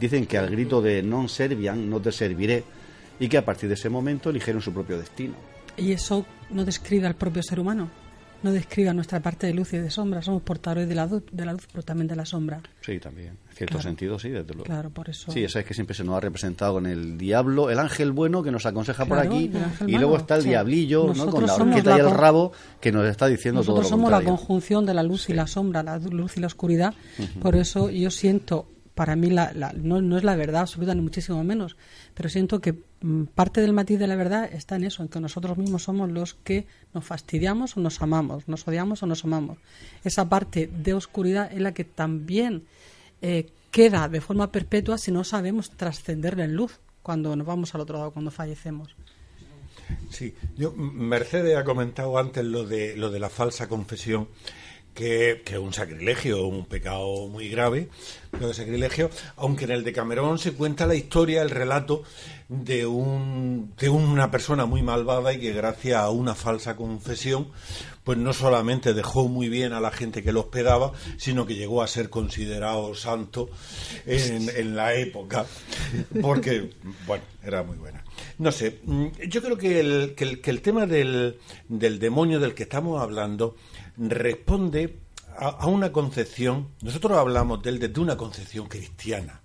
Dicen 0.00 0.24
que 0.24 0.38
al 0.38 0.48
grito 0.48 0.80
de 0.80 1.02
non 1.02 1.28
servian, 1.28 1.90
no 1.90 2.00
te 2.00 2.10
serviré, 2.10 2.64
y 3.20 3.28
que 3.28 3.36
a 3.36 3.44
partir 3.44 3.68
de 3.68 3.74
ese 3.74 3.90
momento 3.90 4.30
eligieron 4.30 4.62
su 4.62 4.72
propio 4.72 4.96
destino. 4.96 5.34
Y 5.76 5.92
eso 5.92 6.24
no 6.48 6.64
describe 6.64 7.06
al 7.06 7.14
propio 7.14 7.42
ser 7.42 7.60
humano, 7.60 7.90
no 8.42 8.52
describe 8.52 8.88
a 8.88 8.94
nuestra 8.94 9.20
parte 9.20 9.46
de 9.46 9.52
luz 9.52 9.74
y 9.74 9.76
de 9.76 9.90
sombra. 9.90 10.22
Somos 10.22 10.40
portadores 10.40 10.88
de 10.88 10.94
la, 10.94 11.04
luz, 11.04 11.24
de 11.30 11.44
la 11.44 11.52
luz, 11.52 11.68
pero 11.70 11.82
también 11.82 12.08
de 12.08 12.16
la 12.16 12.24
sombra. 12.24 12.62
Sí, 12.80 12.98
también. 12.98 13.36
Cierto 13.54 13.74
Claro. 13.74 13.88
sentido, 13.88 14.18
sí, 14.18 14.30
desde 14.30 14.48
luego. 14.52 14.64
Claro, 14.64 14.90
por 14.90 15.08
eso. 15.08 15.30
Sí, 15.30 15.44
eso 15.44 15.58
es 15.60 15.64
que 15.64 15.74
siempre 15.74 15.94
se 15.94 16.02
nos 16.04 16.16
ha 16.16 16.20
representado 16.20 16.74
con 16.74 16.86
el 16.86 17.16
diablo, 17.16 17.70
el 17.70 17.78
ángel 17.78 18.10
bueno 18.12 18.42
que 18.42 18.50
nos 18.50 18.66
aconseja 18.66 19.06
por 19.06 19.18
aquí, 19.18 19.50
y 19.86 19.96
luego 19.96 20.16
está 20.16 20.36
el 20.36 20.42
sí. 20.42 20.48
diablillo, 20.48 21.14
¿no? 21.14 21.26
Con 21.30 21.46
la 21.46 21.54
horqueta 21.54 21.90
la 21.90 21.96
y 21.98 22.00
el 22.00 22.10
rabo 22.10 22.52
que 22.80 22.90
nos 22.92 23.06
está 23.06 23.26
diciendo 23.28 23.60
todo 23.62 23.76
Nosotros 23.76 23.84
lo 23.84 23.96
somos 23.96 24.10
la 24.10 24.16
contrario. 24.18 24.36
conjunción 24.38 24.86
de 24.86 24.94
la 24.94 25.02
luz 25.04 25.28
y 25.30 25.34
la 25.34 25.46
sombra, 25.46 25.82
la 25.82 25.98
luz 25.98 26.36
y 26.36 26.40
la 26.40 26.48
oscuridad. 26.48 26.94
Por 27.40 27.54
eso 27.56 27.90
yo 27.90 28.10
siento, 28.10 28.66
para 28.94 29.14
mí 29.16 29.30
la, 29.30 29.52
la- 29.54 29.72
no, 29.72 30.02
no 30.02 30.18
es 30.18 30.24
la 30.24 30.34
verdad 30.36 30.62
absoluta 30.62 30.94
ni 30.94 31.00
muchísimo 31.00 31.42
menos, 31.44 31.76
pero 32.14 32.28
siento 32.28 32.60
que 32.60 32.74
mm, 33.02 33.24
parte 33.34 33.60
del 33.60 33.72
matiz 33.72 33.98
de 33.98 34.06
la 34.08 34.16
verdad 34.16 34.48
está 34.52 34.76
en 34.76 34.84
eso, 34.84 35.02
en 35.02 35.08
que 35.08 35.20
nosotros 35.20 35.56
mismos 35.58 35.82
somos 35.84 36.10
los 36.10 36.34
que 36.34 36.66
nos 36.92 37.04
fastidiamos 37.04 37.76
o 37.76 37.80
nos 37.80 38.02
amamos, 38.02 38.48
nos 38.48 38.66
odiamos 38.66 39.02
o 39.02 39.06
nos 39.06 39.24
amamos. 39.24 39.58
Esa 40.04 40.28
parte 40.28 40.68
de 40.68 40.94
oscuridad 40.94 41.50
es 41.52 41.60
la 41.60 41.72
que 41.72 41.84
también 41.84 42.62
eh, 43.22 43.46
queda 43.70 44.08
de 44.08 44.20
forma 44.20 44.52
perpetua 44.52 44.98
si 44.98 45.10
no 45.10 45.24
sabemos 45.24 45.70
trascenderla 45.70 46.44
en 46.44 46.54
luz 46.54 46.80
cuando 47.02 47.36
nos 47.36 47.46
vamos 47.46 47.74
al 47.74 47.82
otro 47.82 47.98
lado, 47.98 48.10
cuando 48.12 48.30
fallecemos. 48.30 48.94
Sí, 50.10 50.34
yo, 50.56 50.72
Mercedes 50.72 51.56
ha 51.56 51.64
comentado 51.64 52.18
antes 52.18 52.44
lo 52.44 52.64
de, 52.64 52.96
lo 52.96 53.10
de 53.10 53.18
la 53.18 53.28
falsa 53.28 53.68
confesión, 53.68 54.28
que, 54.94 55.42
que 55.44 55.54
es 55.54 55.58
un 55.58 55.72
sacrilegio, 55.72 56.46
un 56.46 56.66
pecado 56.66 57.26
muy 57.28 57.48
grave, 57.48 57.88
lo 58.38 58.48
de 58.48 58.54
sacrilegio, 58.54 59.10
aunque 59.36 59.64
en 59.64 59.72
el 59.72 59.84
de 59.84 59.92
Camerón 59.92 60.38
se 60.38 60.52
cuenta 60.52 60.86
la 60.86 60.94
historia, 60.94 61.42
el 61.42 61.50
relato 61.50 62.04
de, 62.48 62.86
un, 62.86 63.74
de 63.76 63.88
una 63.88 64.30
persona 64.30 64.66
muy 64.66 64.82
malvada 64.82 65.32
y 65.32 65.40
que 65.40 65.52
gracias 65.52 65.96
a 65.96 66.10
una 66.10 66.34
falsa 66.34 66.76
confesión, 66.76 67.48
pues 68.04 68.18
no 68.18 68.34
solamente 68.34 68.92
dejó 68.92 69.28
muy 69.28 69.48
bien 69.48 69.72
a 69.72 69.80
la 69.80 69.90
gente 69.90 70.22
que 70.22 70.32
lo 70.32 70.40
hospedaba, 70.40 70.92
sino 71.16 71.46
que 71.46 71.54
llegó 71.54 71.82
a 71.82 71.86
ser 71.86 72.10
considerado 72.10 72.94
santo 72.94 73.48
en, 74.04 74.50
en 74.50 74.76
la 74.76 74.94
época, 74.94 75.46
porque, 76.20 76.70
bueno, 77.06 77.24
era 77.42 77.62
muy 77.62 77.78
buena. 77.78 78.04
No 78.38 78.52
sé, 78.52 78.80
mm, 78.84 79.06
yo 79.28 79.42
creo 79.42 79.56
que 79.56 79.80
el, 79.80 80.14
que 80.14 80.24
el, 80.24 80.40
que 80.42 80.50
el 80.50 80.60
tema 80.60 80.86
del, 80.86 81.38
del 81.68 81.98
demonio 81.98 82.38
del 82.40 82.54
que 82.54 82.64
estamos 82.64 83.00
hablando 83.00 83.56
responde 83.96 84.98
a, 85.38 85.48
a 85.48 85.66
una 85.66 85.90
concepción, 85.90 86.68
nosotros 86.82 87.16
hablamos 87.16 87.62
de 87.62 87.70
él 87.70 87.78
desde 87.78 88.00
una 88.00 88.18
concepción 88.18 88.66
cristiana, 88.68 89.40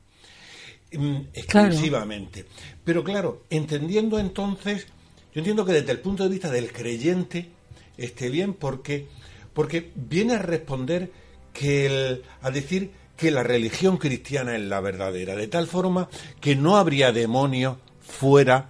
mm, 0.91 1.17
exclusivamente. 1.33 2.45
Pero 2.83 3.05
claro, 3.05 3.43
entendiendo 3.49 4.19
entonces, 4.19 4.85
yo 5.33 5.39
entiendo 5.39 5.63
que 5.63 5.71
desde 5.71 5.93
el 5.93 5.99
punto 5.99 6.23
de 6.23 6.29
vista 6.29 6.51
del 6.51 6.73
creyente 6.73 7.57
esté 7.99 8.29
bien 8.29 8.53
porque, 8.53 9.07
porque 9.53 9.91
viene 9.95 10.33
a 10.35 10.39
responder 10.39 11.11
que 11.53 11.85
el- 11.85 12.23
a 12.41 12.51
decir 12.51 12.91
que 13.17 13.31
la 13.31 13.43
religión 13.43 13.97
cristiana 13.97 14.55
es 14.55 14.61
la 14.61 14.79
verdadera, 14.79 15.35
de 15.35 15.47
tal 15.47 15.67
forma 15.67 16.07
que 16.39 16.55
no 16.55 16.77
habría 16.77 17.11
demonios 17.11 17.77
fuera 18.01 18.69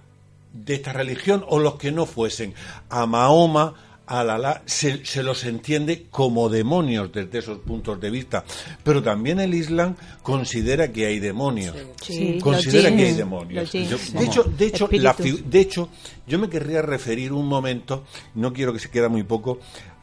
de 0.52 0.74
esta 0.74 0.92
religión 0.92 1.44
o 1.48 1.60
los 1.60 1.76
que 1.76 1.92
no 1.92 2.06
fuesen. 2.06 2.54
A 2.88 3.06
Mahoma, 3.06 3.74
a 4.10 4.20
Alá, 4.22 4.62
se, 4.66 5.04
se 5.06 5.22
los 5.22 5.44
entiende 5.44 6.06
como 6.10 6.48
demonios 6.48 7.12
desde 7.12 7.38
esos 7.38 7.58
puntos 7.60 8.00
de 8.00 8.10
vista. 8.10 8.44
Pero 8.82 9.02
también 9.02 9.38
el 9.38 9.54
Islam 9.54 9.94
considera 10.22 10.90
que 10.92 11.06
hay 11.06 11.20
demonios. 11.20 11.76
Sí, 12.02 12.38
considera 12.42 12.88
que 12.96 13.04
hay 13.04 13.12
demonios. 13.16 13.70
Yo- 13.88 13.98
de 14.18 14.24
hecho, 14.26 14.42
de 14.44 14.66
hecho, 14.66 14.88
la 14.98 15.12
de 15.44 15.60
hecho, 15.60 15.88
yo 16.26 16.38
me 16.40 16.48
querría 16.48 16.82
referir 16.82 17.32
un 17.32 17.46
momento, 17.46 18.04
no 18.34 18.52
quiero 18.52 18.72
que 18.72 18.80
se 18.80 18.90
quede 18.90 19.08
muy 19.08 19.22
poco, 19.22 19.60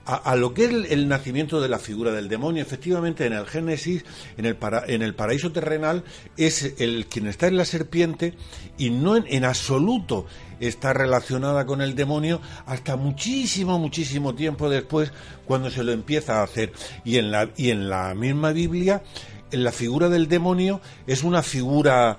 a, 0.07 0.37
lo 0.37 0.53
que 0.53 0.65
es 0.65 0.71
el, 0.91 1.09
nacimiento 1.09 1.59
de 1.59 1.67
la 1.67 1.79
figura 1.79 2.13
del 2.13 2.29
demonio. 2.29 2.61
Efectivamente, 2.61 3.25
en 3.25 3.33
el 3.33 3.45
Génesis, 3.45 4.05
en 4.37 4.45
el, 4.45 4.57
en 4.87 5.01
el 5.01 5.13
paraíso 5.13 5.51
terrenal, 5.51 6.05
es 6.37 6.75
el 6.79 7.07
quien 7.07 7.27
está 7.27 7.47
en 7.47 7.57
la 7.57 7.65
serpiente 7.65 8.33
y 8.77 8.89
no 8.89 9.17
en, 9.17 9.43
absoluto 9.43 10.25
está 10.61 10.93
relacionada 10.93 11.65
con 11.65 11.81
el 11.81 11.93
demonio 11.93 12.39
hasta 12.65 12.95
muchísimo, 12.95 13.79
muchísimo 13.79 14.33
tiempo 14.33 14.69
después, 14.69 15.11
cuando 15.45 15.69
se 15.69 15.83
lo 15.83 15.91
empieza 15.91 16.39
a 16.39 16.43
hacer. 16.43 16.71
Y 17.03 17.17
en 17.17 17.29
la, 17.29 17.49
y 17.57 17.71
en 17.71 17.89
la 17.89 18.15
misma 18.15 18.53
Biblia, 18.53 19.03
la 19.51 19.73
figura 19.73 20.07
del 20.07 20.29
demonio 20.29 20.79
es 21.05 21.23
una 21.23 21.43
figura 21.43 22.17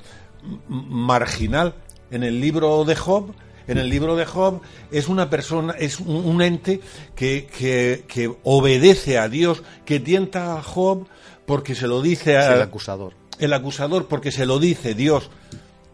marginal. 0.69 1.75
En 2.11 2.23
el 2.23 2.39
libro 2.39 2.85
de 2.85 2.97
Job, 2.97 3.35
en 3.69 3.79
el 3.79 3.89
libro 3.89 4.17
de 4.17 4.25
Job 4.25 4.61
es 4.91 5.09
una 5.09 5.31
persona, 5.31 5.75
es 5.79 6.01
un, 6.01 6.43
ente 6.43 6.81
que, 7.15 7.47
que, 7.47 8.35
obedece 8.43 9.19
a 9.19 9.29
Dios, 9.29 9.63
que 9.85 10.01
tienta 10.01 10.57
a 10.57 10.63
Job 10.63 11.07
porque 11.47 11.75
se 11.75 11.87
lo 11.87 12.03
dice 12.03 12.37
a, 12.37 12.55
el 12.55 12.63
acusador. 12.63 13.13
El 13.39 13.53
acusador 13.53 14.09
porque 14.09 14.33
se 14.33 14.47
lo 14.47 14.59
dice 14.59 14.95
Dios. 14.95 15.31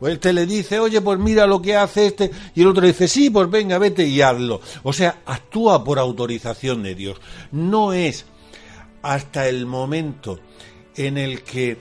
Él 0.01 0.19
te 0.19 0.33
le 0.33 0.47
dice, 0.47 0.81
oye, 0.81 1.01
pues 1.01 1.19
mira 1.19 1.47
lo 1.47 1.63
que 1.63 1.77
hace 1.77 2.07
este, 2.07 2.31
y 2.55 2.63
el 2.63 2.69
otro 2.69 2.83
le 2.83 2.89
dice, 2.89 3.09
sí, 3.09 3.31
pues 3.31 3.51
venga, 3.51 3.79
vete 3.79 4.07
y 4.07 4.21
hazlo. 4.21 4.61
O 4.83 4.93
sea, 4.93 5.23
actúa 5.25 5.83
por 5.83 5.99
autorización 5.99 6.83
de 6.83 6.95
Dios. 6.95 7.21
No 7.53 7.93
es 7.93 8.27
hasta 9.03 9.49
el 9.49 9.67
momento 9.67 10.41
en 10.97 11.19
el 11.19 11.43
que 11.43 11.79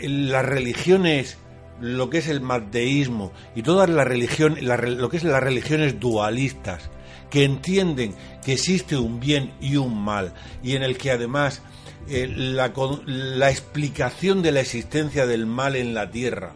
las 0.00 0.44
religiones 0.44 1.38
lo 1.82 2.08
que 2.08 2.18
es 2.18 2.28
el 2.28 2.40
mateísmo 2.40 3.32
y 3.54 3.62
todas 3.62 3.90
las 3.90 4.06
religiones, 4.06 4.62
lo 4.62 5.10
que 5.10 5.16
es 5.16 5.24
las 5.24 5.42
religiones 5.42 6.00
dualistas, 6.00 6.90
que 7.28 7.44
entienden 7.44 8.14
que 8.44 8.54
existe 8.54 8.96
un 8.96 9.20
bien 9.20 9.52
y 9.60 9.76
un 9.76 10.02
mal, 10.02 10.32
y 10.62 10.76
en 10.76 10.82
el 10.82 10.96
que 10.96 11.10
además 11.10 11.60
eh, 12.08 12.32
la, 12.34 12.72
la 13.06 13.50
explicación 13.50 14.42
de 14.42 14.52
la 14.52 14.60
existencia 14.60 15.26
del 15.26 15.46
mal 15.46 15.76
en 15.76 15.92
la 15.92 16.10
tierra 16.10 16.54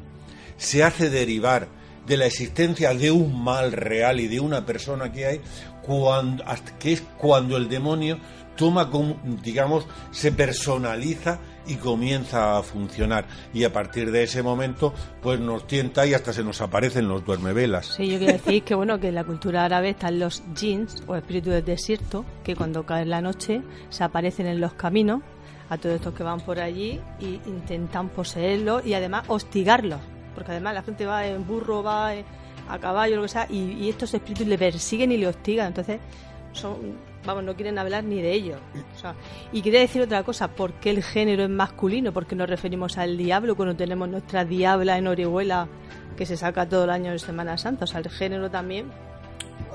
se 0.56 0.82
hace 0.84 1.10
derivar 1.10 1.68
de 2.06 2.16
la 2.16 2.26
existencia 2.26 2.94
de 2.94 3.10
un 3.10 3.42
mal 3.42 3.72
real 3.72 4.20
y 4.20 4.28
de 4.28 4.40
una 4.40 4.64
persona 4.64 5.12
que 5.12 5.26
hay, 5.26 5.40
que 6.78 6.92
es 6.92 7.02
cuando 7.18 7.56
el 7.56 7.68
demonio 7.68 8.18
toma, 8.56 8.90
digamos, 9.42 9.86
se 10.10 10.32
personaliza 10.32 11.40
y 11.66 11.76
comienza 11.76 12.58
a 12.58 12.62
funcionar. 12.62 13.26
Y 13.52 13.64
a 13.64 13.72
partir 13.72 14.10
de 14.10 14.22
ese 14.22 14.42
momento, 14.42 14.94
pues 15.22 15.40
nos 15.40 15.66
tienta 15.66 16.06
y 16.06 16.14
hasta 16.14 16.32
se 16.32 16.44
nos 16.44 16.60
aparecen 16.60 17.08
los 17.08 17.24
duermevelas. 17.24 17.86
Sí, 17.86 18.08
yo 18.08 18.18
quiero 18.18 18.34
decir 18.34 18.62
que, 18.62 18.74
bueno, 18.74 18.98
que 19.00 19.08
en 19.08 19.14
la 19.14 19.24
cultura 19.24 19.64
árabe 19.64 19.90
están 19.90 20.18
los 20.18 20.42
jeans 20.54 21.02
o 21.06 21.16
espíritus 21.16 21.52
del 21.52 21.64
desierto, 21.64 22.24
que 22.44 22.56
cuando 22.56 22.84
cae 22.84 23.04
la 23.04 23.20
noche 23.20 23.62
se 23.88 24.04
aparecen 24.04 24.46
en 24.46 24.60
los 24.60 24.74
caminos 24.74 25.22
a 25.68 25.78
todos 25.78 25.96
estos 25.96 26.14
que 26.14 26.22
van 26.22 26.40
por 26.40 26.60
allí 26.60 27.00
y 27.18 27.40
intentan 27.46 28.08
poseerlos 28.08 28.86
y 28.86 28.94
además 28.94 29.24
hostigarlos. 29.28 30.00
Porque 30.34 30.52
además 30.52 30.74
la 30.74 30.82
gente 30.82 31.06
va 31.06 31.26
en 31.26 31.46
burro, 31.46 31.82
va 31.82 32.12
a 32.68 32.78
caballo, 32.78 33.16
lo 33.16 33.22
que 33.22 33.28
sea, 33.28 33.46
y, 33.48 33.72
y 33.72 33.88
estos 33.88 34.12
espíritus 34.12 34.46
le 34.46 34.58
persiguen 34.58 35.12
y 35.12 35.16
le 35.16 35.28
hostigan. 35.28 35.68
Entonces, 35.68 35.98
son 36.52 36.76
vamos, 37.26 37.44
no 37.44 37.54
quieren 37.54 37.78
hablar 37.78 38.04
ni 38.04 38.22
de 38.22 38.32
ello. 38.32 38.56
y 39.52 39.62
quería 39.62 39.80
decir 39.80 40.02
otra 40.02 40.22
cosa, 40.22 40.48
¿por 40.48 40.72
qué 40.74 40.90
el 40.90 41.02
género 41.02 41.44
es 41.44 41.50
masculino? 41.50 42.12
Porque 42.12 42.34
nos 42.34 42.48
referimos 42.48 42.96
al 42.96 43.16
diablo 43.16 43.56
cuando 43.56 43.76
tenemos 43.76 44.08
nuestra 44.08 44.44
diabla 44.44 44.96
en 44.96 45.06
Orihuela 45.08 45.68
que 46.16 46.26
se 46.26 46.36
saca 46.36 46.68
todo 46.68 46.84
el 46.84 46.90
año 46.90 47.12
de 47.12 47.18
Semana 47.18 47.58
Santa. 47.58 47.84
O 47.84 47.86
sea, 47.86 48.00
el 48.00 48.08
género 48.08 48.50
también. 48.50 48.86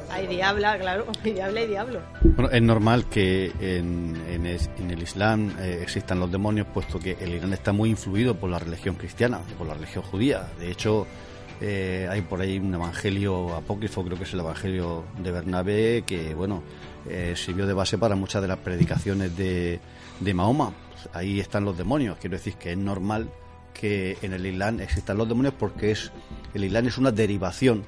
Hay 0.10 0.28
diabla, 0.28 0.78
claro, 0.78 1.06
hay 1.24 1.34
diabla 1.34 1.62
y 1.62 1.68
diablo. 1.68 2.02
Bueno, 2.24 2.50
es 2.52 2.62
normal 2.62 3.06
que 3.06 3.52
en, 3.60 4.18
el 4.28 5.02
Islam 5.02 5.56
eh, 5.60 5.80
existan 5.82 6.20
los 6.20 6.32
demonios, 6.32 6.68
puesto 6.74 7.00
que 7.00 7.18
el 7.20 7.36
Islam 7.36 7.54
está 7.54 7.72
muy 7.72 7.90
influido 7.90 8.36
por 8.36 8.50
la 8.50 8.60
religión 8.60 8.96
cristiana, 8.96 9.40
por 9.58 9.68
la 9.68 9.74
religión 9.74 10.04
judía. 10.04 10.48
De 10.60 10.70
hecho, 10.70 11.08
eh, 11.62 12.08
hay 12.10 12.22
por 12.22 12.42
ahí 12.42 12.58
un 12.58 12.74
evangelio 12.74 13.56
apócrifo, 13.56 14.04
creo 14.04 14.18
que 14.18 14.24
es 14.24 14.34
el 14.34 14.40
evangelio 14.40 15.06
de 15.22 15.32
Bernabé, 15.32 16.04
que, 16.06 16.34
bueno, 16.34 16.64
eh, 17.10 17.34
sirvió 17.36 17.66
de 17.68 17.74
base 17.74 17.98
para 17.98 18.16
muchas 18.16 18.42
de 18.42 18.48
las 18.48 18.60
predicaciones 18.60 19.36
de, 19.36 19.80
de 20.20 20.34
Mahoma. 20.34 20.74
Ahí 21.14 21.40
están 21.40 21.66
los 21.66 21.78
demonios. 21.78 22.18
Quiero 22.20 22.38
decir 22.38 22.56
que 22.56 22.72
es 22.72 22.78
normal 22.78 23.30
que 23.74 24.18
en 24.22 24.34
el 24.34 24.46
Islam 24.46 24.80
existan 24.82 25.18
los 25.18 25.28
demonios 25.28 25.54
porque 25.58 25.92
es 25.92 26.12
el 26.54 26.66
Islam 26.66 26.88
es 26.88 26.98
una 26.98 27.12
derivación 27.12 27.84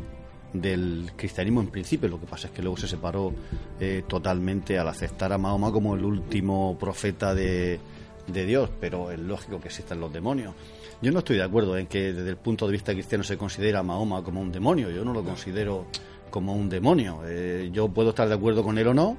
del 0.54 1.12
cristianismo 1.16 1.62
en 1.62 1.68
principio. 1.68 2.10
Lo 2.10 2.20
que 2.20 2.28
pasa 2.28 2.48
es 2.48 2.54
que 2.54 2.62
luego 2.62 2.78
se 2.78 2.88
separó 2.88 3.34
eh, 3.80 4.04
totalmente 4.08 4.78
al 4.80 4.88
aceptar 4.88 5.34
a 5.34 5.38
Mahoma 5.38 5.72
como 5.72 5.96
el 5.96 6.06
último 6.06 6.78
profeta 6.80 7.34
de, 7.34 7.80
de 8.28 8.46
Dios, 8.46 8.70
pero 8.80 9.12
es 9.12 9.20
lógico 9.20 9.60
que 9.60 9.68
existan 9.68 10.00
los 10.00 10.14
demonios. 10.14 10.54
Yo 11.02 11.12
no 11.12 11.20
estoy 11.20 11.38
de 11.38 11.44
acuerdo 11.44 11.78
en 11.78 11.88
que 11.88 12.14
desde 12.14 12.30
el 12.30 12.38
punto 12.38 12.66
de 12.66 12.72
vista 12.72 12.94
cristiano 12.94 13.24
se 13.24 13.38
considera 13.38 13.80
a 13.80 13.84
Mahoma 13.84 14.24
como 14.24 14.40
un 14.40 14.52
demonio. 14.52 14.90
Yo 14.90 15.04
no 15.04 15.12
lo 15.12 15.24
considero 15.24 15.86
como 16.34 16.56
un 16.56 16.68
demonio. 16.68 17.22
Eh, 17.28 17.70
yo 17.72 17.90
puedo 17.90 18.10
estar 18.10 18.28
de 18.28 18.34
acuerdo 18.34 18.64
con 18.64 18.80
él 18.80 18.88
o 18.88 18.94
no 18.96 19.18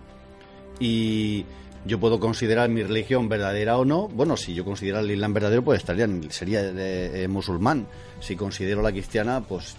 y 0.80 1.44
yo 1.86 2.00
puedo 2.00 2.18
considerar 2.18 2.68
mi 2.68 2.82
religión 2.82 3.28
verdadera 3.28 3.78
o 3.78 3.84
no. 3.84 4.08
Bueno, 4.08 4.36
si 4.36 4.52
yo 4.52 4.64
considero 4.64 4.98
el 4.98 5.12
Islam 5.12 5.32
verdadero, 5.32 5.62
pues 5.62 5.78
estaría, 5.78 6.08
sería 6.30 6.62
eh, 6.64 7.28
musulmán. 7.28 7.86
Si 8.18 8.34
considero 8.34 8.82
la 8.82 8.90
cristiana, 8.90 9.40
pues 9.40 9.76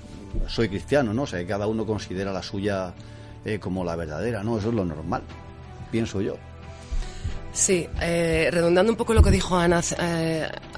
soy 0.48 0.70
cristiano, 0.70 1.14
¿no? 1.14 1.24
O 1.24 1.28
sea, 1.28 1.46
cada 1.46 1.68
uno 1.68 1.86
considera 1.86 2.32
la 2.32 2.42
suya 2.42 2.94
eh, 3.44 3.60
como 3.60 3.84
la 3.84 3.98
verdadera, 3.98 4.42
¿no? 4.42 4.58
Eso 4.58 4.70
es 4.70 4.76
lo 4.76 4.86
normal, 4.86 5.22
pienso 5.92 6.22
yo. 6.22 6.38
Sí, 7.52 7.86
redundando 8.00 8.94
un 8.94 8.98
poco 8.98 9.14
lo 9.14 9.22
que 9.22 9.32
dijo 9.32 9.58
Ana 9.58 9.82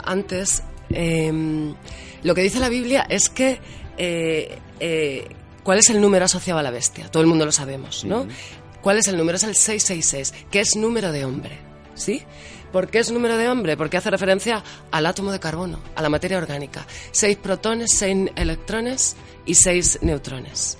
antes, 0.04 0.64
em, 0.90 1.76
lo 2.24 2.34
que 2.34 2.42
dice 2.42 2.60
la 2.60 2.70
Biblia 2.70 3.06
es 3.10 3.30
que 3.30 3.60
¿Cuál 5.68 5.80
es 5.80 5.89
el 5.89 5.99
número 5.99 6.23
asociado 6.23 6.61
a 6.61 6.64
la 6.64 6.72
bestia? 6.72 7.11
Todo 7.11 7.19
el 7.19 7.27
mundo 7.27 7.44
lo 7.44 7.52
sabemos, 7.52 8.06
¿no? 8.06 8.26
¿Cuál 8.81 8.99
es 8.99 9.07
el 9.10 9.18
número? 9.18 9.35
Es 9.35 9.44
el 9.44 9.53
666, 9.53 10.45
que 10.49 10.61
es 10.61 10.77
número 10.77 11.11
de 11.11 11.26
hombre, 11.26 11.57
¿sí? 11.94 12.23
¿Por 12.72 12.89
qué 12.89 12.99
es 12.99 13.11
número 13.11 13.35
de 13.35 13.49
hombre? 13.49 13.76
Porque 13.76 13.98
hace 13.98 14.10
referencia 14.10 14.64
al 14.91 15.06
átomo 15.06 15.30
de 15.30 15.41
carbono, 15.41 15.81
a 15.94 16.02
la 16.02 16.07
materia 16.07 16.38
orgánica. 16.38 16.88
Seis 17.11 17.35
protones, 17.35 17.91
seis 17.94 18.30
electrones 18.38 19.18
y 19.45 19.56
seis 19.56 19.99
neutrones. 20.02 20.77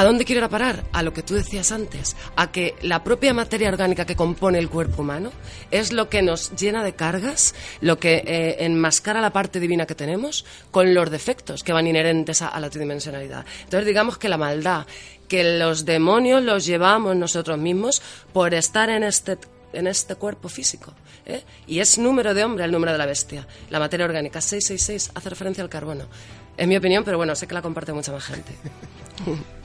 ¿A 0.00 0.04
dónde 0.04 0.24
quiero 0.24 0.38
ir 0.38 0.44
a 0.44 0.48
parar? 0.48 0.84
A 0.94 1.02
lo 1.02 1.12
que 1.12 1.22
tú 1.22 1.34
decías 1.34 1.72
antes, 1.72 2.16
a 2.34 2.50
que 2.50 2.74
la 2.80 3.04
propia 3.04 3.34
materia 3.34 3.68
orgánica 3.68 4.06
que 4.06 4.16
compone 4.16 4.58
el 4.58 4.70
cuerpo 4.70 5.02
humano 5.02 5.30
es 5.70 5.92
lo 5.92 6.08
que 6.08 6.22
nos 6.22 6.56
llena 6.56 6.82
de 6.82 6.94
cargas, 6.94 7.54
lo 7.82 7.98
que 7.98 8.24
eh, 8.26 8.64
enmascara 8.64 9.20
la 9.20 9.34
parte 9.34 9.60
divina 9.60 9.84
que 9.84 9.94
tenemos 9.94 10.46
con 10.70 10.94
los 10.94 11.10
defectos 11.10 11.62
que 11.62 11.74
van 11.74 11.86
inherentes 11.86 12.40
a, 12.40 12.58
la 12.58 12.70
tridimensionalidad. 12.70 13.44
Entonces 13.64 13.84
digamos 13.84 14.16
que 14.16 14.30
la 14.30 14.38
maldad, 14.38 14.86
que 15.28 15.58
los 15.58 15.84
demonios 15.84 16.42
los 16.42 16.64
llevamos 16.64 17.14
nosotros 17.14 17.58
mismos 17.58 18.00
por 18.32 18.54
estar 18.54 18.88
en 18.88 19.02
este 19.04 19.36
en 19.74 19.86
este 19.86 20.14
cuerpo 20.14 20.48
físico. 20.48 20.94
¿eh? 21.26 21.44
Y 21.66 21.80
es 21.80 21.98
número 21.98 22.32
de 22.32 22.42
hombre 22.42 22.64
el 22.64 22.72
número 22.72 22.92
de 22.92 22.96
la 22.96 23.04
bestia. 23.04 23.46
La 23.68 23.78
materia 23.78 24.06
orgánica 24.06 24.40
666 24.40 25.10
hace 25.14 25.28
referencia 25.28 25.62
al 25.62 25.68
carbono. 25.68 26.06
Es 26.56 26.66
mi 26.66 26.78
opinión, 26.78 27.04
pero 27.04 27.18
bueno, 27.18 27.36
sé 27.36 27.46
que 27.46 27.52
la 27.52 27.60
comparte 27.60 27.92
mucha 27.92 28.12
más 28.12 28.24
gente. 28.24 28.54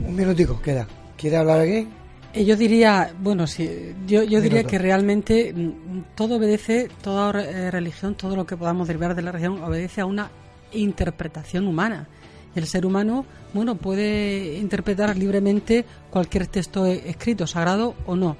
Un 0.00 0.14
minutico, 0.14 0.60
queda. 0.60 0.86
¿Quiere 1.16 1.36
hablar 1.36 1.60
aquí? 1.60 1.88
Eh, 2.32 2.44
yo 2.44 2.54
diría, 2.56 3.12
bueno, 3.18 3.46
sí, 3.46 3.94
yo, 4.06 4.22
yo 4.22 4.40
diría 4.42 4.64
que 4.64 4.78
realmente 4.78 5.54
mm, 5.54 6.14
todo 6.14 6.36
obedece, 6.36 6.90
toda 7.02 7.40
eh, 7.40 7.70
religión, 7.70 8.14
todo 8.14 8.36
lo 8.36 8.46
que 8.46 8.56
podamos 8.56 8.86
derivar 8.86 9.14
de 9.14 9.22
la 9.22 9.32
religión, 9.32 9.62
obedece 9.62 10.02
a 10.02 10.06
una 10.06 10.30
interpretación 10.72 11.66
humana. 11.66 12.08
El 12.54 12.66
ser 12.66 12.84
humano, 12.84 13.24
bueno, 13.54 13.76
puede 13.76 14.58
interpretar 14.58 15.16
libremente 15.16 15.84
cualquier 16.10 16.46
texto 16.46 16.84
e, 16.84 17.08
escrito, 17.08 17.46
sagrado 17.46 17.94
o 18.06 18.16
no. 18.16 18.36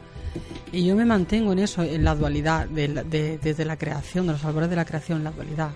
Y 0.73 0.85
yo 0.85 0.95
me 0.95 1.07
mantengo 1.07 1.53
en 1.53 1.61
eso, 1.61 1.83
en 1.83 2.05
la 2.05 2.15
dualidad, 2.15 2.69
desde 2.69 3.65
la 3.65 3.79
creación, 3.79 4.27
de 4.27 4.33
los 4.33 4.45
albores 4.45 4.69
de 4.69 4.77
la 4.77 4.85
creación, 4.85 5.25
la 5.25 5.31
dualidad. 5.31 5.71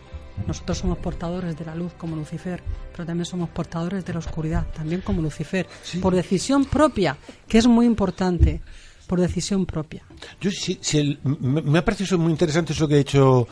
Nosotros 0.47 0.79
somos 0.79 0.99
portadores 0.99 1.57
de 1.59 1.65
la 1.65 1.75
luz 1.75 1.93
como 1.95 2.17
Lucifer, 2.17 2.63
pero 2.93 3.07
también 3.07 3.27
somos 3.27 3.49
portadores 3.51 4.05
de 4.05 4.13
la 4.13 4.19
oscuridad, 4.19 4.67
también 4.75 5.01
como 5.01 5.23
Lucifer, 5.23 5.67
por 6.01 6.15
decisión 6.15 6.65
propia, 6.65 7.17
que 7.47 7.59
es 7.59 7.67
muy 7.67 7.87
importante 7.87 8.61
por 9.07 9.21
decisión 9.21 9.67
propia. 9.67 10.05
Yo 10.41 10.51
me, 11.25 11.79
ha 11.79 11.85
parecido 11.85 12.17
muy 12.17 12.31
interesante 12.31 12.73
eso 12.73 12.87
que 12.87 12.95
ha 12.95 12.99
dicho 12.99 13.49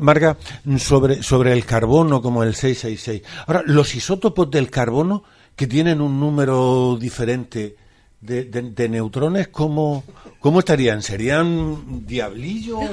Marga, 0.00 0.36
sobre, 0.78 1.22
sobre 1.22 1.52
el 1.52 1.64
carbono 1.64 2.20
como 2.20 2.42
el 2.42 2.56
666. 2.56 3.22
Ahora, 3.46 3.62
los 3.66 3.94
isótopos 3.94 4.50
del 4.50 4.68
carbono 4.68 5.22
que 5.54 5.68
tienen 5.68 6.00
un 6.00 6.18
número 6.18 6.96
diferente 6.98 7.76
de, 8.20 8.88
neutrones, 8.88 9.48
¿cómo, 9.48 10.04
¿cómo 10.40 10.58
estarían? 10.58 11.02
¿Serían 11.02 12.06
diablillos? 12.06 12.90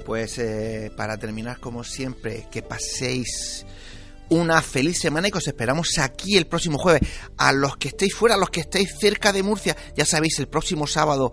Pues 0.07 0.39
eh, 0.39 0.93
para 0.97 1.19
terminar, 1.19 1.59
como 1.59 1.83
siempre, 1.83 2.47
que 2.49 2.63
paséis 2.63 3.67
una 4.29 4.63
feliz 4.63 5.01
semana 5.01 5.27
y 5.27 5.33
que 5.33 5.39
os 5.39 5.49
esperamos 5.49 5.99
aquí 5.99 6.37
el 6.37 6.47
próximo 6.47 6.79
jueves. 6.79 7.03
A 7.39 7.53
los 7.53 7.77
que 7.77 7.89
estéis 7.89 8.15
fuera, 8.15 8.37
a 8.37 8.39
los 8.39 8.51
que 8.51 8.61
estéis 8.61 8.95
cerca 9.01 9.33
de 9.33 9.43
Murcia, 9.43 9.77
ya 9.97 10.05
sabéis, 10.05 10.39
el 10.39 10.47
próximo 10.47 10.87
sábado 10.87 11.33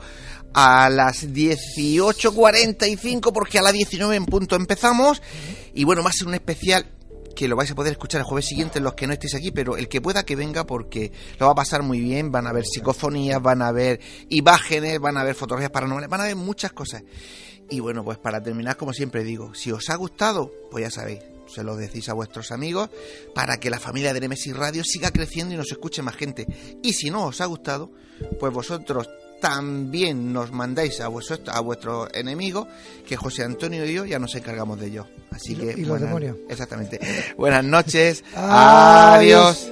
a 0.56 0.90
las 0.90 1.28
18.45, 1.28 3.32
porque 3.32 3.60
a 3.60 3.62
las 3.62 3.74
19 3.74 4.16
en 4.16 4.26
punto 4.26 4.56
empezamos. 4.56 5.22
Y 5.76 5.84
bueno, 5.84 6.02
va 6.02 6.10
a 6.10 6.14
ser 6.14 6.28
un 6.28 6.34
especial 6.34 6.88
que 7.40 7.48
lo 7.48 7.56
vais 7.56 7.72
a 7.72 7.76
poder 7.76 7.94
escuchar 7.94 8.20
el 8.20 8.26
jueves 8.26 8.48
siguiente 8.48 8.82
los 8.82 8.96
que 8.96 9.08
no 9.08 9.14
estéis 9.14 9.34
aquí, 9.34 9.50
pero 9.50 9.78
el 9.78 9.88
que 9.88 10.02
pueda 10.02 10.26
que 10.26 10.36
venga 10.36 10.66
porque 10.66 11.14
lo 11.40 11.46
va 11.46 11.54
a 11.54 11.56
pasar 11.56 11.84
muy 11.84 12.02
bien, 12.02 12.34
van 12.34 12.48
a 12.48 12.52
ver 12.52 12.66
psicofonías, 12.66 13.42
van 13.42 13.62
a 13.62 13.72
ver 13.72 14.02
imágenes, 14.28 15.00
van 15.00 15.16
a 15.16 15.24
ver 15.24 15.36
fotografías 15.36 15.72
paranormales, 15.72 16.10
van 16.10 16.20
a 16.20 16.26
ver 16.26 16.36
muchas 16.36 16.74
cosas. 16.74 17.02
Y 17.70 17.80
bueno, 17.80 18.04
pues 18.04 18.18
para 18.18 18.44
terminar, 18.44 18.76
como 18.76 18.92
siempre 18.92 19.24
digo, 19.24 19.54
si 19.56 19.72
os 19.72 19.90
ha 19.90 19.96
gustado, 19.96 20.52
pues 20.70 20.84
ya 20.84 20.92
sabéis, 20.92 21.22
se 21.48 21.64
lo 21.64 21.78
decís 21.78 22.10
a 22.10 22.14
vuestros 22.14 22.52
amigos 22.52 22.90
para 23.34 23.58
que 23.58 23.70
la 23.70 23.80
familia 23.80 24.14
de 24.14 24.20
Nemesis 24.20 24.54
Radio 24.54 24.84
siga 24.84 25.12
creciendo 25.12 25.54
y 25.54 25.58
nos 25.58 25.72
escuche 25.72 26.02
más 26.02 26.18
gente. 26.18 26.46
Y 26.84 26.92
si 26.92 27.10
no 27.10 27.28
os 27.28 27.40
ha 27.40 27.46
gustado, 27.46 27.90
pues 28.38 28.52
vosotros 28.52 29.08
también 29.40 30.34
nos 30.34 30.52
mandáis 30.52 31.00
a, 31.02 31.08
vuestros 31.08 31.42
a 31.48 31.60
vuestros 31.60 32.10
enemigos, 32.14 32.68
que 33.08 33.18
José 33.18 33.44
Antonio 33.44 33.86
y 33.86 33.94
yo 33.94 34.06
ya 34.06 34.20
nos 34.20 34.36
encargamos 34.36 34.80
de 34.80 34.88
ellos. 34.88 35.08
Así 35.32 35.56
que. 35.56 35.74
y 35.78 35.86
los 35.86 36.00
demonios. 36.00 36.38
Exactamente. 36.50 37.00
Buenas 37.38 37.64
noches. 37.64 38.24
Adiós. 38.36 39.72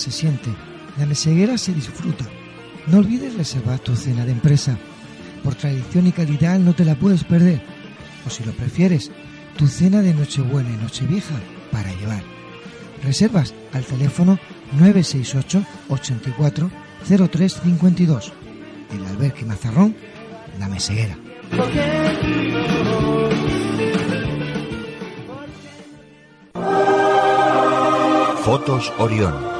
Se 0.00 0.10
siente, 0.10 0.50
la 0.98 1.06
meseguera 1.06 1.58
se 1.58 1.74
disfruta. 1.74 2.24
No 2.86 2.98
olvides 2.98 3.34
reservar 3.34 3.78
tu 3.78 3.94
cena 3.94 4.24
de 4.24 4.32
empresa. 4.32 4.78
Por 5.44 5.54
tradición 5.54 6.06
y 6.06 6.12
calidad 6.12 6.58
no 6.58 6.74
te 6.74 6.84
la 6.84 6.94
puedes 6.94 7.24
perder. 7.24 7.62
O 8.26 8.30
si 8.30 8.42
lo 8.44 8.52
prefieres, 8.52 9.10
tu 9.56 9.66
cena 9.66 10.00
de 10.00 10.14
Nochebuena 10.14 10.70
y 10.70 10.76
Nochevieja 10.76 11.34
para 11.70 11.92
llevar. 11.94 12.22
Reservas 13.04 13.54
al 13.72 13.84
teléfono 13.84 14.38
968 14.72 15.64
84 15.88 16.70
0352. 17.06 18.32
El 18.92 19.06
albergue 19.06 19.44
Mazarrón, 19.44 19.94
la 20.58 20.68
meseguera. 20.68 21.16
Fotos 28.42 28.92
Orión. 28.98 29.59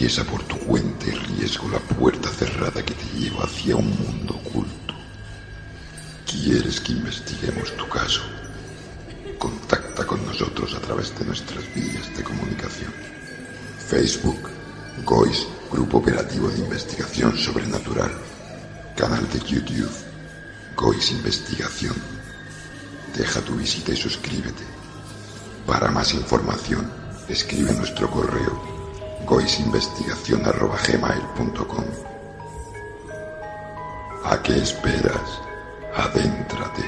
Atraviesa 0.00 0.24
por 0.24 0.42
tu 0.44 0.56
cuenta 0.60 1.08
y 1.08 1.10
riesgo 1.10 1.68
la 1.68 1.78
puerta 1.78 2.30
cerrada 2.30 2.82
que 2.82 2.94
te 2.94 3.18
lleva 3.18 3.44
hacia 3.44 3.76
un 3.76 3.90
mundo 3.90 4.34
oculto. 4.34 4.94
¿Quieres 6.24 6.80
que 6.80 6.92
investiguemos 6.92 7.76
tu 7.76 7.86
caso? 7.86 8.22
Contacta 9.38 10.06
con 10.06 10.24
nosotros 10.24 10.74
a 10.74 10.80
través 10.80 11.18
de 11.18 11.26
nuestras 11.26 11.62
vías 11.74 12.16
de 12.16 12.24
comunicación. 12.24 12.90
Facebook, 13.90 14.48
GOIS, 15.04 15.46
Grupo 15.70 15.98
Operativo 15.98 16.48
de 16.48 16.60
Investigación 16.60 17.36
Sobrenatural. 17.36 18.10
Canal 18.96 19.28
de 19.28 19.40
YouTube, 19.40 19.92
GOIS 20.76 21.10
Investigación. 21.10 21.94
Deja 23.14 23.42
tu 23.42 23.54
visita 23.54 23.92
y 23.92 23.96
suscríbete. 23.96 24.64
Para 25.66 25.90
más 25.90 26.14
información, 26.14 26.90
escribe 27.28 27.74
nuestro 27.74 28.10
correo 28.10 28.69
goisinvestigación.gmail.com 29.30 31.84
¿A 34.24 34.42
qué 34.42 34.56
esperas? 34.58 35.40
Adéntrate. 35.94 36.82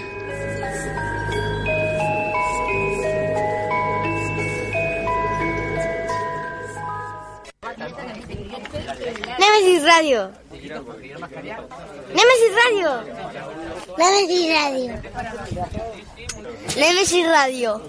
Nemesis 9.39 9.85
Radio. 9.85 10.33
Nemesis 12.19 12.53
Radio. 12.65 12.91
Nemesis 13.97 14.45
Radio. 14.51 14.91
Nemesis 16.77 17.27
Radio. 17.29 17.81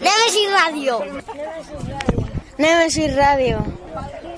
Nemesis 0.00 0.50
Radio. 0.52 0.94
Nemesis 2.58 3.14
Radio. 3.16 3.64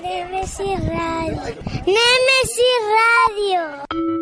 Nemesis 0.01 0.79
Radio. 0.87 1.41
Nemesis 1.85 2.81
Radio. 2.95 4.14